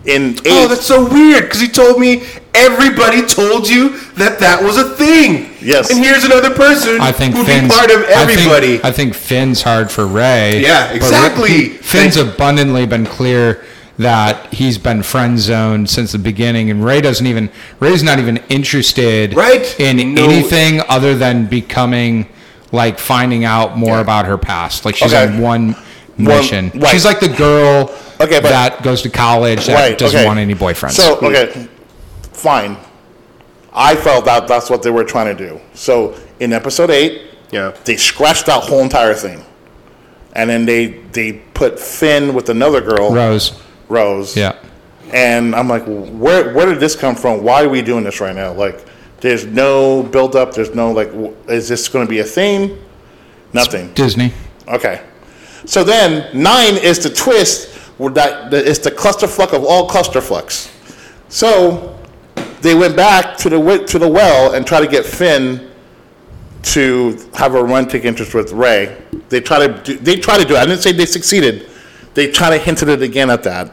In 0.05 0.35
oh, 0.37 0.41
eight, 0.45 0.65
Oh, 0.65 0.67
that's 0.67 0.85
so 0.85 1.07
weird 1.09 1.43
because 1.43 1.61
he 1.61 1.67
told 1.69 1.99
me 1.99 2.23
everybody 2.53 3.25
told 3.25 3.67
you 3.69 3.97
that 4.15 4.37
that 4.39 4.61
was 4.61 4.77
a 4.77 4.89
thing. 4.95 5.49
Yes. 5.61 5.89
And 5.91 6.03
here's 6.03 6.23
another 6.25 6.49
person 6.53 6.99
I 6.99 7.11
think 7.11 7.35
who'd 7.35 7.45
Finn's 7.45 7.69
be 7.73 7.77
part 7.79 7.89
of 7.91 8.01
I 8.03 8.25
think- 8.25 8.39
everybody. 8.39 8.79
I 8.83 8.91
think, 8.91 9.13
Finn's 9.15 9.61
hard 9.61 9.89
for 9.91 10.05
Rey. 10.05 10.61
Yeah, 10.61 10.91
exactly. 10.91 11.49
Rey- 11.49 11.69
Finn's 11.69 12.15
Thank- 12.15 12.33
abundantly 12.35 12.85
been 12.85 13.05
clear 13.05 13.63
that 13.97 14.51
he's 14.53 14.77
been 14.77 15.03
friend 15.03 15.39
zoned 15.39 15.89
since 15.89 16.11
the 16.13 16.17
beginning, 16.17 16.69
and 16.69 16.83
Rey 16.83 16.99
doesn't 16.99 17.25
even 17.27 17.49
Rey's 17.79 18.03
not 18.03 18.19
even 18.19 18.39
interested 18.49 19.35
Right. 19.35 19.73
in 19.79 20.15
No. 20.15 20.23
anything 20.25 20.81
other 20.89 21.15
than 21.15 21.45
becoming 21.45 22.27
like 22.71 22.97
finding 22.99 23.45
out 23.45 23.77
more 23.77 23.95
Yeah. 23.95 24.01
about 24.01 24.25
her 24.25 24.37
past. 24.37 24.83
Like 24.83 24.95
she's 24.95 25.13
Okay. 25.13 25.27
on 25.31 25.39
one 25.39 25.75
mission. 26.17 26.71
right. 26.75 26.89
She's 26.89 27.05
like 27.05 27.19
the 27.19 27.29
girl 27.29 27.93
Okay, 28.21 28.39
but- 28.39 28.49
that 28.49 28.83
goes 28.83 29.01
to 29.01 29.09
college 29.09 29.65
that 29.65 29.73
right, 29.75 29.97
doesn't 29.97 30.19
okay. 30.19 30.27
want 30.27 30.39
any 30.39 30.53
boyfriends. 30.55 30.91
So 30.91 31.17
okay, 31.17 31.67
fine. 32.21 32.77
I 33.73 33.95
felt 33.95 34.25
that 34.25 34.47
that's 34.47 34.69
what 34.69 34.83
they 34.83 34.91
were 34.91 35.03
trying 35.03 35.35
to 35.35 35.47
do. 35.47 35.59
So 35.73 36.15
in 36.39 36.53
episode 36.53 36.91
eight, 36.91 37.31
yeah. 37.51 37.75
they 37.85 37.97
scratched 37.97 38.45
that 38.45 38.63
whole 38.63 38.81
entire 38.81 39.13
thing, 39.15 39.43
and 40.33 40.49
then 40.49 40.65
they 40.65 40.87
they 41.11 41.33
put 41.53 41.79
Finn 41.79 42.33
with 42.35 42.49
another 42.49 42.81
girl, 42.81 43.11
Rose. 43.11 43.59
Rose. 43.89 44.37
Yeah. 44.37 44.55
And 45.11 45.55
I'm 45.55 45.67
like, 45.67 45.83
where 45.85 46.53
where 46.53 46.65
did 46.67 46.79
this 46.79 46.95
come 46.95 47.15
from? 47.15 47.43
Why 47.43 47.63
are 47.63 47.69
we 47.69 47.81
doing 47.81 48.03
this 48.03 48.19
right 48.21 48.35
now? 48.35 48.53
Like, 48.53 48.83
there's 49.21 49.45
no 49.45 50.03
build 50.03 50.35
up. 50.35 50.53
There's 50.53 50.73
no 50.75 50.91
like, 50.91 51.11
is 51.47 51.67
this 51.67 51.87
going 51.87 52.05
to 52.05 52.09
be 52.09 52.19
a 52.19 52.23
thing? 52.23 52.77
Nothing. 53.53 53.93
Disney. 53.93 54.33
Okay. 54.67 55.01
So 55.65 55.83
then 55.83 56.29
nine 56.39 56.75
is 56.75 56.99
the 56.99 57.09
twist 57.09 57.69
that 57.99 58.53
it's 58.53 58.79
the 58.79 58.91
clusterfuck 58.91 59.53
of 59.53 59.63
all 59.63 59.87
clusterfucks. 59.87 60.71
So 61.29 61.97
they 62.61 62.75
went 62.75 62.95
back 62.95 63.37
to 63.37 63.49
the 63.49 63.85
to 63.87 63.99
the 63.99 64.07
well 64.07 64.53
and 64.53 64.65
tried 64.65 64.81
to 64.81 64.87
get 64.87 65.05
Finn 65.05 65.69
to 66.63 67.17
have 67.33 67.55
a 67.55 67.61
romantic 67.61 68.05
interest 68.05 68.33
with 68.33 68.51
Rey. 68.51 69.01
They 69.29 69.41
try 69.41 69.67
to 69.67 69.81
do, 69.83 69.97
they 69.97 70.15
try 70.15 70.37
to 70.37 70.45
do 70.45 70.55
it. 70.55 70.59
I 70.59 70.65
didn't 70.65 70.81
say 70.81 70.91
they 70.91 71.05
succeeded. 71.05 71.69
They 72.13 72.31
try 72.31 72.49
to 72.49 72.57
hint 72.57 72.81
at 72.83 72.89
it 72.89 73.01
again 73.01 73.29
at 73.29 73.43
that. 73.43 73.71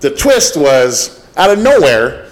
The 0.00 0.10
twist 0.10 0.56
was 0.56 1.26
out 1.36 1.50
of 1.50 1.58
nowhere. 1.58 2.30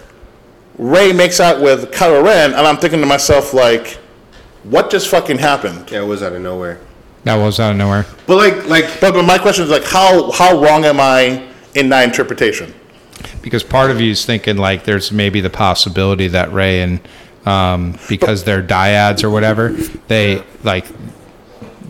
Rey 0.78 1.12
makes 1.12 1.38
out 1.38 1.60
with 1.60 1.92
Kylo 1.92 2.24
Ren, 2.24 2.52
and 2.52 2.66
I'm 2.66 2.78
thinking 2.78 3.00
to 3.00 3.06
myself 3.06 3.52
like, 3.54 3.98
what 4.64 4.90
just 4.90 5.08
fucking 5.08 5.38
happened? 5.38 5.90
Yeah, 5.90 6.02
it 6.02 6.06
was 6.06 6.22
out 6.22 6.32
of 6.32 6.42
nowhere. 6.42 6.80
That 7.24 7.36
was 7.36 7.58
out 7.58 7.72
of 7.72 7.76
nowhere. 7.78 8.06
But 8.26 8.36
like, 8.36 8.66
like 8.68 9.00
But, 9.00 9.14
but 9.14 9.24
my 9.24 9.38
question 9.38 9.64
is 9.64 9.70
like, 9.70 9.84
how 9.84 10.30
how 10.30 10.60
wrong 10.60 10.84
am 10.84 11.00
I 11.00 11.46
in 11.74 11.88
that 11.90 12.04
interpretation? 12.04 12.74
because 13.42 13.62
part 13.62 13.90
of 13.90 14.00
you 14.00 14.10
is 14.10 14.24
thinking 14.24 14.56
like 14.56 14.84
there's 14.84 15.12
maybe 15.12 15.40
the 15.40 15.50
possibility 15.50 16.28
that 16.28 16.50
Rey 16.52 16.80
and 16.82 17.00
um, 17.46 17.98
because 18.08 18.44
they're 18.44 18.62
dyads 18.62 19.22
or 19.22 19.30
whatever, 19.30 19.68
they 20.08 20.42
like 20.62 20.86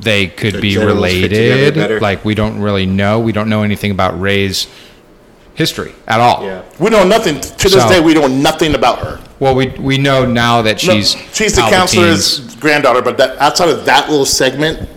they 0.00 0.26
could 0.26 0.54
Their 0.54 0.60
be 0.60 0.70
genitals 0.74 1.04
fit 1.04 1.22
together 1.22 1.38
related. 1.54 1.74
better. 1.74 2.00
Like 2.00 2.24
we 2.24 2.34
don't 2.34 2.60
really 2.60 2.86
know. 2.86 3.20
We 3.20 3.32
don't 3.32 3.48
know 3.48 3.62
anything 3.62 3.90
about 3.90 4.20
Rey's 4.20 4.66
history 5.54 5.94
at 6.08 6.20
all. 6.20 6.44
yeah. 6.44 6.62
We 6.80 6.90
know 6.90 7.04
nothing 7.06 7.40
to 7.40 7.56
this 7.68 7.72
So- 7.72 7.88
day. 7.88 8.00
We 8.00 8.14
know 8.14 8.26
nothing 8.26 8.74
about 8.74 8.98
her. 9.00 9.20
Well, 9.40 9.54
we 9.54 9.68
we 9.78 9.98
know 9.98 10.24
now 10.26 10.62
that 10.62 10.84
No, 10.84 10.94
she's 10.94 11.16
she's 11.32 11.54
the 11.56 11.62
Palpatine's- 11.62 11.70
counselor's 12.40 12.56
granddaughter, 12.56 13.02
but 13.02 13.16
that, 13.18 13.38
outside 13.38 13.68
of 13.68 13.84
that 13.84 14.08
little 14.10 14.26
segment, 14.26 14.88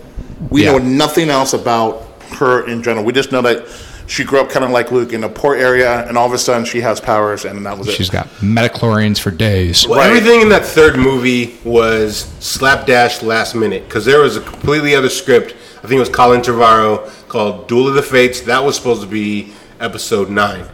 we 0.50 0.64
Yeah. 0.64 0.72
know 0.72 0.78
nothing 0.78 1.30
else 1.30 1.52
about 1.52 2.06
her 2.38 2.66
in 2.66 2.82
general. 2.82 3.04
We 3.04 3.12
just 3.12 3.32
know 3.32 3.42
that 3.42 3.66
she 4.06 4.24
grew 4.24 4.40
up 4.40 4.48
kind 4.50 4.64
of 4.64 4.70
like 4.70 4.90
Luke 4.90 5.12
in 5.12 5.22
a 5.24 5.28
poor 5.28 5.54
area, 5.54 6.04
and 6.08 6.16
all 6.16 6.26
of 6.26 6.32
a 6.32 6.38
sudden 6.38 6.64
she 6.64 6.80
has 6.80 6.98
powers, 7.00 7.44
and 7.44 7.64
that 7.66 7.76
was 7.78 7.88
it. 7.88 7.94
She's 7.94 8.08
got 8.10 8.28
midi-chlorians 8.42 9.18
for 9.18 9.30
days. 9.30 9.86
Well, 9.86 9.98
Right. 9.98 10.08
everything 10.08 10.40
in 10.40 10.48
that 10.48 10.64
third 10.64 10.96
movie 10.96 11.58
was 11.64 12.26
slapdash 12.40 13.22
last 13.22 13.54
minute 13.54 13.86
because 13.88 14.04
there 14.04 14.20
was 14.20 14.36
a 14.36 14.40
completely 14.40 14.94
other 14.94 15.10
script. 15.10 15.54
I 15.78 15.86
think 15.86 15.98
it 15.98 16.00
was 16.00 16.08
Colin 16.08 16.40
Trevorrow 16.40 17.00
called 17.28 17.68
Duel 17.68 17.88
of 17.88 17.94
the 17.94 18.02
Fates. 18.02 18.40
That 18.42 18.64
was 18.64 18.76
supposed 18.76 19.02
to 19.02 19.06
be 19.06 19.52
episode 19.80 20.30
nine, 20.30 20.64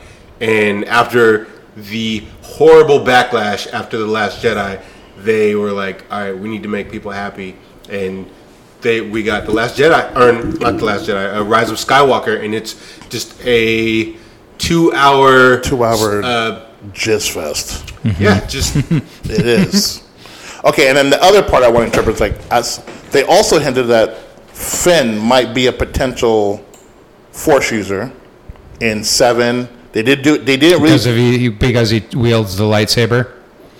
and 0.41 0.85
after 0.87 1.47
the 1.77 2.23
horrible 2.43 3.01
backlash 3.01 3.67
after 3.73 3.99
the 3.99 4.07
Last 4.07 4.43
Jedi, 4.43 4.79
they 5.23 5.55
were 5.57 5.73
like, 5.73 6.05
"All 6.11 6.21
right, 6.21 6.39
we 6.39 6.49
need 6.49 6.63
to 6.63 6.69
make 6.69 6.91
people 6.91 7.11
happy," 7.11 7.57
and 7.91 8.27
they 8.85 9.01
we 9.01 9.25
got 9.25 9.47
the 9.47 9.51
Last 9.53 9.77
Jedi, 9.77 10.15
or 10.15 10.33
not 10.61 10.79
the 10.79 10.85
Last 10.85 11.09
Jedi, 11.09 11.37
uh, 11.37 11.43
Rise 11.43 11.71
of 11.71 11.77
Skywalker, 11.79 12.45
and 12.45 12.55
it's 12.55 12.77
just 13.09 13.35
a 13.45 14.15
two-hour, 14.59 15.59
Two-hour- 15.61 16.23
uh, 16.23 16.61
Jizz 16.93 17.33
fest. 17.33 17.93
yeah, 18.21 18.47
just 18.47 18.77
It 19.25 19.47
is. 19.47 20.05
okay, 20.65 20.89
and 20.89 20.97
then 20.97 21.11
the 21.11 21.21
other 21.23 21.43
part 21.43 21.65
I 21.65 21.69
want 21.69 21.91
to 21.93 21.99
interpret 21.99 22.15
is 22.17 22.21
like 22.21 22.37
as 22.53 22.85
they 23.11 23.25
also 23.25 23.59
hinted 23.59 23.87
that 23.89 24.19
Finn 24.55 25.19
might 25.19 25.53
be 25.55 25.67
a 25.67 25.73
potential 25.73 26.65
Force 27.33 27.73
user 27.73 28.13
in 28.81 29.03
Seven. 29.03 29.69
They 29.93 30.03
did 30.03 30.23
do. 30.23 30.39
They 30.39 30.57
didn't 30.57 30.83
really. 30.83 30.93
Because 30.99 31.05
he, 31.05 31.49
because 31.49 31.91
he 31.91 32.01
wields 32.17 32.57
the 32.57 32.65
lightsaber. 32.65 33.33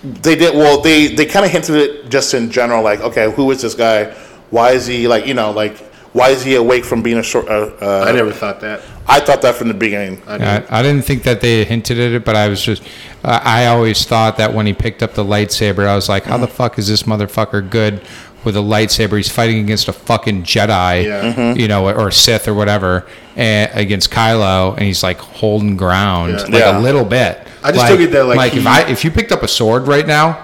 They 0.03 0.35
did 0.35 0.53
well. 0.55 0.81
They 0.81 1.07
they 1.15 1.25
kind 1.25 1.45
of 1.45 1.51
hinted 1.51 1.75
it 1.75 2.09
just 2.09 2.33
in 2.33 2.49
general, 2.51 2.83
like, 2.83 2.99
okay, 3.01 3.31
who 3.31 3.51
is 3.51 3.61
this 3.61 3.73
guy? 3.75 4.13
Why 4.49 4.71
is 4.71 4.85
he 4.87 5.07
like 5.07 5.25
you 5.25 5.33
know 5.33 5.51
like 5.51 5.77
why 6.13 6.29
is 6.29 6.43
he 6.43 6.55
awake 6.55 6.85
from 6.85 7.01
being 7.01 7.17
a 7.17 7.23
short? 7.23 7.47
Uh, 7.49 7.71
uh, 7.81 8.05
I 8.07 8.11
never 8.13 8.31
thought 8.31 8.61
that. 8.61 8.81
I 9.07 9.19
thought 9.19 9.41
that 9.41 9.55
from 9.55 9.67
the 9.67 9.73
beginning. 9.73 10.21
I 10.25 10.35
I, 10.35 10.37
didn't. 10.37 10.71
I 10.71 10.81
didn't 10.81 11.05
think 11.05 11.23
that 11.23 11.41
they 11.41 11.63
hinted 11.65 11.99
at 11.99 12.13
it, 12.13 12.23
but 12.25 12.35
I 12.37 12.47
was 12.47 12.61
just, 12.63 12.81
uh, 13.23 13.39
I 13.43 13.65
always 13.67 14.03
thought 14.05 14.37
that 14.37 14.53
when 14.53 14.65
he 14.65 14.73
picked 14.73 15.03
up 15.03 15.13
the 15.13 15.25
lightsaber, 15.25 15.85
I 15.85 15.93
was 15.93 16.07
like, 16.07 16.23
how 16.23 16.37
the 16.37 16.47
fuck 16.47 16.79
is 16.79 16.87
this 16.87 17.03
motherfucker 17.03 17.69
good 17.69 18.01
with 18.45 18.55
a 18.55 18.61
lightsaber? 18.61 19.17
He's 19.17 19.29
fighting 19.29 19.59
against 19.59 19.89
a 19.89 19.93
fucking 19.93 20.43
Jedi, 20.43 21.03
Yeah. 21.05 21.53
you 21.53 21.67
know, 21.67 21.87
or 21.89 22.09
Sith 22.11 22.47
or 22.47 22.53
whatever, 22.55 23.05
and, 23.35 23.69
against 23.75 24.09
Kylo, 24.09 24.73
and 24.75 24.83
he's 24.83 25.03
like 25.03 25.17
holding 25.19 25.75
ground 25.75 26.31
Yeah. 26.31 26.43
like 26.43 26.53
Yeah. 26.53 26.79
a 26.79 26.81
little 26.81 27.03
bit. 27.05 27.45
I 27.61 27.73
just 27.73 27.87
took 27.87 27.99
it 27.99 28.11
that, 28.13 28.23
like, 28.25 28.53
if 28.55 28.61
he- 28.61 28.67
I 28.67 28.81
if 28.89 29.03
you 29.03 29.11
picked 29.11 29.33
up 29.33 29.43
a 29.43 29.47
sword 29.49 29.85
right 29.85 30.07
now, 30.07 30.39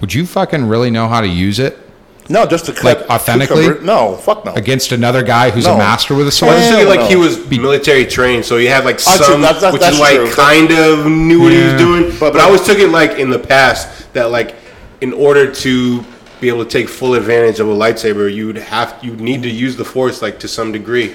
would 0.00 0.14
you 0.14 0.26
fucking 0.26 0.68
really 0.68 0.90
know 0.92 1.08
how 1.08 1.20
to 1.20 1.28
use 1.28 1.58
it 1.58 1.76
No, 2.28 2.46
just 2.46 2.66
to 2.66 2.72
cut 2.72 3.00
Like, 3.00 3.10
authentically? 3.10 3.64
cucumber- 3.64 3.84
No, 3.84 4.14
fuck 4.16 4.44
no. 4.44 4.52
against 4.54 4.92
another 4.92 5.22
guy 5.22 5.50
who's 5.50 5.66
No. 5.66 5.74
a 5.74 5.78
master 5.78 6.14
with 6.14 6.28
a 6.28 6.30
sword? 6.30 6.56
just 6.56 6.70
took 6.70 6.78
it 6.80 6.86
Hell 6.86 6.96
like 6.96 7.08
he 7.10 7.16
was 7.16 7.38
military 7.50 8.06
trained, 8.06 8.44
so 8.44 8.56
he 8.56 8.66
had 8.66 8.84
like 8.84 8.98
true. 8.98 9.12
some, 9.16 9.40
That's- 9.42 9.60
that's- 9.60 9.72
which 9.72 9.80
that's 9.82 9.94
is 9.96 10.00
why 10.00 10.14
true. 10.16 10.26
he 10.26 10.30
kind 10.32 10.70
of 10.70 11.06
knew 11.06 11.40
what 11.42 11.52
he 11.52 11.58
Yeah. 11.58 11.72
was 11.72 11.82
doing. 11.82 12.14
But- 12.20 12.32
But, 12.32 12.40
I 12.42 12.44
always 12.44 12.62
took 12.62 12.78
it 12.78 12.88
like 12.90 13.18
in 13.18 13.30
the 13.30 13.38
past 13.38 13.88
that 14.14 14.30
like 14.30 14.54
in 15.00 15.12
order 15.12 15.46
to 15.46 16.04
be 16.40 16.48
able 16.48 16.64
to 16.64 16.70
take 16.70 16.88
full 16.88 17.14
advantage 17.14 17.58
of 17.60 17.68
a 17.68 17.74
lightsaber, 17.74 18.32
you'd 18.32 18.56
have 18.56 18.94
you 19.02 19.12
need 19.16 19.42
to 19.42 19.50
use 19.50 19.76
the 19.76 19.84
force 19.84 20.22
like 20.22 20.38
to 20.40 20.48
some 20.48 20.70
degree. 20.72 21.12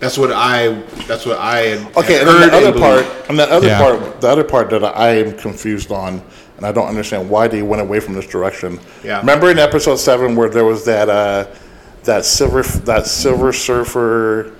That's 0.00 0.18
what 0.18 0.30
I. 0.32 0.74
That's 1.06 1.24
what 1.24 1.38
I 1.38 1.58
had. 1.60 1.78
Okay, 1.96 2.14
had 2.14 2.26
and 2.26 2.28
then 2.28 2.36
heard 2.42 2.52
the 2.52 2.56
other 2.56 2.66
and 2.68 2.76
part, 2.80 2.96
believed. 3.04 3.30
and 3.30 3.38
the 3.38 3.52
other 3.52 3.66
Yeah. 3.68 3.78
part, 3.78 4.20
the 4.20 4.28
other 4.28 4.44
part 4.44 4.70
that 4.70 4.84
I 4.84 5.10
am 5.16 5.32
confused 5.32 5.90
on, 5.92 6.22
and 6.58 6.66
I 6.66 6.72
don't 6.72 6.88
understand 6.88 7.30
why 7.30 7.48
they 7.48 7.62
went 7.62 7.80
away 7.80 8.00
from 8.00 8.12
this 8.14 8.26
direction. 8.26 8.78
Yeah. 9.02 9.20
Remember 9.20 9.50
in 9.50 9.58
episode 9.58 9.96
seven 9.96 10.36
where 10.36 10.50
there 10.50 10.64
was 10.66 10.84
that 10.84 11.08
uh, 11.08 11.46
that 12.04 12.24
silver 12.26 12.62
that 12.62 13.06
silver 13.06 13.52
surfer, 13.52 14.52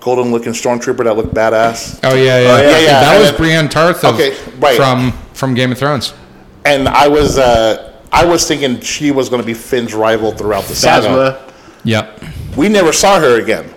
golden 0.00 0.30
looking 0.32 0.52
stormtrooper 0.52 1.04
that 1.04 1.16
looked 1.16 1.34
badass, 1.34 2.00
Oh 2.04 2.14
yeah, 2.14 2.38
yeah, 2.40 2.40
yeah. 2.40 2.56
Yeah, 2.62 2.78
yeah, 2.78 2.86
That 3.00 3.12
and 3.16 3.20
was 3.22 3.30
then- 3.32 3.38
Brienne 3.40 3.68
Tarth 3.68 4.04
of, 4.04 4.14
Okay, 4.14 4.36
right. 4.58 4.76
from 4.76 5.12
from 5.34 5.54
Game 5.54 5.72
of 5.72 5.78
Thrones. 5.78 6.14
and 6.64 6.88
I 6.88 7.08
was 7.08 7.38
uh, 7.38 7.92
I 8.12 8.24
was 8.24 8.46
thinking 8.48 8.80
she 8.80 9.10
was 9.10 9.28
going 9.28 9.42
to 9.42 9.46
be 9.46 9.52
Finn's 9.54 9.92
rival 9.94 10.32
throughout 10.32 10.64
the 10.64 10.74
saga. 10.74 11.06
Phasma. 11.08 11.52
Yep. 11.84 12.22
We 12.56 12.68
never 12.68 12.92
saw 12.92 13.20
her 13.20 13.40
again. 13.40 13.68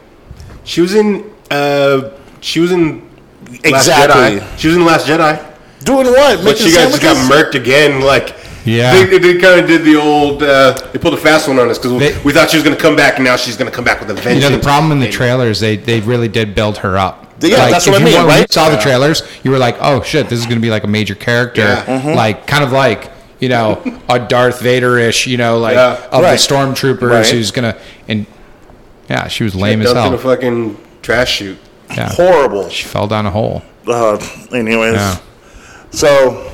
She 0.63 0.81
was 0.81 0.93
in. 0.95 1.29
Uh, 1.51 2.11
she 2.41 2.59
was 2.59 2.71
in. 2.71 3.01
Last 3.49 3.65
Exactly. 3.65 4.39
Jedi. 4.39 4.57
She 4.59 4.67
was 4.67 4.75
in 4.77 4.83
the 4.83 4.87
Last 4.87 5.07
Jedi. 5.07 5.48
Doing 5.83 6.07
what? 6.07 6.37
But 6.37 6.43
Making 6.45 6.67
she 6.67 6.71
got, 6.73 6.89
just 6.89 7.01
got 7.01 7.15
murked 7.31 7.55
again. 7.55 8.01
Like, 8.01 8.35
Yeah. 8.65 9.05
they, 9.05 9.17
they, 9.17 9.37
kind 9.39 9.59
of 9.61 9.67
did 9.67 9.83
the 9.83 9.95
old. 9.95 10.43
Uh, 10.43 10.73
they 10.91 10.99
pulled 10.99 11.13
a 11.13 11.17
fast 11.17 11.47
one 11.47 11.57
on 11.59 11.69
us 11.69 11.77
because 11.77 11.97
They- 11.99 12.21
we 12.23 12.33
thought 12.33 12.49
she 12.49 12.57
was 12.57 12.63
going 12.63 12.75
to 12.75 12.81
come 12.81 12.95
back, 12.95 13.15
and 13.15 13.23
now 13.23 13.35
she's 13.37 13.55
going 13.57 13.69
to 13.69 13.75
come 13.75 13.85
back 13.85 13.99
with 14.01 14.09
a 14.09 14.13
vengeance. 14.13 14.43
You 14.43 14.49
know 14.49 14.55
the 14.57 14.61
problem 14.63 14.91
in 14.91 14.99
the 14.99 15.09
trailers, 15.09 15.59
they 15.59 15.77
they 15.77 16.01
really 16.01 16.27
did 16.27 16.53
build 16.55 16.79
her 16.79 16.97
up. 16.97 17.25
Yeah, 17.41 17.69
that's 17.69 17.87
what 17.87 18.01
I 18.01 18.03
mean, 18.03 18.15
wa- 18.15 18.25
when 18.25 18.35
you 18.35 18.39
right? 18.41 18.51
saw 18.51 18.69
the 18.69 18.75
trailers, 18.77 19.23
you 19.43 19.51
were 19.51 19.57
like, 19.57 19.77
"Oh 19.79 20.01
shit, 20.03 20.27
this 20.27 20.37
is 20.39 20.45
going 20.45 20.57
to 20.57 20.61
be 20.61 20.69
like 20.69 20.83
a 20.83 20.87
major 20.87 21.15
character, 21.15 21.61
Yeah. 21.61 21.85
Mm-hmm. 21.85 22.09
like 22.13 22.45
kind 22.47 22.65
of 22.65 22.73
like 22.73 23.09
you 23.39 23.47
know 23.47 23.81
a 24.09 24.19
Darth 24.19 24.59
Vader-ish, 24.59 25.25
you 25.27 25.37
know, 25.37 25.57
like 25.59 25.75
Yeah. 25.75 25.93
of 26.11 26.21
Right. 26.21 26.31
the 26.31 26.35
stormtroopers 26.37 27.09
Right. 27.09 27.25
who's 27.27 27.51
gonna 27.51 27.77
and 28.09 28.25
yeah, 29.09 29.29
she 29.29 29.45
was 29.45 29.55
lame 29.55 29.81
as 29.81 29.93
dumped 29.93 30.07
in 30.07 30.13
a 30.13 30.17
hell. 30.21 30.35
fucking 30.35 30.77
trash 31.01 31.37
chute. 31.37 31.57
Yeah, 31.89 32.09
Horrible. 32.09 32.67
she 32.69 32.83
fell 32.83 33.07
down 33.07 33.25
a 33.25 33.31
hole. 33.31 33.63
Uh, 33.87 34.17
anyways, 34.51 34.95
Yeah. 34.95 35.15
So 35.91 36.51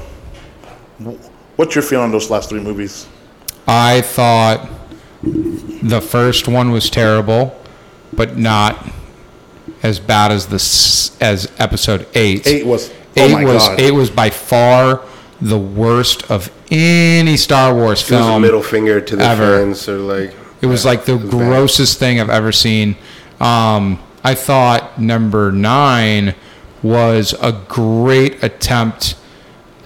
what's 1.56 1.76
your 1.76 1.82
feeling 1.84 2.06
on 2.06 2.12
those 2.12 2.30
last 2.30 2.50
three 2.50 2.60
movies? 2.62 3.08
I 3.68 4.02
thought 4.02 4.70
the 5.24 6.02
first 6.02 6.48
one 6.48 6.72
was 6.72 6.90
terrible, 6.90 7.60
but 8.14 8.38
not 8.38 8.88
as 9.84 10.00
bad 10.00 10.32
as 10.32 10.48
this 10.48 11.20
as 11.22 11.52
episode 11.60 12.08
eight. 12.14 12.46
Eight 12.48 12.66
was. 12.66 12.92
Oh 13.18 13.26
eight 13.26 13.32
my 13.34 13.46
was 13.46 13.68
god. 13.68 13.80
eight 13.80 13.92
was 13.92 14.10
by 14.10 14.30
far 14.30 15.02
the 15.42 15.58
worst 15.58 16.30
of 16.30 16.52
any 16.72 17.38
Star 17.38 17.74
Wars 17.74 18.02
It 18.02 18.12
was 18.16 18.22
a 18.22 18.24
film. 18.30 18.42
middle 18.42 18.64
finger 18.64 19.00
to 19.02 19.16
the 19.16 19.24
ever. 19.24 19.60
fans, 19.60 19.88
or 19.90 19.98
like. 20.00 20.34
It 20.62 20.68
was 20.68 20.86
like 20.86 21.06
the 21.06 21.18
bad. 21.18 21.30
grossest 21.30 22.00
thing 22.00 22.20
I've 22.20 22.30
ever 22.30 22.52
seen. 22.52 22.96
Um, 23.40 24.00
I 24.24 24.34
thought 24.36 25.00
number 25.00 25.52
nine 25.52 26.34
was 26.82 27.34
a 27.42 27.52
great 27.68 28.44
attempt 28.44 29.16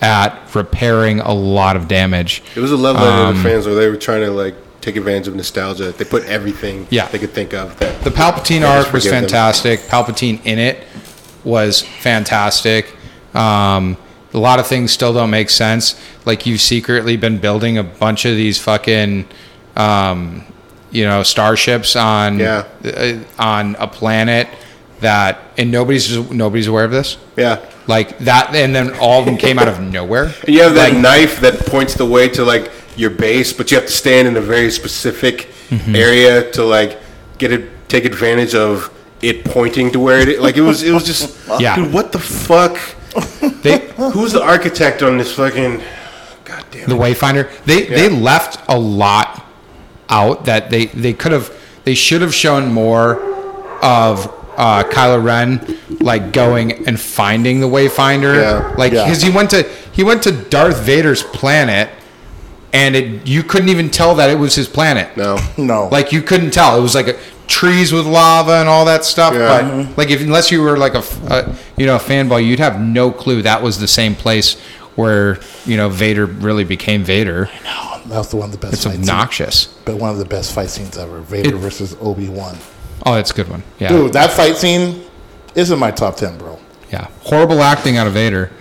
at 0.01 0.37
repairing 0.55 1.19
a 1.19 1.33
lot 1.33 1.75
of 1.75 1.87
damage. 1.87 2.41
It 2.55 2.59
was 2.59 2.71
a 2.71 2.77
love 2.77 2.95
letter 2.95 3.11
Um, 3.27 3.35
to 3.35 3.41
the 3.41 3.49
fans 3.49 3.65
where 3.65 3.75
they 3.75 3.87
were 3.89 3.97
trying 3.97 4.21
to 4.21 4.31
like 4.31 4.55
take 4.81 4.95
advantage 4.95 5.27
of 5.27 5.35
nostalgia. 5.35 5.91
They 5.91 6.05
put 6.05 6.23
everything 6.25 6.87
Yeah. 6.89 7.07
they 7.07 7.19
could 7.19 7.33
think 7.33 7.53
of. 7.53 7.77
That 7.79 8.01
The 8.03 8.11
Palpatine 8.11 8.67
arc 8.67 8.91
was 8.93 9.03
forgive 9.03 9.11
them. 9.11 9.21
fantastic. 9.23 9.81
Palpatine 9.87 10.39
in 10.45 10.57
it 10.59 10.83
was 11.43 11.81
fantastic. 11.81 12.95
Um, 13.33 13.97
a 14.33 14.37
lot 14.37 14.59
of 14.59 14.67
things 14.67 14.91
still 14.91 15.11
don't 15.13 15.29
make 15.31 15.49
sense. 15.49 15.95
Like 16.25 16.45
you've 16.45 16.61
secretly 16.61 17.17
been 17.17 17.39
building 17.39 17.77
a 17.77 17.83
bunch 17.83 18.25
of 18.25 18.35
these 18.35 18.57
fucking, 18.59 19.25
um, 19.75 20.43
you 20.91 21.03
know, 21.05 21.23
starships 21.23 21.95
on 21.95 22.39
Yeah. 22.39 22.63
uh, 22.85 23.13
on 23.37 23.75
a 23.79 23.87
planet 23.87 24.47
that, 25.01 25.39
and 25.57 25.71
nobody's 25.71 26.15
nobody's 26.31 26.67
aware 26.67 26.85
of 26.85 26.91
this. 26.91 27.17
yeah. 27.37 27.59
Like 27.87 28.19
that, 28.19 28.53
and 28.53 28.75
then 28.75 28.93
all 28.99 29.19
of 29.21 29.25
them 29.25 29.37
came 29.37 29.57
out 29.57 29.67
of 29.67 29.79
nowhere. 29.79 30.31
You 30.47 30.61
have 30.61 30.75
that 30.75 30.93
knife 30.95 31.39
that 31.41 31.59
points 31.65 31.95
the 31.95 32.05
way 32.05 32.29
to 32.29 32.43
like 32.45 32.71
your 32.95 33.09
base, 33.09 33.51
but 33.53 33.71
you 33.71 33.77
have 33.77 33.87
to 33.87 33.91
stand 33.93 34.27
in 34.27 34.37
a 34.37 34.41
very 34.41 34.69
specific 34.71 35.47
Mm-hmm. 35.69 35.95
area 35.95 36.51
to 36.53 36.63
like 36.65 36.97
get 37.37 37.51
it, 37.51 37.69
take 37.87 38.03
advantage 38.03 38.55
of 38.55 38.89
it 39.21 39.45
pointing 39.45 39.91
to 39.91 39.99
where 39.99 40.19
it 40.19 40.27
is. 40.29 40.39
Like 40.39 40.57
it 40.57 40.61
was, 40.61 40.81
it 40.81 40.91
was 40.91 41.05
just, 41.05 41.37
Yeah. 41.59 41.75
dude, 41.75 41.93
what 41.93 42.11
the 42.11 42.17
fuck? 42.17 42.75
They, 43.61 43.87
Who's 44.13 44.31
the 44.31 44.41
architect 44.41 45.03
on 45.03 45.17
this 45.19 45.31
fucking? 45.35 45.83
God 46.43 46.65
damn 46.71 46.89
the 46.89 46.95
it. 46.95 46.99
Wayfinder. 46.99 47.49
They 47.65 47.85
they 47.85 48.09
left 48.09 48.61
a 48.67 48.79
lot 48.79 49.45
out 50.09 50.45
that 50.45 50.69
they 50.71 50.85
they 50.87 51.13
could 51.13 51.33
have 51.33 51.51
they 51.83 51.93
should 51.93 52.21
have 52.23 52.33
shown 52.33 52.71
more 52.73 53.19
of 53.83 54.25
uh, 54.59 54.83
Kylo 54.83 55.23
Ren 55.23 55.77
like 56.01 56.33
going 56.33 56.85
and 56.87 56.99
finding 56.99 57.59
the 57.61 57.67
Wayfinder. 57.67 58.35
Yeah. 58.35 58.75
Like 58.77 58.91
Yeah. 58.93 59.05
because 59.05 59.21
he 59.23 59.31
went 59.31 59.49
to 59.51 59.63
he 59.93 60.03
went 60.03 60.21
to 60.23 60.31
Darth 60.31 60.81
Vader's 60.81 61.23
planet, 61.23 61.89
and 62.73 62.95
it 62.95 63.25
you 63.27 63.41
couldn't 63.41 63.69
even 63.69 63.89
tell 63.89 64.15
that 64.15 64.29
it 64.29 64.37
was 64.37 64.53
his 64.55 64.67
planet. 64.67 65.15
No. 65.17 65.39
no. 65.57 65.87
Like 65.91 66.11
you 66.11 66.21
couldn't 66.21 66.51
tell. 66.51 66.77
It 66.77 66.81
was 66.81 66.93
like 66.93 67.07
a, 67.07 67.17
trees 67.47 67.91
with 67.91 68.05
lava 68.05 68.53
and 68.59 68.69
all 68.69 68.85
that 68.85 69.03
stuff. 69.05 69.33
Yeah. 69.33 69.61
But 69.87 69.97
like 69.97 70.09
if 70.11 70.21
unless 70.21 70.51
you 70.51 70.61
were 70.61 70.77
like 70.77 70.93
a 70.93 71.55
you 71.77 71.85
know 71.85 71.95
a 71.95 71.99
fanboy, 71.99 72.45
you'd 72.45 72.59
have 72.59 72.79
no 72.79 73.11
clue 73.11 73.41
that 73.43 73.63
was 73.63 73.79
the 73.79 73.87
same 73.87 74.13
place 74.13 74.59
where 74.95 75.39
you 75.65 75.77
know 75.77 75.87
Vader 75.89 76.25
really 76.25 76.63
became 76.65 77.03
Vader. 77.03 77.49
that 77.63 78.17
was 78.17 78.29
the 78.29 78.35
one 78.37 78.49
of 78.49 78.51
the 78.51 78.57
best. 78.57 78.73
It's 78.73 78.83
fight 78.83 78.95
scenes- 78.95 79.09
obnoxious. 79.09 79.67
but 79.85 79.95
one 79.95 80.09
of 80.11 80.17
the 80.17 80.25
best 80.25 80.53
fight 80.53 80.69
scenes 80.69 80.97
ever. 80.97 81.21
Vader 81.21 81.55
It- 81.55 81.59
versus 81.59 81.95
Obi 82.01 82.27
Wan. 82.27 82.57
Oh, 83.05 83.15
that's 83.15 83.31
a 83.31 83.33
good 83.33 83.47
one. 83.49 83.63
Yeah, 83.79 83.89
Dude, 83.89 84.13
that 84.13 84.31
fight 84.31 84.57
scene 84.57 85.03
isn't 85.55 85.79
my 85.79 85.91
top 85.91 86.15
ten, 86.17 86.37
bro. 86.37 86.59
yeah. 86.91 87.07
Horrible 87.23 87.61
acting 87.61 87.97
out 87.97 88.07
of 88.07 88.13
Vader, 88.13 88.51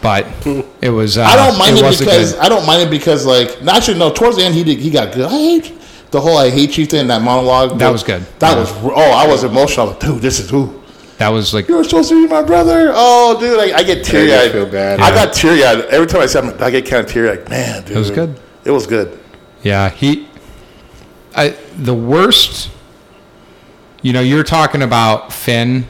but 0.00 0.26
it 0.80 0.90
was. 0.90 1.18
Uh, 1.18 1.24
I 1.24 1.36
don't 1.36 1.58
mind 1.58 1.78
it, 1.78 1.82
was 1.82 2.00
a 2.00 2.04
because 2.04 2.32
good- 2.32 2.40
I 2.42 2.48
don't 2.48 2.66
mind 2.66 2.82
it 2.82 2.90
because 2.90 3.26
like 3.26 3.62
no, 3.62 3.72
actually 3.72 3.98
no. 3.98 4.12
Towards 4.12 4.36
the 4.36 4.44
end, 4.44 4.54
he 4.54 4.64
did 4.64 4.78
he 4.78 4.90
got 4.90 5.12
good. 5.14 5.26
I 5.26 5.30
hate 5.30 5.72
the 6.10 6.20
whole 6.20 6.36
"I 6.36 6.50
hate 6.50 6.76
you" 6.78 6.86
thing. 6.86 7.06
That 7.08 7.22
monologue 7.22 7.78
That 7.78 7.90
was 7.90 8.02
good. 8.02 8.22
That 8.38 8.52
Yeah. 8.54 8.60
was 8.60 8.72
oh, 8.84 9.12
I 9.12 9.26
was 9.26 9.44
emotional. 9.44 9.88
Like, 9.88 10.00
Dude, 10.00 10.20
this 10.22 10.38
is 10.40 10.50
who. 10.50 10.80
that 11.18 11.28
was 11.30 11.52
like 11.54 11.68
You 11.68 11.76
were 11.76 11.84
supposed 11.84 12.08
to 12.10 12.26
be 12.26 12.32
my 12.32 12.42
brother. 12.42 12.90
Oh, 12.94 13.38
dude, 13.40 13.58
I, 13.58 13.78
I 13.78 13.82
get 13.82 14.04
teary 14.04 14.32
eyed. 14.34 14.52
feel 14.52 14.66
bad. 14.66 15.00
I 15.00 15.10
got 15.14 15.32
teary 15.34 15.64
eyed 15.64 15.80
every 15.86 16.06
time 16.06 16.20
I 16.22 16.26
see 16.26 16.38
him. 16.40 16.54
I 16.60 16.70
get 16.70 16.86
kind 16.86 17.04
of 17.04 17.10
teary 17.10 17.30
eyed. 17.30 17.48
Man, 17.48 17.82
dude, 17.84 17.96
it 17.96 17.98
was 17.98 18.10
good. 18.10 18.38
It 18.64 18.70
was 18.70 18.86
good. 18.86 19.18
Yeah, 19.62 19.88
he. 19.90 20.28
I 21.34 21.50
the 21.78 21.94
worst. 21.94 22.70
You 24.02 24.12
know, 24.12 24.20
you're 24.20 24.44
talking 24.44 24.82
about 24.82 25.32
Finn 25.32 25.86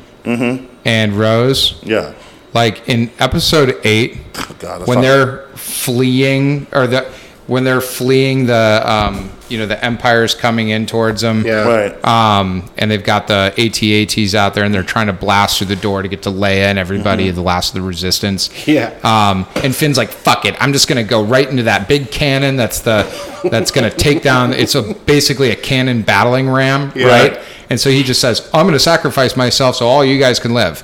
and 0.85 1.13
Rose. 1.15 1.79
Yeah. 1.83 2.15
Like 2.55 2.89
in 2.89 3.11
episode 3.19 3.81
eight, 3.85 4.19
God, 4.59 4.87
when 4.87 5.01
they're 5.01 5.47
fleeing 5.55 6.67
or 6.73 6.87
the 6.87 7.11
when 7.49 7.65
they're 7.65 7.81
fleeing 7.81 8.47
the 8.47 8.83
um, 8.85 9.31
you 9.49 9.59
know 9.59 9.67
the 9.67 9.85
empire's 9.85 10.35
coming 10.35 10.69
in 10.71 10.87
towards 10.87 11.21
them. 11.21 11.45
Yeah. 11.45 11.67
right. 11.69 12.05
Um, 12.05 12.71
and 12.79 12.91
they've 12.91 13.03
got 13.03 13.27
the 13.27 13.53
AT-ATs 13.59 14.35
out 14.35 14.55
there, 14.55 14.65
and 14.65 14.73
they're 14.73 14.83
trying 14.83 15.09
to 15.09 15.13
blast 15.13 15.59
through 15.59 15.67
the 15.67 15.77
door 15.77 16.03
to 16.03 16.09
get 16.09 16.23
to 16.23 16.31
Leia 16.31 16.65
and 16.71 16.79
everybody, 16.79 17.27
Mm-hmm. 17.27 17.35
the 17.37 17.43
last 17.43 17.71
of 17.71 17.75
the 17.83 17.87
resistance. 17.87 18.49
Yeah. 18.67 18.95
Um, 19.03 19.47
and 19.63 19.75
Finn's 19.75 19.99
like, 19.99 20.11
"Fuck 20.11 20.45
it, 20.45 20.55
I'm 20.61 20.73
just 20.73 20.89
gonna 20.89 21.05
go 21.05 21.23
right 21.25 21.49
into 21.49 21.65
that 21.65 21.89
big 21.89 22.11
cannon. 22.11 22.57
That's 22.57 22.81
the 22.81 23.03
that's 23.51 23.71
gonna 23.71 23.91
take 23.91 24.23
down. 24.23 24.53
It's 24.53 24.75
a 24.75 24.95
basically 24.95 25.51
a 25.51 25.57
cannon 25.57 26.03
battling 26.03 26.49
ram, 26.49 26.93
Yeah. 26.95 27.07
right? 27.09 27.39
And 27.69 27.81
so 27.81 27.91
he 27.91 28.03
just 28.05 28.21
says, 28.21 28.49
"I'm 28.55 28.67
gonna 28.67 28.79
sacrifice 28.79 29.37
myself 29.37 29.77
so 29.77 29.87
all 29.89 30.05
you 30.05 30.19
guys 30.19 30.39
can 30.39 30.55
live." 30.55 30.83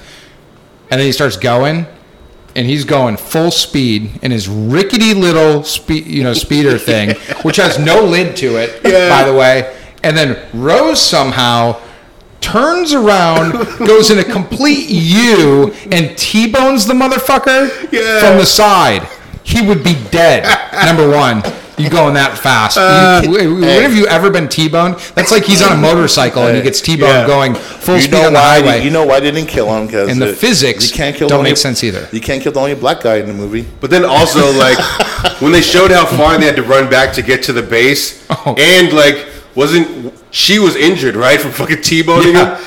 And 0.91 0.99
then 0.99 1.07
he 1.07 1.13
starts 1.13 1.37
going, 1.37 1.87
and 2.59 2.67
he's 2.67 2.85
going 2.85 3.17
full 3.17 3.53
speed 3.53 4.19
in 4.21 4.33
his 4.33 4.49
rickety 4.49 5.15
little 5.15 5.63
speed, 5.63 6.07
you 6.09 6.25
know, 6.25 6.35
speeder 6.35 6.77
thing, 6.91 7.15
which 7.43 7.57
has 7.57 7.79
no 7.79 8.03
lid 8.03 8.37
to 8.37 8.57
it, 8.57 8.81
Yeah. 8.85 9.09
by 9.09 9.23
the 9.23 9.33
way. 9.33 9.77
And 10.03 10.17
then 10.17 10.37
Rose 10.53 11.01
somehow 11.01 11.81
turns 12.41 12.93
around, 12.93 13.53
goes 13.79 14.11
in 14.11 14.19
a 14.19 14.25
complete 14.25 14.89
U, 14.91 15.73
and 15.93 16.17
T-bones 16.19 16.85
the 16.87 16.95
motherfucker 16.95 17.91
Yeah. 17.93 18.21
from 18.21 18.39
the 18.39 18.47
side. 18.47 19.07
He 19.45 19.67
would 19.67 19.83
be 19.85 19.95
dead. 20.11 20.43
Number 20.85 21.09
one. 21.09 21.43
You 21.79 21.91
going 21.91 22.15
that 22.15 22.39
fast? 22.39 22.77
You- 22.77 22.83
uh, 22.83 23.23
when 23.61 23.83
have 23.83 23.95
you 23.95 24.07
ever 24.07 24.31
been 24.31 24.49
T-boned? 24.49 24.97
That's 25.15 25.31
like 25.31 25.45
he's 25.45 25.63
on 25.63 25.73
a 25.73 25.77
motorcycle 25.81 26.47
and 26.47 26.57
he 26.57 26.63
gets 26.63 26.81
T-boned 26.81 27.11
Yeah. 27.13 27.27
going 27.27 27.55
full 27.55 27.97
you 27.97 28.03
speed 28.03 28.13
know 28.13 28.27
on 28.27 28.33
the 28.33 28.39
why? 28.39 28.61
highway. 28.61 28.85
You 28.85 28.91
know 28.91 29.05
why 29.07 29.21
they 29.21 29.31
didn't 29.31 29.49
kill 29.49 29.73
him? 29.75 29.87
Because 29.87 30.11
And 30.11 30.21
the 30.21 30.33
physics 30.35 30.91
you 30.91 30.97
can't 30.97 31.15
kill 31.17 31.29
don't 31.29 31.37
the 31.37 31.39
only, 31.41 31.51
make 31.51 31.57
sense 31.59 31.83
either. 31.85 32.09
You 32.13 32.21
can't 32.21 32.43
kill 32.43 32.53
the 32.53 32.61
only 32.61 32.75
black 32.75 33.01
guy 33.03 33.17
in 33.17 33.27
the 33.27 33.35
movie. 33.35 33.67
But 33.81 33.91
then 33.91 34.05
also 34.05 34.53
like 34.53 34.79
when 35.41 35.53
they 35.53 35.63
showed 35.63 35.91
how 35.91 36.05
far 36.07 36.37
they 36.39 36.47
had 36.47 36.57
to 36.57 36.63
run 36.63 36.91
back 36.91 37.13
to 37.15 37.23
get 37.23 37.43
to 37.45 37.53
the 37.53 37.63
base, 37.63 38.25
Oh. 38.31 38.55
and 38.59 38.93
like 38.93 39.27
wasn't 39.55 40.13
she 40.31 40.59
was 40.59 40.77
injured 40.77 41.17
right 41.17 41.41
from 41.41 41.51
fucking 41.53 41.83
t-boning 41.83 42.35
Yeah. 42.35 42.57
him? 42.59 42.65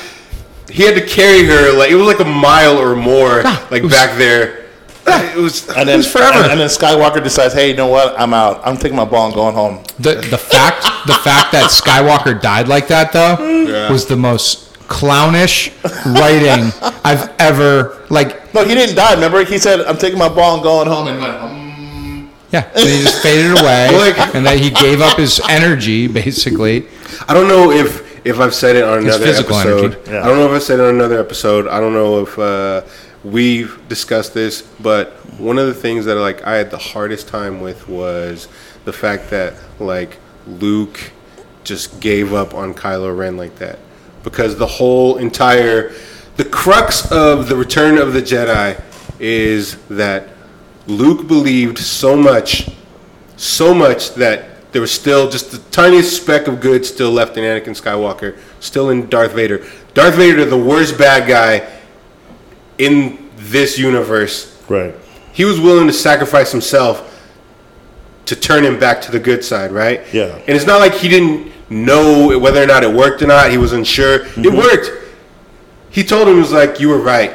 He 0.70 0.84
had 0.84 0.94
to 0.94 1.06
carry 1.06 1.44
her 1.44 1.72
like 1.76 1.90
it 1.90 1.96
was 1.96 2.06
like 2.06 2.20
a 2.20 2.24
mile 2.24 2.78
or 2.78 2.96
more 2.96 3.42
like 3.70 3.82
was- 3.82 3.92
back 3.92 4.16
there. 4.18 4.61
It 5.06 5.36
was 5.36 5.68
And 5.70 5.88
then 5.88 5.98
was 5.98 6.10
forever. 6.10 6.38
And, 6.42 6.52
and 6.52 6.60
then 6.60 6.68
Skywalker 6.68 7.22
decides, 7.22 7.54
hey, 7.54 7.70
you 7.70 7.76
know 7.76 7.88
what? 7.88 8.18
I'm 8.20 8.32
out. 8.34 8.60
I'm 8.66 8.76
taking 8.76 8.96
my 8.96 9.04
ball 9.04 9.26
and 9.26 9.34
going 9.34 9.54
home. 9.54 9.82
The 9.98 10.14
the 10.16 10.38
fact 10.38 10.82
the 11.06 11.14
fact 11.14 11.52
that 11.52 11.70
Skywalker 11.70 12.40
died 12.40 12.68
like 12.68 12.88
that 12.88 13.12
though 13.12 13.36
Yeah. 13.66 13.90
was 13.90 14.06
the 14.06 14.16
most 14.16 14.76
clownish 14.88 15.72
writing 16.06 16.72
I've 17.04 17.30
ever 17.38 18.04
like. 18.10 18.52
No, 18.54 18.64
he 18.64 18.74
didn't 18.74 18.94
die. 18.96 19.14
Remember, 19.14 19.44
he 19.44 19.58
said, 19.58 19.80
"I'm 19.80 19.96
taking 19.96 20.18
my 20.18 20.28
ball 20.28 20.54
and 20.54 20.62
going 20.62 20.86
home." 20.88 21.08
And 21.08 21.20
went, 21.20 21.34
um, 21.34 22.30
Yeah, 22.52 22.68
and 22.74 22.88
he 22.88 23.02
just 23.02 23.22
faded 23.22 23.58
away, 23.58 23.88
Like- 23.96 24.34
and 24.34 24.44
then 24.46 24.58
he 24.58 24.70
gave 24.70 25.00
up 25.00 25.16
his 25.16 25.40
energy 25.48 26.06
basically. 26.08 26.86
I 27.28 27.32
don't 27.34 27.48
know 27.48 27.70
if 27.70 28.02
if 28.26 28.38
I've 28.38 28.54
said 28.54 28.76
it 28.76 28.84
on 28.84 28.98
another 28.98 29.24
episode. 29.26 29.98
Yeah. 30.06 30.22
I 30.22 30.26
don't 30.28 30.38
know 30.38 30.46
if 30.46 30.52
I 30.52 30.58
said 30.64 30.78
it 30.78 30.84
on 30.84 30.94
another 30.94 31.18
episode. 31.18 31.66
I 31.66 31.80
don't 31.80 31.92
know 31.94 32.20
if 32.22 32.38
uh, 32.38 32.82
we've 33.24 33.80
discussed 33.88 34.34
this, 34.34 34.62
but 34.80 35.12
one 35.38 35.58
of 35.58 35.66
the 35.66 35.74
things 35.74 36.04
that 36.06 36.16
like 36.16 36.42
I 36.42 36.56
had 36.56 36.70
the 36.70 36.78
hardest 36.78 37.28
time 37.28 37.60
with 37.60 37.88
was 37.88 38.48
the 38.84 38.92
fact 38.92 39.30
that 39.30 39.54
like 39.78 40.18
Luke 40.46 41.12
just 41.64 42.00
gave 42.00 42.32
up 42.32 42.54
on 42.54 42.74
Kylo 42.74 43.16
Ren 43.16 43.36
like 43.36 43.56
that 43.56 43.78
because 44.24 44.56
the 44.56 44.66
whole 44.66 45.16
entire 45.18 45.92
the 46.36 46.44
crux 46.44 47.10
of 47.12 47.48
the 47.48 47.56
Return 47.56 47.98
of 47.98 48.12
the 48.12 48.22
Jedi 48.22 48.80
is 49.20 49.76
that 49.86 50.28
Luke 50.86 51.28
believed 51.28 51.78
so 51.78 52.16
much 52.16 52.68
so 53.36 53.74
much 53.74 54.14
that 54.14 54.72
there 54.72 54.80
was 54.80 54.90
still 54.90 55.28
just 55.28 55.50
the 55.50 55.58
tiniest 55.70 56.22
speck 56.22 56.46
of 56.46 56.60
good 56.60 56.86
still 56.86 57.10
left 57.10 57.36
in 57.36 57.44
Anakin 57.44 57.78
Skywalker, 57.78 58.38
still 58.60 58.88
in 58.88 59.08
Darth 59.08 59.32
Vader. 59.32 59.66
Darth 59.92 60.14
Vader, 60.14 60.46
the 60.46 60.56
worst 60.56 60.96
bad 60.96 61.28
guy 61.28 61.68
in 62.78 63.30
this 63.36 63.78
universe, 63.78 64.62
right. 64.68 64.94
he 65.32 65.44
was 65.44 65.60
willing 65.60 65.86
to 65.86 65.92
sacrifice 65.92 66.52
himself 66.52 67.08
to 68.26 68.36
turn 68.36 68.64
him 68.64 68.78
back 68.78 69.00
to 69.02 69.12
the 69.12 69.18
good 69.18 69.44
side, 69.44 69.72
right? 69.72 70.02
Yeah. 70.12 70.36
And 70.46 70.50
it's 70.50 70.66
not 70.66 70.78
like 70.78 70.94
he 70.94 71.08
didn't 71.08 71.52
know 71.68 72.38
whether 72.38 72.62
or 72.62 72.66
not 72.66 72.84
it 72.84 72.92
worked 72.92 73.22
or 73.22 73.26
not. 73.26 73.50
He 73.50 73.58
was 73.58 73.72
unsure. 73.72 74.26
It 74.36 74.52
worked. 74.52 74.90
He 75.90 76.04
told 76.04 76.28
him, 76.28 76.34
he 76.34 76.40
was 76.40 76.52
like, 76.52 76.80
you 76.80 76.88
were 76.88 77.00
right. 77.00 77.34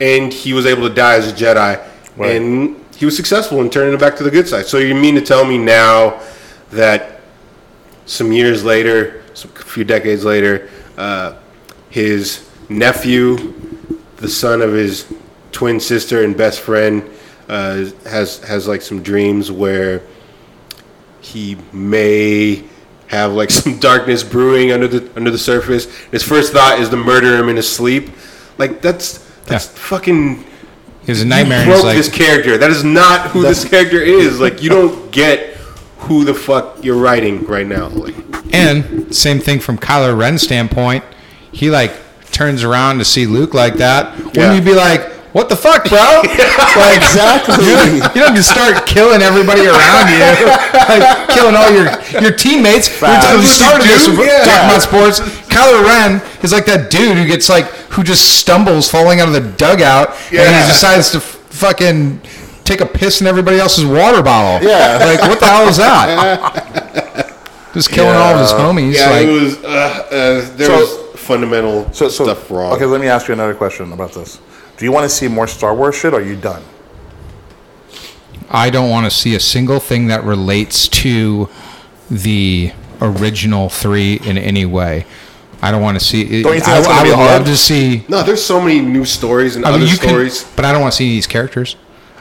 And 0.00 0.32
he 0.32 0.52
was 0.52 0.66
able 0.66 0.88
to 0.88 0.94
die 0.94 1.14
as 1.14 1.30
a 1.30 1.34
Jedi. 1.34 1.86
Right. 2.16 2.36
And 2.36 2.84
he 2.96 3.04
was 3.04 3.16
successful 3.16 3.60
in 3.60 3.70
turning 3.70 3.92
him 3.92 3.98
back 3.98 4.16
to 4.16 4.22
the 4.22 4.30
good 4.30 4.48
side. 4.48 4.66
So 4.66 4.78
you 4.78 4.94
mean 4.94 5.14
to 5.16 5.20
tell 5.20 5.44
me 5.44 5.58
now 5.58 6.22
that 6.70 7.20
some 8.06 8.32
years 8.32 8.64
later, 8.64 9.22
some, 9.34 9.50
a 9.56 9.64
few 9.64 9.84
decades 9.84 10.24
later, 10.24 10.70
uh, 10.96 11.34
his 11.90 12.48
nephew, 12.68 13.54
the 14.24 14.30
son 14.30 14.62
of 14.62 14.72
his 14.72 15.12
twin 15.52 15.78
sister 15.78 16.24
and 16.24 16.34
best 16.34 16.60
friend, 16.60 17.02
uh, 17.48 17.84
has 18.06 18.38
has 18.42 18.66
like 18.66 18.80
some 18.80 19.02
dreams 19.02 19.52
where 19.52 20.00
he 21.20 21.58
may 21.74 22.64
have 23.08 23.32
like 23.32 23.50
some 23.60 23.78
darkness 23.78 24.24
brewing 24.24 24.72
under 24.72 24.88
the 24.88 25.10
under 25.14 25.30
the 25.30 25.38
surface. 25.38 25.84
His 26.06 26.22
first 26.22 26.54
thought 26.54 26.78
is 26.78 26.88
to 26.88 26.96
murder 26.96 27.36
him 27.36 27.50
in 27.50 27.56
his 27.56 27.70
sleep. 27.70 28.08
Like 28.56 28.80
that's 28.80 29.18
that's 29.44 29.66
Yeah. 29.66 29.72
fucking 29.74 30.44
a 31.06 31.24
nightmare. 31.26 31.58
and 31.58 31.70
broke 31.70 31.84
like, 31.84 31.96
this 31.98 32.08
character. 32.08 32.56
That 32.56 32.70
is 32.70 32.82
not 32.82 33.30
who 33.30 33.42
this 33.42 33.62
character 33.68 34.00
is. 34.00 34.40
Like 34.40 34.62
you 34.62 34.70
don't 34.70 35.12
get 35.12 35.56
who 35.98 36.24
the 36.24 36.32
fuck 36.32 36.82
you're 36.82 36.96
writing 36.96 37.44
right 37.44 37.66
now. 37.66 37.88
Like 37.88 38.14
and 38.54 39.14
same 39.14 39.38
thing 39.38 39.60
from 39.60 39.76
Kylo 39.76 40.18
Ren's 40.18 40.40
standpoint. 40.40 41.04
He 41.52 41.70
like 41.70 41.92
turns 42.34 42.62
around 42.64 42.98
to 42.98 43.04
see 43.04 43.26
Luke 43.26 43.54
like 43.54 43.74
that. 43.74 44.16
Wouldn't 44.16 44.36
Yeah. 44.36 44.54
you 44.54 44.60
be 44.60 44.74
like, 44.74 45.00
"What 45.32 45.48
the 45.48 45.56
fuck, 45.56 45.88
bro?" 45.88 45.98
like 46.76 46.98
Exactly. 46.98 47.64
You, 47.64 47.94
you 48.14 48.20
don't 48.20 48.34
just 48.36 48.50
start 48.50 48.84
killing 48.86 49.22
everybody 49.22 49.62
around 49.66 50.10
you, 50.10 50.20
like 50.90 51.28
killing 51.30 51.54
all 51.56 51.70
your 51.70 51.88
your 52.20 52.32
teammates. 52.36 52.88
We 52.90 52.96
started 53.46 53.86
this 53.88 54.06
yeah. 54.08 54.44
talking 54.44 54.68
about 54.68 54.82
sports. 54.82 55.20
Kylo 55.48 55.84
Ren 55.86 56.20
is 56.42 56.52
like 56.52 56.66
that 56.66 56.90
dude 56.90 57.16
who 57.16 57.26
gets 57.26 57.48
like 57.48 57.66
who 57.94 58.02
just 58.02 58.38
stumbles 58.40 58.90
falling 58.90 59.20
out 59.20 59.28
of 59.28 59.34
the 59.34 59.46
dugout 59.56 60.10
and 60.32 60.50
he 60.56 60.62
decides 60.72 61.10
to 61.12 61.18
f- 61.18 61.38
fucking 61.54 62.20
take 62.64 62.80
a 62.80 62.86
piss 62.86 63.20
in 63.20 63.26
everybody 63.28 63.58
else's 63.58 63.84
water 63.86 64.20
bottle. 64.22 64.66
Yeah. 64.68 64.98
like 65.04 65.20
what 65.22 65.38
the 65.38 65.46
hell 65.46 65.68
is 65.68 65.76
that? 65.76 67.30
Just 67.72 67.90
killing 67.90 68.14
all 68.16 68.34
of 68.34 68.40
his 68.40 68.50
homies. 68.52 68.94
yeah, 68.94 69.10
like, 69.10 69.26
it 69.26 69.30
was 69.30 69.56
uh, 69.64 69.68
uh, 69.68 70.56
there 70.56 70.66
So- 70.66 70.78
was 70.78 71.03
fundamental 71.24 71.92
So, 71.92 72.08
so 72.08 72.24
stuff 72.24 72.50
wrong. 72.50 72.72
Okay, 72.74 72.84
let 72.84 73.00
me 73.00 73.08
ask 73.08 73.28
you 73.28 73.34
another 73.34 73.54
question 73.54 73.92
about 73.92 74.12
this. 74.12 74.38
Do 74.76 74.84
you 74.84 74.92
want 74.92 75.04
to 75.04 75.08
see 75.14 75.28
more 75.28 75.46
Star 75.46 75.74
Wars 75.74 75.94
shit? 75.96 76.12
or 76.12 76.18
Are 76.18 76.22
you 76.22 76.36
done? 76.36 76.62
I 78.50 78.70
don't 78.70 78.90
want 78.90 79.04
to 79.06 79.10
see 79.10 79.34
a 79.34 79.40
single 79.40 79.80
thing 79.80 80.06
that 80.08 80.22
relates 80.24 80.86
to 80.88 81.48
the 82.10 82.72
original 83.00 83.68
three 83.68 84.20
in 84.24 84.38
any 84.38 84.64
way. 84.64 85.06
I 85.62 85.70
don't 85.70 85.82
want 85.82 85.98
to 85.98 86.04
see. 86.04 86.42
Don't 86.42 86.54
you 86.54 86.60
think 86.60 86.68
I, 86.68 86.74
that's 86.74 86.86
gonna 86.86 87.00
I 87.00 87.02
be 87.04 87.08
would 87.10 87.16
hard? 87.16 87.30
love 87.38 87.46
to 87.46 87.56
see. 87.56 88.04
No, 88.08 88.22
there's 88.22 88.44
so 88.44 88.60
many 88.60 88.80
new 88.80 89.04
stories 89.04 89.56
and 89.56 89.64
I 89.64 89.70
mean, 89.70 89.82
other 89.82 89.90
you 89.90 89.96
can, 89.98 90.08
stories. 90.10 90.44
but 90.56 90.64
I 90.64 90.72
don't 90.72 90.82
want 90.82 90.92
to 90.92 90.96
see 90.98 91.08
these 91.08 91.26
characters. 91.26 91.76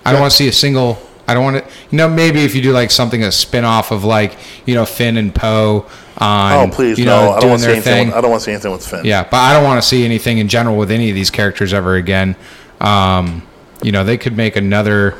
I 0.05 0.11
don't 0.11 0.21
want 0.21 0.31
to 0.31 0.38
see 0.38 0.47
a 0.47 0.53
single. 0.53 0.97
I 1.27 1.33
don't 1.33 1.43
want 1.43 1.63
to. 1.63 1.71
You 1.91 1.97
know, 1.97 2.09
maybe 2.09 2.43
if 2.43 2.55
you 2.55 2.61
do 2.61 2.73
like 2.73 2.91
something 2.91 3.23
a 3.23 3.31
spin 3.31 3.65
off 3.65 3.91
of 3.91 4.03
like 4.03 4.37
you 4.65 4.75
know 4.75 4.85
Finn 4.85 5.17
and 5.17 5.33
Poe 5.33 5.85
on. 6.17 6.69
Oh, 6.69 6.71
please, 6.73 6.99
you 6.99 7.05
no. 7.05 7.31
I 7.31 7.39
don't 7.39 7.49
want 7.49 7.61
to 7.61 7.65
see 7.67 7.71
anything. 7.71 7.93
thing. 7.93 8.07
With, 8.07 8.15
I 8.15 8.21
don't 8.21 8.31
want 8.31 8.41
to 8.41 8.45
see 8.45 8.51
anything 8.51 8.71
with 8.71 8.87
Finn. 8.87 9.05
Yeah, 9.05 9.23
but 9.23 9.37
I 9.37 9.53
don't 9.53 9.63
want 9.63 9.81
to 9.81 9.87
see 9.87 10.05
anything 10.05 10.37
in 10.37 10.47
general 10.47 10.77
with 10.77 10.91
any 10.91 11.09
of 11.09 11.15
these 11.15 11.29
characters 11.29 11.73
ever 11.73 11.95
again. 11.95 12.35
Um, 12.79 13.47
you 13.81 13.91
know, 13.91 14.03
they 14.03 14.17
could 14.17 14.35
make 14.35 14.55
another. 14.55 15.17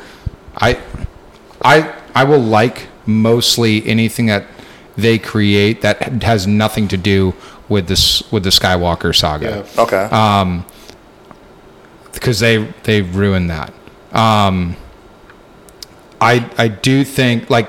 I, 0.56 0.80
I, 1.62 1.94
I 2.14 2.24
will 2.24 2.40
like 2.40 2.88
mostly 3.06 3.84
anything 3.86 4.26
that 4.26 4.46
they 4.96 5.18
create 5.18 5.82
that 5.82 6.22
has 6.22 6.46
nothing 6.46 6.88
to 6.88 6.96
do 6.96 7.34
with 7.68 7.88
this 7.88 8.30
with 8.30 8.44
the 8.44 8.50
Skywalker 8.50 9.14
saga 9.14 9.64
Yeah. 9.74 9.82
Okay. 9.82 10.08
Uh, 10.10 10.62
because 12.12 12.40
they 12.40 12.58
they 12.84 13.02
ruined 13.02 13.50
that. 13.50 13.72
Um, 14.12 14.76
I 16.24 16.50
I 16.58 16.68
do 16.68 17.04
think 17.04 17.50
like 17.50 17.68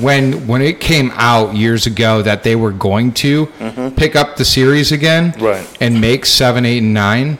when 0.00 0.46
when 0.48 0.62
it 0.62 0.80
came 0.80 1.12
out 1.14 1.54
years 1.54 1.86
ago 1.86 2.22
that 2.22 2.42
they 2.42 2.56
were 2.56 2.72
going 2.72 3.12
to 3.12 3.46
pick 3.96 4.16
up 4.16 4.36
the 4.36 4.44
series 4.44 4.90
again 4.92 5.34
Right. 5.38 5.66
and 5.80 6.00
make 6.00 6.26
seven, 6.26 6.66
eight, 6.66 6.78
and 6.78 6.92
nine, 6.92 7.38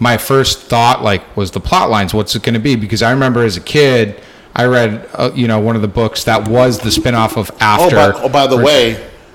my 0.00 0.16
first 0.16 0.62
thought 0.62 1.02
like 1.04 1.36
was 1.36 1.52
the 1.52 1.60
plot 1.60 1.90
lines. 1.90 2.12
What's 2.12 2.34
it 2.34 2.42
going 2.42 2.54
to 2.54 2.60
be? 2.60 2.74
Because 2.74 3.02
I 3.02 3.12
remember 3.12 3.44
as 3.44 3.56
a 3.56 3.60
kid, 3.60 4.20
I 4.56 4.64
read 4.64 5.08
uh, 5.14 5.30
you 5.34 5.46
know 5.46 5.60
one 5.60 5.76
of 5.76 5.82
the 5.82 5.88
books 5.88 6.24
that 6.24 6.48
was 6.48 6.80
the 6.80 6.90
spinoff 6.90 7.36
of 7.36 7.50
Oh, 7.52 7.56
After. 7.60 7.96
by, 7.96 8.12
oh, 8.22 8.28
by 8.28 8.46
the 8.48 8.56
way, 8.56 8.94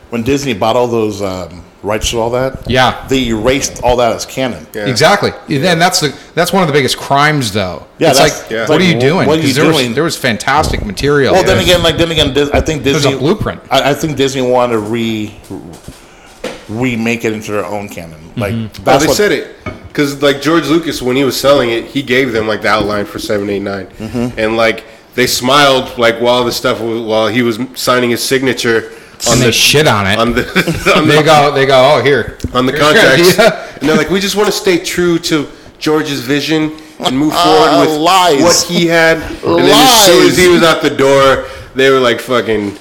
when 0.09 0.23
Disney 0.23 0.53
bought 0.53 0.75
all 0.75 0.87
those 0.87 1.21
um, 1.21 1.63
rights 1.81 2.09
to 2.11 2.19
all 2.19 2.29
that, 2.31 2.69
Yeah. 2.69 3.05
they 3.07 3.27
erased 3.29 3.81
all 3.83 3.95
that 3.97 4.13
as 4.13 4.25
canon. 4.25 4.67
Yeah. 4.73 4.85
Exactly. 4.87 5.31
Then 5.47 5.79
that's 5.79 5.99
the 6.01 6.13
that's 6.35 6.51
one 6.51 6.61
of 6.61 6.67
the 6.67 6.73
biggest 6.73 6.97
crimes, 6.97 7.53
though. 7.53 7.85
Yeah, 7.99 8.09
it's 8.11 8.19
like, 8.19 8.49
yeah. 8.51 8.61
what 8.61 8.69
like, 8.71 8.79
are 8.81 8.83
you 8.83 8.99
doing? 8.99 9.27
what 9.27 9.37
are 9.37 9.41
you 9.41 9.47
'Cause 9.47 9.55
there 9.55 9.71
doing? 9.71 9.87
was 9.87 9.95
there 9.95 10.03
was 10.03 10.17
fantastic 10.17 10.85
material. 10.85 11.33
Well, 11.33 11.43
then 11.43 11.59
again, 11.59 11.81
like 11.83 11.97
then 11.97 12.11
again, 12.11 12.29
I 12.53 12.59
think 12.61 12.83
There's 12.83 13.03
Disney 13.03 13.13
a 13.13 13.17
blueprint. 13.17 13.61
I, 13.71 13.91
I 13.91 13.93
think 13.93 14.17
Disney 14.17 14.41
wanted 14.41 14.73
to 14.73 14.79
re 14.79 15.33
remake 16.67 17.25
it 17.25 17.33
into 17.33 17.51
their 17.51 17.65
own 17.65 17.89
canon. 17.89 18.19
Like 18.35 18.53
Oh, 18.53 18.69
that's 18.83 19.03
they 19.03 19.07
what, 19.07 19.17
said 19.17 19.31
it 19.31 19.55
because 19.87 20.21
like 20.21 20.41
George 20.41 20.67
Lucas 20.67 21.01
when 21.01 21.15
he 21.15 21.23
was 21.23 21.39
selling 21.39 21.69
it, 21.71 21.85
he 21.85 22.01
gave 22.03 22.31
them 22.31 22.47
like 22.47 22.61
the 22.61 22.67
outline 22.69 23.05
for 23.05 23.19
seven, 23.19 23.49
eight, 23.49 23.61
nine. 23.61 23.87
Mm-hmm. 23.87 24.39
and 24.39 24.55
like 24.55 24.85
they 25.15 25.25
smiled 25.27 25.97
like 25.97 26.19
while 26.19 26.43
the 26.45 26.51
stuff 26.51 26.79
while 26.79 27.27
he 27.27 27.41
was 27.41 27.59
signing 27.75 28.11
his 28.11 28.23
signature 28.23 28.91
on 29.27 29.33
and 29.33 29.41
the 29.41 29.45
they 29.47 29.51
shit 29.51 29.87
on 29.87 30.07
it. 30.07 30.17
on 30.19 30.33
the 30.33 30.43
on 30.95 31.07
they 31.07 31.17
the, 31.17 31.23
go, 31.23 31.51
they 31.53 31.65
go, 31.65 31.95
oh 31.97 32.03
here, 32.03 32.37
on 32.53 32.65
the 32.65 32.71
Here's 32.71 32.83
your 32.83 32.93
contracts, 32.93 33.39
idea. 33.39 33.77
and 33.81 33.89
they're 33.89 33.97
like, 33.97 34.09
we 34.09 34.19
just 34.19 34.35
want 34.35 34.47
to 34.47 34.51
stay 34.53 34.77
true 34.83 35.19
to 35.19 35.47
George's 35.79 36.21
vision 36.21 36.71
and 36.99 37.17
move 37.17 37.33
Uh, 37.35 37.43
forward 37.43 37.87
with 37.89 37.99
lies. 37.99 38.41
what 38.41 38.55
he 38.67 38.85
had. 38.87 39.17
And 39.43 39.59
then 39.59 39.69
as 39.69 40.05
soon 40.05 40.27
as 40.27 40.37
he 40.37 40.47
was 40.49 40.63
out 40.63 40.81
the 40.81 40.89
door, 40.89 41.47
they 41.75 41.89
were 41.89 41.99
like, 41.99 42.19
fucking. 42.19 42.77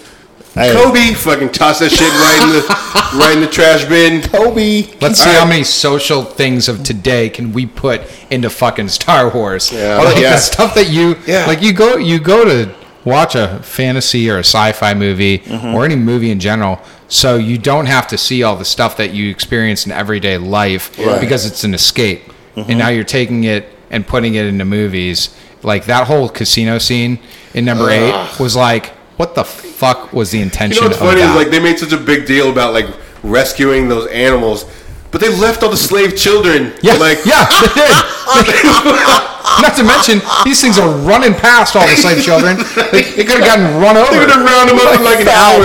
Hey. 0.55 0.73
Kobe, 0.73 1.13
fucking 1.15 1.51
toss 1.51 1.79
that 1.79 1.91
shit 1.91 2.01
right 2.11 2.41
in 2.43 2.49
the 2.51 3.19
right 3.23 3.35
in 3.37 3.41
the 3.41 3.47
trash 3.47 3.85
bin. 3.85 4.23
Kobe. 4.23 4.89
Let's 5.01 5.21
see 5.23 5.31
All 5.31 5.37
how 5.45 5.47
many 5.47 5.63
social 5.63 6.25
things 6.25 6.69
of 6.69 6.83
today 6.83 7.29
can 7.31 7.53
we 7.53 7.65
put 7.67 8.01
into 8.33 8.51
fucking 8.51 8.89
Star 8.89 9.33
Wars. 9.33 9.71
Yeah. 9.71 9.99
like 9.99 10.17
Yeah. 10.17 10.33
the 10.33 10.39
stuff 10.39 10.75
that 10.75 10.89
you 10.91 11.17
Yeah. 11.27 11.47
like. 11.47 11.63
You 11.63 11.73
go, 11.73 11.97
you 11.97 12.19
go 12.19 12.45
to 12.45 12.75
watch 13.05 13.35
a 13.35 13.61
fantasy 13.63 14.31
or 14.31 14.37
a 14.37 14.41
sci-fi 14.41 14.95
movie 14.95 15.39
Mm-hmm. 15.39 15.75
or 15.75 15.85
any 15.85 15.97
movie 15.97 16.31
in 16.31 16.41
general, 16.41 16.81
so 17.09 17.37
you 17.37 17.57
don't 17.59 17.87
have 17.87 18.07
to 18.09 18.19
see 18.19 18.43
all 18.43 18.57
the 18.57 18.65
stuff 18.65 18.97
that 18.99 19.13
you 19.13 19.31
experience 19.31 19.87
in 19.87 19.93
everyday 19.93 20.37
life 20.39 20.97
Right. 20.99 21.21
because 21.21 21.47
it's 21.47 21.65
an 21.65 21.75
escape. 21.75 22.23
Mm-hmm. 22.57 22.71
And 22.71 22.79
now 22.79 22.89
you're 22.89 23.05
taking 23.05 23.45
it 23.45 23.67
and 23.91 24.07
putting 24.07 24.35
it 24.35 24.45
into 24.47 24.65
movies. 24.65 25.35
Like 25.63 25.87
that 25.87 26.07
whole 26.07 26.29
casino 26.29 26.79
scene 26.79 27.19
in 27.55 27.65
number 27.65 27.89
eight 27.91 28.13
was 28.39 28.55
like, 28.57 28.87
what 29.17 29.35
the 29.35 29.45
fuck 29.45 30.13
was 30.13 30.31
the 30.31 30.41
intention 30.41 30.77
You 30.77 30.81
know 30.83 30.89
what's 30.89 31.01
of 31.01 31.07
funny 31.09 31.21
that? 31.21 31.31
is 31.31 31.37
like 31.37 31.51
they 31.51 31.61
made 31.61 31.79
such 31.79 31.93
a 31.93 31.97
big 31.97 32.27
deal 32.27 32.51
about 32.51 32.73
like 32.75 32.87
rescuing 33.23 33.89
those 33.89 34.07
animals, 34.11 34.65
but 35.11 35.21
they 35.21 35.29
left 35.37 35.63
all 35.63 35.71
the 35.71 35.77
slave 35.77 36.17
children. 36.17 36.73
Yeah, 36.83 36.95
like 37.01 37.25
yeah, 37.25 37.47
they 37.63 38.53
did. 38.53 38.65
Not 39.65 39.75
to 39.81 39.83
mention, 39.83 40.21
these 40.45 40.61
things 40.61 40.79
are 40.79 40.87
running 41.03 41.33
past 41.33 41.75
all 41.75 41.83
the 41.89 41.97
slave 41.97 42.23
children. 42.23 42.61
They, 42.93 43.03
they 43.17 43.25
could 43.25 43.41
have 43.41 43.49
gotten 43.49 43.81
run 43.81 43.97
over. 43.97 44.13
They're 44.13 44.29
gonna 44.29 44.45
round 44.45 44.69
them 44.69 44.77
up 44.79 44.93
in 44.95 45.03
like 45.03 45.25
an 45.25 45.33
hour. 45.33 45.65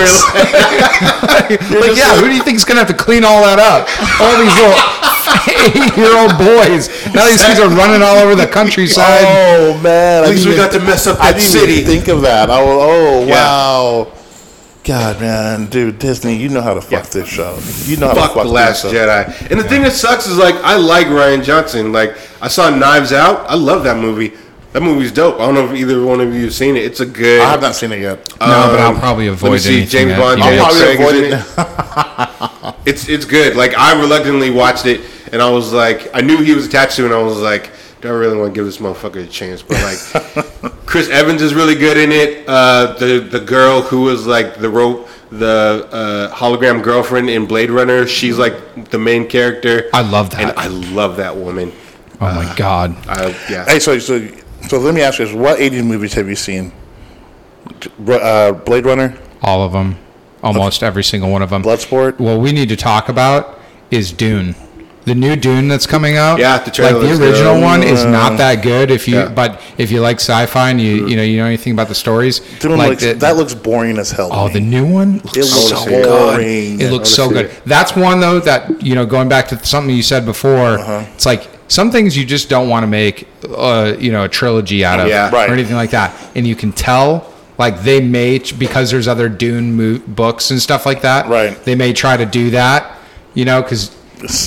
like, 1.84 1.94
yeah, 1.94 2.16
who 2.16 2.26
do 2.26 2.34
you 2.34 2.42
think 2.42 2.56
is 2.56 2.64
gonna 2.64 2.80
have 2.80 2.88
to 2.88 2.96
clean 2.96 3.24
all 3.24 3.44
that 3.44 3.60
up? 3.60 3.84
All 4.24 4.34
these 4.40 4.54
little 4.56 4.74
eight-year-old 5.68 6.32
boys. 6.40 6.88
Now 7.14 7.28
these 7.28 7.44
things 7.44 7.60
are 7.60 7.68
running 7.68 8.02
all 8.02 8.16
over 8.16 8.34
the 8.34 8.46
countryside. 8.46 9.24
Oh 9.28 9.78
man! 9.82 10.24
At 10.24 10.30
least 10.30 10.46
we 10.46 10.56
got 10.56 10.72
to 10.72 10.80
mess 10.80 11.06
up 11.06 11.20
I 11.20 11.32
that 11.32 11.38
didn't 11.38 11.52
city. 11.52 11.72
even 11.74 11.84
think 11.86 12.08
of 12.08 12.22
that. 12.22 12.50
I 12.50 12.62
was, 12.62 12.78
oh 12.80 13.26
Yeah. 13.26 13.34
wow! 13.36 14.12
God, 14.84 15.18
man, 15.20 15.66
dude, 15.66 15.98
Disney, 15.98 16.36
you 16.36 16.48
know 16.50 16.60
how 16.60 16.74
to 16.74 16.80
fuck 16.82 16.92
Yeah. 16.92 17.00
this 17.22 17.28
show. 17.28 17.58
You 17.86 17.96
know 17.96 18.08
how 18.08 18.14
Fuck 18.14 18.28
to 18.30 18.34
fuck 18.34 18.44
the 18.46 18.52
Last 18.52 18.82
this 18.82 18.92
show. 18.92 18.98
Jedi. 19.06 19.50
And 19.50 19.58
the 19.58 19.64
thing 19.64 19.82
that 19.82 19.92
sucks 19.92 20.26
is 20.26 20.36
like 20.36 20.54
I 20.56 20.76
like 20.76 21.06
Rian 21.06 21.42
Johnson. 21.42 21.90
Like 21.92 22.16
I 22.42 22.48
saw 22.48 22.68
Knives 22.70 23.12
Out. 23.12 23.46
I 23.48 23.54
love 23.54 23.84
that 23.84 23.96
movie. 23.96 24.34
That 24.72 24.82
movie's 24.82 25.12
dope. 25.12 25.36
I 25.36 25.46
don't 25.46 25.54
know 25.54 25.64
if 25.66 25.74
either 25.74 26.04
one 26.04 26.20
of 26.20 26.34
you 26.34 26.44
have 26.44 26.52
seen 26.54 26.76
it. 26.76 26.84
It's 26.84 27.00
a 27.00 27.06
good. 27.06 27.40
I 27.40 27.48
have 27.50 27.62
not 27.62 27.74
seen 27.76 27.92
it 27.92 28.00
yet. 28.00 28.28
No, 28.40 28.46
but 28.46 28.78
I'll 28.80 28.92
Um, 28.92 28.98
probably 28.98 29.30
let 29.30 29.40
me 29.42 29.46
avoid 29.48 29.60
see. 29.60 29.86
James 29.86 30.10
that 30.10 30.18
Bond. 30.18 30.42
I'll 30.42 30.58
probably 30.58 30.80
Craig 30.80 31.00
is 31.00 31.08
avoid 31.08 31.24
in 31.24 31.32
it. 31.32 32.74
It's 32.86 33.08
it's 33.08 33.24
good. 33.24 33.56
Like 33.56 33.74
I 33.78 33.98
reluctantly 33.98 34.50
watched 34.50 34.84
it, 34.84 35.00
and 35.32 35.40
I 35.40 35.48
was 35.48 35.72
like, 35.72 36.10
I 36.12 36.20
knew 36.20 36.38
he 36.42 36.54
was 36.54 36.66
attached 36.66 36.96
to, 36.96 37.02
it, 37.04 37.06
and 37.06 37.14
I 37.14 37.22
was 37.22 37.38
like, 37.38 37.64
do 37.66 37.72
I 38.04 38.10
really 38.10 38.36
want 38.36 38.54
to 38.54 38.58
give 38.58 38.64
this 38.66 38.78
motherfucker 38.78 39.24
a 39.24 39.26
chance? 39.26 39.62
But 39.62 39.82
like, 39.82 40.76
Chris 40.86 41.08
Evans 41.08 41.42
is 41.42 41.54
really 41.54 41.74
good 41.74 41.96
in 41.96 42.12
it. 42.12 42.44
Uh, 42.48 42.94
the 42.98 43.18
the 43.20 43.40
girl 43.40 43.82
who 43.82 44.02
was 44.02 44.26
like 44.26 44.56
the 44.58 44.68
rope, 44.70 45.08
the 45.30 45.88
uh, 45.90 46.34
hologram 46.34 46.82
girlfriend 46.82 47.30
in 47.30 47.46
Blade 47.46 47.70
Runner, 47.70 48.06
she's 48.06 48.38
like 48.38 48.90
the 48.90 48.98
main 48.98 49.26
character. 49.28 49.88
I 49.92 50.02
love 50.02 50.30
that. 50.30 50.40
and 50.40 50.58
I 50.58 50.66
love 50.68 51.16
that 51.16 51.36
woman. 51.36 51.72
Oh 52.20 52.32
my 52.34 52.54
god. 52.56 52.96
I, 53.08 53.28
yeah, 53.50 53.64
Hey, 53.66 53.80
so 53.80 53.98
so 53.98 54.26
so 54.68 54.78
let 54.78 54.94
me 54.94 55.02
ask 55.02 55.18
you 55.18 55.26
this: 55.26 55.34
What 55.34 55.58
'80s 55.58 55.84
movies 55.84 56.14
have 56.14 56.28
you 56.28 56.36
seen? 56.36 56.72
Uh, 58.06 58.52
Blade 58.52 58.86
Runner, 58.86 59.16
All 59.42 59.62
of 59.62 59.72
them. 59.72 59.96
Almost 60.42 60.82
every 60.82 61.02
single 61.02 61.30
one 61.30 61.40
of 61.40 61.48
them. 61.48 61.62
Bloodsport. 61.62 62.18
What 62.18 62.38
we 62.40 62.52
need 62.52 62.68
to 62.68 62.76
talk 62.76 63.08
about 63.08 63.58
is 63.90 64.12
Dune. 64.12 64.54
The 65.04 65.14
new 65.14 65.36
Dune 65.36 65.68
that's 65.68 65.86
coming 65.86 66.16
out. 66.16 66.38
Yeah, 66.38 66.58
the 66.58 66.70
trailer 66.70 66.98
Like 66.98 67.18
the 67.18 67.22
original 67.24 67.54
good. 67.56 67.62
one 67.62 67.82
is 67.82 68.04
not 68.06 68.38
that 68.38 68.62
good. 68.62 68.90
If 68.90 69.06
you, 69.06 69.16
Yeah. 69.16 69.28
but 69.28 69.60
if 69.76 69.90
you 69.90 70.00
like 70.00 70.16
sci-fi 70.16 70.70
and 70.70 70.80
you, 70.80 71.06
you 71.06 71.16
know, 71.16 71.22
you 71.22 71.36
know 71.36 71.44
anything 71.44 71.74
about 71.74 71.88
the 71.88 71.94
stories, 71.94 72.40
Dune 72.60 72.78
like 72.78 72.88
looks, 72.90 73.02
the, 73.02 73.12
that 73.14 73.36
looks 73.36 73.52
boring 73.54 73.98
as 73.98 74.10
hell. 74.12 74.30
oh, 74.32 74.46
me. 74.46 74.54
the 74.54 74.60
new 74.60 74.86
one 74.86 75.18
looks 75.24 75.36
it 75.36 75.40
looks 75.40 75.68
so 75.68 75.76
see 75.76 75.94
it. 75.94 76.80
It 76.80 76.90
looks 76.90 77.10
so 77.10 77.28
good. 77.28 77.46
it. 77.46 77.62
That's 77.66 77.94
one 77.94 78.20
though 78.20 78.40
that 78.40 78.82
you 78.82 78.94
know, 78.94 79.04
going 79.04 79.28
back 79.28 79.48
to 79.48 79.62
something 79.64 79.94
you 79.94 80.02
said 80.02 80.24
before, 80.24 80.78
Uh-huh. 80.78 81.04
it's 81.14 81.26
like 81.26 81.48
some 81.68 81.90
things 81.90 82.16
you 82.16 82.24
just 82.24 82.48
don't 82.48 82.68
want 82.70 82.82
to 82.84 82.86
make, 82.86 83.28
uh, 83.54 83.94
you 83.98 84.10
know, 84.10 84.24
a 84.24 84.28
trilogy 84.28 84.84
out 84.86 85.00
of, 85.00 85.08
Yeah. 85.08 85.28
Right. 85.30 85.50
or 85.50 85.52
anything 85.52 85.76
like 85.76 85.90
that. 85.90 86.14
And 86.34 86.46
you 86.46 86.54
can 86.56 86.72
tell, 86.72 87.30
like 87.58 87.82
they 87.82 88.00
may 88.00 88.38
because 88.58 88.90
there's 88.90 89.06
other 89.06 89.28
Dune 89.28 89.76
mo- 89.76 90.00
books 90.06 90.50
and 90.50 90.62
stuff 90.62 90.86
like 90.86 91.02
that. 91.02 91.28
Right. 91.28 91.62
They 91.64 91.74
may 91.74 91.92
try 91.92 92.16
to 92.16 92.24
do 92.24 92.48
that, 92.52 92.90
you 93.34 93.44
know, 93.44 93.60
because. 93.60 93.90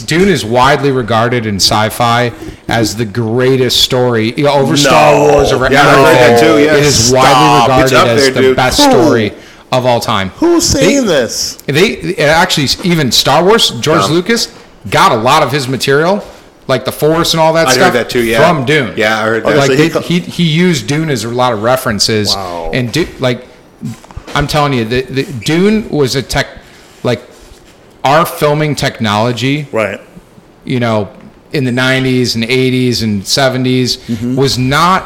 Dune 0.06 0.28
is 0.30 0.44
widely 0.46 0.92
regarded 0.92 1.46
in 1.46 1.56
sci-fi 1.58 2.32
as 2.68 2.96
the 2.96 3.06
greatest 3.06 3.82
story 3.82 4.34
you 4.34 4.44
know, 4.46 4.54
over 4.54 4.76
Star 4.78 5.20
Wars 5.20 5.52
or 5.52 5.58
Yeah, 5.72 5.82
I 5.82 5.84
heard 5.96 6.04
that 6.04 6.40
too, 6.40 6.58
yeah. 6.64 6.76
It 6.76 6.84
is 6.84 7.10
Stop. 7.10 7.70
widely 7.70 7.84
regarded 7.84 7.94
as 8.10 8.22
there, 8.24 8.32
the 8.34 8.42
dude. 8.42 8.56
best 8.56 8.82
Who? 8.84 8.92
story 8.92 9.34
of 9.72 9.86
all 9.86 10.00
time. 10.00 10.30
Who's 10.38 10.66
saying 10.66 11.06
They- 11.06 11.14
this? 11.14 11.58
they 11.66 12.16
actually 12.18 12.68
even 12.84 13.12
Star 13.12 13.44
Wars, 13.44 13.70
George 13.82 14.02
Yeah. 14.04 14.08
Lucas 14.14 14.48
got 14.90 15.12
a 15.12 15.16
lot 15.18 15.44
of 15.44 15.52
his 15.52 15.68
material, 15.68 16.24
like 16.68 16.86
the 16.86 16.92
Force 16.92 17.34
and 17.34 17.42
all 17.42 17.54
that 17.54 17.68
I 17.68 17.72
stuff, 17.74 17.84
heard 17.88 17.94
that 17.94 18.10
too. 18.10 18.24
Yeah, 18.24 18.48
from 18.48 18.66
Dune. 18.66 18.94
Yeah, 18.98 19.20
I 19.20 19.24
heard 19.24 19.44
that. 19.46 19.58
like 19.58 19.68
so 19.68 19.76
he 19.76 19.84
they, 19.84 19.90
co- 19.90 20.00
he 20.02 20.20
he 20.20 20.44
used 20.44 20.88
Dune 20.88 21.10
as 21.10 21.24
a 21.24 21.30
lot 21.30 21.54
of 21.54 21.62
references, 21.64 22.34
Wow. 22.36 22.72
and 22.74 22.92
Du- 22.92 23.08
like 23.20 23.46
I'm 24.36 24.48
telling 24.48 24.74
you, 24.74 24.86
the, 24.86 25.02
the 25.04 25.24
Dune 25.24 25.90
was 25.90 26.16
a 26.16 26.22
tech 26.22 26.48
like 26.48 26.57
our 28.08 28.26
filming 28.26 28.74
technology 28.76 29.68
Right. 29.72 30.00
you 30.66 30.80
know, 30.80 30.98
in 31.58 31.64
the 31.64 31.72
90s 31.72 32.36
and 32.36 32.44
80s 32.44 33.04
and 33.04 33.22
70s 33.24 33.98
Mm-hmm. 33.98 34.36
was 34.36 34.58
not 34.58 35.00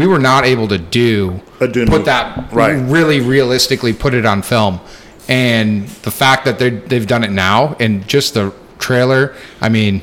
we 0.00 0.06
were 0.06 0.18
not 0.18 0.44
able 0.44 0.66
to 0.68 0.78
do 0.78 1.40
A 1.60 1.68
put 1.94 2.04
that 2.06 2.52
Right. 2.52 2.72
really 2.96 3.20
realistically 3.20 3.92
put 3.92 4.12
it 4.14 4.24
on 4.26 4.42
film 4.42 4.80
and 5.28 5.86
the 6.06 6.10
fact 6.10 6.44
that 6.46 6.58
they 6.58 6.70
they've 6.70 7.06
done 7.14 7.22
it 7.28 7.30
now 7.30 7.76
and 7.80 8.06
just 8.08 8.34
the 8.34 8.52
trailer 8.78 9.22
I 9.60 9.68
mean 9.68 9.94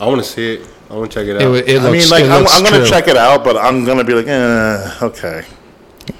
I 0.00 0.06
want 0.06 0.20
to 0.24 0.28
see 0.36 0.54
it. 0.54 0.60
I 0.90 0.94
want 0.94 1.10
to 1.12 1.14
check 1.18 1.26
it 1.28 1.36
out. 1.36 1.42
it, 1.54 1.68
it 1.68 1.82
looks 1.82 1.86
I 1.86 1.90
mean, 1.92 2.08
like, 2.10 2.24
I'm, 2.24 2.46
I'm 2.54 2.62
going 2.62 2.72
to 2.72 2.80
true. 2.80 2.88
check 2.94 3.06
it 3.06 3.16
out, 3.16 3.44
but 3.44 3.54
I'm 3.56 3.84
going 3.84 3.98
to 3.98 4.04
be 4.10 4.14
like, 4.14 4.26
eh, 4.26 5.06
okay. 5.08 5.44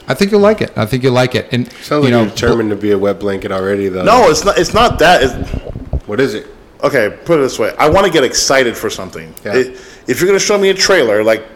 I 0.09 0.15
think 0.15 0.31
you'll 0.33 0.41
like 0.41 0.61
it 0.61 0.73
I 0.77 0.87
think 0.87 1.03
you'll 1.05 1.13
like 1.15 1.35
it 1.35 1.49
and 1.53 1.71
Sounds 1.75 1.91
you 1.91 2.01
like 2.01 2.11
know 2.11 2.21
you're 2.23 2.31
determined 2.31 2.71
to 2.71 2.77
be 2.77 2.91
a 2.93 2.99
wet 2.99 3.21
blanket 3.21 3.53
already, 3.53 3.89
though. 3.89 4.03
No, 4.05 4.29
it's 4.31 4.45
not. 4.45 4.59
It's 4.59 4.75
not 4.75 4.99
that. 4.99 5.23
It's, 5.23 5.35
What 6.07 6.21
is 6.21 6.35
it? 6.35 6.47
okay, 6.83 7.17
put 7.25 7.39
it 7.39 7.43
this 7.43 7.59
way. 7.59 7.75
I 7.79 7.89
want 7.91 8.07
to 8.07 8.13
get 8.13 8.25
excited 8.25 8.77
for 8.77 8.89
something. 8.91 9.33
Yeah. 9.45 9.55
It- 9.57 9.81
if 10.07 10.19
you're 10.21 10.27
going 10.27 10.39
to 10.39 10.45
show 10.45 10.59
me 10.59 10.71
a 10.71 10.75
trailer, 10.75 11.23
like 11.23 11.47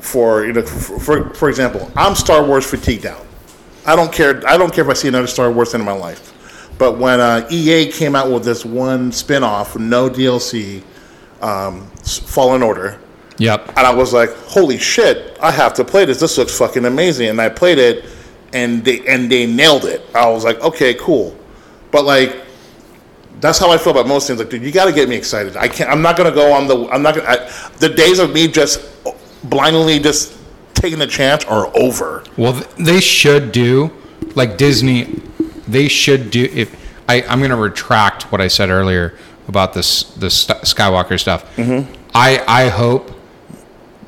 for 0.00 0.44
you 0.46 0.52
know, 0.54 0.62
for, 0.62 0.98
for 0.98 1.30
for 1.34 1.48
example, 1.48 1.90
I'm 1.96 2.14
Star 2.16 2.44
Wars 2.44 2.68
fatigued 2.68 3.06
out. 3.06 3.24
I 3.86 3.94
don't 3.94 4.12
care. 4.12 4.42
I 4.48 4.56
don't 4.56 4.72
care 4.72 4.82
if 4.84 4.90
I 4.90 4.94
see 4.94 5.08
another 5.08 5.26
Star 5.28 5.50
Wars 5.52 5.70
thing 5.72 5.80
in 5.80 5.86
my 5.86 5.92
life. 5.92 6.32
But 6.78 6.98
when 6.98 7.20
uh, 7.20 7.46
EA 7.50 7.92
came 7.92 8.16
out 8.16 8.32
with 8.32 8.44
this 8.44 8.64
one 8.64 9.12
spin-off, 9.12 9.76
no 9.76 10.10
DLC, 10.10 10.82
um, 11.40 11.86
Fallen 12.02 12.62
Order, 12.64 12.98
yep 13.38 13.68
and 13.68 13.86
I 13.86 13.92
was 13.92 14.12
like, 14.12 14.30
"Holy 14.46 14.78
shit! 14.78 15.36
I 15.40 15.50
have 15.50 15.74
to 15.74 15.84
play 15.84 16.04
this. 16.04 16.20
This 16.20 16.38
looks 16.38 16.56
fucking 16.56 16.84
amazing." 16.84 17.28
And 17.28 17.40
I 17.40 17.48
played 17.48 17.78
it, 17.78 18.04
and 18.52 18.84
they 18.84 19.06
and 19.06 19.30
they 19.30 19.46
nailed 19.46 19.84
it. 19.84 20.02
I 20.14 20.28
was 20.28 20.44
like, 20.44 20.60
"Okay, 20.60 20.94
cool," 20.94 21.36
but 21.90 22.04
like, 22.04 22.42
that's 23.40 23.58
how 23.58 23.70
I 23.70 23.78
feel 23.78 23.92
about 23.92 24.06
most 24.06 24.26
things. 24.26 24.38
Like, 24.38 24.50
dude, 24.50 24.62
you 24.62 24.72
got 24.72 24.86
to 24.86 24.92
get 24.92 25.08
me 25.08 25.16
excited. 25.16 25.56
I 25.56 25.68
can't. 25.68 25.90
I'm 25.90 26.02
not 26.02 26.16
gonna 26.16 26.32
go 26.32 26.52
on 26.52 26.66
the. 26.66 26.88
I'm 26.88 27.02
not 27.02 27.16
gonna. 27.16 27.28
I, 27.28 27.70
the 27.78 27.88
days 27.88 28.18
of 28.18 28.32
me 28.32 28.48
just 28.48 28.80
blindly 29.44 29.98
just 29.98 30.36
taking 30.74 31.00
a 31.00 31.06
chance 31.06 31.44
are 31.44 31.76
over. 31.76 32.24
Well, 32.36 32.52
they 32.78 33.00
should 33.00 33.52
do 33.52 33.90
like 34.34 34.56
Disney, 34.56 35.22
they 35.66 35.88
should 35.88 36.30
do. 36.30 36.48
If 36.52 36.74
I, 37.08 37.22
I'm 37.22 37.38
going 37.38 37.50
to 37.50 37.56
retract 37.56 38.32
what 38.32 38.40
I 38.40 38.48
said 38.48 38.70
earlier 38.70 39.16
about 39.48 39.74
this 39.74 40.04
the 40.14 40.28
Skywalker 40.28 41.18
stuff. 41.20 41.44
Mm-hmm. 41.56 41.92
I 42.14 42.42
I 42.46 42.68
hope 42.68 43.10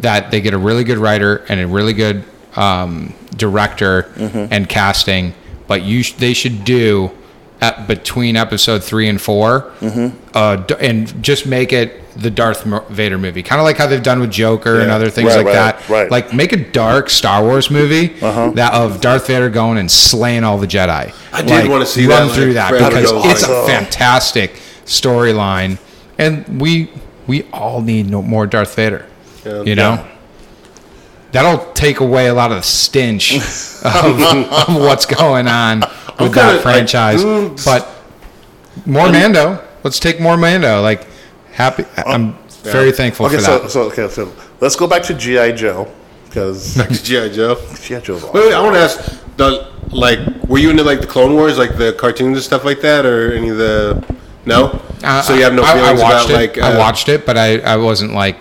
that 0.01 0.31
they 0.31 0.41
get 0.41 0.55
a 0.55 0.59
really 0.59 0.85
good 0.85 0.99
writer 0.99 1.45
and 1.49 1.61
a 1.61 1.67
really 1.67 1.93
good 1.93 2.25
um, 2.57 3.13
director 3.37 4.11
and 4.17 4.69
casting, 4.69 5.35
but 5.67 5.83
you 5.83 6.03
sh- 6.03 6.13
they 6.15 6.33
should 6.33 6.65
do 6.65 7.11
at 7.61 7.87
between 7.89 8.37
episode 8.37 8.85
three 8.85 9.09
and 9.09 9.21
4 9.21 9.73
uh, 10.35 10.57
d- 10.57 10.75
and 10.81 11.23
just 11.23 11.47
make 11.47 11.73
it 11.73 12.03
the 12.15 12.31
Darth 12.31 12.65
Vader 12.89 13.19
movie, 13.19 13.43
kind 13.43 13.61
of 13.61 13.65
like 13.65 13.77
how 13.79 13.87
they've 13.87 14.03
done 14.03 14.21
with 14.21 14.31
Joker 14.31 14.81
and 14.81 14.91
other 14.91 15.11
things 15.11 15.29
Right, 15.29 15.37
like 15.45 15.47
right, 15.47 15.53
that. 15.55 15.89
right. 15.89 16.11
Like 16.11 16.33
make 16.35 16.53
a 16.53 16.57
dark 16.71 17.09
Star 17.11 17.43
Wars 17.43 17.71
movie 17.71 18.07
that 18.09 18.73
of 18.75 19.01
Darth 19.03 19.27
Vader 19.27 19.49
going 19.51 19.77
and 19.79 19.91
slaying 19.91 20.45
all 20.45 20.57
the 20.59 20.67
Jedi. 20.67 21.15
I 21.33 21.43
did 21.43 21.51
Like, 21.51 21.69
wanna 21.71 21.85
see 21.87 22.07
run 22.07 22.29
that, 22.29 22.35
through 22.35 22.53
like, 22.53 22.55
that 22.55 22.89
because 22.91 23.11
goes 23.13 23.25
it's 23.27 23.45
on. 23.49 23.65
a 23.65 23.67
fantastic 23.67 24.53
storyline, 24.87 25.79
and 26.19 26.61
we 26.61 26.91
we 27.27 27.43
all 27.53 27.81
need 27.83 28.09
no 28.09 28.23
more 28.23 28.47
Darth 28.47 28.75
Vader. 28.77 29.05
Yeah. 29.47 29.63
you 29.63 29.75
know. 29.75 30.07
That'll 31.33 31.73
take 31.73 32.01
away 32.01 32.29
a 32.29 32.35
lot 32.35 32.51
of 32.51 32.59
the 32.59 32.63
stench 32.63 33.35
of, 33.85 34.21
of 34.23 34.77
what's 34.77 35.05
going 35.07 35.49
on 35.49 35.81
with 35.81 36.19
kinda, 36.19 36.31
that 36.35 36.53
like, 36.55 36.63
franchise. 36.63 37.23
mm, 37.23 37.63
but 37.65 37.89
more 38.87 39.11
Mando. 39.11 39.63
Let's 39.83 39.99
take 39.99 40.21
more 40.21 40.37
Mando. 40.37 40.81
Like 40.83 41.07
happy. 41.53 41.85
I'm 41.99 42.35
very 42.63 42.91
thankful 42.93 43.27
Okay, 43.27 43.37
for 43.37 43.43
so 43.43 43.59
that. 43.59 43.71
so 43.71 43.83
okay, 43.83 44.09
so 44.09 44.33
let's 44.61 44.77
go 44.77 44.87
back 44.87 45.03
to 45.05 45.15
GI 45.15 45.53
Joe 45.55 45.93
because 46.27 46.75
GI 47.03 47.31
Joe. 47.35 47.57
GI 47.81 48.01
Joe's 48.01 48.23
awesome. 48.25 48.33
Wait, 48.33 48.47
wait, 48.47 48.55
I 48.55 48.63
want 48.63 48.75
to 48.75 48.81
ask, 48.81 49.23
the, 49.37 49.71
like, 49.91 50.19
were 50.49 50.59
you 50.59 50.71
into 50.71 50.85
like 50.85 51.01
the 51.01 51.07
Clone 51.07 51.35
Wars, 51.35 51.59
like 51.59 51.77
the 51.77 51.93
cartoons 51.95 52.37
and 52.39 52.45
stuff 52.45 52.65
like 52.65 52.81
that, 52.81 53.05
or 53.05 53.33
any 53.33 53.51
of 53.51 53.59
the? 53.59 54.17
No. 54.47 54.81
Uh, 55.03 55.21
so 55.23 55.35
you 55.35 55.43
have 55.43 55.53
no 55.55 55.63
I- 55.63 55.73
I 55.73 55.75
feelings 55.75 56.01
watched 56.01 56.31
about 56.31 56.43
it. 56.43 56.55
like 56.57 56.59
I 56.59 56.73
uh, 56.75 56.79
watched 56.79 57.09
it, 57.11 57.27
but 57.27 57.37
I, 57.37 57.59
I 57.59 57.77
wasn't 57.77 58.15
like, 58.15 58.37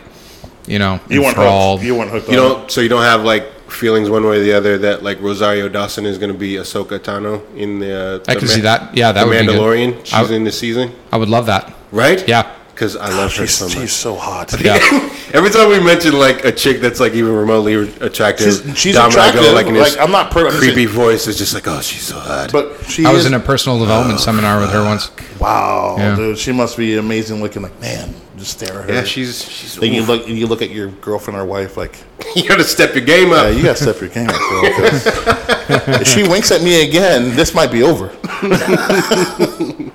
you 0.68 0.80
know, 0.80 1.00
You 1.10 1.22
weren't 1.22 1.38
enthralled. 1.38 1.80
hooked. 1.80 1.88
You 1.88 1.96
weren't 1.96 2.12
hooked. 2.12 2.30
You 2.30 2.40
on 2.40 2.50
don't. 2.50 2.72
So 2.72 2.82
you 2.82 2.90
don't 2.90 3.04
have 3.04 3.24
like 3.24 3.52
feelings 3.70 4.10
one 4.10 4.24
way 4.26 4.38
or 4.38 4.44
the 4.44 4.54
other 4.54 4.78
that 4.80 5.04
like 5.04 5.20
Rosario 5.22 5.68
Dawson 5.70 6.06
is 6.06 6.18
going 6.18 6.32
to 6.32 6.38
be 6.38 6.54
Ahsoka 6.54 7.00
Tano 7.00 7.42
in 7.58 7.80
the. 7.80 7.94
Uh, 7.94 8.20
I 8.28 8.34
the 8.36 8.40
can 8.40 8.48
Ma- 8.48 8.54
see 8.54 8.62
that. 8.62 8.96
Yeah, 8.98 9.12
that 9.12 9.22
the 9.24 9.30
would 9.30 9.40
be 9.40 9.46
good. 9.48 9.56
Mandalorian. 9.60 10.00
I- 10.14 10.22
She's 10.22 10.32
in 10.32 10.44
the 10.44 10.52
season, 10.52 10.92
I 11.12 11.18
would 11.18 11.30
love 11.30 11.46
that. 11.48 11.74
right? 11.92 12.28
Yeah. 12.28 12.52
Because 12.74 12.98
I 12.98 13.08
love 13.08 13.34
her 13.38 13.48
She's, 13.48 13.54
so 13.56 13.70
she's 13.70 13.94
so 13.94 14.16
hot. 14.18 14.54
Yeah. 14.60 14.76
Every 15.34 15.50
time 15.50 15.70
we 15.70 15.80
mention 15.80 16.20
like 16.20 16.44
a 16.44 16.52
chick 16.52 16.82
that's 16.82 17.00
like 17.00 17.14
even 17.14 17.34
remotely 17.34 17.74
attractive, 18.02 18.52
She's- 18.54 18.78
she's 18.78 18.96
Dom 18.96 19.12
Rigo, 19.12 19.14
attractive. 19.14 19.54
like 19.54 19.68
in 19.68 19.76
Like, 19.76 19.98
I'm 19.98 20.12
not 20.12 20.30
per- 20.30 20.48
I'm 20.48 20.58
creepy 20.58 20.76
saying- 20.84 20.88
voice 20.90 21.26
is 21.28 21.38
just 21.38 21.54
like, 21.54 21.66
oh, 21.70 21.80
she's 21.80 22.02
so 22.04 22.20
hot. 22.20 22.52
But 22.52 22.84
she 22.90 23.06
I 23.06 23.12
is, 23.12 23.16
was 23.16 23.26
in 23.28 23.34
a 23.34 23.40
personal 23.40 23.80
development 23.80 24.20
oh, 24.20 24.22
seminar 24.22 24.60
with 24.60 24.72
her 24.72 24.84
once. 24.84 25.10
wow, 25.40 25.96
Yeah. 25.98 26.16
dude. 26.18 26.38
She 26.38 26.52
must 26.52 26.76
be 26.76 26.98
amazing 26.98 27.42
looking. 27.42 27.62
Like 27.62 27.80
man, 27.80 28.14
just 28.38 28.52
stare 28.60 28.80
at 28.82 28.90
her. 28.90 28.94
yeah, 28.96 29.04
she's 29.04 29.44
she's. 29.50 29.76
Then 29.76 29.94
you 29.94 30.02
oof. 30.02 30.08
look, 30.08 30.28
you 30.28 30.48
look 30.48 30.62
at 30.62 30.70
your 30.70 30.90
girlfriend 30.90 31.40
or 31.40 31.46
wife, 31.46 31.78
like, 31.78 31.98
you 32.36 32.48
got 32.48 32.58
to 32.58 32.64
step 32.64 32.94
your 32.96 33.06
game 33.06 33.32
up. 33.32 33.46
yeah, 33.46 33.50
you 33.50 33.64
gotta 33.64 33.76
step 33.82 34.00
your 34.02 34.10
game 34.10 34.30
up, 34.30 34.36
girl. 34.36 34.72
'cause 34.74 35.06
if 36.02 36.08
she 36.08 36.24
winks 36.28 36.52
at 36.52 36.62
me 36.62 36.88
again, 36.88 37.36
this 37.36 37.54
might 37.54 37.72
be 37.72 37.84
over. 37.84 38.10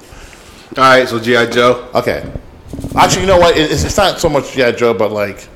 All 0.76 0.84
right, 0.84 1.08
so 1.08 1.18
GI 1.18 1.48
Joe. 1.50 1.88
Okay. 1.94 2.30
Actually, 2.96 3.22
you 3.22 3.26
know 3.26 3.38
what? 3.38 3.56
It's, 3.56 3.84
it's 3.84 3.96
not 3.96 4.20
so 4.20 4.28
much 4.28 4.52
GI 4.52 4.72
Joe, 4.72 4.94
but 4.94 5.10
like, 5.10 5.48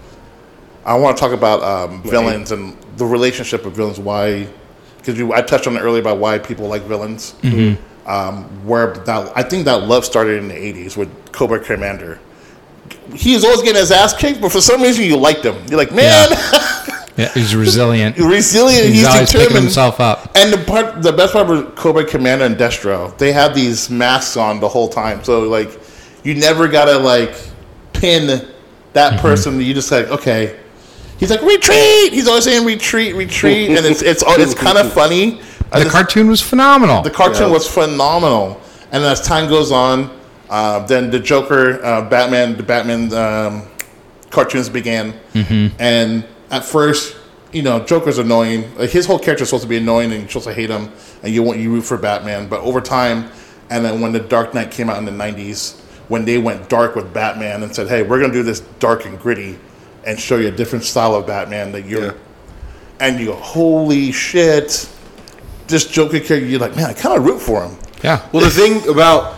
I 0.84 0.94
want 0.96 1.16
to 1.16 1.20
talk 1.20 1.32
about 1.32 1.62
um, 1.62 2.02
villains 2.02 2.50
and 2.52 2.76
the 2.96 3.06
relationship 3.06 3.64
of 3.64 3.72
villains. 3.74 3.98
Why? 4.00 4.48
Because 4.98 5.20
I 5.32 5.40
touched 5.42 5.66
on 5.66 5.76
it 5.76 5.80
earlier 5.80 6.00
about 6.00 6.18
why 6.18 6.38
people 6.38 6.66
like 6.68 6.82
villains. 6.82 7.34
Um, 8.06 8.44
where 8.66 8.92
that 8.92 9.32
I 9.34 9.42
think 9.42 9.64
that 9.64 9.84
love 9.84 10.04
started 10.04 10.38
in 10.42 10.48
the 10.48 10.54
'80s 10.54 10.94
with 10.96 11.08
Cobra 11.32 11.58
Commander. 11.58 12.18
He 13.14 13.34
was 13.34 13.44
always 13.44 13.62
getting 13.62 13.76
his 13.80 13.90
ass 13.92 14.14
kicked, 14.16 14.40
but 14.40 14.50
for 14.50 14.60
some 14.60 14.82
reason 14.82 15.04
you 15.04 15.16
liked 15.16 15.44
him. 15.44 15.54
You're 15.68 15.78
like, 15.78 15.92
man, 15.92 16.28
Yeah, 17.16 17.28
he's 17.32 17.54
resilient. 17.66 18.18
resilient. 18.18 18.86
He's, 18.86 18.94
He's, 18.96 19.06
always 19.06 19.32
picking 19.32 19.56
himself 19.56 20.00
up. 20.00 20.30
And 20.34 20.52
the 20.52 20.58
part, 20.64 21.00
the 21.02 21.12
best 21.12 21.32
part 21.32 21.46
was 21.46 21.64
Cobra 21.76 22.04
Commander 22.04 22.44
and 22.46 22.56
Destro. 22.56 23.16
They 23.18 23.32
had 23.32 23.54
these 23.54 23.88
masks 23.90 24.36
on 24.36 24.58
the 24.60 24.68
whole 24.68 24.88
time, 24.88 25.22
so 25.22 25.42
like, 25.42 25.70
you 26.24 26.34
never 26.34 26.66
gotta 26.68 26.98
like 26.98 27.34
pin 27.92 28.28
Mm-hmm. 28.28 28.50
that 28.94 29.20
person. 29.20 29.60
You 29.60 29.74
just 29.74 29.90
like, 29.92 30.06
okay. 30.08 30.58
He's 31.18 31.30
like 31.30 31.42
retreat. 31.42 32.12
He's 32.12 32.26
always 32.26 32.44
saying 32.44 32.66
retreat, 32.66 33.14
retreat, 33.14 33.70
and 33.70 33.86
it's 33.86 34.02
it's 34.02 34.24
it's 34.26 34.54
kind 34.54 34.78
of 34.78 34.92
funny. 35.00 35.40
I 35.72 35.78
The 35.78 35.84
just- 35.84 35.94
cartoon 35.94 36.28
was 36.28 36.40
phenomenal. 36.42 37.02
the 37.02 37.10
cartoon 37.10 37.48
Yeah. 37.48 37.52
was 37.54 37.66
phenomenal, 37.68 38.60
and 38.90 39.04
as 39.04 39.20
time 39.20 39.48
goes 39.48 39.70
on, 39.70 40.10
uh, 40.54 40.86
then 40.86 41.10
the 41.10 41.18
Joker, 41.18 41.84
uh, 41.84 42.08
Batman, 42.08 42.56
the 42.56 42.62
Batman 42.62 43.12
um, 43.12 43.62
cartoons 44.30 44.68
began, 44.68 45.12
and 45.80 46.24
at 46.50 46.64
first, 46.64 47.16
you 47.52 47.62
know, 47.62 47.80
Joker's 47.84 48.18
annoying. 48.18 48.60
Like, 48.76 48.90
his 48.90 49.04
whole 49.06 49.18
character 49.18 49.42
is 49.42 49.48
supposed 49.48 49.64
to 49.64 49.68
be 49.68 49.78
annoying, 49.78 50.12
and 50.12 50.20
you're 50.20 50.28
supposed 50.28 50.46
to 50.46 50.54
hate 50.54 50.70
him, 50.70 50.92
and 51.22 51.34
you 51.34 51.42
want 51.42 51.58
you 51.58 51.72
root 51.72 51.82
for 51.82 51.96
Batman. 51.98 52.48
But 52.48 52.60
over 52.60 52.80
time, 52.80 53.30
and 53.70 53.84
then 53.84 54.00
when 54.00 54.12
the 54.12 54.20
Dark 54.20 54.54
Knight 54.54 54.70
came 54.70 54.88
out 54.90 54.98
in 54.98 55.04
the 55.04 55.10
'90s, 55.24 55.80
when 56.08 56.24
they 56.24 56.38
went 56.38 56.68
dark 56.68 56.94
with 56.94 57.12
Batman 57.12 57.62
and 57.64 57.74
said, 57.74 57.88
"Hey, 57.88 58.02
we're 58.02 58.20
gonna 58.20 58.32
do 58.32 58.42
this 58.44 58.60
dark 58.78 59.06
and 59.06 59.18
gritty, 59.18 59.58
and 60.06 60.18
show 60.20 60.36
you 60.36 60.48
a 60.48 60.52
different 60.52 60.84
style 60.84 61.14
of 61.16 61.26
Batman 61.26 61.72
that 61.72 61.84
you're," 61.86 62.04
Yeah. 62.12 62.12
and 63.00 63.18
you 63.18 63.26
go, 63.26 63.34
"Holy 63.34 64.12
shit!" 64.12 64.88
This 65.66 65.86
Joker 65.86 66.20
character, 66.20 66.46
you're 66.46 66.60
like, 66.60 66.76
man, 66.76 66.86
I 66.90 66.92
kind 66.92 67.16
of 67.16 67.24
root 67.24 67.40
for 67.40 67.64
him. 67.64 67.76
yeah. 68.02 68.20
Well, 68.32 68.44
the 68.44 68.50
thing 68.50 68.86
about 68.88 69.34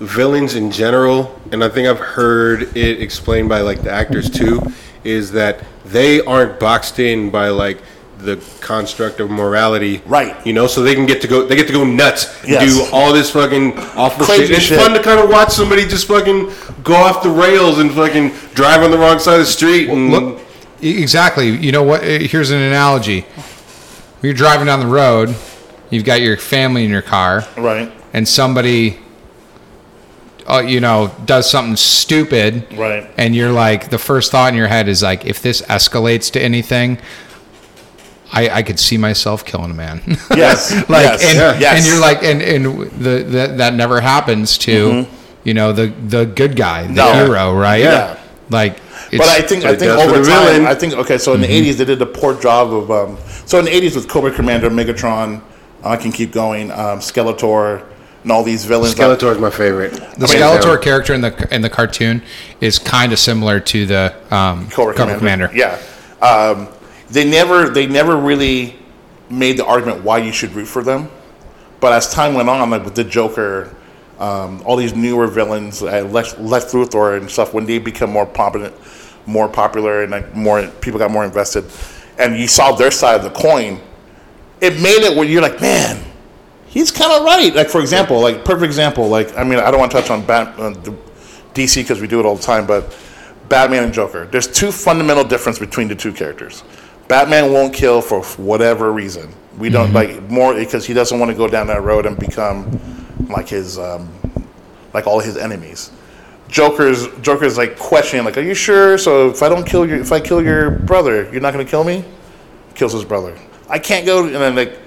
villains 0.00 0.54
in 0.54 0.70
general, 0.70 1.38
and 1.52 1.62
I 1.64 1.68
think 1.68 1.88
I've 1.88 1.98
heard 1.98 2.76
it 2.76 3.00
explained 3.02 3.48
by 3.48 3.60
like 3.60 3.82
the 3.82 3.90
actors 3.90 4.30
too, 4.30 4.62
is 5.04 5.32
that 5.32 5.60
they 5.86 6.20
aren't 6.22 6.60
boxed 6.60 6.98
in 6.98 7.30
by 7.30 7.48
like 7.48 7.78
the 8.18 8.36
construct 8.60 9.20
of 9.20 9.30
morality, 9.30 10.02
Right. 10.04 10.34
You 10.44 10.52
know, 10.52 10.66
so 10.66 10.82
they 10.82 10.96
can 10.96 11.06
get 11.06 11.20
to 11.22 11.28
go, 11.28 11.46
they 11.46 11.54
get 11.54 11.68
to 11.68 11.72
go 11.72 11.84
nuts, 11.84 12.26
and 12.42 12.50
Yes. 12.50 12.74
do 12.74 12.84
all 12.92 13.12
this 13.12 13.30
fucking 13.30 13.78
awful 13.96 14.26
Crazy 14.26 14.46
shit. 14.48 14.56
It's 14.56 14.66
shit. 14.66 14.80
fun 14.80 14.92
to 14.94 15.00
kind 15.02 15.20
of 15.20 15.30
watch 15.30 15.50
somebody 15.50 15.86
just 15.86 16.08
fucking 16.08 16.50
go 16.82 16.94
off 16.94 17.22
the 17.22 17.30
rails 17.30 17.78
and 17.78 17.92
fucking 17.92 18.30
drive 18.54 18.82
on 18.82 18.90
the 18.90 18.98
wrong 18.98 19.20
side 19.20 19.34
of 19.34 19.40
the 19.40 19.46
street. 19.46 19.88
And 19.88 20.10
Look, 20.10 20.40
e- 20.82 21.00
exactly. 21.00 21.48
You 21.50 21.70
know 21.70 21.84
what? 21.84 22.02
eh, 22.02 22.18
Here's 22.26 22.50
an 22.50 22.58
analogy. 22.60 23.24
You're 24.20 24.34
driving 24.34 24.66
down 24.66 24.80
the 24.80 24.86
road. 24.88 25.36
You've 25.90 26.04
got 26.04 26.20
your 26.20 26.36
family 26.36 26.84
in 26.84 26.90
your 26.90 27.02
car, 27.02 27.44
Right. 27.56 27.92
and 28.12 28.26
somebody, 28.26 28.98
uh, 30.48 30.60
you 30.60 30.80
know, 30.80 31.10
does 31.26 31.50
something 31.50 31.76
stupid, 31.76 32.66
Right. 32.76 33.08
and 33.18 33.34
you're 33.36 33.52
like, 33.52 33.90
the 33.90 33.98
first 33.98 34.30
thought 34.32 34.48
in 34.52 34.56
your 34.56 34.68
head 34.68 34.88
is 34.88 35.02
like, 35.02 35.24
if 35.26 35.42
this 35.42 35.60
escalates 35.62 36.30
to 36.32 36.40
anything, 36.42 36.98
I, 38.32 38.48
I 38.50 38.62
could 38.62 38.78
see 38.78 38.98
myself 38.98 39.44
killing 39.44 39.70
a 39.70 39.74
man. 39.74 40.02
Yes. 40.34 40.72
like 40.88 41.04
yes. 41.04 41.24
and, 41.24 41.60
yes. 41.60 41.76
and 41.78 41.86
you're 41.86 42.00
like 42.00 42.22
and 42.22 42.42
and 42.42 42.90
the, 42.92 43.22
the 43.24 43.54
that 43.56 43.72
never 43.74 44.00
happens 44.02 44.58
to 44.58 45.06
you 45.44 45.54
know 45.54 45.72
the 45.72 45.86
the 45.86 46.26
good 46.26 46.54
guy 46.54 46.86
the 46.86 46.92
No. 46.92 47.12
hero 47.24 47.54
right 47.54 47.80
Yeah. 47.80 48.18
like 48.50 48.80
it's, 49.10 49.16
But 49.16 49.28
I 49.28 49.40
think 49.40 49.64
I 49.64 49.74
think 49.74 49.92
over 49.92 50.16
time, 50.16 50.24
villain. 50.24 50.66
I 50.66 50.74
think 50.74 50.92
okay. 50.94 51.16
So 51.16 51.32
in 51.32 51.40
the 51.40 51.46
'80s, 51.46 51.78
they 51.78 51.86
did 51.86 52.02
a 52.02 52.06
poor 52.06 52.38
job 52.38 52.70
of. 52.74 52.90
Um, 52.90 53.16
so 53.46 53.58
in 53.58 53.64
the 53.64 53.70
'80s, 53.70 53.94
with 53.96 54.06
Cobra 54.08 54.30
Commander, 54.30 54.68
Megatron, 54.68 55.40
I 55.82 55.96
can 55.96 56.12
keep 56.12 56.30
going, 56.30 56.70
um, 56.70 56.98
Skeletor, 56.98 57.82
and 58.22 58.32
all 58.32 58.42
these 58.42 58.64
villains. 58.64 58.94
Skeletor 58.94 59.32
is 59.32 59.38
my 59.38 59.50
favorite. 59.50 59.92
the 59.92 60.26
Hands 60.26 60.32
Skeletor 60.32 60.62
down. 60.62 60.82
character 60.82 61.14
in 61.14 61.20
the 61.20 61.48
in 61.54 61.62
the 61.62 61.70
cartoon 61.70 62.22
is 62.60 62.78
kind 62.78 63.12
of 63.12 63.18
similar 63.18 63.60
to 63.60 63.86
the 63.86 64.14
um, 64.34 64.68
Cobra, 64.70 64.94
Cobra 64.94 65.18
Commander. 65.18 65.48
Commander. 65.48 65.78
Yeah. 66.20 66.26
Um, 66.26 66.68
they 67.10 67.28
never 67.28 67.68
they 67.70 67.86
never 67.86 68.16
really 68.16 68.76
made 69.30 69.58
the 69.58 69.64
argument 69.64 70.04
why 70.04 70.18
you 70.18 70.32
should 70.32 70.52
root 70.52 70.66
for 70.66 70.82
them. 70.82 71.08
But 71.80 71.92
as 71.92 72.12
time 72.12 72.34
went 72.34 72.48
on, 72.48 72.70
like 72.70 72.84
with 72.84 72.96
the 72.96 73.04
Joker, 73.04 73.74
um, 74.18 74.62
all 74.64 74.76
these 74.76 74.94
newer 74.94 75.28
villains, 75.28 75.82
uh, 75.82 76.02
Lex, 76.10 76.36
Lex 76.38 76.72
Luthor 76.72 77.16
and 77.16 77.30
stuff, 77.30 77.54
when 77.54 77.66
they 77.66 77.78
become 77.78 78.10
more 78.10 78.26
popular, 78.26 78.72
more 79.26 79.48
popular, 79.48 80.02
and 80.02 80.10
like 80.10 80.34
more 80.34 80.66
people 80.80 80.98
got 80.98 81.10
more 81.10 81.24
invested, 81.24 81.64
and 82.18 82.36
you 82.36 82.48
saw 82.48 82.72
their 82.72 82.90
side 82.90 83.16
of 83.16 83.22
the 83.22 83.30
coin, 83.30 83.80
it 84.60 84.74
made 84.82 85.04
it 85.04 85.16
where 85.16 85.24
you're 85.24 85.42
like, 85.42 85.60
man, 85.60 86.04
he's 86.68 86.90
kind 86.90 87.12
of 87.12 87.24
right. 87.24 87.54
Like 87.54 87.68
for 87.68 87.80
example, 87.80 88.20
like 88.20 88.44
perfect 88.44 88.64
example, 88.64 89.08
like 89.08 89.36
I 89.36 89.44
mean, 89.44 89.58
I 89.58 89.70
don't 89.70 89.80
want 89.80 89.92
to 89.92 90.00
touch 90.00 90.10
on 90.10 90.24
Bat, 90.24 90.58
uh, 90.58 90.72
DC 91.54 91.82
because 91.82 92.00
we 92.00 92.06
do 92.06 92.20
it 92.20 92.26
all 92.26 92.36
the 92.36 92.42
time, 92.42 92.66
but 92.66 92.96
Batman 93.48 93.84
and 93.84 93.92
Joker. 93.92 94.26
There's 94.26 94.46
two 94.46 94.70
fundamental 94.70 95.24
difference 95.24 95.58
between 95.58 95.88
the 95.88 95.94
two 95.94 96.12
characters. 96.12 96.62
Batman 97.08 97.52
won't 97.52 97.72
kill 97.72 98.02
for 98.02 98.22
whatever 98.42 98.92
reason. 98.92 99.32
We 99.58 99.70
don't 99.70 99.92
like 99.92 100.22
more 100.30 100.54
because 100.54 100.86
he 100.86 100.94
doesn't 100.94 101.18
want 101.18 101.30
to 101.30 101.36
go 101.36 101.48
down 101.48 101.66
that 101.68 101.82
road 101.82 102.06
and 102.06 102.16
become 102.18 102.78
like 103.28 103.48
his 103.48 103.78
um, 103.78 104.08
like 104.92 105.06
all 105.06 105.18
his 105.18 105.36
enemies. 105.36 105.90
Joker's 106.48 107.08
Joker's 107.20 107.58
like 107.58 107.78
questioning, 107.78 108.24
like, 108.24 108.36
"Are 108.36 108.42
you 108.42 108.54
sure? 108.54 108.98
So 108.98 109.30
if 109.30 109.42
I 109.42 109.48
don't 109.48 109.66
kill 109.66 109.86
your, 109.86 109.98
if 109.98 110.12
I 110.12 110.20
kill 110.20 110.42
your 110.42 110.70
brother, 110.70 111.28
you're 111.32 111.40
not 111.40 111.52
going 111.52 111.64
to 111.64 111.70
kill 111.70 111.84
me?" 111.84 112.04
Kills 112.74 112.92
his 112.92 113.04
brother. 113.04 113.36
I 113.68 113.78
can't 113.78 114.06
go, 114.06 114.24
and 114.24 114.34
then 114.34 114.54
like 114.54 114.78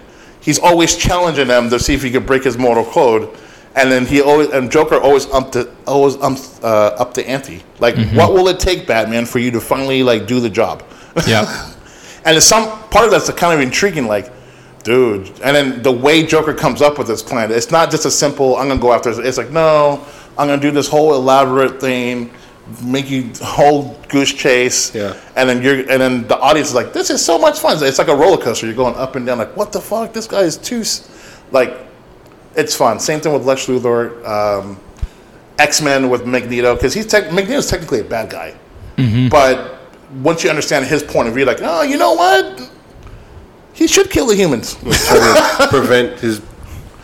he's 0.41 0.59
always 0.59 0.95
challenging 0.95 1.47
them 1.47 1.69
to 1.69 1.79
see 1.79 1.93
if 1.93 2.03
he 2.03 2.11
could 2.11 2.25
break 2.25 2.43
his 2.43 2.57
mortal 2.57 2.85
code. 2.85 3.35
And 3.73 3.89
then 3.89 4.05
he 4.05 4.21
always 4.21 4.49
and 4.49 4.69
Joker 4.69 4.99
always 4.99 5.27
up 5.27 5.53
to 5.53 5.71
always 5.87 6.15
um, 6.21 6.35
uh, 6.61 6.87
up 6.99 7.13
to 7.13 7.25
ante. 7.25 7.63
Like, 7.79 7.95
what 8.13 8.33
will 8.33 8.49
it 8.49 8.59
take, 8.59 8.85
Batman, 8.85 9.25
for 9.25 9.39
you 9.39 9.49
to 9.51 9.61
finally 9.61 10.03
like 10.03 10.27
do 10.27 10.41
the 10.41 10.49
job? 10.49 10.83
Yeah. 11.25 11.69
And 12.23 12.35
there's 12.35 12.45
some 12.45 12.69
part 12.89 13.05
of 13.05 13.11
that's 13.11 13.31
kind 13.31 13.51
of 13.51 13.61
intriguing, 13.61 14.05
like, 14.05 14.31
dude. 14.83 15.27
And 15.43 15.55
then 15.55 15.81
the 15.81 15.91
way 15.91 16.23
Joker 16.23 16.53
comes 16.53 16.81
up 16.81 16.99
with 16.99 17.07
this 17.07 17.23
plan, 17.23 17.51
it's 17.51 17.71
not 17.71 17.89
just 17.89 18.05
a 18.05 18.11
simple, 18.11 18.57
I'm 18.57 18.67
gonna 18.67 18.79
go 18.79 18.93
after. 18.93 19.09
It's 19.23 19.39
like, 19.39 19.49
no, 19.49 20.05
I'm 20.37 20.47
gonna 20.47 20.61
do 20.61 20.69
this 20.69 20.87
whole 20.87 21.15
elaborate 21.15 21.81
thing, 21.81 22.31
make 22.83 23.09
you 23.09 23.31
whole 23.41 23.97
goose 24.09 24.33
chase. 24.33 24.93
Yeah. 24.93 25.19
And 25.35 25.49
then 25.49 25.61
you're, 25.61 25.79
and 25.79 26.01
then 26.01 26.27
the 26.27 26.37
audience 26.39 26.69
is 26.69 26.75
like, 26.75 26.93
this 26.93 27.09
is 27.09 27.23
so 27.23 27.37
much 27.37 27.59
fun. 27.59 27.77
It's 27.81 27.97
like 27.99 28.07
a 28.07 28.15
roller 28.15 28.41
coaster. 28.41 28.65
You're 28.65 28.75
going 28.75 28.95
up 28.95 29.15
and 29.15 29.25
down, 29.25 29.37
like, 29.37 29.55
what 29.55 29.71
the 29.71 29.81
fuck? 29.81 30.13
This 30.13 30.27
guy 30.27 30.41
is 30.41 30.57
too, 30.57 30.83
like, 31.51 31.77
it's 32.55 32.75
fun. 32.75 32.99
Same 32.99 33.19
thing 33.19 33.33
with 33.33 33.45
Lex 33.45 33.67
Luthor. 33.67 34.25
Um, 34.25 34.79
X 35.61 35.81
Men 35.81 36.09
with 36.09 36.25
Magneto 36.25 36.73
because 36.73 36.93
he's 36.93 37.05
tech 37.05 37.31
Magneto's 37.31 37.69
technically 37.69 37.99
a 37.99 38.03
bad 38.03 38.29
guy, 38.29 38.55
but 39.29 39.79
once 40.21 40.43
you 40.43 40.49
understand 40.49 40.85
his 40.85 41.03
point 41.03 41.27
of 41.27 41.35
view, 41.35 41.45
like, 41.45 41.59
oh, 41.61 41.83
you 41.83 41.97
know 41.97 42.13
what, 42.13 42.69
he 43.73 43.87
should 43.87 44.09
kill 44.09 44.25
the 44.25 44.35
humans. 44.35 44.75
prevent 45.69 46.19
his 46.19 46.41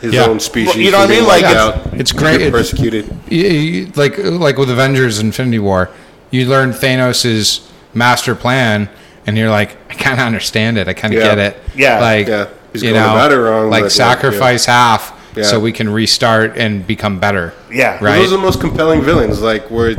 his 0.02 0.14
Yeah. 0.14 0.26
own 0.26 0.40
species. 0.40 0.76
You 0.76 0.92
know 0.92 1.00
what 1.00 1.10
I 1.10 1.14
mean? 1.14 1.26
Like, 1.26 1.44
wiped 1.44 1.78
it's- 1.88 2.00
it's 2.02 2.12
great. 2.12 2.38
get 2.40 2.48
It- 2.48 2.52
persecuted. 2.52 3.10
you, 3.30 3.44
you- 3.48 3.92
like 3.96 4.18
like 4.20 4.58
with 4.58 4.70
Avengers 4.70 5.20
Infinity 5.20 5.60
War, 5.60 5.90
you 6.32 6.46
learn 6.46 6.74
Thanos' 6.74 7.62
master 7.94 8.36
plan, 8.36 8.90
and 9.26 9.38
you're 9.38 9.50
like, 9.50 9.76
I 9.90 9.94
kind 9.96 10.20
of 10.20 10.26
understand 10.26 10.78
it. 10.78 10.88
I 10.88 10.94
kind 10.94 11.14
of 11.14 11.20
Yeah. 11.20 11.28
get 11.36 11.38
it. 11.40 11.64
Yeah. 11.76 12.00
like 12.00 12.28
Yeah. 12.28 12.46
He's 12.74 12.84
you 12.84 12.92
going 12.92 13.02
know, 13.02 13.12
about 13.12 13.32
it 13.32 13.38
wrong, 13.40 13.70
like 13.70 13.80
but, 13.80 13.86
like, 13.86 13.92
sacrifice 13.92 14.66
half 14.66 15.14
Yeah. 15.36 15.44
so 15.46 15.60
we 15.60 15.72
can 15.72 15.90
restart 15.90 16.58
and 16.58 16.86
become 16.86 17.18
better. 17.20 17.54
Yeah. 17.74 17.98
Right. 18.02 18.18
Those 18.20 18.28
are 18.34 18.38
the 18.38 18.42
most 18.42 18.60
compelling 18.60 19.02
villains. 19.02 19.42
Like 19.42 19.70
where, 19.72 19.96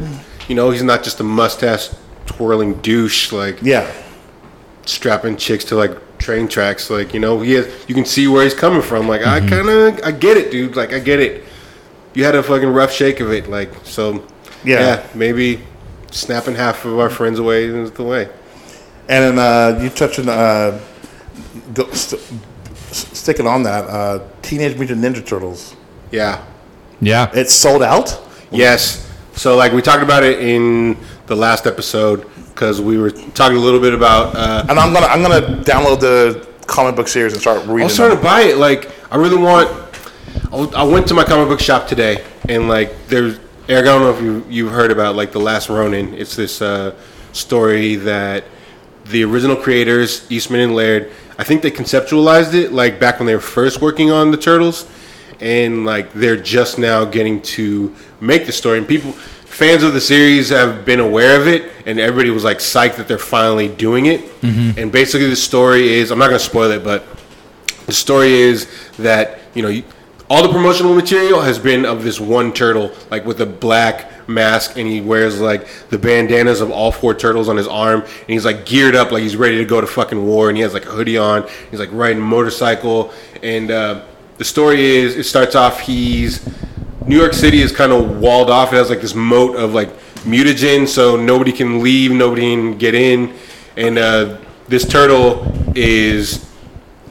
you 0.49 0.55
know, 0.55 0.71
he's 0.71 0.83
not 0.83 1.03
just 1.03 1.19
a 1.19 1.25
mustache 1.25 1.89
twirling 2.27 2.75
douche. 2.75 3.33
Like 3.33 3.59
Yeah, 3.63 3.87
strapping 4.87 5.37
chicks 5.37 5.65
to 5.65 5.77
like 5.77 5.93
train 6.29 6.47
tracks. 6.47 6.91
Like 6.91 7.15
you 7.15 7.21
know, 7.21 7.41
he 7.41 7.53
has. 7.53 7.67
You 7.89 7.95
can 7.95 8.05
see 8.05 8.29
where 8.29 8.45
he's 8.45 8.55
coming 8.55 8.83
from. 8.83 9.09
Like 9.09 9.23
Mm-hmm. 9.23 9.47
I 9.47 9.49
kind 9.57 9.69
of, 9.71 10.05
I 10.05 10.11
get 10.13 10.37
it, 10.37 10.51
dude. 10.51 10.77
Like 10.77 10.93
I 10.93 10.99
get 10.99 11.21
it. 11.21 11.45
You 12.15 12.25
had 12.25 12.35
a 12.35 12.43
fucking 12.43 12.69
rough 12.69 12.93
shake 12.93 13.21
of 13.21 13.33
it. 13.33 13.49
Like 13.49 13.71
so. 13.85 14.27
Yeah. 14.65 15.07
maybe 15.15 15.61
snapping 16.11 16.57
half 16.57 16.85
of 16.85 16.99
our 16.99 17.09
friends 17.11 17.39
away 17.39 17.65
is 17.65 17.91
the 17.93 18.03
way. 18.03 18.29
and 19.09 19.21
then 19.25 19.39
uh, 19.39 19.81
you 19.83 19.89
touched 19.89 20.19
on 20.19 20.29
uh, 20.29 20.81
go, 21.75 21.89
st- 21.93 22.21
sticking 22.93 23.47
on 23.47 23.63
that 23.63 23.85
uh, 23.89 24.19
Teenage 24.43 24.77
Mutant 24.77 25.01
Ninja 25.03 25.25
Turtles. 25.25 25.77
Yeah. 26.11 26.45
Yeah, 27.01 27.31
It's 27.33 27.55
sold 27.55 27.83
out. 27.85 28.09
Yes. 28.51 29.09
So 29.35 29.57
like 29.57 29.73
we 29.73 29.81
talked 29.81 30.03
about 30.03 30.25
it 30.25 30.41
in 30.41 30.97
the 31.27 31.37
last 31.37 31.67
episode 31.67 32.27
because 32.59 32.81
we 32.81 32.99
were 32.99 33.11
talking 33.11 33.57
a 33.57 33.61
little 33.61 33.79
bit 33.79 33.95
about. 33.95 34.35
Uh, 34.35 34.67
and 34.69 34.81
I'm 34.81 34.93
gonna 34.93 35.07
I'm 35.07 35.23
gonna 35.23 35.63
download 35.63 36.01
the 36.01 36.49
comic 36.67 36.97
book 36.97 37.07
series 37.07 37.33
and 37.33 37.41
start 37.41 37.61
reading. 37.61 37.83
I 37.83 37.85
was 37.85 37.97
trying 37.97 38.17
to 38.17 38.23
buy 38.23 38.41
it. 38.43 38.57
Like, 38.57 38.91
I 39.13 39.17
really 39.17 39.39
want. 39.39 39.71
I 40.75 40.83
went 40.83 41.07
to 41.09 41.15
my 41.15 41.25
comic 41.25 41.49
book 41.49 41.61
shop 41.61 41.87
today, 41.87 42.25
and 42.49 42.69
like, 42.69 43.07
there's. 43.07 43.39
Eric, 43.69 43.83
I 43.83 43.89
don't 43.89 44.01
know 44.01 44.11
if 44.11 44.23
you 44.23 44.45
you've 44.49 44.73
heard 44.73 44.91
about 44.91 45.15
like 45.15 45.31
the 45.31 45.39
Last 45.39 45.69
Ronin. 45.69 46.15
It's 46.15 46.35
this 46.35 46.61
uh, 46.61 46.95
story 47.33 47.97
that 47.97 48.45
the 49.05 49.23
original 49.25 49.57
creators, 49.57 50.27
Eastman 50.31 50.61
and 50.61 50.75
Laird, 50.75 51.13
I 51.39 51.45
think 51.45 51.63
they 51.63 51.71
conceptualized 51.71 52.55
it 52.55 52.73
like 52.73 52.99
back 52.99 53.21
when 53.21 53.27
they 53.27 53.35
were 53.35 53.41
first 53.41 53.83
working 53.83 54.11
on 54.11 54.31
the 54.31 54.39
Turtles, 54.39 54.89
and 55.39 55.85
like 55.85 56.13
they're 56.13 56.41
just 56.41 56.79
now 56.79 57.05
getting 57.05 57.43
to 57.43 57.95
make 58.21 58.47
the 58.47 58.53
story. 58.53 58.79
And 58.79 58.89
people, 58.89 59.15
fans 59.59 59.83
of 59.83 59.93
the 59.93 60.01
series, 60.01 60.51
have 60.51 60.85
been 60.85 61.01
aware 61.01 61.41
of 61.41 61.49
it, 61.49 61.73
and 61.85 61.99
everybody 61.99 62.31
was 62.31 62.45
like 62.45 62.59
psyched 62.59 62.95
that 62.95 63.09
they're 63.09 63.19
finally 63.19 63.67
doing 63.67 64.07
it. 64.07 64.21
And 64.79 64.93
basically, 64.93 65.29
the 65.29 65.35
story 65.35 65.89
is 65.95 66.13
I'm 66.13 66.19
not 66.21 66.29
going 66.29 66.39
to 66.39 66.45
spoil 66.45 66.71
it, 66.71 66.85
but 66.85 67.05
the 67.87 67.93
story 67.93 68.35
is 68.35 68.69
that 68.99 69.41
you 69.55 69.63
know 69.63 69.83
all 70.31 70.45
the 70.45 70.49
promotional 70.53 70.95
material 70.95 71.41
has 71.41 71.59
been 71.59 71.85
of 71.85 72.05
this 72.05 72.21
one 72.21 72.53
turtle, 72.53 72.93
like 73.11 73.25
with 73.25 73.41
a 73.41 73.47
black 73.47 74.29
mask, 74.29 74.77
and 74.77 74.87
he 74.87 75.01
wears 75.01 75.41
like 75.41 75.67
the 75.89 75.99
bandanas 75.99 76.61
of 76.61 76.71
all 76.71 76.93
four 76.93 77.13
turtles 77.13 77.49
on 77.49 77.57
his 77.57 77.67
arm, 77.67 78.03
and 78.03 78.29
he's 78.29 78.45
like 78.45 78.65
geared 78.65 78.95
up, 78.95 79.11
like 79.11 79.25
he's 79.25 79.35
ready 79.35 79.59
to 79.59 79.65
go 79.65 79.81
to 79.81 79.89
fucking 79.89 80.25
war, 80.25 80.49
and 80.49 80.57
he 80.57 80.63
has 80.63 80.73
like 80.73 80.87
a 80.87 80.91
hoodie 80.91 81.19
on. 81.19 81.45
He's 81.73 81.81
like 81.81 81.91
riding 81.91 82.23
a 82.23 82.25
motorcycle, 82.25 83.13
and 83.43 83.73
uh, 83.73 84.05
the 84.37 84.45
story 84.45 84.83
is 84.83 85.17
it 85.17 85.25
starts 85.25 85.57
off 85.57 85.81
he's 85.81 86.49
New 87.09 87.17
York 87.17 87.33
City 87.33 87.63
is 87.63 87.73
kind 87.73 87.91
of 87.91 88.19
walled 88.19 88.51
off. 88.51 88.71
It 88.73 88.77
has 88.77 88.91
like 88.91 89.01
this 89.01 89.15
moat 89.15 89.57
of 89.57 89.73
like 89.73 89.89
mutagen, 90.25 90.87
so 90.87 91.17
nobody 91.17 91.53
can 91.53 91.83
leave, 91.83 92.13
nobody 92.13 92.55
can 92.55 92.77
get 92.77 92.95
in, 92.95 93.35
and 93.77 93.97
uh, 93.97 94.37
this 94.69 94.87
turtle 94.87 95.51
is 95.75 96.47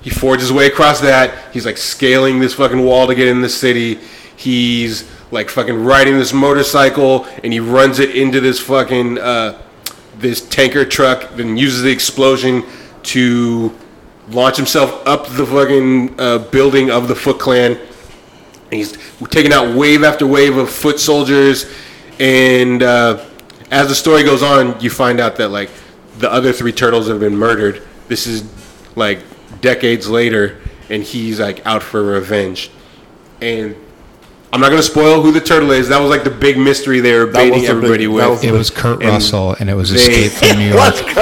he 0.03 0.11
forges 0.11 0.49
his 0.49 0.53
way 0.53 0.67
across 0.67 1.01
that. 1.01 1.51
He's 1.51 1.65
like 1.65 1.77
scaling 1.77 2.39
this 2.39 2.53
fucking 2.53 2.81
wall 2.81 3.07
to 3.07 3.15
get 3.15 3.27
in 3.27 3.41
the 3.41 3.49
city. 3.49 3.95
He's 4.35 5.09
like 5.31 5.49
fucking 5.49 5.83
riding 5.83 6.17
this 6.17 6.31
motorcycle 6.31 7.25
and 7.43 7.51
he 7.51 7.59
runs 7.59 7.99
it 7.99 8.15
into 8.15 8.39
this 8.39 8.59
fucking 8.59 9.17
uh, 9.17 9.61
this 10.19 10.47
tanker 10.47 10.85
truck, 10.85 11.35
then 11.35 11.57
uses 11.57 11.81
the 11.81 11.91
explosion 11.91 12.63
to 13.03 13.75
launch 14.29 14.57
himself 14.57 15.05
up 15.07 15.27
the 15.27 15.45
fucking 15.45 16.19
uh, 16.19 16.37
building 16.37 16.91
of 16.91 17.07
the 17.07 17.15
Foot 17.15 17.39
Clan. 17.39 17.79
He's 18.71 18.97
taking 19.29 19.53
out 19.53 19.75
wave 19.75 20.03
after 20.03 20.27
wave 20.27 20.57
of 20.57 20.69
foot 20.69 20.99
soldiers, 20.99 21.65
and 22.19 22.83
uh, 22.83 23.23
as 23.71 23.87
the 23.87 23.95
story 23.95 24.23
goes 24.23 24.43
on, 24.43 24.79
you 24.81 24.89
find 24.89 25.19
out 25.19 25.35
that 25.37 25.49
like 25.49 25.69
the 26.19 26.31
other 26.31 26.51
three 26.51 26.71
turtles 26.73 27.07
have 27.07 27.19
been 27.19 27.35
murdered. 27.37 27.81
This 28.07 28.27
is 28.27 28.43
like 28.95 29.19
decades 29.61 30.09
later, 30.09 30.59
and 30.89 31.01
he's 31.03 31.39
like 31.39 31.65
out 31.65 31.81
for 31.83 32.03
revenge. 32.03 32.71
And 33.41 33.75
I'm 34.51 34.59
not 34.61 34.69
gonna 34.69 34.81
spoil 34.83 35.21
who 35.21 35.31
the 35.31 35.39
turtle 35.41 35.71
is. 35.71 35.87
That 35.89 35.99
was 36.01 36.09
like 36.09 36.23
the 36.23 36.29
big 36.31 36.57
mystery 36.57 36.99
they 36.99 37.13
were 37.17 37.27
baiting 37.27 37.61
the 37.61 37.67
everybody 37.67 38.05
that 38.05 38.11
with. 38.11 38.43
it 38.43 38.51
was 38.51 38.69
Kurt 38.69 39.01
And 39.01 39.11
Russell, 39.11 39.55
and 39.59 39.69
it 39.69 39.75
was 39.75 39.91
they- 39.91 40.25
Escape 40.25 40.31
from 40.49 40.57
New 40.59 40.69
York. 40.73 40.93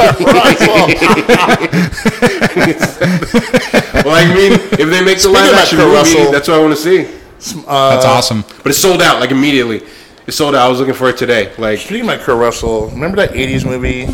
well, 2.85 4.15
I 4.15 4.25
mean, 4.33 4.53
if 4.79 4.89
they 4.89 5.03
make 5.03 5.19
the 5.21 5.29
live 5.29 5.53
action 5.53 5.77
Kurt 5.77 5.87
movie, 5.87 5.97
Russell- 5.97 6.31
that's 6.31 6.47
what 6.47 6.57
I 6.57 6.59
want 6.61 6.75
to 6.75 6.81
see. 6.81 7.07
That's 7.39 8.05
awesome. 8.05 8.41
But 8.63 8.67
it's 8.67 8.77
sold 8.79 9.01
out 9.01 9.19
like 9.19 9.31
immediately. 9.31 9.81
It's 10.27 10.37
sold 10.37 10.55
out. 10.55 10.65
I 10.65 10.69
was 10.69 10.79
looking 10.79 10.93
for 10.95 11.09
it 11.09 11.17
today. 11.17 11.53
Like 11.57 11.79
Speaking 11.79 12.09
of 12.09 12.19
Kurt 12.21 12.37
Russell, 12.39 12.87
remember 12.87 13.17
that 13.17 13.31
'80s 13.31 13.65
movie, 13.65 14.07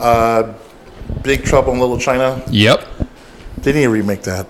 uh, 0.00 0.52
Big 1.22 1.44
Trouble 1.44 1.72
in 1.72 1.80
Little 1.80 1.98
China? 1.98 2.42
Yep. 2.48 2.86
They 3.58 3.72
need 3.72 3.82
to 3.82 3.88
remake 3.90 4.22
that. 4.22 4.46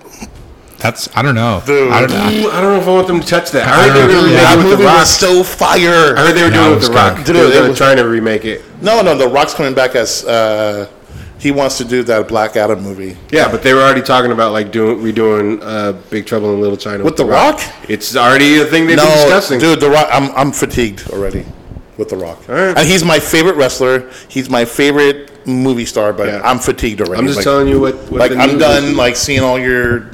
That's 0.79 1.07
I 1.15 1.21
don't 1.21 1.35
know. 1.35 1.61
Dude. 1.65 1.91
I 1.91 2.01
don't 2.01 2.09
know. 2.11 2.49
I 2.51 2.61
don't 2.61 2.73
know 2.73 2.79
if 2.81 2.87
I 2.87 2.91
want 2.91 3.07
them 3.07 3.21
to 3.21 3.25
touch 3.27 3.51
that. 3.51 3.67
I 3.67 3.85
I 3.85 3.87
heard 3.87 3.95
they 3.95 4.01
were 4.01 4.07
know. 4.07 4.13
going 4.13 4.25
to 4.25 4.25
remake 4.27 4.41
Yeah, 4.41 4.53
it 4.53 4.55
that 4.55 4.57
with 4.57 4.65
movie 4.65 4.75
The 4.83 4.83
Rock. 4.89 4.99
was 4.99 5.09
so 5.09 5.43
fire. 5.43 6.17
I 6.17 6.27
heard 6.27 6.33
they 6.35 6.43
were 6.43 6.49
No, 6.49 6.55
doing 6.55 6.71
it 6.71 6.71
it 6.71 6.75
with 6.79 6.87
The. 6.89 6.93
Rock. 6.93 7.25
Dude, 7.25 7.35
they 7.53 7.57
it 7.65 7.69
were 7.69 7.75
trying 7.75 7.97
to 7.97 8.03
remake 8.07 8.43
it. 8.45 8.61
No, 8.81 9.01
no, 9.01 9.17
The 9.17 9.27
Rock's 9.29 9.53
coming 9.53 9.73
back 9.73 9.95
as 9.95 10.25
uh, 10.25 10.87
he 11.43 11.51
wants 11.51 11.77
to 11.77 11.83
do 11.85 12.03
that 12.03 12.27
Black 12.29 12.55
Adam 12.55 12.81
movie. 12.81 13.17
Yeah, 13.29 13.51
but 13.51 13.61
they 13.63 13.73
were 13.73 13.81
already 13.81 14.01
talking 14.01 14.31
about 14.31 14.53
like 14.53 14.71
doing 14.71 14.97
redoing 14.99 15.59
uh, 15.61 15.91
Big 16.09 16.25
Trouble 16.25 16.53
in 16.53 16.61
Little 16.61 16.77
China 16.77 17.03
With 17.03 17.17
The 17.17 17.25
Rock? 17.25 17.59
It's 17.89 18.15
already 18.15 18.61
a 18.61 18.65
thing 18.65 18.87
they've 18.87 18.97
been 18.97 19.05
discussing. 19.05 19.59
dude, 19.59 19.79
The 19.81 19.89
Rock. 19.89 20.07
I'm 20.11 20.31
I'm 20.31 20.51
fatigued 20.53 21.09
already 21.11 21.45
with 21.97 22.09
The 22.09 22.17
Rock, 22.17 22.47
right. 22.47 22.75
and 22.77 22.87
he's 22.87 23.03
my 23.03 23.19
favorite 23.19 23.55
wrestler. 23.57 24.09
He's 24.29 24.49
my 24.49 24.63
favorite 24.65 25.45
movie 25.45 25.85
star, 25.85 26.13
but 26.13 26.27
Yeah. 26.27 26.41
I'm 26.43 26.59
fatigued 26.59 27.01
already. 27.01 27.19
I'm 27.19 27.27
just 27.27 27.37
Like- 27.37 27.43
telling 27.43 27.67
you 27.67 27.79
what. 27.81 27.95
what 28.09 28.19
like 28.21 28.31
the 28.31 28.37
I'm 28.39 28.57
done 28.57 28.83
is. 28.85 28.95
like 28.95 29.15
seeing 29.17 29.41
all 29.41 29.59
your 29.59 30.09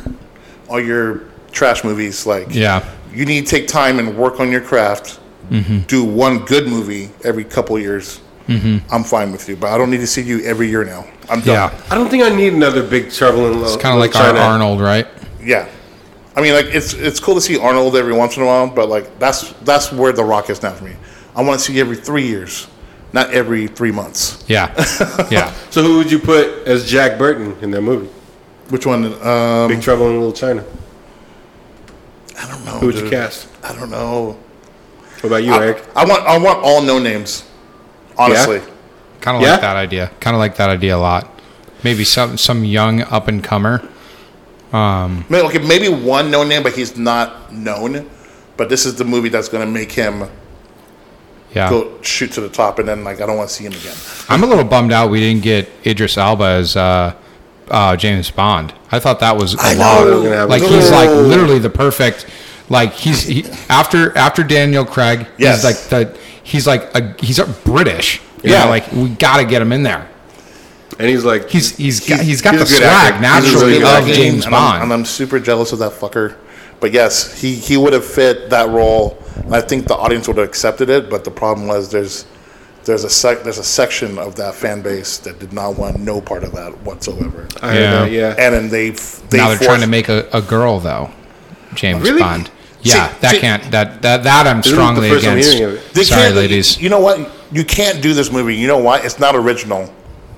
all 0.67 0.79
your 0.81 1.21
trash 1.51 1.83
movies 1.83 2.25
like 2.25 2.47
Yeah. 2.53 2.83
you 3.13 3.25
need 3.25 3.45
to 3.45 3.49
take 3.55 3.67
time 3.67 3.99
and 3.99 4.17
work 4.17 4.39
on 4.39 4.51
your 4.51 4.61
craft 4.61 5.19
Mm-hmm. 5.51 5.79
do 5.87 6.03
one 6.03 6.45
good 6.45 6.67
movie 6.67 7.09
every 7.23 7.43
couple 7.43 7.79
years 7.79 8.19
i'm 8.91 9.03
fine 9.03 9.31
with 9.31 9.47
you 9.47 9.55
but 9.55 9.67
i 9.71 9.77
don't 9.77 9.91
need 9.91 9.99
to 9.99 10.07
see 10.07 10.21
you 10.23 10.41
every 10.43 10.67
year 10.69 10.83
now 10.83 11.05
i'm 11.29 11.39
done 11.41 11.47
Yeah. 11.71 11.81
I 11.91 11.95
don't 11.95 12.09
think 12.09 12.23
I 12.23 12.29
need 12.29 12.53
another 12.53 12.81
Big 12.81 13.11
Trouble 13.11 13.45
in 13.47 13.59
Little 13.61 13.61
China. 13.61 13.73
It's 13.73 13.81
kind 13.83 13.93
of 13.93 13.99
like 13.99 14.15
our 14.15 14.33
China. 14.33 14.39
Arnold, 14.39 14.81
right? 14.81 15.07
yeah 15.41 15.67
i 16.35 16.41
mean 16.41 16.53
like 16.53 16.65
it's 16.67 16.93
it's 16.93 17.19
cool 17.19 17.35
to 17.35 17.41
see 17.41 17.57
arnold 17.57 17.95
every 17.95 18.13
once 18.13 18.35
in 18.37 18.43
a 18.43 18.45
while 18.45 18.67
but 18.67 18.89
like 18.89 19.17
that's 19.19 19.51
that's 19.63 19.91
where 19.91 20.11
the 20.11 20.23
rock 20.23 20.49
is 20.49 20.61
now 20.63 20.71
for 20.71 20.83
me 20.85 20.95
i 21.35 21.41
want 21.43 21.59
to 21.59 21.65
see 21.65 21.73
you 21.73 21.81
every 21.81 21.95
three 21.95 22.25
years 22.27 22.67
not 23.13 23.29
every 23.31 23.67
three 23.67 23.91
months 23.91 24.43
Yeah. 24.47 24.67
Yeah. 25.31 25.51
So 25.69 25.81
who 25.83 25.97
would 25.97 26.11
you 26.11 26.19
put 26.19 26.67
as 26.67 26.89
Jack 26.89 27.17
Burton 27.17 27.55
in 27.61 27.71
that 27.71 27.81
movie? 27.81 28.09
which 28.69 28.85
one 28.85 29.05
um 29.25 29.67
Big 29.69 29.81
Trouble 29.81 30.07
in 30.09 30.13
Little 30.17 30.33
China. 30.33 30.63
i 32.37 32.47
don't 32.47 32.63
know 32.65 32.79
Who 32.79 32.87
would 32.87 32.95
you 32.99 33.09
cast? 33.09 33.47
i 33.63 33.73
don't 33.73 33.89
know 33.91 34.37
What 35.21 35.25
about 35.25 35.43
you, 35.43 35.53
I, 35.53 35.65
Eric? 35.65 35.85
I 35.95 36.05
want 36.05 36.23
i 36.27 36.37
want 36.37 36.59
all 36.63 36.81
no 36.81 36.99
names 36.99 37.43
honestly 38.19 38.61
Kind 39.21 39.35
of 39.37 39.43
Yeah? 39.43 39.51
like 39.53 39.61
that 39.61 39.75
idea. 39.75 40.11
Kind 40.19 40.35
of 40.35 40.39
like 40.39 40.55
that 40.55 40.69
idea 40.69 40.95
a 40.95 40.97
lot. 40.97 41.29
Maybe 41.83 42.03
some 42.03 42.37
some 42.37 42.63
young 42.63 43.01
up 43.01 43.27
and 43.27 43.43
comer. 43.43 43.87
Um, 44.71 45.25
Maybe, 45.29 45.47
okay, 45.47 45.57
maybe 45.59 45.89
one 45.89 46.29
known 46.29 46.47
name, 46.47 46.61
but 46.63 46.73
he's 46.73 46.95
not 46.95 47.51
known. 47.51 48.09
But 48.55 48.69
this 48.69 48.85
is 48.85 48.95
the 48.95 49.03
movie 49.03 49.29
that's 49.29 49.49
going 49.49 49.65
to 49.65 49.71
make 49.71 49.91
him 49.91 50.29
yeah. 51.53 51.69
go 51.69 52.01
shoot 52.01 52.31
to 52.33 52.41
the 52.41 52.49
top, 52.49 52.77
and 52.79 52.87
then 52.87 53.03
like 53.03 53.19
I 53.21 53.25
don't 53.25 53.37
want 53.37 53.49
to 53.49 53.55
see 53.55 53.65
him 53.65 53.73
again. 53.73 53.95
I'm 54.29 54.43
a 54.43 54.45
little 54.45 54.63
bummed 54.63 54.91
out 54.93 55.09
we 55.09 55.19
didn't 55.19 55.43
get 55.43 55.69
Idris 55.85 56.17
Elba 56.17 56.43
as 56.43 56.75
uh, 56.75 57.15
uh, 57.69 57.95
James 57.95 58.29
Bond. 58.29 58.73
I 58.91 58.99
thought 58.99 59.19
that 59.21 59.35
was 59.35 59.55
a 59.55 59.57
I 59.59 59.73
lot. 59.73 60.05
know. 60.05 60.45
Like 60.47 60.61
a- 60.61 60.67
he's 60.67 60.91
like 60.91 61.09
literally 61.09 61.59
the 61.59 61.69
perfect. 61.69 62.27
Like 62.69 62.93
he's 62.93 63.23
he, 63.23 63.45
after 63.69 64.15
after 64.17 64.43
Daniel 64.43 64.85
Craig. 64.85 65.27
Yes. 65.37 65.63
He's 65.63 65.63
like 65.63 65.89
the 65.89 66.19
he's 66.49 66.67
like 66.67 66.83
a 66.95 67.15
he's 67.21 67.39
a 67.39 67.45
British. 67.45 68.21
You 68.43 68.51
Yeah. 68.51 68.63
know, 68.65 68.69
like 68.69 68.91
we 68.91 69.09
got 69.09 69.37
to 69.37 69.45
get 69.45 69.61
him 69.61 69.71
in 69.71 69.83
there. 69.83 70.07
And 70.97 71.07
he's 71.07 71.23
like, 71.23 71.49
He's 71.49 71.75
he's 71.77 72.05
got, 72.07 72.19
he's 72.21 72.41
got 72.41 72.55
he's 72.55 72.69
the 72.69 72.75
a 72.75 72.79
good 72.79 72.85
swag 72.89 73.13
actor. 73.13 73.21
Naturally 73.21 73.79
really 73.79 74.09
of. 74.11 74.15
James 74.15 74.45
and 74.45 74.53
I'm, 74.55 74.61
Bond. 74.71 74.83
and 74.83 74.93
I'm 74.93 75.05
super 75.05 75.39
jealous 75.39 75.71
of 75.71 75.79
that 75.79 75.91
fucker. 75.93 76.35
But 76.79 76.91
yes, 76.91 77.39
he 77.39 77.55
he 77.55 77.77
would 77.77 77.93
have 77.93 78.05
fit 78.05 78.49
that 78.49 78.69
role. 78.69 79.17
And 79.35 79.55
I 79.55 79.61
think 79.61 79.87
the 79.87 79.95
audience 79.95 80.27
would 80.27 80.37
have 80.37 80.47
accepted 80.47 80.89
it. 80.89 81.09
But 81.09 81.23
the 81.23 81.31
problem 81.31 81.67
was 81.67 81.89
there's 81.91 82.25
there's 82.85 83.03
a 83.03 83.09
sec, 83.09 83.43
there's 83.43 83.57
a 83.59 83.63
section 83.63 84.17
of 84.17 84.35
that 84.37 84.55
fan 84.55 84.81
base 84.81 85.17
that 85.19 85.37
did 85.39 85.53
not 85.53 85.77
want 85.77 85.99
no 85.99 86.19
part 86.21 86.43
of 86.43 86.53
that 86.53 86.71
whatsoever. 86.81 87.47
I 87.61 87.67
heard 87.73 87.79
Yeah. 87.79 87.91
that, 88.05 88.11
yeah. 88.11 88.35
And 88.37 88.55
then 88.55 88.69
they 88.69 88.89
they 89.29 89.37
now 89.37 89.49
they're 89.49 89.57
trying 89.57 89.81
to 89.81 89.87
make 89.87 90.09
a, 90.09 90.27
a 90.33 90.41
girl 90.41 90.79
though, 90.79 91.11
James 91.75 92.01
Really? 92.03 92.19
Bond. 92.21 92.49
Yeah, 92.81 93.09
See- 93.09 93.15
that 93.21 93.31
see- 93.31 93.39
can't 93.41 93.71
that 93.71 94.01
that 94.01 94.23
that 94.23 94.47
I'm 94.47 94.61
the 94.61 94.69
strongly 94.69 95.09
first 95.09 95.25
I'm 95.27 95.33
against. 95.37 95.53
hearing 95.53 95.75
of 95.77 95.79
it. 95.85 95.93
They 95.93 96.03
Sorry, 96.03 96.21
can't- 96.23 96.35
ladies. 96.35 96.79
You 96.81 96.89
know 96.89 96.99
what? 97.01 97.19
You 97.51 97.63
can't 97.65 98.01
do 98.01 98.13
this 98.13 98.31
movie. 98.31 98.55
You 98.55 98.67
know 98.67 98.77
why? 98.77 98.99
It's 98.99 99.19
not 99.19 99.35
original. 99.35 99.93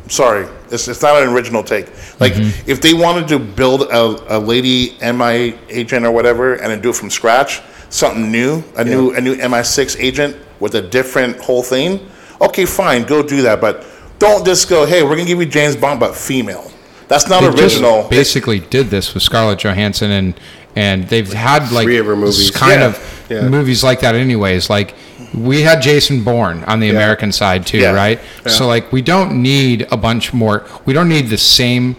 Sorry, 0.07 0.47
it's, 0.71 0.87
it's 0.87 1.01
not 1.01 1.21
an 1.21 1.29
original 1.29 1.63
take. 1.63 1.87
Like 2.19 2.33
Mm-hmm. 2.33 2.69
if 2.69 2.81
they 2.81 2.93
wanted 2.93 3.27
to 3.29 3.39
build 3.39 3.83
a, 3.83 4.37
a 4.37 4.39
lady 4.39 4.97
MI 5.01 5.55
agent 5.69 6.05
or 6.05 6.11
whatever, 6.11 6.55
and 6.55 6.71
then 6.71 6.81
do 6.81 6.89
it 6.89 6.95
from 6.95 7.09
scratch, 7.09 7.61
something 7.89 8.31
new, 8.31 8.63
a 8.75 8.83
new 8.83 9.11
a 9.13 9.21
new 9.21 9.35
MI6 9.35 9.97
agent 9.99 10.35
with 10.59 10.75
a 10.75 10.81
different 10.81 11.37
whole 11.39 11.61
thing. 11.63 11.99
Okay, 12.41 12.65
fine, 12.65 13.03
go 13.03 13.21
do 13.21 13.43
that. 13.43 13.61
But 13.61 13.85
don't 14.17 14.43
just 14.45 14.67
go, 14.67 14.85
hey, 14.85 15.03
we're 15.03 15.15
gonna 15.15 15.25
give 15.27 15.39
you 15.39 15.45
James 15.45 15.75
Bond, 15.75 15.99
but 15.99 16.15
female. 16.15 16.70
That's 17.11 17.27
not 17.27 17.41
They 17.41 17.49
just 17.51 17.75
original. 17.75 18.07
basically 18.09 18.59
did 18.59 18.89
this 18.89 19.13
with 19.13 19.21
Scarlett 19.23 19.59
Johansson 19.59 20.09
and 20.11 20.33
and 20.77 21.07
they've 21.09 21.31
had 21.33 21.69
like 21.73 21.83
Three 21.83 21.97
of 21.97 22.05
her 22.05 22.15
movies. 22.15 22.49
kind 22.51 22.79
Yeah. 22.81 22.87
of 22.87 22.99
Yeah. 23.29 23.41
movies 23.49 23.83
like 23.83 23.99
that 23.99 24.15
anyways 24.15 24.69
like 24.69 24.93
we 25.33 25.61
had 25.63 25.81
Jason 25.81 26.23
Bourne 26.23 26.63
on 26.65 26.79
the 26.79 26.89
American 26.89 27.31
side 27.33 27.65
too 27.65 27.79
Yeah. 27.79 27.91
right 27.91 28.19
so 28.47 28.65
like 28.67 28.91
we 28.93 29.01
don't 29.01 29.33
need 29.41 29.85
a 29.91 29.97
bunch 29.97 30.31
more 30.33 30.63
we 30.85 30.93
don't 30.93 31.09
need 31.09 31.29
the 31.29 31.37
same 31.37 31.97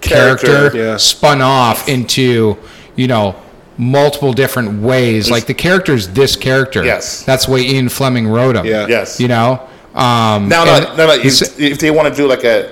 Character, 0.00 0.46
character, 0.46 0.78
yeah. 0.78 0.96
spun 0.96 1.40
off 1.42 1.88
into 1.88 2.56
you 2.96 3.06
know 3.06 3.36
multiple 3.78 4.32
different 4.32 4.82
ways 4.82 5.30
like 5.30 5.46
the 5.46 5.54
character 5.54 5.94
is 5.94 6.08
this 6.12 6.34
character 6.36 6.82
Yes. 6.84 7.22
that's 7.22 7.46
the 7.46 7.52
way 7.52 7.60
Ian 7.62 7.88
Fleming 7.88 8.26
wrote 8.26 8.56
him 8.56 8.66
Yeah. 8.66 8.86
Yes. 8.88 9.20
you 9.20 9.28
know 9.28 9.60
um 9.94 10.48
No, 10.48 10.64
no, 10.64 10.94
no, 10.96 11.06
no. 11.06 11.12
If, 11.14 11.58
if 11.60 11.78
they 11.78 11.90
want 11.90 12.08
to 12.08 12.14
do 12.14 12.26
like 12.26 12.44
a, 12.44 12.70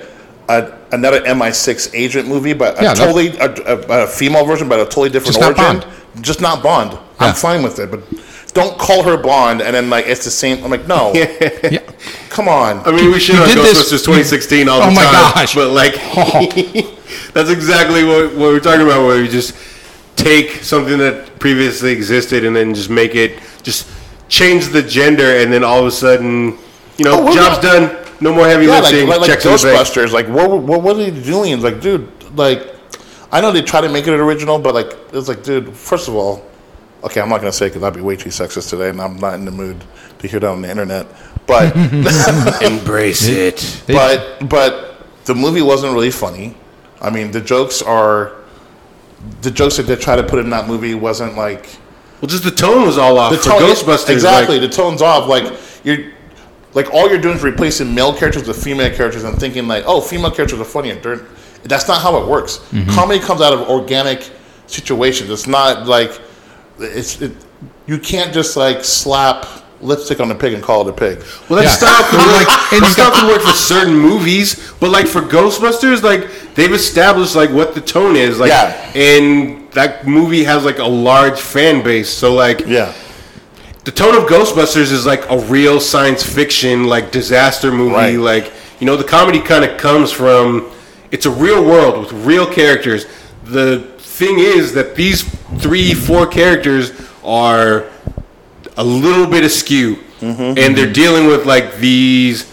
a 0.49 0.71
another 0.91 1.21
MI6 1.21 1.93
agent 1.93 2.27
movie, 2.27 2.53
but 2.53 2.79
a 2.79 2.83
Yeah, 2.83 2.93
totally 2.93 3.29
a, 3.37 3.53
a, 3.53 4.03
a 4.03 4.07
female 4.07 4.45
version, 4.45 4.67
but 4.69 4.79
a 4.79 4.85
totally 4.85 5.09
different 5.09 5.35
Just 5.35 5.41
not 5.57 5.59
origin, 5.59 5.89
just 6.21 6.41
not 6.41 6.63
Bond. 6.63 6.93
Yeah. 6.93 6.99
I'm 7.19 7.35
fine 7.35 7.63
with 7.63 7.79
it, 7.79 7.91
but 7.91 8.01
don't 8.53 8.77
call 8.79 9.03
her 9.03 9.17
Bond 9.17 9.61
and 9.61 9.75
then 9.75 9.89
like 9.89 10.07
it's 10.07 10.23
the 10.25 10.31
same. 10.31 10.63
I'm 10.63 10.71
like, 10.71 10.87
no, 10.87 11.11
yeah. 11.15 11.79
come 12.29 12.47
on. 12.47 12.79
I 12.87 12.91
mean, 12.91 13.11
we 13.11 13.19
should 13.19 13.35
You 13.35 13.41
on 13.41 13.47
this- 13.49 13.77
Ghostbusters 13.77 14.05
2016 14.05 14.67
all 14.69 14.81
oh 14.81 14.89
the 14.89 14.95
time. 14.95 14.97
Oh 14.97 15.03
my 15.03 15.31
gosh. 15.35 15.55
But 15.55 15.69
like, 15.71 15.93
oh. 15.97 16.95
that's 17.33 17.49
exactly 17.49 18.03
what, 18.03 18.31
what 18.31 18.53
we're 18.53 18.59
talking 18.59 18.81
about. 18.85 19.05
Where 19.05 19.21
we 19.21 19.27
just 19.27 19.55
take 20.15 20.63
something 20.63 20.97
that 20.97 21.39
previously 21.39 21.91
existed 21.91 22.43
and 22.43 22.55
then 22.55 22.73
just 22.73 22.89
make 22.89 23.15
it, 23.15 23.39
just 23.63 23.87
change 24.27 24.67
the 24.69 24.81
gender, 24.83 25.37
and 25.37 25.51
then 25.53 25.63
all 25.63 25.79
of 25.79 25.85
a 25.85 25.91
sudden, 25.91 26.57
you 26.97 27.05
know, 27.05 27.27
Oh, 27.27 27.33
job's 27.33 27.61
not- 27.61 27.61
done. 27.63 27.98
No 28.21 28.33
more 28.33 28.45
heavy 28.45 28.65
yeah, 28.65 28.71
like, 28.79 28.83
lifting. 28.83 29.07
like, 29.07 29.19
like 29.21 29.29
checks 29.29 29.45
in 29.45 29.51
the 29.51 29.57
bank. 29.57 29.87
Ghostbusters. 29.87 30.11
Like, 30.11 30.27
what, 30.27 30.49
what, 30.49 30.81
what 30.81 30.95
are 30.95 30.99
they 30.99 31.11
doing? 31.11 31.53
It's 31.53 31.63
like, 31.63 31.81
dude, 31.81 32.11
like, 32.35 32.75
I 33.31 33.41
know 33.41 33.51
they 33.51 33.61
try 33.61 33.81
to 33.81 33.89
make 33.89 34.07
it 34.07 34.13
original, 34.13 34.59
but 34.59 34.73
like, 34.73 34.91
it's 35.13 35.27
like, 35.27 35.43
dude, 35.43 35.73
first 35.75 36.07
of 36.07 36.15
all, 36.15 36.45
okay, 37.03 37.21
I'm 37.21 37.29
not 37.29 37.39
gonna 37.39 37.51
say 37.51 37.67
because 37.67 37.83
I'd 37.83 37.93
be 37.93 38.01
way 38.01 38.15
too 38.15 38.29
sexist 38.29 38.69
today, 38.69 38.89
and 38.89 39.01
I'm 39.01 39.17
not 39.17 39.35
in 39.35 39.45
the 39.45 39.51
mood 39.51 39.83
to 40.19 40.27
hear 40.27 40.39
that 40.39 40.49
on 40.49 40.61
the 40.61 40.69
internet. 40.69 41.07
But 41.47 41.75
Embrace 42.61 43.27
it. 43.27 43.83
But 43.87 44.47
but 44.49 45.05
the 45.25 45.35
movie 45.35 45.61
wasn't 45.61 45.93
really 45.93 46.11
funny. 46.11 46.55
I 47.01 47.09
mean, 47.09 47.31
the 47.31 47.41
jokes 47.41 47.81
are 47.81 48.33
the 49.41 49.51
jokes 49.51 49.77
that 49.77 49.83
they 49.83 49.95
try 49.95 50.15
to 50.15 50.23
put 50.23 50.39
in 50.39 50.49
that 50.49 50.67
movie 50.67 50.95
wasn't 50.95 51.35
like 51.35 51.69
Well, 52.21 52.27
just 52.29 52.43
the 52.43 52.51
tone 52.51 52.85
was 52.85 52.97
all 52.97 53.17
off 53.17 53.31
the 53.31 53.37
for 53.37 53.49
tone 53.49 53.61
Ghostbusters. 53.61 54.09
exactly. 54.09 54.59
Like, 54.59 54.69
the 54.69 54.75
tone's 54.75 55.01
off. 55.01 55.27
Like 55.27 55.57
you're 55.83 56.11
like 56.73 56.93
all 56.93 57.09
you're 57.09 57.19
doing 57.21 57.35
is 57.37 57.43
replacing 57.43 57.93
male 57.95 58.13
characters 58.13 58.47
with 58.47 58.63
female 58.63 58.93
characters 58.95 59.23
and 59.23 59.37
thinking 59.39 59.67
like, 59.67 59.83
oh, 59.87 60.01
female 60.01 60.31
characters 60.31 60.59
are 60.59 60.65
funny. 60.65 60.91
And 60.91 61.01
they're- 61.03 61.25
that's 61.63 61.87
not 61.87 62.01
how 62.01 62.21
it 62.21 62.27
works. 62.27 62.57
Mm-hmm. 62.71 62.91
Comedy 62.91 63.19
comes 63.19 63.41
out 63.41 63.51
of 63.53 63.67
organic 63.69 64.29
situations. 64.67 65.29
It's 65.29 65.47
not 65.47 65.87
like 65.87 66.11
it's 66.79 67.21
it, 67.21 67.33
you 67.85 67.97
can't 67.99 68.33
just 68.33 68.55
like 68.55 68.83
slap 68.85 69.45
lipstick 69.81 70.19
on 70.19 70.29
a 70.31 70.35
pig 70.35 70.53
and 70.53 70.61
call 70.63 70.87
it 70.87 70.91
a 70.91 70.93
pig. 70.93 71.19
Well, 71.49 71.57
that 71.61 71.65
Yeah. 71.65 71.71
style 71.71 72.03
could 72.09 72.17
Like, 72.39 72.47
and 72.73 72.81
that 72.83 72.87
you 72.87 72.93
style 72.93 73.11
got- 73.11 73.27
work 73.27 73.41
for 73.41 73.51
certain 73.53 73.93
movies, 73.97 74.71
but 74.79 74.89
like 74.91 75.07
for 75.07 75.21
Ghostbusters, 75.21 76.01
like 76.03 76.29
they've 76.55 76.71
established 76.71 77.35
like 77.35 77.49
what 77.49 77.73
the 77.75 77.81
tone 77.81 78.15
is, 78.15 78.39
like, 78.39 78.49
Yeah. 78.49 78.91
and 78.95 79.69
that 79.71 80.07
movie 80.07 80.43
has 80.45 80.63
like 80.65 80.79
a 80.79 80.85
large 80.87 81.39
fan 81.39 81.83
base. 81.83 82.09
So 82.09 82.33
like, 82.33 82.65
Yeah. 82.67 82.93
The 83.89 83.95
tone 83.95 84.15
of 84.15 84.29
Ghostbusters 84.29 84.91
is 84.91 85.07
like 85.07 85.27
a 85.31 85.39
real 85.39 85.79
science 85.79 86.21
fiction, 86.21 86.83
like 86.83 87.11
disaster 87.11 87.71
movie. 87.71 87.95
Right. 87.95 88.19
Like, 88.19 88.53
you 88.79 88.85
know, 88.85 88.95
the 88.95 89.03
comedy 89.03 89.39
kind 89.39 89.65
of 89.65 89.79
comes 89.79 90.11
from 90.11 90.71
it's 91.09 91.25
a 91.25 91.31
real 91.31 91.65
world 91.65 91.97
with 91.97 92.13
real 92.23 92.45
characters. 92.45 93.07
The 93.45 93.79
thing 93.97 94.37
is 94.37 94.73
that 94.73 94.93
these 94.93 95.23
three, 95.57 95.95
four 95.95 96.27
characters 96.27 96.91
are 97.23 97.89
a 98.77 98.83
little 98.83 99.25
bit 99.25 99.43
askew, 99.43 99.97
and 100.21 100.77
they're 100.77 100.93
dealing 100.93 101.25
with 101.25 101.47
like 101.47 101.77
these 101.77 102.47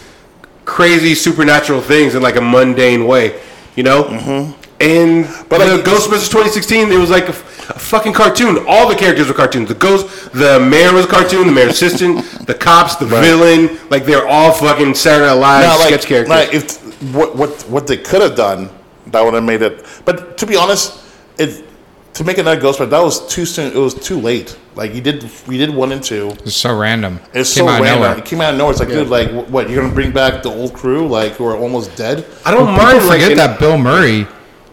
crazy 0.65 1.13
supernatural 1.13 1.81
things 1.81 2.15
in 2.15 2.23
like 2.23 2.37
a 2.37 2.41
mundane 2.41 3.05
way, 3.05 3.39
you 3.75 3.83
know. 3.83 4.05
Mm-hmm. 4.05 4.59
And 4.79 5.25
But, 5.49 5.59
like, 5.59 5.81
Ghostbusters 5.81 6.31
2016, 6.31 6.91
it 6.91 6.97
was 6.97 7.11
like 7.11 7.29
a, 7.29 7.35
a 7.69 7.79
fucking 7.79 8.13
cartoon. 8.13 8.65
All 8.67 8.87
the 8.87 8.95
characters 8.95 9.27
were 9.27 9.33
cartoons. 9.33 9.67
The 9.69 9.75
ghost, 9.75 10.31
the 10.33 10.59
mayor 10.59 10.93
was 10.93 11.05
a 11.05 11.07
cartoon. 11.07 11.47
The 11.47 11.53
mayor's 11.53 11.71
assistant, 11.81 12.23
the 12.47 12.53
cops, 12.53 12.95
the 12.95 13.05
villain, 13.05 13.77
like 13.89 14.05
they're 14.05 14.27
all 14.27 14.51
fucking 14.53 14.95
Saturday 14.95 15.27
Night 15.27 15.33
Live 15.33 15.63
Now, 15.63 15.79
like, 15.79 15.87
sketch 15.89 16.05
characters. 16.05 16.29
like, 16.29 16.53
if 16.53 17.13
what 17.13 17.35
what 17.35 17.51
what 17.69 17.87
they 17.87 17.97
could 17.97 18.21
have 18.21 18.35
done, 18.35 18.69
that 19.07 19.23
would 19.23 19.33
have 19.33 19.43
made 19.43 19.61
it. 19.61 19.85
But 20.05 20.37
to 20.37 20.45
be 20.45 20.55
honest, 20.55 21.03
it 21.37 21.65
to 22.13 22.23
make 22.23 22.37
another 22.39 22.59
Ghostbusters, 22.59 22.89
that 22.89 22.99
was 23.01 23.27
too 23.27 23.45
soon. 23.45 23.71
It 23.71 23.77
was 23.77 23.93
too 23.93 24.19
late. 24.19 24.57
Like 24.73 24.93
you 24.95 25.01
did, 25.01 25.23
we 25.47 25.57
did 25.57 25.69
one 25.71 25.91
and 25.91 26.03
two. 26.03 26.29
It's 26.43 26.55
so 26.55 26.75
random. 26.77 27.19
It's 27.33 27.53
Came 27.53 27.65
so 27.65 27.69
out 27.69 27.81
random. 27.81 28.01
nowhere. 28.03 28.17
It 28.19 28.25
came 28.25 28.41
out 28.41 28.53
of 28.53 28.57
nowhere. 28.59 28.71
It's 28.71 28.79
like, 28.79 28.89
dude, 28.89 29.07
like 29.09 29.29
what? 29.49 29.69
You're 29.69 29.81
gonna 29.81 29.93
bring 29.93 30.11
back 30.11 30.41
the 30.43 30.49
old 30.49 30.73
crew, 30.73 31.07
like 31.07 31.33
who 31.33 31.45
are 31.45 31.57
almost 31.57 31.95
dead? 31.95 32.25
I 32.45 32.51
don't 32.51 32.67
People 32.67 32.83
mind 32.83 33.01
forget 33.01 33.31
in- 33.31 33.37
that 33.37 33.59
Bill 33.59 33.77
Murray, 33.77 34.27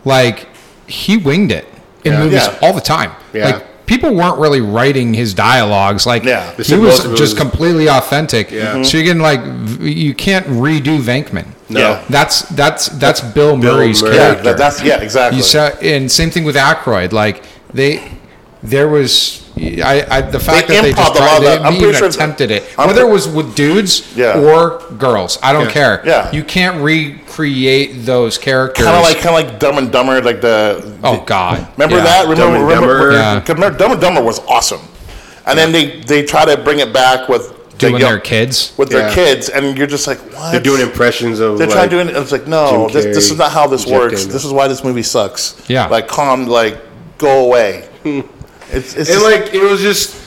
like 0.05 0.49
he 0.87 1.16
winged 1.16 1.53
it 1.53 1.66
in 2.05 2.12
Yeah. 2.12 2.18
movies 2.24 2.47
Yeah. 2.47 2.59
all 2.62 2.72
the 2.72 2.81
time. 2.81 3.12
Yeah. 3.32 3.47
Like 3.47 3.86
people 3.86 4.14
weren't 4.14 4.39
really 4.39 4.60
writing 4.60 5.14
his 5.14 5.35
dialogues. 5.35 6.06
Like 6.06 6.24
Yeah. 6.24 6.52
He 6.52 6.74
was 6.74 7.01
most 7.01 7.05
of 7.05 7.12
it 7.12 7.16
just 7.16 7.36
completely 7.36 7.89
authentic. 7.89 8.51
Yeah. 8.51 8.60
So 8.60 8.78
mm-hmm. 8.78 8.97
you're 8.97 9.05
getting 9.05 9.22
like 9.22 9.40
you 9.81 10.14
can't 10.14 10.47
redo 10.47 11.01
Venkman. 11.01 11.47
No. 11.68 11.81
Yeah. 11.81 12.05
That's 12.09 12.43
that's 12.51 12.86
that's 12.89 13.20
Bill, 13.20 13.56
Bill 13.56 13.76
Murray's 13.76 14.02
Murray. 14.02 14.16
Yeah, 14.16 14.20
character. 14.20 14.44
that, 14.44 14.59
that's 14.59 14.82
yeah, 14.82 15.01
exactly. 15.01 15.39
You 15.39 15.43
saw, 15.43 15.68
and 15.82 16.10
same 16.10 16.31
thing 16.31 16.44
with 16.44 16.56
Aykroyd. 16.56 17.12
Like 17.12 17.43
they, 17.72 18.12
there 18.62 18.89
was, 18.89 19.44
I, 19.56 20.05
I 20.10 20.20
the 20.22 20.40
fact 20.40 20.66
They 20.68 20.74
that 20.76 20.82
they 20.82 20.93
just 20.93 21.12
improv 21.12 21.16
a 21.16 21.18
lot 21.20 21.28
tried, 21.28 21.36
of 21.36 21.43
they 21.43 21.48
that. 21.59 21.62
I'm 21.64 21.74
even 21.74 21.94
sure- 21.94 22.09
attempted 22.09 22.51
it, 22.51 22.64
I'm 22.76 22.89
whether 22.89 23.02
it 23.02 23.09
was 23.10 23.28
with 23.28 23.55
dudes 23.55 24.14
Yeah. 24.16 24.39
or 24.40 24.81
girls. 24.98 25.39
I 25.43 25.52
don't 25.52 25.66
Yeah. 25.66 25.70
care. 25.70 26.02
Yeah. 26.05 26.32
you 26.32 26.43
can't 26.43 26.82
recreate 26.82 28.05
those 28.05 28.36
characters. 28.36 28.85
kind 28.85 28.97
of 28.97 29.02
like 29.05 29.18
kind 29.18 29.36
of 29.36 29.51
like 29.51 29.59
Dumb 29.60 29.78
and 29.78 29.93
Dumber, 29.93 30.20
like 30.22 30.40
the. 30.40 30.98
oh 31.05 31.22
God, 31.24 31.66
Remember 31.76 31.97
Yeah. 31.98 32.05
that? 32.05 32.22
Remember, 32.28 32.43
Dumb 32.44 32.55
and 32.55 32.64
remember, 32.68 33.12
Yeah. 33.12 33.43
Remember, 33.47 33.78
Dumb 33.78 33.93
and 33.93 34.01
Dumber 34.01 34.22
was 34.22 34.40
awesome, 34.48 34.81
and 35.47 35.56
then 35.59 35.70
they 35.72 36.01
they 36.01 36.24
try 36.24 36.44
to 36.44 36.56
bring 36.56 36.81
it 36.81 36.93
back 36.93 37.28
with 37.28 37.52
the 37.70 37.76
doing 37.78 37.93
young- 37.98 38.10
their 38.10 38.18
kids. 38.20 38.72
with 38.76 38.89
their 38.90 39.09
Yeah. 39.09 39.14
kids, 39.14 39.48
and 39.51 39.78
you're 39.78 39.86
just 39.86 40.06
like, 40.09 40.18
what? 40.32 40.51
they're 40.52 40.60
doing 40.60 40.81
impressions 40.81 41.39
of. 41.40 41.59
They're 41.59 41.66
like, 41.68 41.76
trying 41.76 41.90
to 41.90 42.05
do 42.05 42.10
it. 42.10 42.16
It's 42.16 42.32
like, 42.32 42.47
no, 42.48 42.89
this, 42.89 43.05
this 43.05 43.31
is 43.31 43.39
not 43.39 43.52
how 43.52 43.66
this 43.68 43.86
works. 43.86 44.14
Daniels. 44.22 44.32
This 44.32 44.44
is 44.44 44.52
why 44.52 44.66
this 44.68 44.82
movie 44.82 45.02
sucks. 45.05 45.55
Yeah. 45.68 45.86
like 45.86 46.09
calm, 46.09 46.47
like 46.48 46.76
go 47.18 47.44
away. 47.44 47.85
it's 48.70 48.95
it's 48.95 49.11
and 49.11 49.20
just- 49.20 49.24
like 49.24 49.55
it 49.55 49.62
was 49.62 49.81
just 49.81 50.20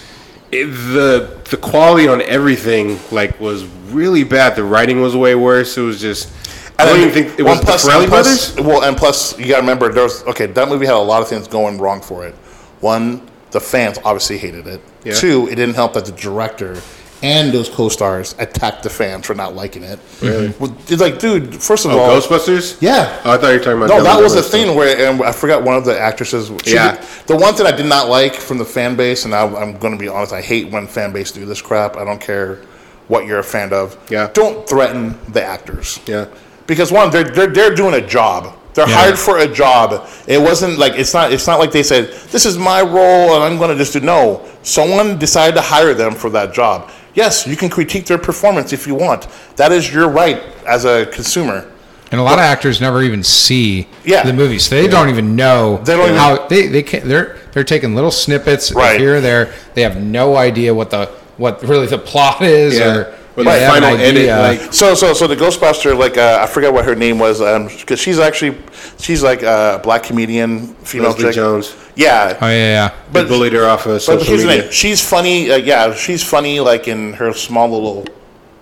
it, 0.51 0.65
the 0.65 1.37
the 1.49 1.57
quality 1.57 2.07
on 2.07 2.21
everything 2.21 2.99
like 3.11 3.39
was 3.39 3.65
really 3.91 4.23
bad. 4.23 4.55
The 4.55 4.63
writing 4.63 5.01
was 5.01 5.15
way 5.15 5.35
worse. 5.35 5.77
It 5.77 5.81
was 5.81 5.99
just 5.99 6.31
I 6.79 6.85
don't 6.85 6.99
even 6.99 7.11
think 7.11 7.39
it 7.39 7.43
was 7.43 7.59
the 7.59 7.65
plus- 7.65 7.85
Farrelly 7.87 8.07
plus- 8.07 8.51
brothers. 8.51 8.67
Well, 8.67 8.83
and 8.83 8.95
plus 8.95 9.37
you 9.39 9.47
got 9.47 9.55
to 9.55 9.61
remember 9.61 9.89
there 9.91 10.03
was 10.03 10.23
okay. 10.25 10.45
That 10.45 10.69
movie 10.69 10.85
had 10.85 10.95
a 10.95 10.97
lot 10.99 11.21
of 11.21 11.27
things 11.27 11.47
going 11.47 11.77
wrong 11.79 12.01
for 12.01 12.25
it. 12.25 12.35
One, 12.81 13.27
the 13.51 13.59
fans 13.59 13.97
obviously 14.05 14.37
hated 14.37 14.67
it. 14.67 14.81
Yeah. 15.03 15.13
Two, 15.13 15.47
it 15.47 15.55
didn't 15.55 15.75
help 15.75 15.93
that 15.93 16.05
the 16.05 16.11
director 16.11 16.75
and 17.23 17.51
those 17.51 17.67
co-stars 17.69 18.35
attacked 18.37 18.83
the 18.83 18.89
fans 18.89 19.25
for 19.25 19.33
not 19.33 19.55
liking 19.55 19.83
it. 19.83 19.99
Really? 20.21 20.53
Well, 20.59 20.75
it's 20.87 21.01
like, 21.01 21.19
dude, 21.19 21.55
first 21.55 21.85
of 21.85 21.91
Oh, 21.91 21.99
all, 21.99 22.09
Ghostbusters. 22.21 22.77
yeah. 22.81 23.19
Oh, 23.25 23.31
I 23.31 23.37
thought 23.37 23.47
you 23.47 23.53
were 23.53 23.63
talking 23.63 23.77
about. 23.83 23.89
No, 23.89 24.03
that 24.03 24.21
was 24.21 24.35
a 24.35 24.43
thing 24.43 24.75
where 24.75 25.09
and 25.09 25.21
I 25.23 25.31
forgot 25.31 25.63
one 25.63 25.75
of 25.75 25.85
the 25.85 25.99
actresses. 25.99 26.51
Yeah. 26.65 26.95
did- 26.95 27.03
the 27.27 27.35
one 27.35 27.53
thing 27.55 27.65
I 27.65 27.71
did 27.75 27.87
not 27.87 28.07
like 28.09 28.35
from 28.35 28.57
the 28.57 28.65
fan 28.65 28.95
base, 28.95 29.25
and 29.25 29.33
I, 29.33 29.41
I'm 29.47 29.77
going 29.77 29.93
to 29.93 29.99
be 29.99 30.07
honest, 30.07 30.31
I 30.33 30.41
hate 30.41 30.71
when 30.71 30.85
fan 30.87 31.11
base 31.11 31.31
do 31.31 31.45
this 31.45 31.61
crap. 31.61 31.97
I 31.97 32.03
don't 32.05 32.21
care 32.21 32.59
what 33.07 33.25
you're 33.25 33.39
a 33.39 33.43
fan 33.43 33.73
of. 33.73 33.97
Yeah. 34.11 34.29
Don't 34.33 34.67
threaten 34.69 35.17
the 35.31 35.43
actors. 35.43 35.99
Yeah. 36.05 36.27
Because 36.67 36.91
one, 36.91 37.09
they're 37.09 37.23
they're, 37.23 37.47
they're 37.47 37.73
doing 37.75 37.93
a 37.95 38.05
job. 38.05 38.53
They're 38.73 38.87
Yeah. 38.87 38.95
hired 38.95 39.17
for 39.17 39.39
a 39.39 39.47
job. 39.47 40.07
It 40.27 40.39
wasn't 40.39 40.77
like 40.77 40.93
it's 40.93 41.13
not 41.13 41.31
it's 41.33 41.47
not 41.47 41.57
like 41.59 41.71
they 41.71 41.81
said 41.83 42.11
this 42.31 42.45
is 42.45 42.57
my 42.59 42.81
role 42.81 43.33
and 43.35 43.43
I'm 43.43 43.57
going 43.57 43.71
to 43.71 43.75
just 43.75 43.93
do 43.93 44.01
no. 44.01 44.45
Someone 44.61 45.17
decided 45.17 45.55
to 45.55 45.61
hire 45.61 45.93
them 45.95 46.13
for 46.13 46.29
that 46.31 46.53
job. 46.53 46.91
Yes, 47.17 47.47
you 47.47 47.55
can 47.57 47.69
critique 47.69 48.05
their 48.05 48.19
performance 48.19 48.73
if 48.73 48.85
you 48.85 48.93
want. 48.93 49.25
That 49.55 49.71
is 49.71 49.91
your 49.91 50.07
right 50.07 50.39
as 50.67 50.85
a 50.85 51.07
consumer. 51.07 51.65
And 52.11 52.21
a 52.21 52.23
lot 52.23 52.33
of 52.35 52.41
actors 52.45 52.79
never 52.79 53.01
even 53.01 53.23
see 53.23 53.87
Yeah. 54.05 54.21
the 54.23 54.33
movies. 54.33 54.69
They 54.69 54.87
don't 54.87 55.09
even 55.09 55.35
know 55.35 55.81
They 55.83 55.95
don't 55.97 56.05
even- 56.09 56.15
how 56.15 56.45
they 56.47 56.67
they 56.67 56.83
can 56.83 57.09
they're 57.09 57.35
they're 57.53 57.63
taking 57.63 57.95
little 57.95 58.11
snippets 58.11 58.71
Right. 58.71 58.99
here 58.99 59.15
or 59.15 59.21
there. 59.21 59.49
They 59.73 59.81
have 59.81 59.97
no 59.99 60.37
idea 60.37 60.75
what 60.75 60.91
the 60.91 61.09
what 61.37 61.67
really 61.67 61.87
the 61.87 61.97
plot 61.97 62.43
is 62.43 62.77
Yeah. 62.77 62.87
or 62.95 63.07
Or 63.37 63.43
the 63.43 63.51
they 63.51 63.59
have 63.61 63.75
an 63.77 63.83
final 63.83 63.99
edit, 63.99 64.27
like- 64.61 64.73
So, 64.73 64.95
so, 64.95 65.13
so 65.13 65.27
the 65.27 65.35
Ghostbuster, 65.35 65.95
like 65.97 66.17
uh, 66.17 66.39
I 66.41 66.47
forget 66.47 66.73
what 66.73 66.85
her 66.85 66.95
name 66.95 67.19
was, 67.19 67.39
because 67.79 67.99
she's 67.99 68.17
actually 68.19 68.57
she's 68.97 69.21
like 69.21 69.43
a 69.43 69.79
black 69.83 70.03
comedian, 70.03 70.73
female 70.83 71.11
Leslie 71.11 71.25
chick. 71.25 71.35
Jones. 71.35 71.75
Yeah, 71.95 72.37
oh 72.41 72.47
yeah, 72.47 72.53
yeah. 72.53 72.89
They 73.11 73.21
but 73.21 73.27
bullied 73.27 73.53
her 73.53 73.65
off 73.65 73.85
of 73.85 73.93
but 73.93 73.99
social 74.01 74.25
here's 74.25 74.41
the 74.41 74.47
media. 74.47 74.63
thing: 74.63 74.71
she's 74.71 75.07
funny. 75.07 75.51
Uh, 75.51 75.57
yeah, 75.57 75.93
she's 75.93 76.23
funny, 76.23 76.59
like 76.59 76.87
in 76.87 77.13
her 77.13 77.31
small 77.33 77.69
little 77.69 78.05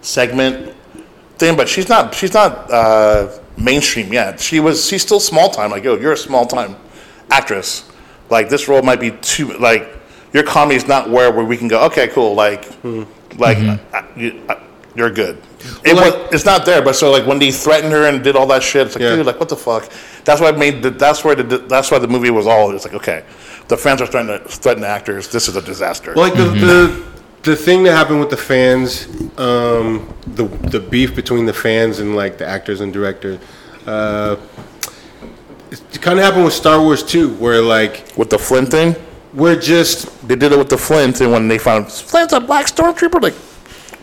segment 0.02 0.74
thing. 1.38 1.56
But 1.56 1.70
she's 1.70 1.88
not 1.90 2.14
she's 2.14 2.34
not 2.34 2.70
uh, 2.72 3.30
mainstream 3.58 4.12
yet. 4.12 4.40
She 4.40 4.60
was 4.60 4.86
she's 4.88 5.02
still 5.02 5.20
small 5.22 5.50
time. 5.50 5.72
Like, 5.72 5.84
yo, 5.84 5.96
you're 5.98 6.14
a 6.14 6.18
small 6.18 6.46
time 6.46 6.76
actress. 7.32 7.90
Like 8.30 8.50
this 8.50 8.68
role 8.68 8.82
might 8.82 9.00
be 9.00 9.12
too 9.12 9.54
like 9.58 9.88
your 10.34 10.44
comedy 10.44 10.76
is 10.76 10.88
not 10.88 11.10
where 11.10 11.32
where 11.32 11.46
we 11.46 11.56
can 11.58 11.68
go. 11.70 11.86
Okay, 11.86 12.08
cool. 12.10 12.36
Like, 12.36 12.70
like 13.38 13.58
uh, 13.94 14.02
you, 14.16 14.42
uh, 14.50 14.56
you're 14.96 15.12
good. 15.12 15.38
It 15.84 15.94
Well, 15.94 16.22
was, 16.24 16.34
it's 16.34 16.46
not 16.46 16.66
there, 16.66 16.82
but 16.82 16.96
so 16.96 17.12
like 17.12 17.26
when 17.26 17.40
they 17.40 17.52
threatened 17.52 17.92
her 17.92 18.08
and 18.08 18.24
did 18.24 18.36
all 18.36 18.48
that 18.48 18.64
shit, 18.64 18.88
it's 18.88 18.96
like, 18.96 19.02
Yeah. 19.04 19.16
dude, 19.16 19.26
like 19.26 19.40
what 19.40 19.50
the 19.50 19.56
fuck? 19.56 19.90
That's 20.24 20.40
why 20.42 20.48
I 20.50 20.52
made. 20.54 20.82
The, 20.84 20.90
that's 20.92 21.24
where 21.24 21.36
the 21.36 21.58
that's 21.60 21.92
why 21.92 22.00
the 22.00 22.08
movie 22.08 22.30
was 22.32 22.48
all. 22.48 22.74
It's 22.76 22.86
like, 22.86 22.94
okay, 22.96 23.24
the 23.68 23.78
fans 23.78 24.02
are 24.02 24.08
threatening 24.08 24.40
to 24.40 24.48
threaten 24.48 24.82
the 24.82 24.88
actors. 24.88 25.28
This 25.28 25.48
is 25.48 25.56
a 25.56 25.62
disaster. 25.62 26.14
Well, 26.16 26.28
like 26.30 26.38
the, 26.38 26.46
the 26.46 27.06
the 27.44 27.56
thing 27.56 27.84
that 27.84 27.92
happened 27.92 28.20
with 28.20 28.30
the 28.32 28.38
fans, 28.38 29.08
um, 29.38 30.12
the 30.28 30.46
the 30.70 30.80
beef 30.80 31.16
between 31.16 31.46
the 31.46 31.54
fans 31.54 32.00
and 32.00 32.16
like 32.16 32.38
the 32.38 32.48
actors 32.48 32.82
and 32.82 32.92
directors, 32.94 33.40
uh, 33.86 34.38
it 35.72 36.02
kind 36.02 36.18
of 36.20 36.26
happened 36.26 36.46
with 36.46 36.54
Star 36.54 36.80
Wars 36.82 37.04
too, 37.04 37.34
where 37.36 37.62
like 37.62 38.12
with 38.18 38.30
the 38.30 38.40
Flint 38.40 38.70
thing, 38.72 38.96
we're 39.34 39.60
just 39.60 40.28
they 40.28 40.36
did 40.36 40.52
it 40.52 40.58
with 40.58 40.70
the 40.70 40.78
Flint, 40.78 41.22
and 41.22 41.32
when 41.32 41.48
they 41.48 41.58
found 41.58 41.92
Flint's 41.92 42.34
a 42.34 42.40
black 42.40 42.68
stormtrooper, 42.68 43.22
like, 43.22 43.34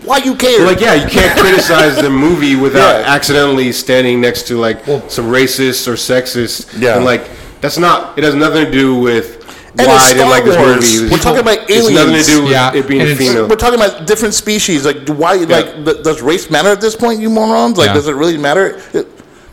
why 0.04 0.18
you 0.18 0.34
care? 0.34 0.64
like 0.66 0.80
yeah, 0.80 0.94
you 0.94 1.08
can't 1.08 1.38
criticize 1.38 1.96
the 2.00 2.10
movie 2.10 2.56
without 2.66 3.00
Yeah. 3.00 3.06
accidentally 3.14 3.72
standing 3.72 4.20
next 4.20 4.46
to 4.48 4.58
like 4.58 4.84
some 5.08 5.26
racist 5.26 5.86
or 5.88 5.94
sexist, 5.94 6.78
Yeah. 6.80 6.96
and 6.96 7.04
like 7.04 7.28
that's 7.60 7.78
not. 7.78 8.18
It 8.18 8.24
has 8.24 8.34
nothing 8.34 8.64
to 8.64 8.70
do 8.70 8.96
with. 8.96 9.38
And 9.78 9.86
why 9.86 9.94
it's 9.94 10.04
I 10.04 10.12
didn't 10.14 10.28
like 10.30 10.44
this 10.44 10.52
Star 10.54 10.66
Wars. 10.66 11.00
movie. 11.00 11.12
We're 11.12 11.18
talking 11.18 11.40
about 11.40 11.70
aliens. 11.70 11.88
It's 11.88 11.94
nothing 11.94 12.14
to 12.14 12.30
do 12.30 12.42
with 12.42 12.52
Yeah, 12.52 12.74
it 12.74 12.86
being 12.88 13.00
and 13.00 13.10
a 13.10 13.16
female. 13.16 13.48
We're 13.48 13.56
talking 13.56 13.80
about 13.80 14.06
different 14.06 14.34
species. 14.34 14.84
Like, 14.84 15.08
why? 15.08 15.36
Like, 15.36 15.84
does 16.02 16.20
race 16.20 16.50
matter 16.50 16.68
at 16.68 16.80
this 16.82 16.94
point, 16.94 17.20
you 17.20 17.30
morons? 17.30 17.78
Like, 17.78 17.86
Yeah. 17.88 17.94
does 17.94 18.06
it 18.08 18.14
really 18.14 18.36
matter? 18.36 18.82
It- 18.92 19.08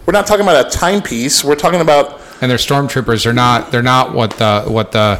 we're 0.06 0.12
not 0.12 0.28
talking 0.28 0.42
about 0.44 0.66
a 0.66 0.70
timepiece. 0.78 1.44
We're 1.44 1.56
talking 1.56 1.80
about 1.82 2.20
And 2.42 2.50
they're 2.50 2.58
stormtroopers 2.58 3.24
They're 3.26 3.32
not 3.34 3.72
they're 3.72 3.82
not 3.84 4.14
what 4.14 4.32
the 4.32 4.64
what 4.68 4.92
the 4.92 5.20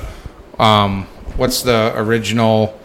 um 0.58 1.06
what's 1.38 1.62
the 1.62 1.94
original 1.96 2.79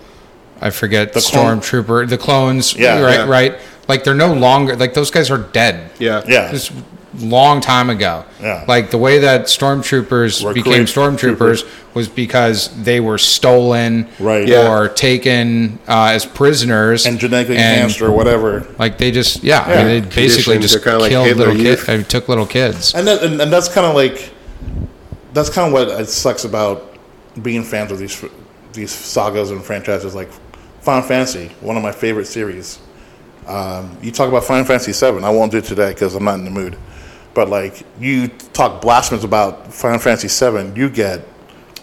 I 0.65 0.71
forget 0.71 1.13
The 1.13 1.21
clone- 1.21 1.61
stormtrooper 1.61 2.09
the 2.09 2.19
clones 2.19 2.75
Yeah, 2.75 3.01
right 3.01 3.19
yeah. 3.21 3.27
right 3.29 3.59
like 3.87 4.03
they're 4.03 4.15
no 4.15 4.33
longer 4.33 4.75
like 4.77 4.95
those 4.95 5.11
guys 5.11 5.31
are 5.31 5.39
dead 5.39 5.91
yeah, 6.01 6.23
yeah. 6.27 6.51
just 6.51 6.73
long 7.19 7.61
time 7.61 7.91
ago. 7.91 8.25
Yeah. 8.41 8.65
Like 8.67 8.91
the 8.91 8.99
way 8.99 9.21
that 9.21 9.43
stormtroopers 9.43 10.43
Were 10.43 10.53
became 10.53 10.85
created- 10.85 10.89
stormtroopers 10.89 11.65
was 11.95 12.09
because 12.09 12.71
they 12.83 12.99
were 12.99 13.19
stolen 13.19 14.09
Right. 14.19 14.49
Yeah. 14.49 14.69
or 14.69 14.89
taken 14.89 15.79
uh, 15.87 16.11
as 16.17 16.27
prisoners 16.27 17.07
and 17.07 17.21
genetically 17.21 17.57
and, 17.57 17.75
enhanced 17.75 18.01
or 18.03 18.11
whatever. 18.11 18.67
Like 18.81 18.99
they 18.99 19.13
just 19.13 19.45
yeah, 19.45 19.61
I 19.61 19.77
mean, 19.85 19.87
they 19.87 20.01
basically 20.01 20.59
just 20.59 20.75
they're 20.75 20.83
kinda 20.83 20.99
like 20.99 21.11
killed 21.11 21.27
Hitler 21.29 21.47
little 21.53 21.63
kids. 21.63 21.89
I 21.89 21.97
mean, 21.99 22.05
took 22.07 22.29
little 22.29 22.47
kids. 22.47 22.95
And 22.95 23.07
that, 23.07 23.23
and, 23.23 23.41
and 23.41 23.53
that's 23.53 23.69
kind 23.69 23.87
of 23.87 23.95
like 23.95 24.33
that's 25.35 25.51
kind 25.51 25.69
of 25.69 25.73
what 25.73 26.01
it 26.01 26.09
sucks 26.09 26.45
about 26.45 26.97
being 27.43 27.63
fans 27.63 27.93
of 27.93 27.99
these 27.99 28.25
these 28.73 28.91
sagas 28.91 29.51
and 29.53 29.63
franchises 29.63 30.15
like 30.17 30.31
Final 30.85 31.03
Fantasy, 31.03 31.49
one 31.63 31.77
of 31.79 31.83
my 31.83 31.93
favorite 31.93 32.27
series. 32.27 32.79
Um, 33.47 33.97
you 34.03 34.13
talk 34.13 34.29
about 34.29 34.45
Final 34.45 34.65
Fantasy 34.67 34.93
Seven. 34.93 35.25
I 35.25 35.31
won't 35.31 35.51
do 35.51 35.59
it 35.59 35.65
today 35.65 35.95
because 35.95 36.15
I'm 36.15 36.25
not 36.25 36.35
in 36.35 36.45
the 36.45 36.51
mood. 36.51 36.77
But 37.33 37.49
like 37.49 37.85
you 37.99 38.29
talk 38.53 38.83
blasphemous 38.83 39.25
about 39.25 39.73
Final 39.73 39.99
Fantasy 39.99 40.29
Seven, 40.29 40.77
you 40.77 40.91
get 40.91 41.27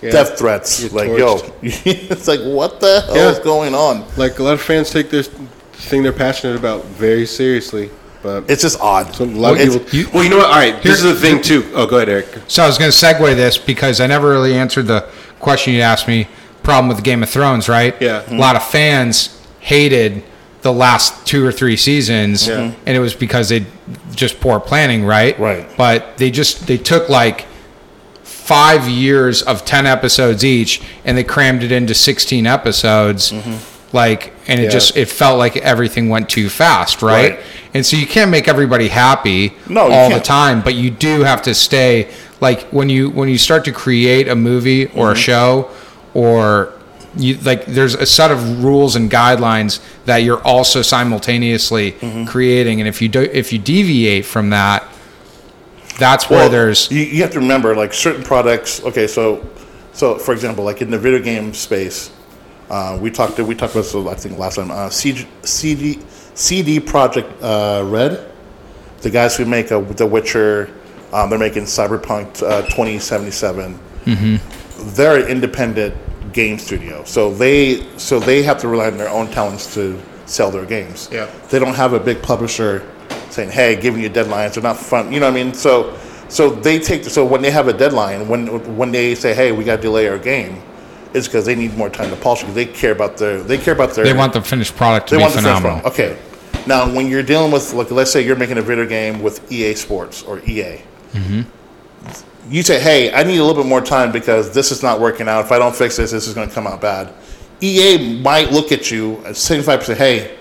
Yeah. 0.04 0.12
death 0.12 0.38
threats. 0.38 0.82
You're 0.84 0.92
like 0.92 1.10
torched. 1.10 1.48
yo, 1.48 1.50
it's 1.62 2.28
like 2.28 2.42
what 2.42 2.80
the 2.80 3.02
hell 3.08 3.16
Yeah. 3.16 3.30
is 3.32 3.40
going 3.40 3.74
on? 3.74 4.06
Like 4.18 4.38
a 4.38 4.44
lot 4.44 4.54
of 4.54 4.62
fans 4.62 4.92
take 4.92 5.10
this 5.10 5.30
thing 5.74 6.04
they're 6.04 6.14
passionate 6.14 6.56
about 6.56 6.86
very 6.86 7.26
seriously, 7.26 7.90
but 8.22 8.44
It's 8.50 8.62
just 8.62 8.80
odd. 8.80 9.16
so 9.16 9.24
a 9.24 9.26
lot 9.26 9.60
of 9.60 9.68
people. 9.82 9.82
you- 10.00 10.10
well, 10.14 10.24
you 10.24 10.30
know 10.30 10.38
what? 10.38 10.46
All 10.48 10.56
right, 10.56 10.80
this 10.84 11.04
is 11.04 11.14
the 11.14 11.16
thing 11.16 11.42
too. 11.42 11.66
Oh, 11.74 11.88
go 11.88 11.98
ahead, 11.98 12.08
Eric. 12.10 12.28
So 12.48 12.64
I 12.64 12.68
was 12.68 12.78
going 12.78 12.92
to 12.92 12.96
segue 12.98 13.36
this 13.36 13.58
because 13.58 14.00
I 14.00 14.06
never 14.06 14.30
really 14.30 14.54
answered 14.56 14.86
the 14.86 15.08
question 15.40 15.74
you 15.74 15.82
asked 15.82 16.08
me. 16.08 16.28
Problem 16.64 16.90
with 16.90 17.04
Game 17.04 17.24
of 17.24 17.30
Thrones, 17.30 17.68
right? 17.68 17.96
Yeah. 18.02 18.24
A 18.28 18.36
lot 18.36 18.56
of 18.56 18.64
fans 18.64 19.42
hated 19.60 20.24
the 20.62 20.72
last 20.72 21.26
two 21.26 21.44
or 21.46 21.52
three 21.52 21.76
seasons, 21.76 22.48
Yeah. 22.48 22.72
and 22.86 22.96
it 22.96 23.00
was 23.00 23.14
because 23.16 23.50
they 23.50 23.66
just 24.14 24.40
poor 24.40 24.60
planning, 24.60 25.04
right? 25.04 25.38
Right. 25.40 25.66
But 25.76 26.18
they 26.18 26.30
just 26.30 26.68
they 26.68 26.78
took 26.78 27.10
like 27.10 27.48
five 28.24 28.88
years 28.88 29.42
of 29.42 29.66
ten 29.66 29.86
episodes 29.88 30.44
each, 30.46 30.82
and 31.06 31.18
they 31.18 31.24
crammed 31.24 31.64
it 31.64 31.72
into 31.72 31.94
sixteen 31.96 32.46
episodes. 32.46 33.34
Like, 33.94 34.34
and 34.48 34.60
it 34.60 34.66
Yeah. 34.66 34.70
just 34.70 34.96
it 34.96 35.10
felt 35.10 35.38
like 35.38 35.58
everything 35.58 36.10
went 36.10 36.30
too 36.30 36.48
fast, 36.50 37.02
right? 37.02 37.32
Right. 37.32 37.40
And 37.74 37.86
so 37.86 37.98
you 37.98 38.06
can't 38.06 38.32
make 38.32 38.48
everybody 38.48 38.88
happy 38.90 39.54
No, 39.68 39.90
all 39.92 40.10
the 40.10 40.20
time, 40.20 40.62
but 40.62 40.76
you 40.76 40.92
do 40.92 41.24
have 41.24 41.42
to 41.44 41.54
stay 41.54 42.08
like 42.40 42.68
when 42.72 42.88
you 42.90 43.10
when 43.10 43.28
you 43.30 43.38
start 43.38 43.66
to 43.66 43.72
create 43.72 44.28
a 44.28 44.36
movie 44.36 44.86
or 44.88 45.08
Mm-hmm. 45.08 45.12
a 45.12 45.16
show 45.16 45.68
or 46.14 46.74
you 47.18 47.36
like 47.40 47.66
there's 47.66 47.94
a 47.96 48.06
set 48.06 48.32
of 48.32 48.64
rules 48.64 48.96
and 48.96 49.12
guidelines 49.12 49.82
that 50.06 50.18
you're 50.20 50.42
also 50.44 50.82
simultaneously 50.82 51.92
Mm-hmm. 51.94 52.26
creating 52.26 52.80
and 52.80 52.88
if 52.88 53.02
you 53.02 53.10
do 53.10 53.22
if 53.22 53.52
you 53.52 53.60
deviate 53.60 54.26
from 54.26 54.50
that 54.52 54.88
that's 56.00 56.30
where 56.30 56.40
Well, 56.40 56.50
there's 56.50 56.90
you, 56.90 57.02
you 57.04 57.22
have 57.22 57.32
to 57.32 57.40
remember 57.40 57.76
like 57.76 57.94
certain 57.94 58.24
products. 58.24 58.82
Okay, 58.84 59.08
so 59.08 59.46
so 59.94 60.18
for 60.18 60.32
example, 60.34 60.64
like 60.64 60.82
in 60.82 60.90
the 60.90 60.98
video 60.98 61.20
game 61.22 61.54
space, 61.54 62.12
uh, 62.70 62.98
we 63.00 63.12
talked 63.12 63.38
we 63.40 63.54
talked 63.54 63.74
about 63.76 63.84
this 63.84 63.94
I 63.96 64.16
think 64.16 64.40
last 64.40 64.56
time. 64.56 64.72
Uh, 64.72 64.88
CG, 64.90 65.28
CD 65.46 66.00
CD 66.34 66.80
Projekt 66.80 67.30
uh, 67.44 67.84
Red, 67.86 68.32
the 69.02 69.10
guys 69.12 69.36
who 69.36 69.46
make 69.46 69.72
uh, 69.72 69.82
The 69.82 70.08
Witcher, 70.08 70.72
um, 71.14 71.30
they're 71.30 71.38
making 71.38 71.64
Cyberpunk 71.64 72.42
uh, 72.42 72.62
2077. 72.64 73.78
They're 74.96 75.18
an 75.24 75.28
independent 75.28 75.96
game 76.34 76.58
studio, 76.58 77.04
so 77.04 77.34
they 77.34 77.88
so 77.98 78.20
they 78.20 78.44
have 78.44 78.60
to 78.62 78.68
rely 78.68 78.88
on 78.88 78.98
their 78.98 79.10
own 79.10 79.28
talents 79.32 79.74
to 79.76 80.00
sell 80.26 80.52
their 80.52 80.66
games. 80.66 81.10
Yeah. 81.12 81.30
they 81.50 81.60
don't 81.60 81.74
have 81.74 81.94
a 81.94 82.00
big 82.00 82.22
publisher 82.22 82.88
saying, 83.30 83.52
"Hey, 83.52 83.76
giving 83.76 84.02
you 84.02 84.10
deadlines." 84.10 84.54
They're 84.54 84.64
not 84.64 84.78
fun. 84.78 85.12
You 85.12 85.20
know 85.20 85.28
what 85.28 85.40
I 85.40 85.44
mean? 85.44 85.54
So, 85.54 85.98
so 86.30 86.50
they 86.50 86.80
take. 86.80 87.06
So 87.06 87.26
when 87.26 87.42
they 87.42 87.52
have 87.52 87.68
a 87.68 87.74
deadline, 87.74 88.28
when 88.28 88.78
when 88.78 88.92
they 88.92 89.16
say, 89.16 89.34
"Hey, 89.34 89.52
we 89.52 89.64
got 89.64 89.78
to 89.78 89.82
delay 89.82 90.08
our 90.08 90.18
game," 90.18 90.62
it's 91.14 91.28
because 91.28 91.46
they 91.46 91.56
need 91.56 91.78
more 91.78 91.90
time 91.90 92.10
to 92.10 92.16
polish. 92.16 92.42
Because 92.42 92.56
they 92.56 92.66
care 92.66 92.92
about 92.92 93.18
their 93.18 93.42
they 93.42 93.58
care 93.58 93.74
about 93.74 93.92
their 93.92 94.06
they 94.06 94.14
want 94.14 94.34
the 94.34 94.42
finished 94.42 94.76
product 94.76 95.10
to 95.10 95.16
they 95.16 95.20
be 95.20 95.24
want 95.24 95.34
the 95.34 95.42
first 95.42 95.62
phenomenal. 95.62 95.88
Okay. 95.88 96.18
Now, 96.68 96.94
when 96.94 97.08
you're 97.08 97.24
dealing 97.24 97.52
with, 97.52 97.74
like, 97.74 97.90
let's 97.90 98.12
say 98.12 98.24
you're 98.24 98.36
making 98.36 98.60
a 98.60 98.62
video 98.62 98.86
game 98.86 99.24
with 99.24 99.52
EA 99.52 99.74
Sports 99.74 100.22
or 100.22 100.40
EA, 100.46 100.82
mm-hmm. 101.12 101.42
You 102.50 102.64
say, 102.64 102.80
"Hey, 102.80 103.14
I 103.14 103.24
need 103.24 103.38
a 103.38 103.44
little 103.44 103.64
bit 103.64 103.70
more 103.70 103.82
time 103.82 104.12
because 104.12 104.54
this 104.54 104.72
is 104.72 104.82
not 104.82 105.00
working 105.00 105.28
out. 105.28 105.46
If 105.46 105.52
I 105.52 105.60
don't 105.60 105.76
fix 105.76 105.98
this, 105.98 106.12
this 106.12 106.28
is 106.28 106.34
going 106.34 106.48
to 106.50 106.54
come 106.54 106.68
out 106.68 106.82
bad." 106.82 107.14
EA 107.62 108.20
might 108.22 108.52
look 108.52 108.72
at 108.72 108.90
you 108.90 109.24
at 109.26 109.38
75 109.38 109.80
percent. 109.80 110.00
Hey, 110.00 110.38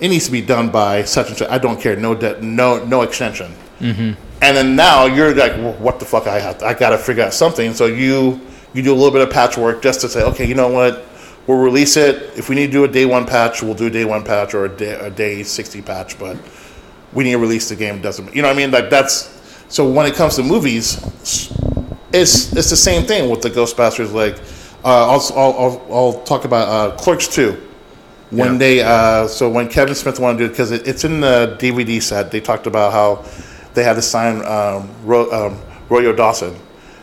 it 0.00 0.08
needs 0.08 0.26
to 0.26 0.32
be 0.32 0.42
done 0.42 0.68
by 0.68 1.04
such 1.04 1.28
and 1.28 1.38
such. 1.38 1.50
I 1.50 1.58
don't 1.58 1.80
care. 1.80 1.96
No 1.96 2.14
debt. 2.14 2.42
No 2.42 2.84
no 2.84 3.02
extension. 3.02 3.54
Mm-hmm. 3.80 4.20
And 4.42 4.56
then 4.56 4.76
now 4.76 5.06
you're 5.06 5.34
like, 5.34 5.52
well, 5.52 5.72
what 5.74 5.98
the 5.98 6.04
fuck? 6.04 6.26
I 6.26 6.38
have. 6.38 6.58
To, 6.58 6.66
I 6.66 6.74
got 6.74 6.90
to 6.90 6.98
figure 6.98 7.22
out 7.22 7.32
something. 7.32 7.72
So 7.72 7.86
you 7.86 8.40
you 8.74 8.82
do 8.82 8.92
a 8.92 8.96
little 8.96 9.10
bit 9.10 9.22
of 9.22 9.30
patchwork 9.30 9.82
just 9.82 10.00
to 10.02 10.08
say, 10.08 10.22
okay, 10.22 10.46
you 10.46 10.54
know 10.54 10.68
what? 10.68 11.06
We'll 11.46 11.58
release 11.58 11.96
it. 11.96 12.36
If 12.36 12.48
we 12.48 12.54
need 12.54 12.66
to 12.66 12.72
do 12.72 12.84
a 12.84 12.88
day 12.88 13.06
one 13.06 13.26
patch, 13.26 13.62
we'll 13.62 13.74
do 13.74 13.86
a 13.86 13.90
day 13.90 14.04
one 14.04 14.24
patch 14.24 14.54
or 14.54 14.64
a 14.64 14.68
day, 14.68 14.92
a 14.92 15.10
day 15.10 15.42
sixty 15.42 15.80
patch. 15.80 16.18
But 16.18 16.36
we 17.12 17.24
need 17.24 17.32
to 17.32 17.38
release 17.38 17.68
the 17.68 17.76
game. 17.76 18.02
Doesn't 18.02 18.34
you 18.34 18.42
know? 18.42 18.48
what 18.48 18.54
I 18.54 18.56
mean, 18.58 18.70
like 18.70 18.90
that's 18.90 19.30
so 19.74 19.90
when 19.90 20.06
it 20.06 20.14
comes 20.14 20.36
to 20.36 20.42
movies, 20.44 20.98
it's 22.12 22.52
it's 22.52 22.70
the 22.70 22.76
same 22.76 23.06
thing 23.06 23.28
with 23.28 23.42
the 23.42 23.50
Ghostbusters. 23.50 24.12
Like, 24.12 24.36
uh, 24.84 25.10
I'll, 25.10 25.20
I'll, 25.36 25.52
I'll, 25.58 25.86
I'll 25.92 26.22
talk 26.22 26.44
about 26.44 26.68
uh, 26.68 26.96
Clerks 26.96 27.26
two. 27.26 27.60
When 28.30 28.52
Yeah. 28.52 28.58
they 28.58 28.80
uh, 28.82 29.26
so 29.26 29.50
when 29.50 29.68
Kevin 29.68 29.96
Smith 29.96 30.20
wanted 30.20 30.38
to 30.38 30.44
do 30.44 30.44
it 30.46 30.48
because 30.50 30.70
it, 30.70 30.86
it's 30.86 31.02
in 31.04 31.20
the 31.20 31.56
DVD 31.58 32.00
set, 32.00 32.30
they 32.30 32.40
talked 32.40 32.68
about 32.68 32.92
how 32.92 33.24
they 33.74 33.82
had 33.82 33.94
to 33.94 34.02
sign 34.02 34.44
um, 34.46 34.88
Ro, 35.04 35.28
um, 35.32 35.60
Rosario 35.88 36.14
Dawson. 36.14 36.54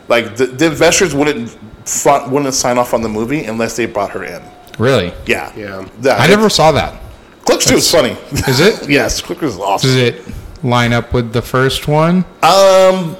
Like 0.08 0.36
the, 0.36 0.46
the 0.46 0.66
investors 0.66 1.14
wouldn't 1.14 1.50
front, 1.86 2.30
wouldn't 2.32 2.54
sign 2.54 2.78
off 2.78 2.94
on 2.94 3.02
the 3.02 3.08
movie 3.08 3.44
unless 3.44 3.76
they 3.76 3.84
brought 3.84 4.10
her 4.12 4.24
in. 4.24 4.42
Really? 4.78 5.12
Yeah, 5.26 5.52
Yeah. 5.54 5.86
That- 6.00 6.20
I 6.20 6.26
never 6.26 6.48
saw 6.48 6.72
that. 6.72 6.98
Clerks 7.44 7.66
two 7.66 7.76
is 7.76 7.90
funny. 7.90 8.16
Is 8.48 8.60
it? 8.60 8.88
yes, 8.98 9.20
Clerks 9.20 9.42
is 9.42 9.58
awesome. 9.58 9.90
Does 9.90 9.96
it 9.96 10.22
line 10.62 10.92
up 10.92 11.12
with 11.12 11.32
the 11.32 11.42
first 11.42 11.88
one? 11.88 12.24
Um, 12.42 13.16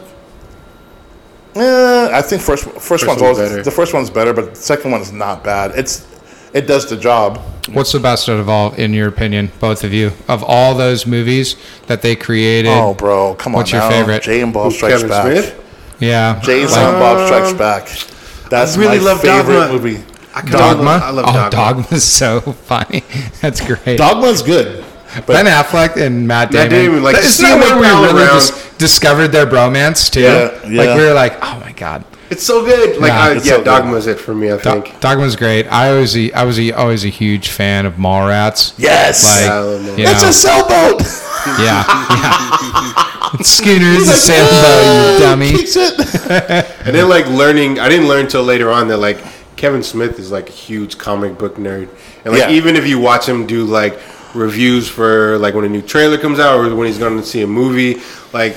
eh, 1.55 2.09
I 2.13 2.23
think 2.23 2.43
first 2.43 2.65
first, 2.65 3.07
one's 3.07 3.21
one's 3.21 3.23
always, 3.23 3.39
better. 3.39 3.63
the 3.63 3.71
first 3.71 3.95
one's 3.95 4.11
better, 4.11 4.33
but 4.33 4.51
the 4.55 4.61
second 4.61 4.91
one's 4.91 5.13
not 5.13 5.45
bad. 5.45 5.73
It's 5.77 6.07
it 6.53 6.67
does 6.67 6.89
the 6.89 6.97
job. 6.97 7.39
What's 7.73 7.93
the 7.93 8.01
best 8.01 8.29
out 8.29 8.41
of 8.41 8.49
all, 8.49 8.73
in 8.75 8.93
your 8.93 9.09
opinion, 9.09 9.53
both 9.61 9.85
of 9.85 9.93
you, 9.95 10.13
of 10.29 10.43
all 10.43 10.75
those 10.75 11.07
movies 11.07 11.57
that 11.87 12.03
they 12.03 12.17
created? 12.17 12.73
Oh, 12.73 12.95
bro, 12.95 13.35
come 13.37 13.55
on! 13.55 13.61
What's 13.61 13.73
your 13.73 13.83
now. 13.83 13.91
favorite? 13.91 14.23
Jay 14.23 14.41
and 14.41 14.53
Bob 14.53 14.73
Strikes 14.73 15.03
Kevin 15.03 15.09
Back. 15.09 15.23
Smith. 15.25 15.97
Yeah, 16.01 16.41
Jay 16.41 16.63
and 16.63 16.71
Silent 16.71 16.99
Bob 16.99 17.27
Strikes 17.27 17.53
Back. 17.53 18.49
That's 18.51 18.77
I 18.77 18.81
really 18.81 18.99
my 18.99 19.05
love 19.05 19.21
favorite 19.21 19.55
Dogma. 19.55 19.73
movie. 19.73 20.05
I 20.35 20.43
Dogma. 20.43 20.85
Love, 20.85 21.03
I 21.03 21.11
love 21.11 21.25
oh, 21.29 21.33
Dogma. 21.33 21.51
Dogma's 21.83 22.05
so 22.05 22.41
funny. 22.67 23.05
That's 23.41 23.61
great. 23.61 23.99
Dogma's 23.99 24.43
good. 24.43 24.85
Ben 25.27 25.47
Affleck 25.47 25.97
and 25.97 26.27
Matt 26.27 26.51
Damon. 26.51 26.69
Matt 26.69 26.71
Damon, 26.71 27.03
like, 27.03 27.17
isn't 27.17 27.45
that 27.45 27.61
seeing 27.61 27.81
we 27.81 27.87
really 27.87 28.23
around. 28.23 28.35
dis- 28.39 28.75
discovered 28.79 29.29
their 29.29 29.47
bromance 29.47 30.11
too? 30.11 30.21
Yeah, 30.23 30.51
Like 30.65 30.89
yeah. 30.89 30.97
we 30.97 31.03
were 31.05 31.13
like, 31.15 31.35
oh 31.43 31.61
my 31.61 31.73
god. 31.73 32.05
It's 32.31 32.43
so 32.45 32.65
good. 32.65 32.97
Like, 32.97 33.09
Yeah, 33.09 33.21
I, 33.21 33.33
yeah, 33.35 33.39
so 33.41 33.57
good. 33.59 33.65
Dogma's 33.65 34.07
it 34.07 34.19
for 34.19 34.35
me. 34.35 34.51
I 34.51 34.57
Do- 34.57 34.63
think. 34.63 34.99
Dogma's 35.01 35.37
great. 35.37 35.67
I 35.67 35.91
always, 35.91 36.17
I 36.33 36.45
was 36.45 36.59
a, 36.59 36.73
always 36.73 37.05
a 37.05 37.09
huge 37.09 37.51
fan 37.51 37.85
of 37.85 37.95
Mallrats. 37.97 38.73
Yes, 38.79 39.23
Like, 39.23 39.45
Yeah, 39.45 39.53
I 39.55 39.59
love 39.61 39.81
Mallrats. 39.83 39.99
you 39.99 40.05
it's 40.07 40.23
know, 40.23 40.29
a 40.29 40.33
sailboat. 40.33 41.03
yeah, 41.61 41.85
yeah. 42.11 42.97
Schooner 43.43 43.87
is 43.87 44.09
a 44.09 44.13
Like, 44.13 44.21
sailboat, 44.21 45.13
you 45.13 45.25
dummy. 45.25 45.53
And 46.87 46.95
then 46.97 47.09
like 47.09 47.27
learning, 47.27 47.79
I 47.79 47.89
didn't 47.89 48.09
learn 48.09 48.25
until 48.25 48.43
later 48.43 48.71
on 48.71 48.89
that 48.89 48.99
like 48.99 49.19
Kevin 49.57 49.83
Smith 49.83 50.19
is 50.19 50.31
like 50.31 50.49
a 50.49 50.53
huge 50.53 50.99
comic 50.99 51.39
book 51.39 51.57
nerd, 51.57 51.89
and 52.25 52.33
like 52.35 52.39
Yeah. 52.43 52.51
even 52.51 52.77
if 52.77 52.87
you 52.87 52.99
watch 52.99 53.27
him 53.29 53.47
do 53.47 53.65
like 53.65 53.99
reviews 54.35 54.89
for 54.89 55.39
like 55.39 55.55
when 55.55 55.65
a 55.65 55.69
new 55.69 55.83
trailer 55.83 56.19
comes 56.19 56.39
out 56.39 56.59
or 56.59 56.75
when 56.75 56.87
he's 56.87 56.99
going 56.99 57.17
to 57.19 57.25
see 57.25 57.43
a 57.43 57.47
movie, 57.47 58.01
like 58.33 58.55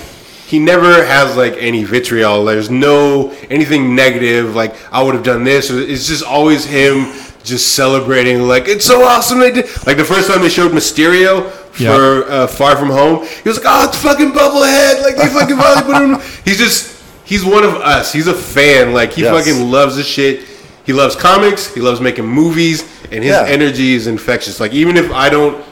he 0.47 0.59
never 0.59 1.03
has 1.05 1.35
like 1.35 1.53
any 1.59 1.83
vitriol. 1.83 2.45
There's 2.45 2.69
no 2.69 3.31
anything 3.49 3.95
negative. 3.95 4.55
Like 4.55 4.75
I 4.93 5.01
would 5.03 5.15
have 5.15 5.23
done 5.23 5.43
this. 5.43 5.69
It's 5.69 6.07
just 6.07 6.23
always 6.23 6.65
him 6.65 7.13
just 7.43 7.75
celebrating. 7.75 8.41
Like 8.41 8.67
it's 8.67 8.85
so 8.85 9.03
awesome 9.03 9.39
they 9.39 9.51
did. 9.51 9.65
Like 9.85 9.97
the 9.97 10.05
first 10.05 10.29
time 10.29 10.41
they 10.41 10.49
showed 10.49 10.71
Mysterio 10.71 11.49
for 11.49 11.81
Yeah. 11.83 11.91
uh, 11.93 12.47
Far 12.47 12.77
From 12.77 12.89
Home, 12.89 13.25
he 13.25 13.49
was 13.49 13.57
like, 13.57 13.65
"Oh, 13.67 13.87
it's 13.89 14.01
fucking 14.01 14.31
Bubblehead!" 14.31 15.01
Like 15.03 15.17
they 15.17 15.27
fucking 15.27 15.57
probably 15.57 15.83
put 15.93 16.01
him. 16.01 16.41
He's 16.45 16.57
just 16.57 17.03
he's 17.25 17.43
one 17.43 17.63
of 17.63 17.73
us. 17.75 18.13
He's 18.13 18.27
a 18.27 18.33
fan. 18.33 18.93
Like 18.93 19.11
he 19.13 19.23
Yes. 19.23 19.33
fucking 19.45 19.69
loves 19.71 19.95
this 19.97 20.07
shit. 20.07 20.45
He 20.85 20.93
loves 20.93 21.15
comics. 21.15 21.73
He 21.73 21.81
loves 21.81 21.99
making 21.99 22.25
movies, 22.27 22.83
and 23.11 23.23
his 23.23 23.33
Yeah. 23.33 23.45
energy 23.47 23.93
is 23.95 24.07
infectious. 24.07 24.59
Like 24.59 24.73
even 24.73 24.97
if 24.97 25.11
I 25.11 25.29
don't 25.29 25.63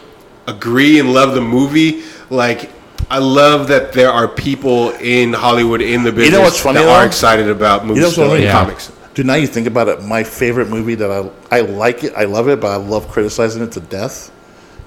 agree 0.47 0.99
and 0.99 1.13
love 1.13 1.33
the 1.35 1.41
movie, 1.41 2.03
like. 2.29 2.69
I 3.11 3.19
love 3.19 3.67
that 3.67 3.91
there 3.91 4.09
are 4.09 4.27
people 4.29 4.91
in 4.91 5.33
Hollywood 5.33 5.81
in 5.81 6.03
the 6.03 6.11
business 6.11 6.39
what's 6.39 6.59
funny, 6.61 6.79
that 6.79 6.87
are 6.87 7.01
though? 7.01 7.05
excited 7.05 7.47
about 7.49 7.85
movies 7.85 7.97
You 7.97 8.01
know 8.03 8.07
what's 8.07 8.17
funny? 8.17 8.33
and 8.35 8.43
Yeah. 8.45 8.51
comics. 8.53 8.91
Dude, 9.13 9.25
now 9.27 9.35
you 9.35 9.45
think 9.45 9.67
about 9.67 9.87
it, 9.89 10.01
my 10.01 10.23
favorite 10.23 10.69
movie 10.69 10.95
that 10.95 11.11
I 11.11 11.57
I 11.57 11.59
like 11.61 12.05
it, 12.05 12.13
I 12.15 12.23
love 12.23 12.47
it, 12.47 12.61
but 12.61 12.71
I 12.71 12.77
love 12.77 13.09
criticizing 13.09 13.61
it 13.61 13.73
to 13.73 13.81
death 13.81 14.31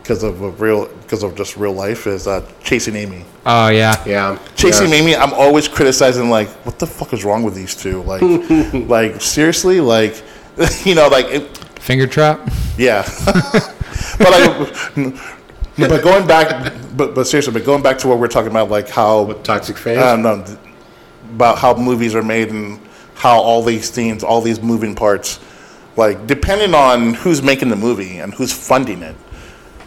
because 0.02 0.22
of 0.24 0.40
a 0.42 0.48
real 0.50 0.88
because 1.02 1.22
of 1.22 1.36
just 1.36 1.56
real 1.58 1.74
life 1.74 2.06
is 2.06 2.26
uh, 2.26 2.40
Chasing 2.64 2.96
Amy. 2.96 3.24
Oh 3.44 3.68
yeah. 3.68 4.02
Yeah, 4.06 4.38
Chasing 4.56 4.88
yeah. 4.88 4.96
Amy, 4.96 5.14
I'm 5.14 5.34
always 5.34 5.68
criticizing 5.68 6.30
like, 6.30 6.48
what 6.64 6.78
the 6.78 6.86
fuck 6.86 7.12
is 7.12 7.22
wrong 7.24 7.42
with 7.44 7.54
these 7.54 7.76
two? 7.76 8.02
Like, 8.02 8.22
like 8.88 9.20
seriously, 9.20 9.78
like, 9.80 10.20
you 10.84 10.94
know, 10.94 11.06
like, 11.08 11.26
it, 11.26 11.60
Finger 11.86 12.08
trap. 12.08 12.40
yeah. 12.76 13.08
but 14.18 14.20
like, 14.20 15.14
but 15.78 16.02
going 16.02 16.26
back, 16.26 16.74
but 16.96 17.14
but 17.14 17.28
seriously, 17.28 17.52
but 17.52 17.64
going 17.64 17.80
back 17.80 17.96
to 17.98 18.08
what 18.08 18.18
we're 18.18 18.26
talking 18.26 18.50
about, 18.50 18.68
like 18.70 18.88
how 18.88 19.34
Toxic 19.44 19.76
fans. 19.76 19.98
uh, 19.98 20.16
no, 20.16 20.44
th- 20.44 20.58
about 21.30 21.58
how 21.58 21.76
movies 21.76 22.12
are 22.16 22.24
made 22.24 22.50
and 22.50 22.80
how 23.14 23.38
all 23.40 23.62
these 23.62 23.88
themes, 23.88 24.24
all 24.24 24.40
these 24.40 24.60
moving 24.60 24.96
parts, 24.96 25.38
like 25.96 26.26
depending 26.26 26.74
on 26.74 27.14
who's 27.14 27.40
making 27.40 27.68
the 27.68 27.76
movie 27.76 28.18
and 28.18 28.34
who's 28.34 28.52
funding 28.52 29.02
it, 29.02 29.14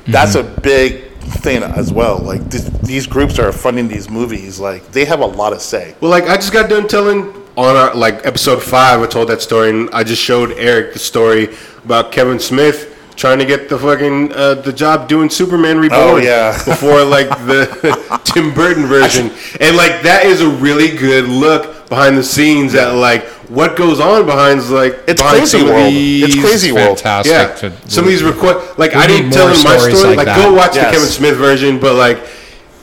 that's 0.08 0.36
a 0.36 0.44
big 0.44 1.12
thing 1.20 1.64
as 1.64 1.92
well. 1.92 2.18
Like 2.20 2.50
th- 2.50 2.64
these 2.82 3.08
groups 3.08 3.40
are 3.40 3.52
funding 3.52 3.90
these 3.90 4.10
movies, 4.10 4.58
like 4.58 4.90
they 4.94 5.04
have 5.04 5.20
a 5.20 5.26
lot 5.26 5.52
of 5.52 5.62
say. 5.62 5.96
Well, 6.00 6.12
like 6.12 6.30
I 6.30 6.38
just 6.38 6.54
got 6.54 6.70
done 6.70 6.88
telling 6.88 7.34
on 7.58 7.76
our 7.76 7.94
like 7.94 8.26
episode 8.26 8.64
five, 8.64 9.02
I 9.02 9.08
told 9.08 9.28
that 9.28 9.42
story, 9.42 9.70
and 9.70 9.90
I 9.92 10.06
just 10.06 10.22
showed 10.22 10.52
Eric 10.54 10.94
the 10.94 11.00
story 11.00 11.58
about 11.84 12.12
Kevin 12.12 12.40
Smith 12.40 12.96
trying 13.16 13.38
to 13.40 13.46
get 13.46 13.68
the 13.68 13.78
fucking 13.78 14.32
uh, 14.32 14.54
the 14.56 14.72
job 14.72 15.10
doing 15.10 15.30
Superman 15.30 15.78
Reborn. 15.80 16.00
Oh, 16.02 16.18
yeah. 16.18 16.52
before 16.66 17.04
like 17.04 17.28
the 17.46 18.22
Tim 18.34 18.54
Burton 18.54 18.86
version, 18.86 19.32
and 19.60 19.76
like 19.76 20.02
that 20.04 20.24
is 20.26 20.42
a 20.42 20.50
really 20.50 20.96
good 20.96 21.26
look 21.28 21.90
behind 21.90 22.18
the 22.18 22.24
scenes 22.24 22.76
at 22.76 22.94
like 22.94 23.26
what 23.50 23.76
goes 23.76 24.00
on 24.00 24.26
behind 24.26 24.62
like 24.70 24.94
It's 25.08 25.22
behind 25.22 25.40
crazy 25.40 25.64
world. 25.64 25.92
It's 25.92 26.40
crazy 26.40 26.72
world. 26.72 27.00
Fantastic. 27.00 27.32
yeah, 27.32 27.70
to- 27.80 27.90
some 27.90 28.06
of 28.06 28.10
these 28.10 28.24
requests, 28.24 28.78
like 28.78 28.96
I 28.96 29.08
didn't 29.08 29.32
tell 29.32 29.48
more 29.48 29.56
him 29.58 29.64
my 29.64 29.78
story. 29.78 30.16
like 30.16 30.28
Like, 30.28 30.38
go 30.38 30.54
watch 30.54 30.76
Yes. 30.76 30.86
the 30.86 30.92
Kevin 30.98 31.10
Smith 31.10 31.36
version, 31.38 31.80
but 31.80 31.96
like 31.96 32.20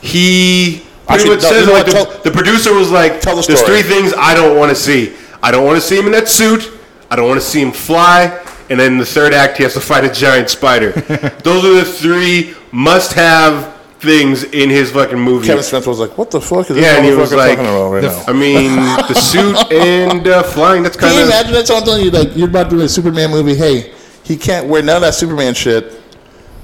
he 0.01 0.83
pretty 1.07 1.23
Actually, 1.23 1.29
much 1.35 1.43
no, 1.43 1.49
says 1.49 1.67
you 1.67 1.73
like 1.73 1.87
what, 1.87 1.93
the, 1.93 2.03
tell- 2.13 2.21
the 2.23 2.31
producer 2.31 2.73
was 2.73 2.91
like, 2.91 3.21
Tell 3.21 3.35
the 3.35 3.41
"There's 3.47 3.61
three 3.63 3.81
things 3.81 4.13
I 4.17 4.33
don't 4.35 4.57
want 4.57 4.69
to 4.69 4.75
see. 4.75 5.15
I 5.41 5.51
don't 5.51 5.65
want 5.65 5.77
to 5.77 5.81
see 5.81 5.97
him 5.97 6.05
in 6.05 6.11
that 6.11 6.27
suit. 6.27 6.69
I 7.09 7.15
don't 7.15 7.27
want 7.27 7.39
to 7.39 7.45
see 7.45 7.61
him 7.61 7.71
fly." 7.71 8.43
And 8.69 8.79
then 8.79 8.97
the 8.97 9.05
third 9.05 9.33
act, 9.33 9.57
he 9.57 9.63
has 9.63 9.73
to 9.73 9.79
fight 9.79 10.03
a 10.03 10.11
giant 10.11 10.49
spider. 10.49 10.91
Those 11.43 11.63
are 11.65 11.73
the 11.73 11.85
three 11.85 12.53
must-have 12.71 13.75
things 13.99 14.43
in 14.43 14.69
his 14.69 14.91
fucking 14.91 15.17
movie. 15.19 15.47
Kevin 15.47 15.63
Smith 15.63 15.87
was 15.87 15.99
like, 15.99 16.17
"What 16.17 16.31
the 16.31 16.41
fuck 16.41 16.69
is 16.69 16.75
this 16.75 16.83
Yeah, 16.83 16.97
and 16.97 17.05
he 17.05 17.13
was 17.15 17.33
like, 17.33 17.57
right 17.57 18.01
the 18.01 18.01
now?" 18.01 18.23
I 18.27 18.33
mean, 18.33 18.75
the 18.75 19.13
suit 19.15 19.71
and 19.71 20.27
uh, 20.27 20.43
flying. 20.43 20.83
That's 20.83 20.97
Can 20.97 21.09
kind 21.09 21.15
you 21.17 21.23
of 21.23 21.29
imagine 21.29 21.53
that's 21.53 21.67
So 21.69 21.77
I'm 21.77 21.83
telling 21.83 22.03
you, 22.03 22.11
like, 22.11 22.35
you're 22.35 22.49
about 22.49 22.69
to 22.69 22.77
do 22.77 22.81
a 22.81 22.89
Superman 22.89 23.31
movie. 23.31 23.55
Hey, 23.55 23.93
he 24.23 24.37
can't 24.37 24.67
wear 24.67 24.83
none 24.83 24.97
of 24.97 25.01
that 25.03 25.15
Superman 25.15 25.53
shit, 25.53 26.01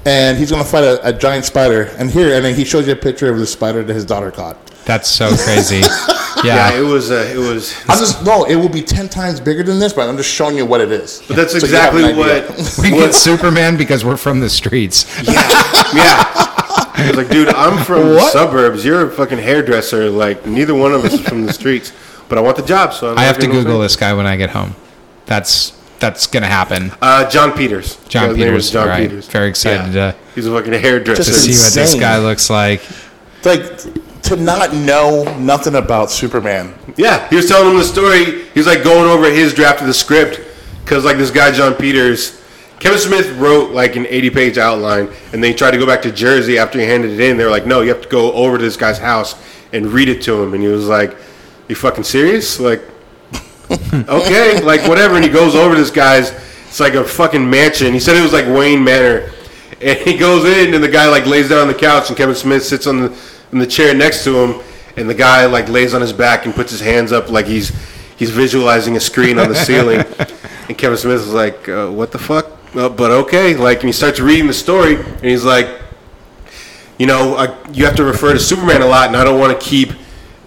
and 0.04 0.38
he's 0.38 0.50
gonna 0.50 0.64
fight 0.64 0.84
a, 0.84 1.08
a 1.08 1.12
giant 1.12 1.44
spider. 1.44 1.84
And 1.98 2.10
here, 2.10 2.34
and 2.34 2.44
then 2.44 2.54
he 2.54 2.64
shows 2.64 2.86
you 2.86 2.92
a 2.92 2.96
picture 2.96 3.30
of 3.30 3.38
the 3.38 3.46
spider 3.46 3.82
that 3.82 3.94
his 3.94 4.04
daughter 4.04 4.30
caught. 4.30 4.56
That's 4.84 5.08
so 5.08 5.34
crazy. 5.36 5.76
yeah. 6.44 6.70
yeah. 6.72 6.78
It 6.78 6.82
was. 6.82 7.10
Uh, 7.10 7.30
it 7.34 7.38
was. 7.38 7.74
I'm 7.88 7.98
just 7.98 8.24
no, 8.24 8.44
it 8.44 8.56
will 8.56 8.68
be 8.68 8.82
ten 8.82 9.08
times 9.08 9.40
bigger 9.40 9.62
than 9.62 9.78
this, 9.78 9.92
but 9.92 10.08
I'm 10.08 10.16
just 10.16 10.30
showing 10.30 10.56
you 10.56 10.66
what 10.66 10.80
it 10.80 10.92
is. 10.92 11.22
But 11.26 11.36
that's 11.36 11.52
So 11.52 11.58
exactly 11.58 12.04
an 12.04 12.18
idea. 12.18 12.42
what. 12.46 12.78
we 12.82 12.90
get 12.90 13.14
Superman 13.14 13.76
because 13.76 14.04
we're 14.04 14.16
from 14.18 14.40
the 14.40 14.50
streets. 14.50 15.06
Yeah. 15.22 15.32
Yeah. 15.94 16.50
I 16.96 17.06
was 17.08 17.16
like, 17.16 17.28
dude, 17.28 17.48
I'm 17.48 17.82
from 17.84 18.02
the 18.10 18.20
suburbs. 18.30 18.84
You're 18.84 19.08
a 19.08 19.10
fucking 19.10 19.38
hairdresser. 19.38 20.10
Like, 20.10 20.46
neither 20.46 20.74
one 20.74 20.92
of 20.92 21.04
us 21.04 21.14
is 21.14 21.20
from 21.20 21.44
the 21.44 21.52
streets. 21.52 21.92
But 22.28 22.38
I 22.38 22.40
want 22.40 22.56
the 22.56 22.62
job, 22.62 22.92
so 22.94 23.10
I'm 23.12 23.18
I 23.18 23.24
have 23.24 23.36
to 23.38 23.42
you 23.42 23.48
know 23.48 23.54
what 23.54 23.60
I'm 23.60 23.64
Google 23.66 23.80
this 23.80 23.96
guy 23.96 24.14
when 24.14 24.26
I 24.26 24.36
get 24.36 24.50
home. 24.50 24.74
That's 25.26 25.70
that's 25.98 26.26
gonna 26.26 26.46
happen. 26.46 26.92
Uh, 27.02 27.28
Jon 27.28 27.52
Peters. 27.52 27.96
Jon 28.08 28.28
His 28.28 28.36
Peters, 28.38 28.70
Jon 28.70 28.88
right. 28.88 29.08
Peters. 29.08 29.26
Very 29.28 29.48
excited 29.48 29.92
to- 29.92 30.14
He's 30.34 30.46
a 30.46 30.52
fucking 30.52 30.72
hairdresser. 30.72 31.22
To 31.24 31.32
see 31.32 31.52
what 31.52 31.72
this 31.72 31.94
guy 31.94 32.18
looks 32.18 32.48
like. 32.50 32.82
like 33.44 33.62
to 34.24 34.36
not 34.36 34.72
know 34.72 35.24
nothing 35.38 35.74
about 35.74 36.10
Superman. 36.10 36.74
Yeah, 36.96 37.28
he 37.28 37.36
was 37.36 37.46
telling 37.46 37.70
him 37.70 37.78
the 37.78 37.84
story. 37.84 38.44
He 38.44 38.58
was 38.58 38.66
like 38.66 38.82
going 38.82 39.08
over 39.08 39.30
his 39.30 39.52
draft 39.52 39.80
of 39.80 39.86
the 39.86 39.94
script 39.94 40.40
because 40.82 41.04
like 41.04 41.18
this 41.18 41.30
guy 41.30 41.52
Jon 41.52 41.74
Peters, 41.74 42.42
Kevin 42.80 42.98
Smith 42.98 43.30
wrote 43.38 43.72
like 43.72 43.96
an 43.96 44.06
80 44.06 44.30
page 44.30 44.58
outline, 44.58 45.08
and 45.32 45.42
then 45.42 45.44
he 45.44 45.54
tried 45.54 45.72
to 45.72 45.78
go 45.78 45.86
back 45.86 46.02
to 46.02 46.12
Jersey 46.12 46.58
after 46.58 46.78
he 46.78 46.86
handed 46.86 47.12
it 47.12 47.20
in. 47.20 47.36
They 47.36 47.44
were 47.44 47.50
like, 47.50 47.66
no, 47.66 47.82
you 47.82 47.88
have 47.92 48.02
to 48.02 48.08
go 48.08 48.32
over 48.32 48.56
to 48.56 48.64
this 48.64 48.76
guy's 48.76 48.98
house 48.98 49.34
and 49.72 49.86
read 49.86 50.08
it 50.08 50.22
to 50.22 50.42
him. 50.42 50.54
And 50.54 50.62
he 50.62 50.68
was 50.68 50.88
like, 50.88 51.16
you 51.68 51.74
fucking 51.74 52.04
serious? 52.04 52.58
Like, 52.60 52.82
okay, 53.92 54.60
like 54.62 54.86
whatever. 54.88 55.16
And 55.16 55.24
he 55.24 55.30
goes 55.30 55.54
over 55.54 55.74
to 55.74 55.80
this 55.80 55.90
guy's. 55.90 56.30
It's 56.66 56.80
like 56.80 56.94
a 56.94 57.04
fucking 57.04 57.48
mansion. 57.48 57.92
He 57.92 58.00
said 58.00 58.16
it 58.16 58.22
was 58.22 58.32
like 58.32 58.46
Wayne 58.46 58.82
Manor. 58.82 59.30
and 59.80 59.98
he 59.98 60.16
goes 60.16 60.44
in, 60.44 60.74
and 60.74 60.82
the 60.82 60.88
guy 60.88 61.08
like 61.08 61.26
lays 61.26 61.48
down 61.48 61.60
on 61.60 61.68
the 61.68 61.74
couch, 61.74 62.08
and 62.08 62.16
Kevin 62.16 62.34
Smith 62.34 62.64
sits 62.64 62.86
on 62.86 63.00
the 63.00 63.33
in 63.54 63.60
the 63.60 63.66
chair 63.66 63.94
next 63.94 64.24
to 64.24 64.36
him, 64.36 64.60
and 64.96 65.08
the 65.08 65.14
guy 65.14 65.46
like 65.46 65.68
lays 65.68 65.94
on 65.94 66.00
his 66.00 66.12
back 66.12 66.44
and 66.44 66.54
puts 66.54 66.70
his 66.70 66.80
hands 66.80 67.12
up 67.12 67.30
like 67.30 67.46
he's 67.46 67.72
he's 68.16 68.30
visualizing 68.30 68.96
a 68.96 69.00
screen 69.00 69.38
on 69.38 69.48
the 69.48 69.54
ceiling, 69.54 70.04
and 70.68 70.76
Kevin 70.76 70.98
Smith 70.98 71.20
is 71.20 71.32
like, 71.32 71.68
uh, 71.68 71.88
"What 71.88 72.12
the 72.12 72.18
fuck?" 72.18 72.46
Uh, 72.74 72.88
but 72.88 73.10
okay, 73.12 73.56
like, 73.56 73.78
and 73.78 73.88
he 73.88 73.92
starts 73.92 74.18
reading 74.18 74.48
the 74.48 74.52
story, 74.52 74.96
and 74.96 75.24
he's 75.24 75.44
like, 75.44 75.68
"You 76.98 77.06
know, 77.06 77.36
I, 77.36 77.70
you 77.70 77.84
have 77.84 77.94
to 77.96 78.04
refer 78.04 78.32
to 78.32 78.40
Superman 78.40 78.82
a 78.82 78.86
lot, 78.86 79.06
and 79.06 79.16
I 79.16 79.24
don't 79.24 79.40
want 79.40 79.58
to 79.58 79.66
keep." 79.66 79.92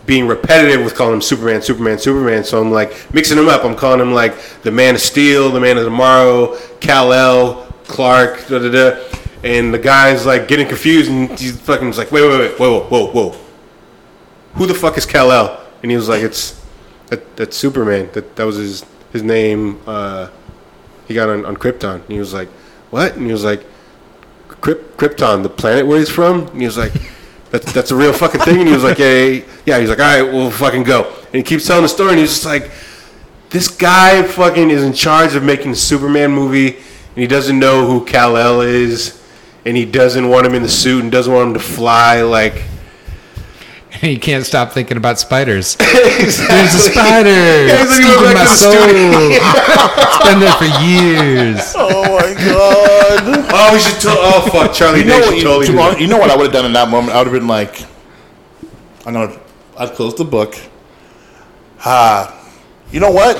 being 0.05 0.25
repetitive 0.25 0.85
with 0.85 0.95
calling 0.95 1.15
him 1.15 1.21
Superman, 1.21 1.61
Superman, 1.61 1.99
Superman. 1.99 2.41
So 2.45 2.61
I'm 2.61 2.71
like 2.71 3.13
mixing 3.13 3.37
him 3.37 3.49
up. 3.49 3.65
I'm 3.65 3.75
calling 3.75 3.99
him 3.99 4.13
like 4.13 4.39
the 4.61 4.71
Man 4.71 4.95
of 4.95 5.01
Steel, 5.01 5.51
the 5.51 5.59
Man 5.59 5.77
of 5.77 5.83
Tomorrow, 5.83 6.57
Kal 6.79 7.11
El, 7.11 7.65
Clark, 7.87 8.47
da 8.47 8.57
da 8.57 8.71
da. 8.71 9.03
And 9.43 9.73
the 9.73 9.79
guy's 9.79 10.25
like 10.25 10.47
getting 10.47 10.67
confused, 10.67 11.11
and 11.11 11.29
he's 11.39 11.59
fucking 11.61 11.91
like, 11.93 12.11
wait, 12.11 12.27
wait, 12.27 12.39
wait, 12.39 12.59
whoa, 12.59 12.81
whoa, 12.81 13.05
whoa, 13.05 13.11
whoa. 13.11 13.37
Who 14.55 14.65
the 14.65 14.73
fuck 14.73 14.97
is 14.97 15.05
Kal 15.05 15.31
El? 15.31 15.61
And 15.83 15.91
he 15.91 15.97
was 15.97 16.09
like, 16.09 16.23
it's 16.23 16.59
that, 17.07 17.37
that's 17.37 17.55
Superman. 17.55 18.09
That 18.13 18.35
that 18.35 18.45
was 18.45 18.55
his 18.55 18.85
his 19.13 19.23
name. 19.23 19.79
Uh, 19.85 20.29
he 21.07 21.13
got 21.13 21.29
on, 21.29 21.45
on 21.45 21.55
Krypton. 21.55 22.01
And 22.01 22.09
he 22.09 22.19
was 22.19 22.33
like, 22.33 22.49
what? 22.89 23.15
And 23.15 23.25
he 23.25 23.31
was 23.31 23.43
like, 23.43 23.63
Kryp- 24.49 24.95
Krypton, 24.97 25.43
the 25.43 25.49
planet 25.49 25.85
where 25.85 25.99
he's 25.99 26.09
from. 26.09 26.47
And 26.47 26.59
he 26.59 26.65
was 26.65 26.77
like, 26.77 26.93
that's 27.51 27.71
that's 27.71 27.91
a 27.91 27.95
real 27.95 28.11
fucking 28.11 28.41
thing. 28.41 28.59
And 28.59 28.67
he 28.67 28.73
was 28.73 28.83
like, 28.83 28.97
yeah, 28.97 29.41
yeah. 29.65 29.79
He's 29.79 29.89
like, 29.89 29.99
all 29.99 30.05
right, 30.05 30.21
we'll 30.23 30.51
fucking 30.51 30.83
go. 30.83 31.13
And 31.27 31.35
he 31.35 31.43
keeps 31.43 31.67
telling 31.67 31.83
the 31.83 31.89
story, 31.89 32.11
and 32.11 32.19
he's 32.19 32.29
just 32.29 32.45
like, 32.45 32.71
this 33.49 33.67
guy 33.69 34.23
fucking 34.23 34.69
is 34.69 34.83
in 34.83 34.93
charge 34.93 35.35
of 35.35 35.43
making 35.43 35.71
a 35.71 35.75
Superman 35.75 36.31
movie, 36.31 36.75
and 36.75 37.15
he 37.15 37.27
doesn't 37.27 37.57
know 37.57 37.85
who 37.85 38.03
Kal 38.03 38.35
El 38.35 38.61
is, 38.61 39.16
and 39.67 39.75
he 39.75 39.83
doesn't 39.85 40.27
want 40.29 40.47
him 40.47 40.55
in 40.55 40.63
the 40.63 40.69
suit, 40.69 41.03
and 41.03 41.11
doesn't 41.11 41.31
want 41.33 41.49
him 41.49 41.53
to 41.55 41.59
fly. 41.59 42.21
Like, 42.21 42.63
he 43.91 44.17
can't 44.17 44.45
stop 44.45 44.71
thinking 44.71 44.95
about 44.97 45.19
spiders. 45.19 45.75
exactly. 45.75 46.47
There's 46.55 46.73
a 46.73 46.79
spider. 46.79 47.29
Yeah, 47.29 47.77
he's 47.79 47.91
like, 47.91 48.01
"Go 48.01 48.23
back 48.23 48.35
my 48.35 48.43
to 48.43 48.49
the 48.49 48.55
soul. 48.55 48.71
studio." 48.71 49.37
it's 49.99 50.23
been 50.25 50.39
there 50.39 50.53
for 50.53 50.69
years. 50.83 51.73
Oh 51.89 52.17
my 52.17 52.33
god! 52.33 53.45
Oh, 53.53 53.69
we 53.73 53.79
should. 53.79 53.99
To- 54.01 54.07
oh 54.09 54.49
fuck, 54.51 54.73
Charlie 54.73 54.99
you 54.99 55.05
know 55.05 55.19
what? 55.19 55.25
should 55.29 55.37
You, 55.37 55.43
totally. 55.43 55.65
to 55.65 55.71
do 55.71 55.73
be 55.73 55.77
that. 55.77 55.83
honest, 55.87 56.01
you 56.01 56.07
know 56.07 56.17
what 56.17 56.31
I 56.31 56.35
would 56.37 56.43
have 56.45 56.53
done 56.53 56.65
in 56.65 56.73
that 56.73 56.89
moment? 56.89 57.13
I 57.13 57.17
would 57.19 57.27
have 57.27 57.33
been 57.33 57.47
like, 57.47 57.81
I'm 59.05 59.13
gonna. 59.13 59.37
I'd 59.77 59.91
close 59.93 60.15
the 60.15 60.25
book. 60.25 60.55
Ah, 61.85 62.33
you 62.91 62.99
know 62.99 63.11
what? 63.11 63.37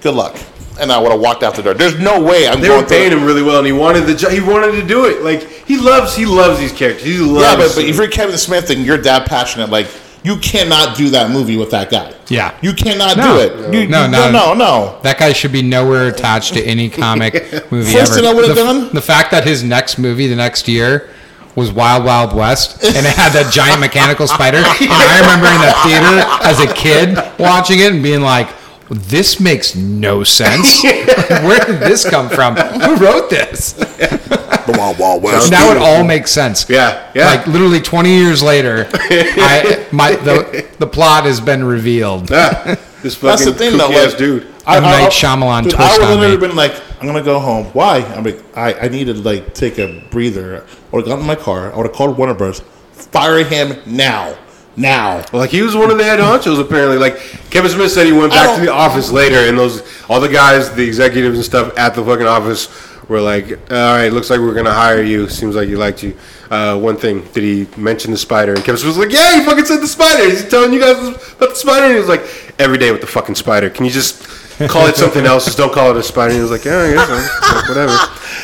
Good 0.00 0.14
luck. 0.14 0.36
And 0.78 0.92
I 0.92 0.98
would 0.98 1.10
have 1.10 1.20
walked 1.20 1.42
out 1.42 1.54
the 1.54 1.62
door. 1.62 1.74
There's 1.74 1.98
no 1.98 2.20
way 2.22 2.46
I'm 2.46 2.60
They 2.60 2.68
going 2.68 2.82
were 2.82 2.88
paying 2.88 3.10
through. 3.10 3.20
him 3.20 3.26
really 3.26 3.42
well, 3.42 3.58
and 3.58 3.66
he 3.66 3.72
wanted 3.72 4.02
the 4.06 4.14
jo- 4.14 4.28
he 4.30 4.40
wanted 4.40 4.72
to 4.72 4.86
do 4.86 5.06
it. 5.06 5.22
Like 5.22 5.42
he 5.42 5.78
loves 5.78 6.14
he 6.14 6.26
loves 6.26 6.58
these 6.58 6.72
characters. 6.72 7.04
He 7.04 7.18
loves. 7.18 7.42
Yeah, 7.46 7.56
but, 7.56 7.74
but 7.74 7.84
if 7.84 7.96
you're 7.96 8.08
Kevin 8.08 8.36
Smith 8.36 8.68
and 8.70 8.84
you're 8.84 8.98
that 8.98 9.26
passionate, 9.26 9.70
like 9.70 9.86
you 10.22 10.36
cannot 10.38 10.96
do 10.96 11.08
that 11.10 11.30
movie 11.30 11.56
with 11.56 11.70
that 11.70 11.88
guy. 11.90 12.12
Yeah. 12.28 12.52
you 12.60 12.72
cannot 12.74 13.16
No. 13.16 13.36
do 13.36 13.40
it. 13.42 13.72
You, 13.72 13.86
No, 13.88 14.04
you- 14.06 14.10
no. 14.10 14.30
no, 14.30 14.32
no, 14.32 14.54
no. 14.54 14.98
That 15.02 15.18
guy 15.18 15.32
should 15.32 15.52
be 15.52 15.62
nowhere 15.62 16.08
attached 16.08 16.54
to 16.54 16.62
any 16.64 16.90
comic 16.90 17.34
movie 17.70 17.92
First 17.92 18.12
ever. 18.12 18.20
thing 18.22 18.30
I 18.30 18.34
would've 18.34 18.56
the, 18.56 18.62
done- 18.62 18.90
the 18.92 19.00
fact 19.02 19.30
that 19.30 19.44
his 19.46 19.62
next 19.62 19.98
movie 19.98 20.26
the 20.26 20.34
next 20.36 20.66
year 20.68 21.08
was 21.54 21.72
Wild 21.72 22.04
Wild 22.04 22.34
West, 22.34 22.82
and 22.84 23.06
it 23.06 23.14
had 23.14 23.32
that 23.32 23.50
giant 23.50 23.80
mechanical 23.80 24.26
spider. 24.26 24.58
And 24.58 24.66
I 24.68 25.20
remember 25.20 25.46
in 25.48 25.62
the 25.62 25.72
theater 25.86 26.44
as 26.44 26.60
a 26.60 26.74
kid 26.74 27.16
watching 27.38 27.78
it 27.78 27.92
and 27.94 28.02
being 28.02 28.20
like, 28.20 28.48
"This 28.90 29.40
makes 29.40 29.74
no 29.74 30.24
sense. 30.24 30.82
Where 30.84 31.64
did 31.64 31.80
this 31.80 32.08
come 32.08 32.28
from? 32.28 32.56
Who 32.56 32.96
wrote 32.96 33.30
this?" 33.30 33.72
The 33.72 34.74
Wild 34.76 34.98
Wild 34.98 35.22
West. 35.22 35.50
Now 35.50 35.70
it 35.70 35.76
all 35.78 36.02
makes 36.04 36.30
sense. 36.30 36.68
Yeah, 36.68 37.10
yeah. 37.14 37.26
Like 37.26 37.46
literally 37.46 37.80
20 37.80 38.08
years 38.10 38.42
later, 38.42 38.88
I, 38.94 39.86
my 39.92 40.16
the 40.16 40.66
the 40.78 40.86
plot 40.86 41.24
has 41.24 41.40
been 41.40 41.62
revealed. 41.64 42.30
Ah, 42.32 42.76
this 43.02 43.14
fucking 43.14 43.28
That's 43.28 43.44
the 43.44 43.52
thing, 43.54 43.78
though. 43.78 43.88
kooky-ass 43.88 44.10
Like, 44.12 44.18
dude. 44.18 44.42
M. 44.68 44.82
Night 44.82 45.12
Shyamalan 45.12 45.62
dude, 45.64 45.72
twist 45.74 45.88
I 45.88 45.98
would 45.98 46.08
have 46.08 46.18
me. 46.20 46.26
never 46.26 46.38
been 46.48 46.56
like, 46.56 46.74
I'm 47.00 47.06
gonna 47.06 47.22
go 47.22 47.38
home. 47.38 47.66
Why? 47.66 47.98
I'm 47.98 48.24
like, 48.24 48.42
I, 48.56 48.74
I 48.74 48.88
need 48.88 49.04
to 49.04 49.14
like 49.14 49.54
take 49.54 49.78
a 49.78 50.02
breather. 50.10 50.56
I 50.56 50.60
would 50.90 51.00
have 51.02 51.06
gotten 51.06 51.20
in 51.20 51.26
my 51.26 51.36
car. 51.36 51.72
I 51.72 51.76
would 51.76 51.86
have 51.86 51.94
called 51.94 52.18
Warner 52.18 52.34
Bros. 52.34 52.60
Fire 52.92 53.44
him 53.44 53.80
now, 53.86 54.36
now. 54.76 55.24
Like 55.32 55.50
he 55.50 55.62
was 55.62 55.74
one 55.74 55.90
of 55.90 55.98
the 55.98 56.04
head 56.04 56.18
honchos 56.18 56.60
apparently. 56.60 56.98
Like 56.98 57.18
Kevin 57.50 57.70
Smith 57.70 57.90
said, 57.90 58.06
he 58.06 58.12
went 58.12 58.32
back 58.32 58.56
to 58.58 58.64
the 58.64 58.72
office 58.72 59.10
later, 59.10 59.48
and 59.48 59.58
those 59.58 59.82
all 60.08 60.20
the 60.20 60.28
guys, 60.28 60.72
the 60.74 60.84
executives 60.84 61.36
and 61.36 61.44
stuff 61.44 61.76
at 61.78 61.94
the 61.94 62.04
fucking 62.04 62.26
office 62.26 62.68
were 63.08 63.20
like, 63.20 63.50
"All 63.70 63.96
right, 63.96 64.12
looks 64.12 64.30
like 64.30 64.40
we're 64.40 64.54
gonna 64.54 64.72
hire 64.72 65.02
you. 65.02 65.28
Seems 65.28 65.54
like 65.54 65.68
you 65.68 65.78
liked 65.78 66.02
you." 66.02 66.16
Uh, 66.50 66.76
one 66.78 66.96
thing, 66.96 67.22
did 67.32 67.42
he 67.42 67.66
mention 67.80 68.10
the 68.10 68.16
spider? 68.16 68.52
And 68.54 68.64
Kevin 68.64 68.78
Smith 68.78 68.96
was 68.96 69.06
like, 69.06 69.12
"Yeah, 69.12 69.38
he 69.38 69.44
fucking 69.44 69.64
said 69.64 69.80
the 69.80 69.86
spider. 69.86 70.28
He's 70.28 70.48
telling 70.48 70.72
you 70.72 70.80
guys 70.80 70.98
about 70.98 71.50
the 71.50 71.54
spider." 71.54 71.86
And 71.86 71.94
he 71.94 72.00
was 72.00 72.08
like, 72.08 72.54
"Every 72.58 72.78
day 72.78 72.92
with 72.92 73.00
the 73.00 73.06
fucking 73.06 73.36
spider. 73.36 73.70
Can 73.70 73.84
you 73.84 73.90
just?" 73.90 74.26
Call 74.68 74.86
it 74.86 74.96
something 74.96 75.26
else. 75.26 75.44
Just 75.44 75.58
don't 75.58 75.72
call 75.72 75.90
it 75.90 75.96
a 75.98 76.02
spider. 76.02 76.30
And 76.30 76.36
he 76.36 76.40
was 76.42 76.50
like, 76.50 76.64
"Yeah, 76.64 76.78
I 76.78 76.92
guess 76.94 77.06
so. 77.08 77.14
Like, 77.56 77.68
whatever." 77.68 77.96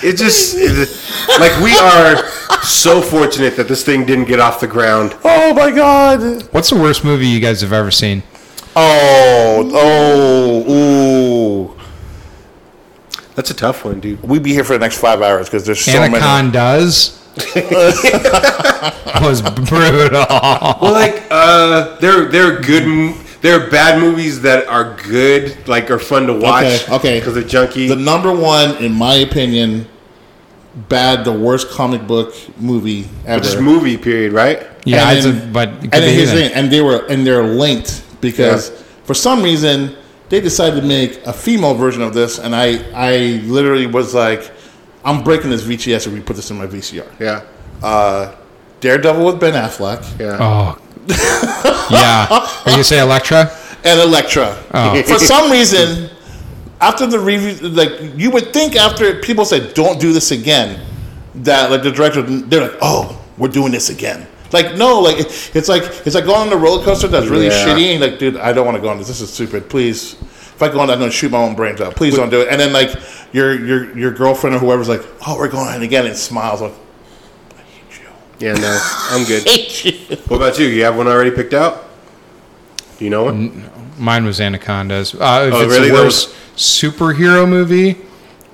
It 0.02 0.16
just 0.16 0.54
it, 0.58 0.88
like 1.40 1.58
we 1.60 1.76
are 1.78 2.28
so 2.62 3.00
fortunate 3.00 3.56
that 3.56 3.66
this 3.68 3.82
thing 3.84 4.04
didn't 4.04 4.26
get 4.26 4.38
off 4.40 4.60
the 4.60 4.66
ground. 4.66 5.16
Oh 5.24 5.54
my 5.54 5.70
god. 5.70 6.42
What's 6.52 6.68
the 6.70 6.76
worst 6.76 7.02
movie 7.04 7.26
you 7.26 7.40
guys 7.40 7.62
have 7.62 7.72
ever 7.72 7.90
seen? 7.90 8.22
Oh, 8.76 9.70
oh, 9.74 10.72
ooh. 11.76 11.80
That's 13.34 13.50
a 13.50 13.54
tough 13.54 13.84
one, 13.84 14.00
dude. 14.00 14.22
We'd 14.22 14.42
be 14.42 14.52
here 14.52 14.64
for 14.64 14.74
the 14.74 14.78
next 14.78 14.98
five 14.98 15.22
hours 15.22 15.46
because 15.48 15.64
there's 15.64 15.80
so 15.82 15.92
many. 15.92 16.14
Anacondas 16.16 17.18
was 19.22 19.40
brutal. 19.42 20.26
Well, 20.28 20.92
like 20.92 21.22
uh, 21.30 21.96
they're 21.98 22.26
they're 22.26 22.60
good 22.60 22.82
m- 22.82 23.14
there 23.42 23.60
are 23.60 23.70
bad 23.70 24.00
movies 24.00 24.40
that 24.42 24.66
are 24.68 24.96
good, 25.02 25.68
like 25.68 25.90
are 25.90 25.98
fun 25.98 26.26
to 26.28 26.32
watch. 26.32 26.64
Okay, 26.84 26.94
okay. 26.94 27.18
because 27.18 27.34
they're 27.34 27.42
junky. 27.42 27.88
The 27.88 27.96
number 27.96 28.32
one, 28.34 28.76
in 28.76 28.92
my 28.92 29.14
opinion, 29.16 29.86
bad, 30.88 31.24
the 31.24 31.32
worst 31.32 31.68
comic 31.70 32.06
book 32.06 32.34
movie 32.58 33.08
ever. 33.26 33.42
just 33.42 33.60
movie 33.60 33.96
period, 33.98 34.32
right? 34.32 34.66
Yeah, 34.84 35.08
And 35.08 35.18
it's 35.18 35.26
a, 35.26 35.32
then- 35.32 35.52
but 35.52 35.68
it 35.68 35.74
and 35.82 35.90
then 35.92 36.02
be 36.02 36.14
here's 36.14 36.30
the 36.30 36.36
thing, 36.36 36.52
and 36.54 36.70
they 36.70 36.80
were 36.80 37.04
and 37.08 37.26
they're 37.26 37.44
linked 37.44 38.02
because 38.20 38.70
Yeah. 38.70 38.76
for 39.04 39.14
some 39.14 39.42
reason 39.42 39.94
they 40.28 40.40
decided 40.40 40.80
to 40.80 40.86
make 40.86 41.20
a 41.26 41.32
female 41.32 41.74
version 41.74 42.02
of 42.02 42.14
this, 42.14 42.38
and 42.38 42.54
I 42.56 42.78
I 42.94 43.42
literally 43.44 43.86
was 43.86 44.14
like, 44.14 44.50
I'm 45.04 45.22
breaking 45.22 45.50
this 45.50 45.62
VHS 45.62 46.06
if 46.06 46.12
we 46.12 46.20
put 46.20 46.36
this 46.36 46.50
in 46.50 46.58
my 46.58 46.66
VCR. 46.66 47.06
Yeah, 47.20 47.42
Uh, 47.82 48.32
Daredevil 48.80 49.24
with 49.26 49.38
Ben 49.40 49.52
Affleck 49.54 50.02
yeah. 50.18 50.38
Oh, 50.40 50.78
yeah. 51.08 52.48
Are 52.66 52.76
you 52.76 52.82
say 52.82 53.00
Elektra? 53.00 53.50
and 53.84 54.00
Elektra. 54.00 54.56
Oh. 54.74 55.02
For 55.02 55.18
some 55.18 55.50
reason, 55.50 56.10
after 56.80 57.06
the 57.06 57.18
review, 57.18 57.68
like 57.68 57.90
you 58.16 58.30
would 58.30 58.52
think 58.52 58.76
after 58.76 59.16
people 59.20 59.44
said, 59.44 59.74
"Don't 59.74 60.00
do 60.00 60.12
this 60.12 60.30
again," 60.30 60.80
that 61.36 61.70
like 61.70 61.82
the 61.82 61.92
director, 61.92 62.22
they're 62.22 62.68
like, 62.68 62.78
"Oh, 62.80 63.20
we're 63.38 63.48
doing 63.48 63.72
this 63.72 63.90
again." 63.90 64.26
Like 64.52 64.76
no, 64.76 65.00
like 65.00 65.16
it's 65.18 65.68
like 65.68 65.82
it's 66.06 66.14
like 66.14 66.24
going 66.26 66.48
on 66.48 66.52
a 66.52 66.56
roller 66.56 66.84
coaster 66.84 67.08
that's 67.08 67.28
really 67.28 67.46
Yeah. 67.46 67.66
shitty. 67.66 67.92
And 67.92 68.00
like, 68.02 68.18
dude, 68.18 68.36
I 68.36 68.52
don't 68.52 68.66
want 68.66 68.76
to 68.76 68.82
go 68.82 68.88
on 68.90 68.98
this. 68.98 69.08
This 69.08 69.20
is 69.22 69.32
stupid. 69.32 69.70
Please, 69.70 70.12
if 70.20 70.60
I 70.62 70.68
go 70.68 70.80
on, 70.80 70.88
that, 70.88 70.94
I'm 70.94 70.98
gonna 70.98 71.10
shoot 71.10 71.30
my 71.32 71.38
own 71.38 71.54
brains 71.54 71.80
out. 71.80 71.96
Please 71.96 72.14
don't 72.16 72.28
do 72.30 72.42
it. 72.42 72.48
And 72.50 72.60
then 72.60 72.72
like 72.72 72.90
your 73.32 73.54
your 73.64 73.96
your 73.98 74.10
girlfriend 74.10 74.54
or 74.54 74.58
whoever's 74.58 74.88
like, 74.90 75.02
"Oh, 75.26 75.38
we're 75.38 75.48
going 75.48 75.68
on 75.68 75.82
again," 75.82 76.04
and 76.06 76.14
smiles 76.14 76.60
like, 76.60 76.72
"I 77.56 77.62
hate 77.62 78.00
you." 78.02 78.46
Yeah, 78.46 78.52
no, 78.54 78.78
I'm 79.10 79.24
good. 79.24 79.42
Hate 79.48 79.84
you. 79.86 79.91
What 80.28 80.36
about 80.36 80.58
you? 80.58 80.66
You 80.66 80.84
have 80.84 80.96
one 80.96 81.06
already 81.08 81.30
picked 81.30 81.54
out? 81.54 81.84
Do 82.98 83.04
you 83.04 83.10
know 83.10 83.24
one? 83.24 83.70
Mine 83.98 84.24
was 84.24 84.40
Anacondas. 84.40 85.14
Uh, 85.14 85.46
if 85.48 85.54
Oh, 85.54 85.60
it's 85.62 85.72
really? 85.72 85.88
the 85.88 85.94
That 85.96 86.04
worst 86.04 86.34
superhero 86.56 87.48
movie, 87.48 87.98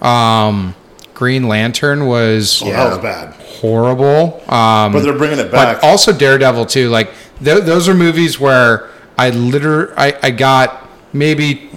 um, 0.02 0.74
Green 1.14 1.48
Lantern 1.48 2.06
was 2.06 2.62
Oh, 2.64 2.70
that 2.70 2.88
was 2.90 2.98
bad. 2.98 3.34
horrible. 3.60 4.42
Um, 4.48 4.92
But 4.92 5.02
they're 5.02 5.12
bringing 5.18 5.38
it 5.38 5.50
back. 5.50 5.80
but 5.80 5.86
also 5.86 6.12
Daredevil 6.12 6.66
too. 6.66 6.88
Like 6.90 7.10
th- 7.42 7.64
those 7.64 7.88
are 7.88 7.94
movies 7.94 8.38
where 8.38 8.88
I 9.18 9.30
literally 9.30 9.92
I, 9.96 10.14
I 10.22 10.30
got 10.30 10.88
maybe 11.12 11.70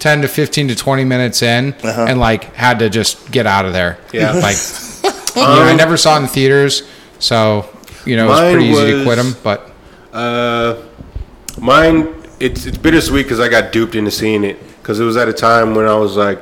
ten 0.00 0.22
to 0.22 0.28
fifteen 0.28 0.66
to 0.68 0.74
twenty 0.74 1.04
minutes 1.04 1.42
in 1.42 1.74
Uh-huh. 1.84 2.06
and 2.08 2.18
like 2.18 2.52
had 2.56 2.78
to 2.80 2.90
just 2.90 3.30
get 3.30 3.46
out 3.46 3.64
of 3.64 3.72
there. 3.72 3.98
Yeah. 4.12 4.32
like 4.32 4.56
you 5.36 5.42
know, 5.42 5.62
I 5.62 5.74
never 5.76 5.96
saw 5.96 6.16
it 6.16 6.22
in 6.22 6.26
theaters, 6.26 6.82
so 7.20 7.68
you 8.06 8.16
know 8.16 8.26
it 8.26 8.28
was 8.28 8.40
Mine 8.40 8.52
pretty 8.54 8.66
easy 8.68 8.92
to 8.92 9.04
quit 9.04 9.16
them. 9.16 9.34
But 9.42 9.70
Uh, 10.12 10.76
mine, 11.60 12.14
it's 12.40 12.66
it's 12.66 12.76
bittersweet 12.78 13.26
because 13.26 13.40
I 13.40 13.48
got 13.48 13.72
duped 13.72 13.94
into 13.94 14.10
seeing 14.10 14.44
it 14.44 14.58
because 14.80 14.98
it 15.00 15.04
was 15.04 15.16
at 15.16 15.28
a 15.28 15.32
time 15.32 15.74
when 15.74 15.86
I 15.86 15.94
was 15.94 16.16
like, 16.16 16.40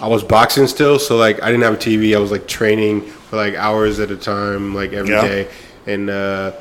I 0.00 0.06
was 0.08 0.22
boxing 0.22 0.66
still, 0.66 0.98
so 0.98 1.16
like 1.16 1.42
I 1.42 1.46
didn't 1.50 1.62
have 1.62 1.74
a 1.74 1.76
TV. 1.78 2.14
I 2.16 2.20
was 2.20 2.30
like 2.30 2.46
training 2.46 3.02
for 3.02 3.36
like 3.36 3.54
hours 3.54 4.00
at 4.00 4.10
a 4.10 4.16
time, 4.16 4.74
like 4.74 4.92
every 4.92 5.14
Yeah. 5.14 5.22
day. 5.22 5.48
And 5.86 6.10
uh, 6.10 6.52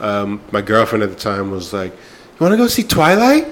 um, 0.00 0.40
my 0.52 0.60
girlfriend 0.60 1.02
at 1.02 1.10
the 1.10 1.16
time 1.16 1.50
was 1.50 1.72
like, 1.72 1.92
"You 1.92 2.38
want 2.40 2.52
to 2.52 2.56
go 2.58 2.66
see 2.66 2.82
Twilight?" 2.82 3.46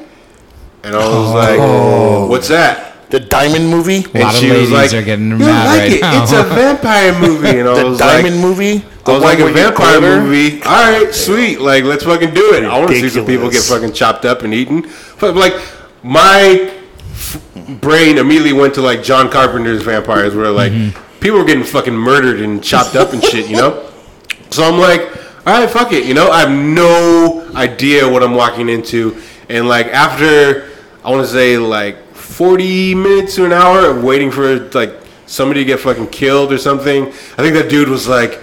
And 0.85 0.95
I 0.95 0.99
was 0.99 1.33
like, 1.35 2.29
"What's 2.31 2.49
that?" 2.49 2.96
The 3.11 3.21
Diamond 3.21 3.69
movie. 3.71 4.05
A 4.15 4.23
lot 4.23 4.35
of 4.35 4.41
she 4.41 4.51
was 4.51 4.71
ladies 4.71 4.73
like, 4.73 4.95
are 4.95 5.05
getting 5.05 5.31
"You 5.31 5.39
mad 5.39 5.67
like 5.67 5.79
right 5.81 5.93
it? 5.93 6.01
now." 6.01 6.23
It's 6.23 6.33
a 6.33 6.43
vampire 6.55 7.19
movie, 7.21 7.59
and 7.61 7.69
I 7.69 7.79
The 7.83 7.87
was 7.91 7.99
Diamond 7.99 8.37
like, 8.37 8.45
movie. 8.45 8.85
I 9.07 9.11
was 9.13 9.23
like 9.23 9.39
a 9.39 9.45
one 9.45 9.53
where 9.55 9.63
you 9.63 9.69
vampire 9.69 10.01
glitter? 10.01 10.21
movie. 10.23 10.63
All 10.63 10.91
right, 10.91 11.15
sweet. 11.15 11.61
Like, 11.61 11.85
let's 11.85 12.03
fucking 12.05 12.35
do 12.35 12.55
it. 12.55 12.65
I 12.65 12.79
want 12.79 12.91
to 12.91 13.01
see 13.01 13.09
some 13.09 13.25
people 13.27 13.51
get 13.51 13.63
fucking 13.63 13.93
chopped 13.93 14.25
up 14.25 14.43
and 14.43 14.53
eaten. 14.53 14.91
But 15.21 15.37
like, 15.37 15.55
my 16.03 16.73
f- 17.13 17.41
brain 17.81 18.19
immediately 18.19 18.53
went 18.53 18.75
to 18.75 18.83
like 18.83 19.03
John 19.05 19.31
Carpenter's 19.31 19.83
vampires, 19.83 20.35
where 20.35 20.51
like 20.51 20.73
mm-hmm. 20.73 21.21
people 21.21 21.39
were 21.39 21.45
getting 21.45 21.63
fucking 21.65 21.95
murdered 21.95 22.41
and 22.41 22.63
chopped 22.63 22.97
up 22.97 23.13
and 23.13 23.23
shit. 23.23 23.49
You 23.49 23.57
know. 23.57 23.83
So 24.49 24.63
I'm 24.63 24.79
like, 24.79 25.01
all 25.45 25.61
right, 25.61 25.69
fuck 25.69 25.93
it. 25.93 26.05
You 26.07 26.15
know, 26.15 26.31
I 26.31 26.41
have 26.41 26.51
no 26.51 27.51
idea 27.57 28.09
what 28.09 28.23
I'm 28.23 28.35
walking 28.35 28.69
into, 28.69 29.21
and 29.49 29.67
like 29.69 29.89
after 29.89 30.71
I 31.05 31.11
want 31.11 31.27
to 31.27 31.31
say 31.31 31.59
like 31.59 31.97
40 32.37 32.95
minutes 32.95 33.35
to 33.37 33.47
an 33.47 33.53
hour 33.55 33.87
of 33.89 34.05
waiting 34.05 34.31
for 34.31 34.59
like 34.75 34.93
somebody 35.25 35.61
to 35.61 35.65
get 35.65 35.81
fucking 35.81 36.09
killed 36.09 36.53
or 36.53 36.59
something. 36.59 37.07
I 37.07 37.41
think 37.43 37.55
that 37.55 37.71
dude 37.71 37.89
was 37.89 38.07
like, 38.07 38.39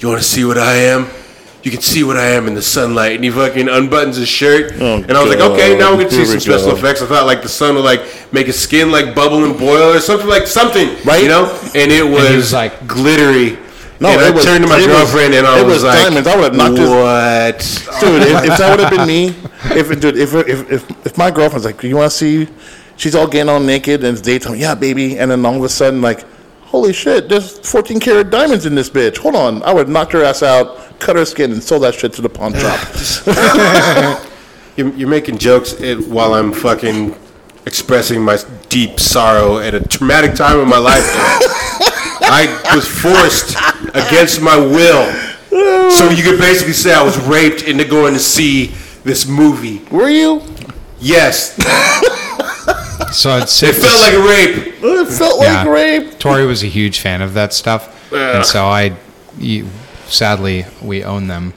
"You 0.00 0.08
want 0.08 0.20
to 0.20 0.26
see 0.26 0.44
what 0.44 0.58
I 0.58 0.74
am? 0.90 1.06
You 1.62 1.70
can 1.70 1.80
see 1.80 2.02
what 2.02 2.16
I 2.16 2.30
am 2.30 2.48
in 2.48 2.54
the 2.54 2.62
sunlight." 2.62 3.14
And 3.14 3.22
he 3.22 3.30
fucking 3.30 3.66
unbuttons 3.66 4.16
his 4.16 4.28
shirt, 4.28 4.72
Oh, 4.80 4.96
and 4.96 5.12
I 5.12 5.22
was 5.22 5.30
like, 5.32 5.38
"Okay, 5.52 5.78
now 5.78 5.94
we 5.94 6.02
can 6.04 6.10
see 6.10 6.16
Here 6.16 6.26
some 6.26 6.34
we 6.34 6.40
special 6.40 6.72
go. 6.72 6.76
effects." 6.76 7.02
I 7.02 7.06
thought 7.06 7.26
like 7.26 7.42
the 7.42 7.48
sun 7.48 7.76
would 7.76 7.84
like 7.84 8.02
make 8.32 8.48
his 8.48 8.58
skin 8.58 8.90
like 8.90 9.14
bubble 9.14 9.44
and 9.44 9.56
boil 9.56 9.92
or 9.94 10.00
something 10.00 10.26
like 10.28 10.48
something, 10.48 10.88
Right. 11.04 11.22
You 11.22 11.28
know? 11.28 11.44
And 11.76 11.92
it 11.92 12.02
was, 12.04 12.34
was 12.34 12.52
like- 12.52 12.84
glittery. 12.88 13.58
No, 14.00 14.08
and 14.08 14.20
I 14.22 14.28
it 14.28 14.34
was- 14.34 14.44
turned 14.44 14.64
to 14.64 14.68
my 14.68 14.78
it 14.78 14.88
was- 14.88 14.96
girlfriend 14.96 15.34
and 15.34 15.46
I 15.46 15.60
it 15.60 15.64
was, 15.66 15.74
was 15.74 15.84
like, 15.84 16.02
diamonds. 16.02 16.26
I 16.26 16.34
would've 16.36 16.54
knocked 16.56 16.78
his- 16.78 16.90
"What?" 16.90 18.00
dude. 18.00 18.22
If, 18.22 18.44
if 18.50 18.58
that 18.58 18.70
would 18.70 18.80
have 18.80 18.90
been 18.90 19.06
me, 19.06 19.34
if 19.78 20.00
dude, 20.00 20.16
if 20.16 20.34
if 20.34 20.72
if, 20.72 21.06
if 21.06 21.16
my 21.16 21.30
girlfriend's 21.30 21.64
like, 21.64 21.80
you 21.84 21.94
want 21.96 22.10
to 22.10 22.16
see? 22.16 22.48
She's 23.00 23.14
all 23.14 23.26
getting 23.26 23.48
all 23.48 23.60
naked 23.60 24.04
and 24.04 24.12
it's 24.12 24.20
daytime. 24.20 24.56
Yeah, 24.56 24.74
baby. 24.74 25.18
And 25.18 25.30
then 25.30 25.46
all 25.46 25.56
of 25.56 25.64
a 25.64 25.70
sudden, 25.70 26.02
like, 26.02 26.26
holy 26.64 26.92
shit, 26.92 27.30
there's 27.30 27.58
14 27.60 27.98
karat 27.98 28.28
diamonds 28.28 28.66
in 28.66 28.74
this 28.74 28.90
bitch. 28.90 29.16
Hold 29.16 29.36
on, 29.36 29.62
I 29.62 29.72
would 29.72 29.88
knock 29.88 30.12
her 30.12 30.22
ass 30.22 30.42
out, 30.42 31.00
cut 31.00 31.16
her 31.16 31.24
skin, 31.24 31.50
and 31.50 31.62
sell 31.62 31.80
that 31.80 31.94
shit 31.94 32.12
to 32.12 32.20
the 32.20 32.28
pawn 32.28 32.52
shop. 32.52 34.26
You're, 34.76 34.94
you're 34.94 35.08
making 35.08 35.38
jokes 35.38 35.80
eh, 35.80 35.96
while 35.96 36.32
I'm 36.32 36.52
fucking 36.52 37.16
expressing 37.66 38.22
my 38.22 38.38
deep 38.68 39.00
sorrow 39.00 39.58
at 39.58 39.74
a 39.74 39.80
traumatic 39.80 40.34
time 40.34 40.60
in 40.60 40.68
my 40.68 40.78
life. 40.78 41.02
I 42.22 42.46
was 42.74 42.86
forced 42.86 43.56
against 43.88 44.40
my 44.40 44.56
will. 44.56 45.10
So 45.90 46.08
you 46.10 46.22
could 46.22 46.38
basically 46.38 46.74
say 46.74 46.94
I 46.94 47.02
was 47.02 47.18
raped 47.26 47.64
into 47.64 47.84
going 47.84 48.14
to 48.14 48.20
see 48.20 48.66
this 49.02 49.26
movie. 49.26 49.82
Were 49.90 50.08
you? 50.08 50.42
Yes, 51.00 51.58
So 53.12 53.36
it's 53.38 53.62
it 53.62 53.74
felt 53.74 54.00
like 54.00 54.12
a 54.14 54.20
rape. 54.20 54.74
It 54.82 55.08
felt 55.08 55.38
like 55.38 55.46
Yeah. 55.48 55.68
rape. 55.68 56.18
Tori 56.18 56.46
was 56.46 56.62
a 56.62 56.66
huge 56.66 57.00
fan 57.00 57.22
of 57.22 57.34
that 57.34 57.52
stuff, 57.52 58.12
and 58.12 58.44
so 58.46 58.66
I, 58.66 58.92
you, 59.38 59.66
sadly, 60.06 60.64
we 60.82 61.02
own 61.04 61.26
them. 61.26 61.52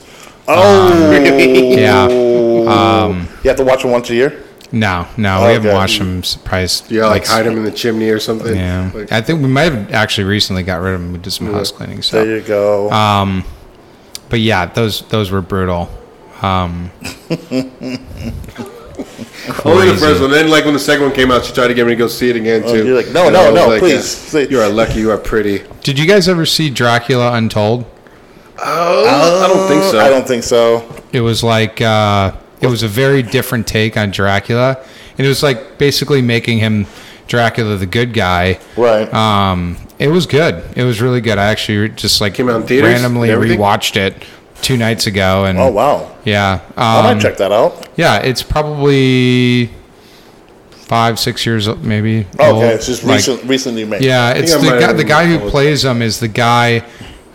Oh, 0.48 1.12
Yeah, 1.12 2.08
you 2.10 3.48
have 3.50 3.58
to 3.58 3.64
watch 3.64 3.82
them 3.84 3.92
once 3.92 4.10
a 4.10 4.16
year. 4.16 4.44
no, 4.72 5.06
no, 5.18 5.46
we 5.46 5.54
haven't 5.54 5.68
Okay. 5.70 5.76
watched 5.78 6.00
them. 6.00 6.24
Surprised. 6.24 6.92
Yeah, 6.92 7.06
like 7.08 7.26
hide 7.28 7.46
them 7.46 7.58
in 7.58 7.64
the 7.64 7.72
chimney 7.72 8.10
or 8.10 8.20
something. 8.20 8.56
Yeah, 8.56 8.90
Like, 8.94 9.12
I 9.12 9.22
think 9.22 9.42
we 9.42 9.48
might 9.48 9.72
have 9.72 9.94
actually 9.94 10.26
recently 10.26 10.64
got 10.64 10.82
rid 10.82 10.96
of 10.96 11.02
them. 11.02 11.14
We 11.14 11.20
did 11.20 11.32
some 11.32 11.52
house 11.54 11.72
cleaning 11.72 12.02
So 12.02 12.26
There 12.26 12.38
you 12.38 12.42
go. 12.42 12.92
Um, 12.92 13.44
But 14.30 14.40
yeah, 14.40 14.66
those 14.66 15.04
those 15.10 15.30
were 15.32 15.42
brutal. 15.42 15.90
Um, 16.42 16.92
only 19.66 19.90
the 19.92 19.98
first 19.98 20.22
one. 20.22 20.32
Then, 20.32 20.50
like 20.50 20.66
when 20.66 20.74
the 20.74 20.80
second 20.80 21.04
one 21.06 21.14
came 21.14 21.32
out, 21.32 21.46
she 21.46 21.54
tried 21.54 21.68
to 21.68 21.74
get 21.74 21.86
me 21.86 21.94
to 21.94 21.96
go 21.98 22.08
see 22.08 22.30
it 22.30 22.36
again 22.36 22.62
too. 22.64 22.68
Oh, 22.68 22.74
you're 22.76 22.96
like, 22.96 23.12
no, 23.12 23.26
And 23.26 23.34
no, 23.34 23.52
was 23.52 23.62
no, 23.62 23.68
like, 23.68 23.80
please, 23.80 24.24
yeah, 24.26 24.30
please. 24.32 24.52
You 24.52 24.62
are 24.62 24.70
lucky. 24.70 25.00
You 25.00 25.12
are 25.12 25.18
pretty. 25.18 25.64
Did 25.82 25.98
you 26.00 26.08
guys 26.08 26.28
ever 26.28 26.46
see 26.46 26.70
Dracula 26.70 27.34
Untold? 27.34 27.86
I 28.58 29.48
don't 29.52 29.68
think 29.68 29.84
so. 29.84 30.00
I 30.00 30.10
don't 30.10 30.28
think 30.28 30.44
so. 30.44 30.88
It 31.12 31.22
was 31.22 31.44
like 31.44 31.82
uh, 31.82 32.36
it 32.62 32.68
was 32.68 32.84
a 32.84 32.88
very 32.88 33.24
different 33.24 33.68
take 33.68 33.98
on 33.98 34.12
Dracula, 34.12 34.78
and 35.18 35.26
it 35.26 35.30
was 35.30 35.44
like 35.44 35.78
basically 35.78 36.22
making 36.22 36.60
him 36.60 36.86
Dracula 37.28 37.78
the 37.78 37.86
good 37.86 38.14
guy. 38.14 38.60
Right. 38.78 39.12
Um, 39.14 39.78
it 40.00 40.08
was 40.08 40.26
good. 40.26 40.64
It 40.76 40.84
was 40.84 41.02
really 41.02 41.22
good. 41.22 41.38
I 41.38 41.46
actually 41.46 41.90
just 41.90 42.20
like 42.22 42.34
Came 42.36 42.50
out 42.50 42.62
in 42.62 42.68
theaters 42.68 42.94
randomly 42.94 43.30
and 43.30 43.36
everything? 43.36 43.60
rewatched 43.60 43.96
it 43.96 44.24
two 44.64 44.78
nights 44.78 45.06
ago, 45.08 45.46
and 45.46 45.60
oh 45.60 45.72
wow. 45.72 46.16
yeah, 46.26 46.62
I 46.76 47.00
um, 47.00 47.16
might 47.18 47.22
check 47.22 47.38
that 47.38 47.52
out. 47.52 47.90
yeah, 47.96 48.18
it's 48.20 48.42
probably 48.42 49.70
five, 50.72 51.20
six 51.20 51.46
years 51.46 51.68
o- 51.68 51.76
maybe. 51.78 52.26
Okay, 52.36 52.50
old. 52.52 52.64
it's 52.64 52.88
just 52.88 53.04
Like, 53.04 53.18
recent, 53.18 53.44
recently 53.44 53.86
made. 53.86 54.02
Yeah, 54.02 54.32
it's 54.34 54.54
the 54.56 54.62
guy. 54.80 54.94
The 54.94 55.04
guy 55.04 55.26
who 55.26 55.50
plays 55.50 55.84
him 55.86 56.02
is 56.02 56.20
the 56.20 56.28
guy. 56.28 56.86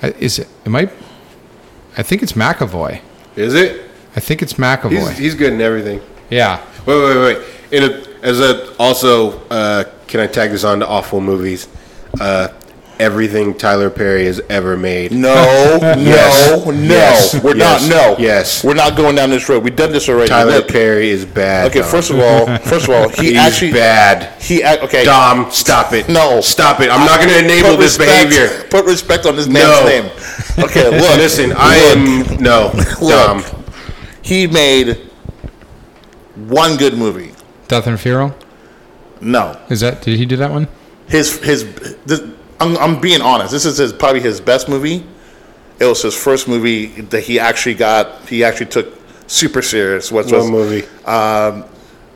uh, 0.03 0.11
Is 0.19 0.39
it? 0.39 0.49
It 0.65 0.69
might. 0.69 0.91
I 1.97 2.03
think 2.03 2.23
it's 2.23 2.33
McAvoy. 2.33 3.01
Is 3.37 3.55
it? 3.55 3.83
I 4.17 4.21
think 4.21 4.43
it's 4.43 4.55
McAvoy. 4.55 4.91
He's, 4.91 5.19
he's 5.19 5.35
good 5.35 5.53
in 5.53 5.61
everything. 5.61 6.01
yeah. 6.31 6.65
Wait, 6.87 6.97
wait, 7.03 7.17
wait. 7.19 7.47
In 7.71 7.83
a, 7.91 8.03
as 8.23 8.41
a 8.41 8.75
also, 8.79 9.39
uh, 9.49 9.85
can 10.07 10.21
I 10.21 10.27
tag 10.27 10.51
this 10.53 10.65
on 10.65 10.81
to 10.81 10.87
awful 10.89 11.21
movies? 11.21 11.69
Uh, 12.19 12.49
everything 12.99 13.55
Tyler 13.55 13.91
Perry 13.91 14.25
has 14.27 14.41
ever 14.49 14.77
made. 14.77 15.13
No, 15.13 15.33
Yes. 15.83 16.51
no, 16.65 16.71
no. 16.71 16.81
Yes. 16.81 17.43
We're 17.43 17.57
Yes. 17.57 17.89
not. 17.89 17.91
No. 17.91 18.17
Yes. 18.19 18.65
We're 18.65 18.75
not 18.75 18.97
going 18.97 19.15
down 19.17 19.31
this 19.31 19.49
road. 19.49 19.63
We've 19.65 19.75
done 19.77 19.93
this 19.93 20.09
already. 20.09 20.29
Tyler 20.29 20.53
Look. 20.59 20.69
Perry 20.69 21.11
is 21.11 21.25
bad. 21.25 21.69
Okay, 21.71 21.81
Dom. 21.81 21.89
first 21.91 22.11
of 22.11 22.19
all, 22.19 22.47
first 22.59 22.89
of 22.89 22.95
all, 22.95 23.09
he 23.09 23.29
he's 23.29 23.37
actually 23.37 23.73
bad. 23.73 24.41
he 24.43 24.63
ac- 24.63 24.81
okay. 24.83 25.05
Dom, 25.05 25.51
stop 25.51 25.93
it. 25.93 26.09
No. 26.09 26.41
stop 26.41 26.81
it. 26.81 26.91
I'm 26.91 27.07
not 27.07 27.19
going 27.21 27.31
to 27.31 27.39
enable 27.39 27.71
Put 27.71 27.81
this 27.81 27.99
respect- 27.99 28.31
behavior. 28.31 28.65
Put 28.71 28.85
respect 28.87 29.27
on 29.27 29.37
this 29.37 29.47
man's 29.49 29.69
No. 29.69 29.87
name. 29.87 30.11
Okay, 30.65 30.85
look. 30.91 31.17
Listen, 31.17 31.53
I 31.57 31.77
look, 31.95 32.31
am 32.31 32.43
no 32.43 32.73
Dom. 33.01 33.45
He 34.23 34.47
made 34.47 35.11
one 36.35 36.77
good 36.77 36.95
movie. 36.95 37.33
Death 37.69 37.87
and 37.87 37.99
Funeral. 37.99 38.35
No, 39.21 39.59
Is 39.69 39.81
that? 39.81 40.03
Did 40.03 40.17
he 40.17 40.27
do 40.27 40.37
that 40.37 40.51
one? 40.51 40.69
his 41.09 41.39
his. 41.43 41.65
This, 42.05 42.21
I'm, 42.61 42.77
I'm 42.79 43.01
being 43.01 43.21
honest. 43.21 43.53
This 43.53 43.65
is 43.65 43.79
his, 43.79 43.93
probably 43.93 44.21
his 44.21 44.41
best 44.41 44.69
movie. 44.69 45.05
It 45.81 45.85
was 45.85 46.03
his 46.03 46.15
first 46.15 46.49
movie 46.49 46.87
that 47.03 47.21
he 47.23 47.39
actually 47.39 47.75
got. 47.75 48.27
He 48.29 48.43
actually 48.43 48.67
took 48.67 48.93
super 49.29 49.63
serious. 49.63 50.11
Which 50.11 50.33
was 50.33 50.45
What 50.45 50.51
movie? 50.51 50.87
um, 51.05 51.65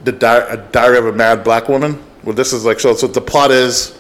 the 0.05 0.13
Di- 0.13 0.57
Diary 0.73 0.99
of 0.99 1.07
a 1.07 1.13
Mad 1.13 1.45
Black 1.45 1.69
Woman. 1.69 2.03
Well, 2.25 2.35
this 2.35 2.53
is 2.53 2.65
like 2.65 2.81
so. 2.81 2.95
So 2.95 3.07
the 3.07 3.21
plot 3.21 3.51
is 3.53 3.97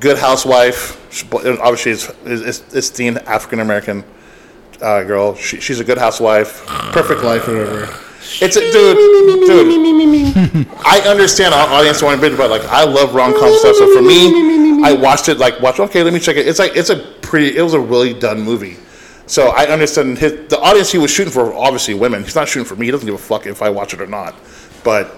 good 0.00 0.18
housewife. 0.18 1.00
She, 1.10 1.26
obviously, 1.32 1.92
it's 1.92 2.12
it's, 2.26 2.74
it's 2.74 2.90
the 2.90 3.08
African 3.28 3.60
American 3.60 4.04
uh, 4.82 5.02
girl. 5.04 5.34
She, 5.34 5.60
she's 5.60 5.80
a 5.80 5.84
good 5.84 5.98
housewife, 5.98 6.64
perfect 6.92 7.22
life, 7.22 7.46
whatever. 7.48 7.86
It's 8.40 8.56
a 8.56 8.60
dude, 8.72 8.96
dude. 9.46 10.66
I 10.84 11.00
understand 11.06 11.54
our 11.54 11.68
audience 11.68 12.02
want 12.02 12.20
to 12.20 12.26
bitch, 12.26 12.36
but 12.36 12.50
like 12.50 12.64
I 12.64 12.84
love 12.84 13.14
rom 13.14 13.32
com 13.32 13.56
stuff. 13.58 13.76
So 13.76 13.94
for 13.94 14.02
me, 14.02 14.82
I 14.84 14.92
watched 14.92 15.28
it. 15.28 15.38
Like, 15.38 15.60
watch. 15.60 15.78
Okay, 15.80 16.02
let 16.02 16.12
me 16.12 16.20
check 16.20 16.36
it. 16.36 16.48
It's 16.48 16.58
like 16.58 16.76
it's 16.76 16.90
a 16.90 16.96
pretty. 17.22 17.56
It 17.56 17.62
was 17.62 17.74
a 17.74 17.80
really 17.80 18.12
done 18.14 18.40
movie. 18.40 18.76
So 19.26 19.48
I 19.48 19.66
understand 19.66 20.18
his, 20.18 20.48
the 20.48 20.58
audience 20.60 20.92
he 20.92 20.98
was 20.98 21.10
shooting 21.10 21.32
for. 21.32 21.54
Obviously, 21.54 21.94
women. 21.94 22.24
He's 22.24 22.34
not 22.34 22.48
shooting 22.48 22.66
for 22.66 22.76
me. 22.76 22.86
He 22.86 22.92
doesn't 22.92 23.06
give 23.06 23.14
a 23.14 23.18
fuck 23.18 23.46
if 23.46 23.62
I 23.62 23.70
watch 23.70 23.94
it 23.94 24.00
or 24.00 24.06
not. 24.06 24.34
But 24.82 25.14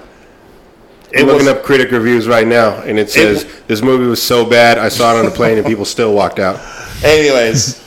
it 1.10 1.20
I'm 1.20 1.26
was 1.26 1.36
looking 1.36 1.48
up 1.48 1.64
critic 1.64 1.90
reviews 1.90 2.28
right 2.28 2.46
now, 2.46 2.80
and 2.82 2.98
it 2.98 3.10
says 3.10 3.62
this 3.66 3.82
movie 3.82 4.06
was 4.06 4.22
so 4.22 4.48
bad 4.48 4.78
I 4.78 4.88
saw 4.88 5.14
it 5.14 5.18
on 5.18 5.24
the 5.24 5.30
plane 5.30 5.56
and 5.58 5.66
people 5.66 5.84
still 5.84 6.14
walked 6.14 6.38
out. 6.38 6.60
anyways. 7.02 7.82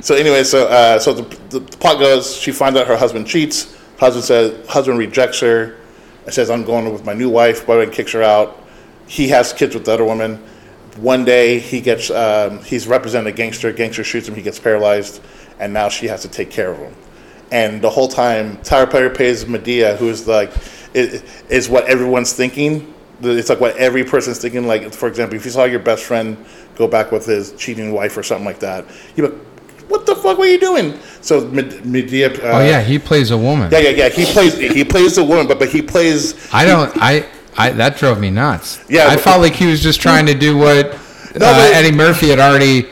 so 0.00 0.14
anyway, 0.14 0.42
so 0.42 0.66
uh, 0.68 0.98
so 0.98 1.12
the, 1.12 1.36
the, 1.50 1.60
the 1.60 1.76
plot 1.76 1.98
goes: 1.98 2.34
she 2.34 2.50
finds 2.50 2.78
out 2.78 2.86
her 2.86 2.96
husband 2.96 3.26
cheats. 3.26 3.76
Husband 4.00 4.24
says 4.24 4.66
husband 4.66 4.98
rejects 4.98 5.40
her. 5.40 5.76
and 6.24 6.32
says 6.32 6.48
I'm 6.48 6.64
going 6.64 6.90
with 6.90 7.04
my 7.04 7.12
new 7.12 7.28
wife. 7.28 7.66
Boyfriend 7.66 7.92
kicks 7.92 8.12
her 8.12 8.22
out. 8.22 8.58
He 9.06 9.28
has 9.28 9.52
kids 9.52 9.74
with 9.74 9.84
the 9.84 9.92
other 9.92 10.06
woman. 10.06 10.36
One 10.96 11.26
day 11.26 11.58
he 11.58 11.82
gets 11.82 12.10
um, 12.10 12.64
he's 12.64 12.88
representing 12.88 13.30
a 13.30 13.36
gangster. 13.36 13.70
Gangster 13.72 14.02
shoots 14.02 14.26
him. 14.26 14.34
He 14.34 14.40
gets 14.40 14.58
paralyzed, 14.58 15.20
and 15.58 15.74
now 15.74 15.90
she 15.90 16.06
has 16.06 16.22
to 16.22 16.28
take 16.28 16.50
care 16.50 16.70
of 16.70 16.78
him. 16.78 16.94
And 17.52 17.82
the 17.82 17.90
whole 17.90 18.08
time, 18.08 18.56
Tyler 18.62 18.86
Perry 18.86 19.10
plays 19.10 19.44
Madea, 19.44 19.98
who 19.98 20.08
is 20.08 20.26
like 20.26 20.50
is, 20.94 21.22
is 21.50 21.68
what 21.68 21.84
everyone's 21.84 22.32
thinking. 22.32 22.94
It's 23.20 23.50
like 23.50 23.60
what 23.60 23.76
every 23.76 24.04
person's 24.04 24.38
thinking. 24.38 24.66
Like 24.66 24.94
for 24.94 25.08
example, 25.08 25.36
if 25.36 25.44
you 25.44 25.50
saw 25.50 25.64
your 25.64 25.78
best 25.78 26.04
friend 26.04 26.42
go 26.74 26.88
back 26.88 27.12
with 27.12 27.26
his 27.26 27.52
cheating 27.52 27.92
wife 27.92 28.16
or 28.16 28.22
something 28.22 28.46
like 28.46 28.60
that, 28.60 28.86
like, 29.18 29.49
"What 29.90 30.06
the 30.06 30.14
fuck 30.16 30.38
were 30.38 30.46
you 30.46 30.58
doing?" 30.58 30.98
So 31.20 31.42
Med- 31.42 31.82
Madea. 31.84 32.28
Uh, 32.42 32.58
Oh 32.58 32.64
yeah, 32.64 32.80
he 32.82 32.98
plays 32.98 33.30
a 33.30 33.36
woman. 33.38 33.70
yeah, 33.70 33.78
yeah, 33.80 33.90
yeah. 33.90 34.08
He 34.08 34.24
plays 34.24 34.54
he 34.56 34.84
plays 34.84 35.16
the 35.16 35.24
woman, 35.24 35.46
but 35.46 35.58
but 35.58 35.68
he 35.68 35.82
plays. 35.82 36.34
I 36.52 36.64
don't. 36.64 36.90
I. 36.96 37.26
I 37.58 37.70
that 37.72 37.96
drove 37.98 38.18
me 38.20 38.30
nuts. 38.30 38.78
Yeah, 38.88 39.06
I 39.08 39.16
but- 39.16 39.24
felt 39.24 39.40
like 39.42 39.54
he 39.54 39.66
was 39.66 39.82
just 39.82 40.00
trying 40.00 40.24
to 40.26 40.34
do 40.34 40.56
what 40.56 40.86
No, 41.38 41.46
uh, 41.46 41.58
but- 41.58 41.74
Eddie 41.74 41.92
Murphy 41.92 42.28
had 42.28 42.38
already 42.40 42.86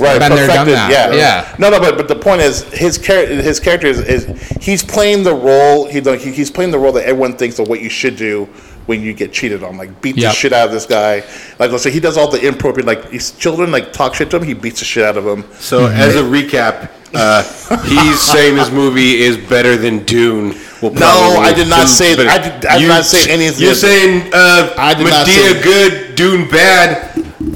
Right, 0.00 0.18
been 0.18 0.34
there, 0.34 0.46
done 0.46 0.66
that. 0.68 0.90
Yeah, 0.90 1.12
yeah. 1.14 1.54
No, 1.58 1.68
no, 1.68 1.78
but 1.78 1.96
but 1.98 2.08
the 2.08 2.16
point 2.16 2.40
is, 2.40 2.62
his 2.72 2.96
character, 2.96 3.34
his 3.42 3.60
character 3.60 3.86
is, 3.86 3.98
is 4.00 4.26
he's 4.60 4.82
playing 4.82 5.24
the 5.24 5.34
role. 5.34 5.86
He 5.86 6.00
he's 6.32 6.50
playing 6.50 6.70
the 6.70 6.78
role 6.78 6.92
that 6.92 7.04
everyone 7.04 7.34
thinks 7.36 7.58
of 7.58 7.68
what 7.68 7.80
you 7.82 7.90
should 7.90 8.16
do 8.16 8.48
when 8.90 9.00
you 9.02 9.14
get 9.14 9.32
cheated 9.32 9.62
on. 9.62 9.76
Like 9.78 10.02
beat 10.02 10.16
the 10.16 10.30
shit 10.32 10.52
out 10.52 10.66
of 10.66 10.72
this 10.72 10.84
guy. 10.84 11.20
Like 11.60 11.70
let's 11.70 11.82
say 11.84 11.90
he 11.92 12.00
does 12.00 12.16
all 12.18 12.28
the 12.28 12.44
inappropriate 12.44 12.86
like 12.86 13.08
his 13.10 13.30
children 13.32 13.70
like 13.70 13.92
talk 13.92 14.14
shit 14.16 14.28
to 14.32 14.36
him. 14.36 14.42
He 14.42 14.52
beats 14.54 14.80
the 14.80 14.84
shit 14.84 15.04
out 15.04 15.16
of 15.16 15.24
them. 15.24 15.44
So 15.60 15.86
as 15.86 16.16
a 16.16 16.22
recap, 16.22 16.90
uh, 17.14 17.42
he's 17.84 18.20
saying 18.34 18.56
this 18.56 18.70
movie 18.70 19.22
is 19.22 19.36
better 19.38 19.76
than 19.76 20.04
Dune. 20.04 20.54
Will 20.82 20.90
No, 20.94 21.36
I 21.40 21.52
did 21.54 21.68
not 21.68 21.86
say- 21.88 22.16
better- 22.16 22.28
I 22.30 22.38
did- 22.38 22.66
I 22.66 22.78
did 22.78 22.88
not 22.88 23.04
say 23.04 23.30
any 23.30 23.46
of 23.46 23.58
You're 23.60 23.70
this. 23.70 23.80
saying 23.80 24.30
uh, 24.34 24.74
I 24.76 24.92
did 24.94 25.06
not 25.06 25.26
Madea 25.26 25.52
say- 25.54 25.62
good, 25.62 26.14
Dune 26.16 26.48
bad. 26.50 27.06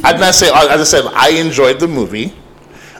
I 0.04 0.12
did 0.12 0.20
not 0.20 0.34
say. 0.34 0.50
I 0.50 0.76
just 0.76 0.90
said 0.90 1.04
I 1.14 1.30
enjoyed 1.30 1.80
the 1.80 1.88
movie. 1.88 2.32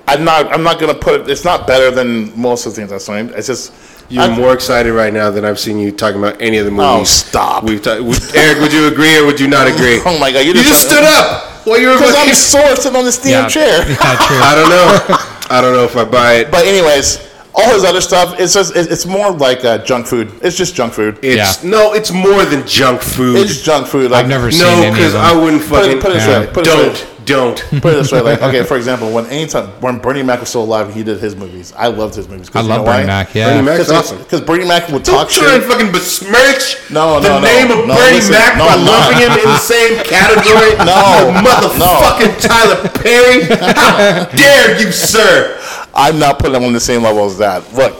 I'm 0.09 0.24
not. 0.24 0.52
I'm 0.52 0.62
not 0.62 0.78
gonna 0.81 0.94
put 0.94 1.20
it. 1.23 1.31
It's 1.31 1.44
not 1.44 1.66
better 1.66 1.90
than 1.90 2.39
most 2.39 2.66
of 2.66 2.73
the 2.74 2.77
things 2.81 2.90
I've 2.93 3.02
seen. 3.02 3.31
It's 3.39 3.47
just. 3.47 3.73
You're 4.09 4.23
I'm- 4.25 4.33
more 4.39 4.53
excited 4.53 4.93
right 4.93 5.13
now 5.13 5.31
than 5.31 5.45
I've 5.45 5.59
seen 5.59 5.79
you 5.79 5.91
talking 5.93 6.19
about 6.19 6.41
any 6.41 6.59
of 6.59 6.65
the 6.67 6.71
movies. 6.71 6.85
Oh, 7.01 7.05
stop. 7.05 7.65
We've 7.65 7.81
ta- 7.83 8.01
would, 8.01 8.23
Eric, 8.35 8.59
would 8.61 8.73
you 8.73 8.87
agree 8.89 9.17
or 9.19 9.25
would 9.27 9.41
you 9.41 9.49
not 9.49 9.67
agree? 9.67 10.01
Oh 10.07 10.19
my 10.19 10.31
god! 10.31 10.41
You 10.41 10.49
You 10.53 10.63
just 10.63 10.87
stood 10.89 11.03
up. 11.05 11.67
Well, 11.67 11.81
you're 11.81 11.95
because 11.95 12.15
I'm 12.15 12.29
fucking- 12.29 12.35
sore 12.35 12.77
sitting 12.77 12.97
on 12.99 13.05
this 13.05 13.19
damn 13.23 13.45
Yeah. 13.45 13.49
chair. 13.49 13.79
Yeah, 13.89 14.17
true. 14.27 14.41
I 14.43 14.55
don't 14.55 14.69
know. 14.71 15.17
I 15.57 15.61
don't 15.61 15.73
know 15.75 15.85
if 15.85 15.97
I 15.97 16.05
buy 16.05 16.35
it. 16.35 16.51
But 16.51 16.67
anyways, 16.67 17.19
all 17.55 17.73
his 17.73 17.85
other 17.85 18.01
stuff. 18.03 18.39
It's 18.39 18.53
just 18.55 18.75
it's 18.77 19.07
more 19.07 19.31
like 19.33 19.65
uh, 19.65 19.79
junk 19.79 20.07
food. 20.07 20.31
It's 20.43 20.57
just 20.57 20.75
junk 20.75 20.93
food. 20.93 21.19
It's 21.23 21.63
Yeah. 21.65 21.71
no, 21.71 21.95
it's 21.95 22.11
more 22.13 22.45
than 22.45 22.67
junk 22.67 23.01
food. 23.01 23.37
It's 23.39 23.63
junk 23.63 23.87
food. 23.87 24.11
Like, 24.11 24.25
I've 24.25 24.29
never 24.29 24.51
seen 24.51 24.63
no, 24.63 24.71
any 24.77 24.89
of 24.89 24.95
because 24.95 25.13
them. 25.15 25.23
I 25.23 25.33
wouldn't 25.35 25.63
Put 25.63 25.85
it- 25.85 25.85
fucking 25.87 26.01
put 26.01 26.11
it 26.11 26.15
this 26.15 26.27
Yeah. 26.27 26.41
way. 26.41 26.47
Put 26.49 26.57
it 26.59 26.65
this 26.65 26.75
don't 26.75 26.93
way. 27.09 27.14
Don't. 27.25 27.59
Put 27.71 27.75
it 27.75 27.97
this 27.97 28.13
way, 28.13 28.21
like 28.21 28.43
okay, 28.49 28.63
for 28.65 28.77
example, 28.77 29.11
when 29.13 29.27
anytime 29.27 29.69
when 29.81 29.99
Bernie 29.99 30.23
Mac 30.23 30.41
was 30.41 30.49
still 30.51 30.63
alive, 30.65 30.93
he 30.95 31.03
did 31.03 31.19
his 31.21 31.35
movies. 31.37 31.73
I 31.77 31.89
loved 31.89 32.15
his 32.15 32.29
movies. 32.29 32.49
'cause 32.51 32.61
I 32.61 32.63
you 32.63 32.69
love 32.69 32.79
know 32.81 32.85
Bernie 32.93 33.03
why? 33.03 33.07
Mac. 33.07 33.35
Yeah. 33.35 33.51
Bernie 33.51 33.63
Mac- 33.67 33.77
That's 33.79 33.89
Because 33.89 34.05
awesome. 34.13 34.19
because 34.19 34.41
Bernie 34.43 34.67
Mac 34.69 34.89
would 34.89 35.03
Don't 35.03 35.15
talk 35.17 35.29
try 35.31 35.55
and 35.55 35.65
fucking 35.65 35.93
besmirch 35.93 36.79
No, 36.91 37.21
the 37.21 37.29
no, 37.29 37.39
no. 37.41 37.45
name 37.45 37.71
of 37.71 37.87
No, 37.87 37.95
Bernie 37.95 38.17
listen. 38.17 38.33
Mac 38.33 38.57
No, 38.59 38.67
by 38.67 38.73
I'm 38.75 38.85
lumping 38.85 39.19
him 39.19 39.33
in 39.39 39.45
the 39.45 39.59
same 39.59 39.99
category. 40.05 40.75
No, 40.85 41.33
with 41.33 41.45
motherfucking 41.45 42.41
Tyler 42.41 42.89
Perry. 43.01 43.45
How 43.75 44.25
dare 44.37 44.81
you, 44.81 44.93
sir? 44.93 45.61
I'm 45.95 46.19
not 46.19 46.39
putting 46.39 46.57
him 46.57 46.65
on 46.65 46.73
the 46.73 46.81
same 46.81 47.03
level 47.03 47.25
as 47.27 47.39
that. 47.39 47.73
Look, 47.75 47.95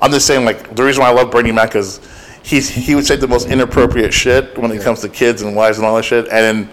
I'm 0.00 0.10
just 0.12 0.26
saying, 0.26 0.44
like, 0.44 0.74
the 0.74 0.82
reason 0.84 1.02
why 1.02 1.08
I 1.10 1.12
love 1.12 1.30
Bernie 1.30 1.52
Mac 1.52 1.74
is 1.76 2.00
he's 2.44 2.68
he 2.68 2.94
would 2.94 3.06
say 3.06 3.16
the 3.16 3.28
most 3.28 3.48
inappropriate 3.48 4.12
shit 4.12 4.56
when 4.58 4.70
it 4.72 4.82
comes 4.82 5.00
to 5.00 5.08
kids 5.08 5.42
and 5.42 5.54
wives 5.54 5.78
and 5.78 5.86
all 5.86 5.96
that 5.96 6.04
shit. 6.04 6.24
And 6.28 6.68
then 6.68 6.70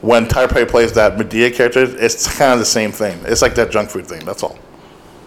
when 0.00 0.28
Tyler 0.28 0.48
Perry 0.48 0.66
plays 0.66 0.92
that 0.92 1.16
Madea 1.16 1.52
character, 1.54 1.82
it's 1.84 2.26
kind 2.38 2.52
of 2.52 2.58
the 2.58 2.64
same 2.64 2.92
thing. 2.92 3.18
It's 3.24 3.42
like 3.42 3.54
that 3.56 3.70
junk 3.70 3.90
food 3.90 4.06
thing. 4.06 4.24
That's 4.24 4.42
all. 4.42 4.58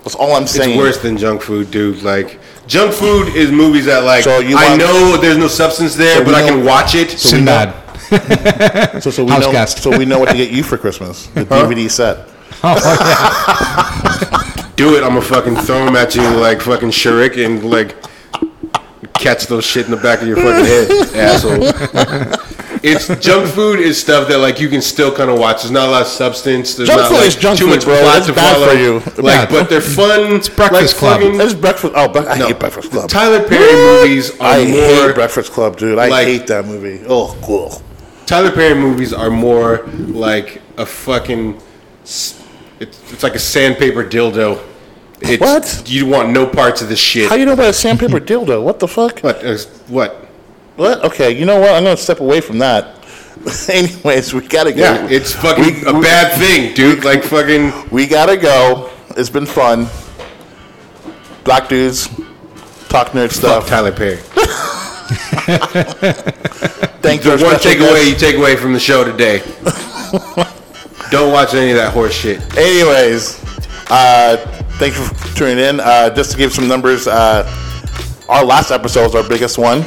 That's 0.04 0.16
all 0.16 0.34
I'm 0.34 0.48
saying. 0.48 0.72
It's 0.72 0.78
worse 0.80 0.98
than 1.00 1.18
junk 1.18 1.42
food, 1.42 1.70
dude. 1.72 2.02
Like 2.04 2.40
junk 2.68 2.94
food 2.94 3.36
is 3.36 3.52
movies 3.52 3.86
that 3.86 4.04
like 4.04 4.24
So 4.24 4.40
you 4.40 4.56
I 4.58 4.70
want- 4.70 4.80
know 4.80 5.18
there's 5.18 5.38
no 5.38 5.48
substance 5.48 5.96
there, 5.96 6.18
So 6.18 6.24
but 6.26 6.34
we 6.36 6.36
I 6.42 6.48
can 6.48 6.66
watch 6.66 6.96
it. 6.96 7.12
So 7.12 7.38
we 7.38 7.44
know- 7.44 7.52
Sinbad. 7.62 7.78
So, 9.04 9.10
so 9.12 9.24
we 9.24 9.32
House 9.32 9.44
know. 9.46 9.52
guest. 9.52 9.78
So 9.84 9.98
we 9.98 10.04
know 10.06 10.20
what 10.20 10.30
to 10.30 10.36
get 10.36 10.52
you 10.52 10.64
for 10.64 10.78
Christmas. 10.78 11.28
The 11.28 11.46
DVD 11.46 11.90
set. 11.90 12.28
Oh, 12.64 12.76
Do 14.76 14.96
it. 14.96 15.04
I'm 15.04 15.10
gonna 15.10 15.22
fucking 15.22 15.56
throw 15.58 15.86
them 15.86 15.96
at 15.96 16.14
you 16.16 16.22
like 16.22 16.62
fucking 16.62 16.90
Shrek 16.90 17.44
and 17.44 17.64
like 17.70 17.96
catch 19.14 19.46
those 19.48 19.66
shit 19.66 19.86
in 19.86 19.92
the 19.92 19.98
back 19.98 20.22
of 20.22 20.28
your 20.28 20.38
fucking 20.38 20.66
head, 20.66 21.16
asshole. 21.16 21.62
It's 22.84 23.08
junk 23.24 23.48
food 23.48 23.80
is 23.80 24.00
stuff 24.02 24.28
that 24.30 24.40
like 24.40 24.60
you 24.60 24.68
can 24.68 24.82
still 24.82 25.14
kind 25.16 25.30
of 25.30 25.38
watch. 25.38 25.62
There's 25.62 25.72
not 25.72 25.88
a 25.88 25.92
lot 25.92 26.02
of 26.02 26.08
substance. 26.08 26.74
There's 26.76 26.90
Junk 26.90 27.02
not 27.02 27.10
food 27.10 27.18
like 27.18 27.28
is 27.28 27.36
junk 27.36 27.60
too 27.60 27.66
food, 27.66 27.76
much 27.76 27.84
bro. 27.86 28.00
plot 28.02 28.18
It's 28.18 28.28
to 28.28 28.34
bad 28.34 28.54
follow. 28.56 28.68
for 28.70 28.76
you. 28.76 28.94
Like, 29.24 29.36
Yeah. 29.36 29.46
but 29.60 29.70
they're 29.70 29.82
fun. 29.82 30.34
It's 30.34 30.50
Breakfast 30.50 30.96
Club. 30.98 31.22
It's 31.24 31.54
Breakfast. 31.54 31.94
Oh, 31.96 32.08
but 32.08 32.28
I 32.28 32.38
No. 32.38 32.48
hate 32.48 32.60
Breakfast 32.60 32.90
Club. 32.92 33.10
Tyler 33.10 33.44
Perry 33.48 33.74
movies 33.76 34.32
are 34.40 34.54
I 34.54 34.64
hate 34.66 35.04
more. 35.04 35.14
Breakfast 35.14 35.52
Club, 35.52 35.78
dude. 35.78 36.00
I 36.00 36.08
like- 36.08 36.26
hate 36.28 36.48
that 36.48 36.66
movie. 36.66 37.02
Oh, 37.08 37.36
cool. 37.44 37.82
Tyler 38.26 38.52
Perry 38.52 38.74
movies 38.76 39.14
are 39.14 39.30
more 39.30 39.86
like 40.10 40.62
a 40.78 40.86
fucking. 40.86 41.62
It's, 42.04 42.36
it's 42.80 43.22
like 43.22 43.36
a 43.36 43.40
sandpaper 43.40 44.04
dildo. 44.04 44.60
It's, 45.22 45.40
What? 45.40 45.84
You 45.86 46.08
want 46.08 46.30
no 46.32 46.48
parts 46.48 46.82
of 46.82 46.90
this 46.90 46.98
shit. 46.98 47.30
How 47.30 47.36
you 47.36 47.46
know 47.46 47.54
about 47.54 47.70
a 47.70 47.74
sandpaper 47.74 48.20
dildo? 48.32 48.64
What 48.64 48.80
the 48.80 48.88
fuck? 48.88 49.20
what? 49.20 49.46
uh, 49.46 49.56
what? 49.88 50.26
What? 50.82 51.04
Okay, 51.06 51.30
you 51.38 51.46
know 51.46 51.60
what? 51.60 51.70
I'm 51.76 51.84
gonna 51.84 51.96
step 51.96 52.22
away 52.22 52.42
from 52.42 52.58
that. 52.58 52.96
Anyways, 53.70 54.34
we 54.34 54.42
gotta 54.48 54.72
go. 54.74 54.80
Yeah, 54.82 55.08
it's 55.12 55.32
fucking 55.32 55.64
We- 55.64 55.86
a 55.86 55.94
we- 55.94 56.02
bad 56.02 56.36
thing, 56.40 56.74
dude. 56.74 57.04
Like 57.04 57.24
fucking. 57.24 57.72
We 57.92 58.08
gotta 58.08 58.36
go. 58.36 58.90
It's 59.16 59.30
been 59.30 59.46
fun. 59.46 59.88
Black 61.44 61.70
dudes 61.70 62.08
talk 62.90 63.10
nerd 63.10 63.28
Fuck 63.30 63.32
stuff. 63.32 63.68
Tyler 63.68 63.92
Perry. 63.92 64.18
Thank 67.02 67.26
you. 67.26 67.32
One 67.32 67.56
takeaway 67.58 68.08
you 68.10 68.16
take 68.16 68.36
away 68.38 68.56
from 68.56 68.74
the 68.74 68.80
show 68.80 69.04
today. 69.04 69.40
Don't 71.12 71.32
watch 71.32 71.54
any 71.54 71.70
of 71.72 71.78
that 71.78 71.92
horse 71.94 72.14
shit. 72.16 72.40
Anyways, 72.58 73.40
uh, 73.92 74.38
thank 74.80 74.96
you 74.98 75.04
for 75.04 75.36
tuning 75.38 75.60
in. 75.64 75.80
Uh, 75.80 76.10
just 76.16 76.32
to 76.32 76.38
give 76.38 76.52
some 76.54 76.68
numbers, 76.68 77.06
uh, 77.08 77.44
our 78.30 78.44
last 78.46 78.72
episode 78.72 79.04
was 79.04 79.16
our 79.16 79.28
biggest 79.30 79.58
one. 79.60 79.84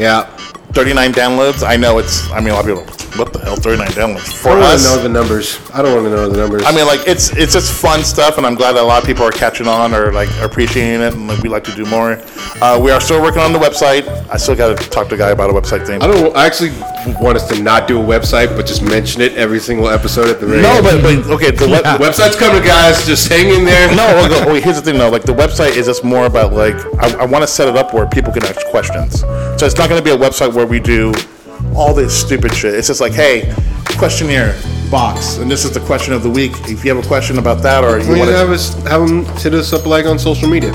Yeah. 0.00 0.24
39 0.72 1.12
downloads. 1.12 1.62
I 1.62 1.76
know 1.76 1.98
it's. 1.98 2.30
I 2.30 2.40
mean, 2.40 2.50
a 2.50 2.54
lot 2.54 2.66
of 2.66 2.72
people. 2.72 2.84
What 3.18 3.29
the 3.54 3.60
39 3.62 3.88
downloads 3.88 4.16
I 4.28 4.32
for 4.32 4.48
don't 4.50 4.60
want 4.60 4.74
us. 4.74 4.84
to 4.84 4.96
know 4.96 5.02
the 5.02 5.08
numbers. 5.08 5.60
I 5.72 5.82
don't 5.82 5.94
want 5.94 6.06
to 6.06 6.10
know 6.10 6.28
the 6.28 6.36
numbers. 6.38 6.62
I 6.66 6.72
mean, 6.74 6.86
like 6.86 7.06
it's 7.06 7.34
it's 7.36 7.52
just 7.52 7.72
fun 7.72 8.02
stuff, 8.04 8.38
and 8.38 8.46
I'm 8.46 8.54
glad 8.54 8.72
that 8.72 8.82
a 8.82 8.86
lot 8.86 9.00
of 9.02 9.06
people 9.06 9.24
are 9.24 9.30
catching 9.32 9.66
on 9.66 9.94
or 9.94 10.12
like 10.12 10.28
appreciating 10.40 11.00
it, 11.00 11.14
and 11.14 11.26
like 11.28 11.42
we 11.42 11.48
like 11.48 11.64
to 11.64 11.74
do 11.74 11.84
more. 11.86 12.20
Uh, 12.62 12.78
we 12.82 12.90
are 12.90 13.00
still 13.00 13.22
working 13.22 13.40
on 13.42 13.52
the 13.52 13.58
website. 13.58 14.06
I 14.30 14.36
still 14.36 14.54
got 14.56 14.76
to 14.78 14.90
talk 14.90 15.08
to 15.08 15.14
a 15.14 15.18
guy 15.18 15.30
about 15.30 15.50
a 15.50 15.52
website 15.52 15.86
thing. 15.86 16.02
I 16.02 16.06
don't. 16.06 16.36
I 16.36 16.46
actually 16.46 16.70
want 17.20 17.36
us 17.36 17.48
to 17.48 17.62
not 17.62 17.88
do 17.88 18.00
a 18.00 18.04
website, 18.04 18.54
but 18.56 18.66
just 18.66 18.82
mention 18.82 19.22
it 19.22 19.34
every 19.34 19.58
single 19.60 19.88
episode 19.88 20.28
at 20.28 20.40
the 20.40 20.46
radio. 20.46 20.62
No, 20.62 20.82
but, 20.82 21.02
but 21.02 21.30
okay, 21.32 21.50
the 21.50 21.68
web, 21.68 21.84
website's 22.00 22.36
coming, 22.36 22.62
guys. 22.62 23.06
Just 23.06 23.28
hang 23.28 23.48
in 23.54 23.64
there. 23.64 23.88
No, 23.90 24.04
well, 24.14 24.44
go- 24.44 24.52
wait, 24.52 24.62
here's 24.64 24.76
the 24.76 24.82
thing 24.82 24.98
though. 24.98 25.08
Like 25.10 25.22
the 25.22 25.32
website 25.34 25.76
is 25.76 25.86
just 25.86 26.04
more 26.04 26.26
about 26.26 26.52
like 26.52 26.74
I, 26.98 27.22
I 27.22 27.24
want 27.24 27.42
to 27.42 27.46
set 27.48 27.68
it 27.68 27.76
up 27.76 27.94
where 27.94 28.06
people 28.06 28.32
can 28.32 28.44
ask 28.44 28.64
questions. 28.66 29.20
So 29.20 29.66
it's 29.66 29.76
not 29.76 29.88
going 29.88 30.02
to 30.02 30.04
be 30.04 30.10
a 30.10 30.16
website 30.18 30.54
where 30.54 30.66
we 30.66 30.80
do 30.80 31.12
all 31.74 31.94
this 31.94 32.18
stupid 32.18 32.54
shit. 32.54 32.74
It's 32.74 32.88
just 32.88 33.00
like, 33.00 33.12
hey, 33.12 33.54
questionnaire 33.98 34.58
box, 34.90 35.36
and 35.36 35.50
this 35.50 35.64
is 35.64 35.72
the 35.72 35.80
question 35.80 36.12
of 36.12 36.22
the 36.22 36.30
week. 36.30 36.52
If 36.68 36.84
you 36.84 36.94
have 36.94 37.04
a 37.04 37.06
question 37.06 37.38
about 37.38 37.62
that, 37.62 37.84
or 37.84 37.98
you 38.00 38.10
We 38.10 38.18
want 38.18 38.30
have 38.30 38.50
us 38.50 38.74
have 38.84 39.06
them 39.06 39.24
hit 39.36 39.54
us 39.54 39.72
up 39.72 39.86
like 39.86 40.06
on 40.06 40.18
social 40.18 40.48
media, 40.48 40.72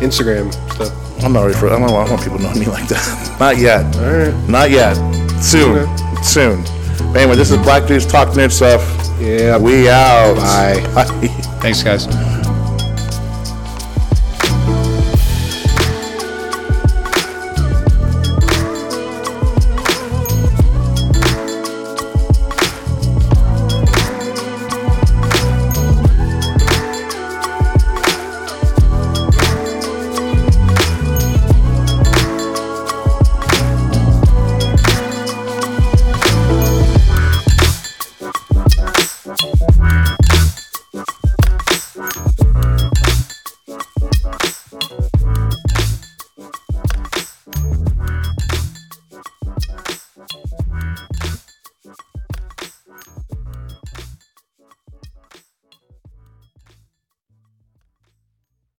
Instagram 0.00 0.52
stuff. 0.72 1.24
I'm 1.24 1.32
not 1.32 1.42
ready 1.42 1.54
for. 1.54 1.66
I 1.68 1.78
don't, 1.78 1.84
I 1.84 1.86
don't 1.88 2.10
want 2.10 2.22
people 2.22 2.38
knowing 2.38 2.58
me 2.58 2.66
like 2.66 2.88
that. 2.88 3.36
not 3.40 3.56
yet. 3.56 3.96
All 3.96 4.12
right. 4.12 4.48
Not 4.48 4.70
yet. 4.70 4.94
Soon. 5.40 5.78
Okay. 5.78 6.22
Soon. 6.22 6.62
But 7.12 7.18
anyway, 7.22 7.36
this 7.36 7.50
is 7.50 7.58
Black 7.58 7.86
Dudes 7.86 8.06
Talk 8.06 8.28
Nerd 8.28 8.50
Stuff. 8.50 8.82
Yeah. 9.20 9.58
We 9.58 9.88
out. 9.88 10.36
Bye. 10.36 10.80
Bye. 10.94 11.28
Thanks, 11.60 11.82
guys. 11.82 12.06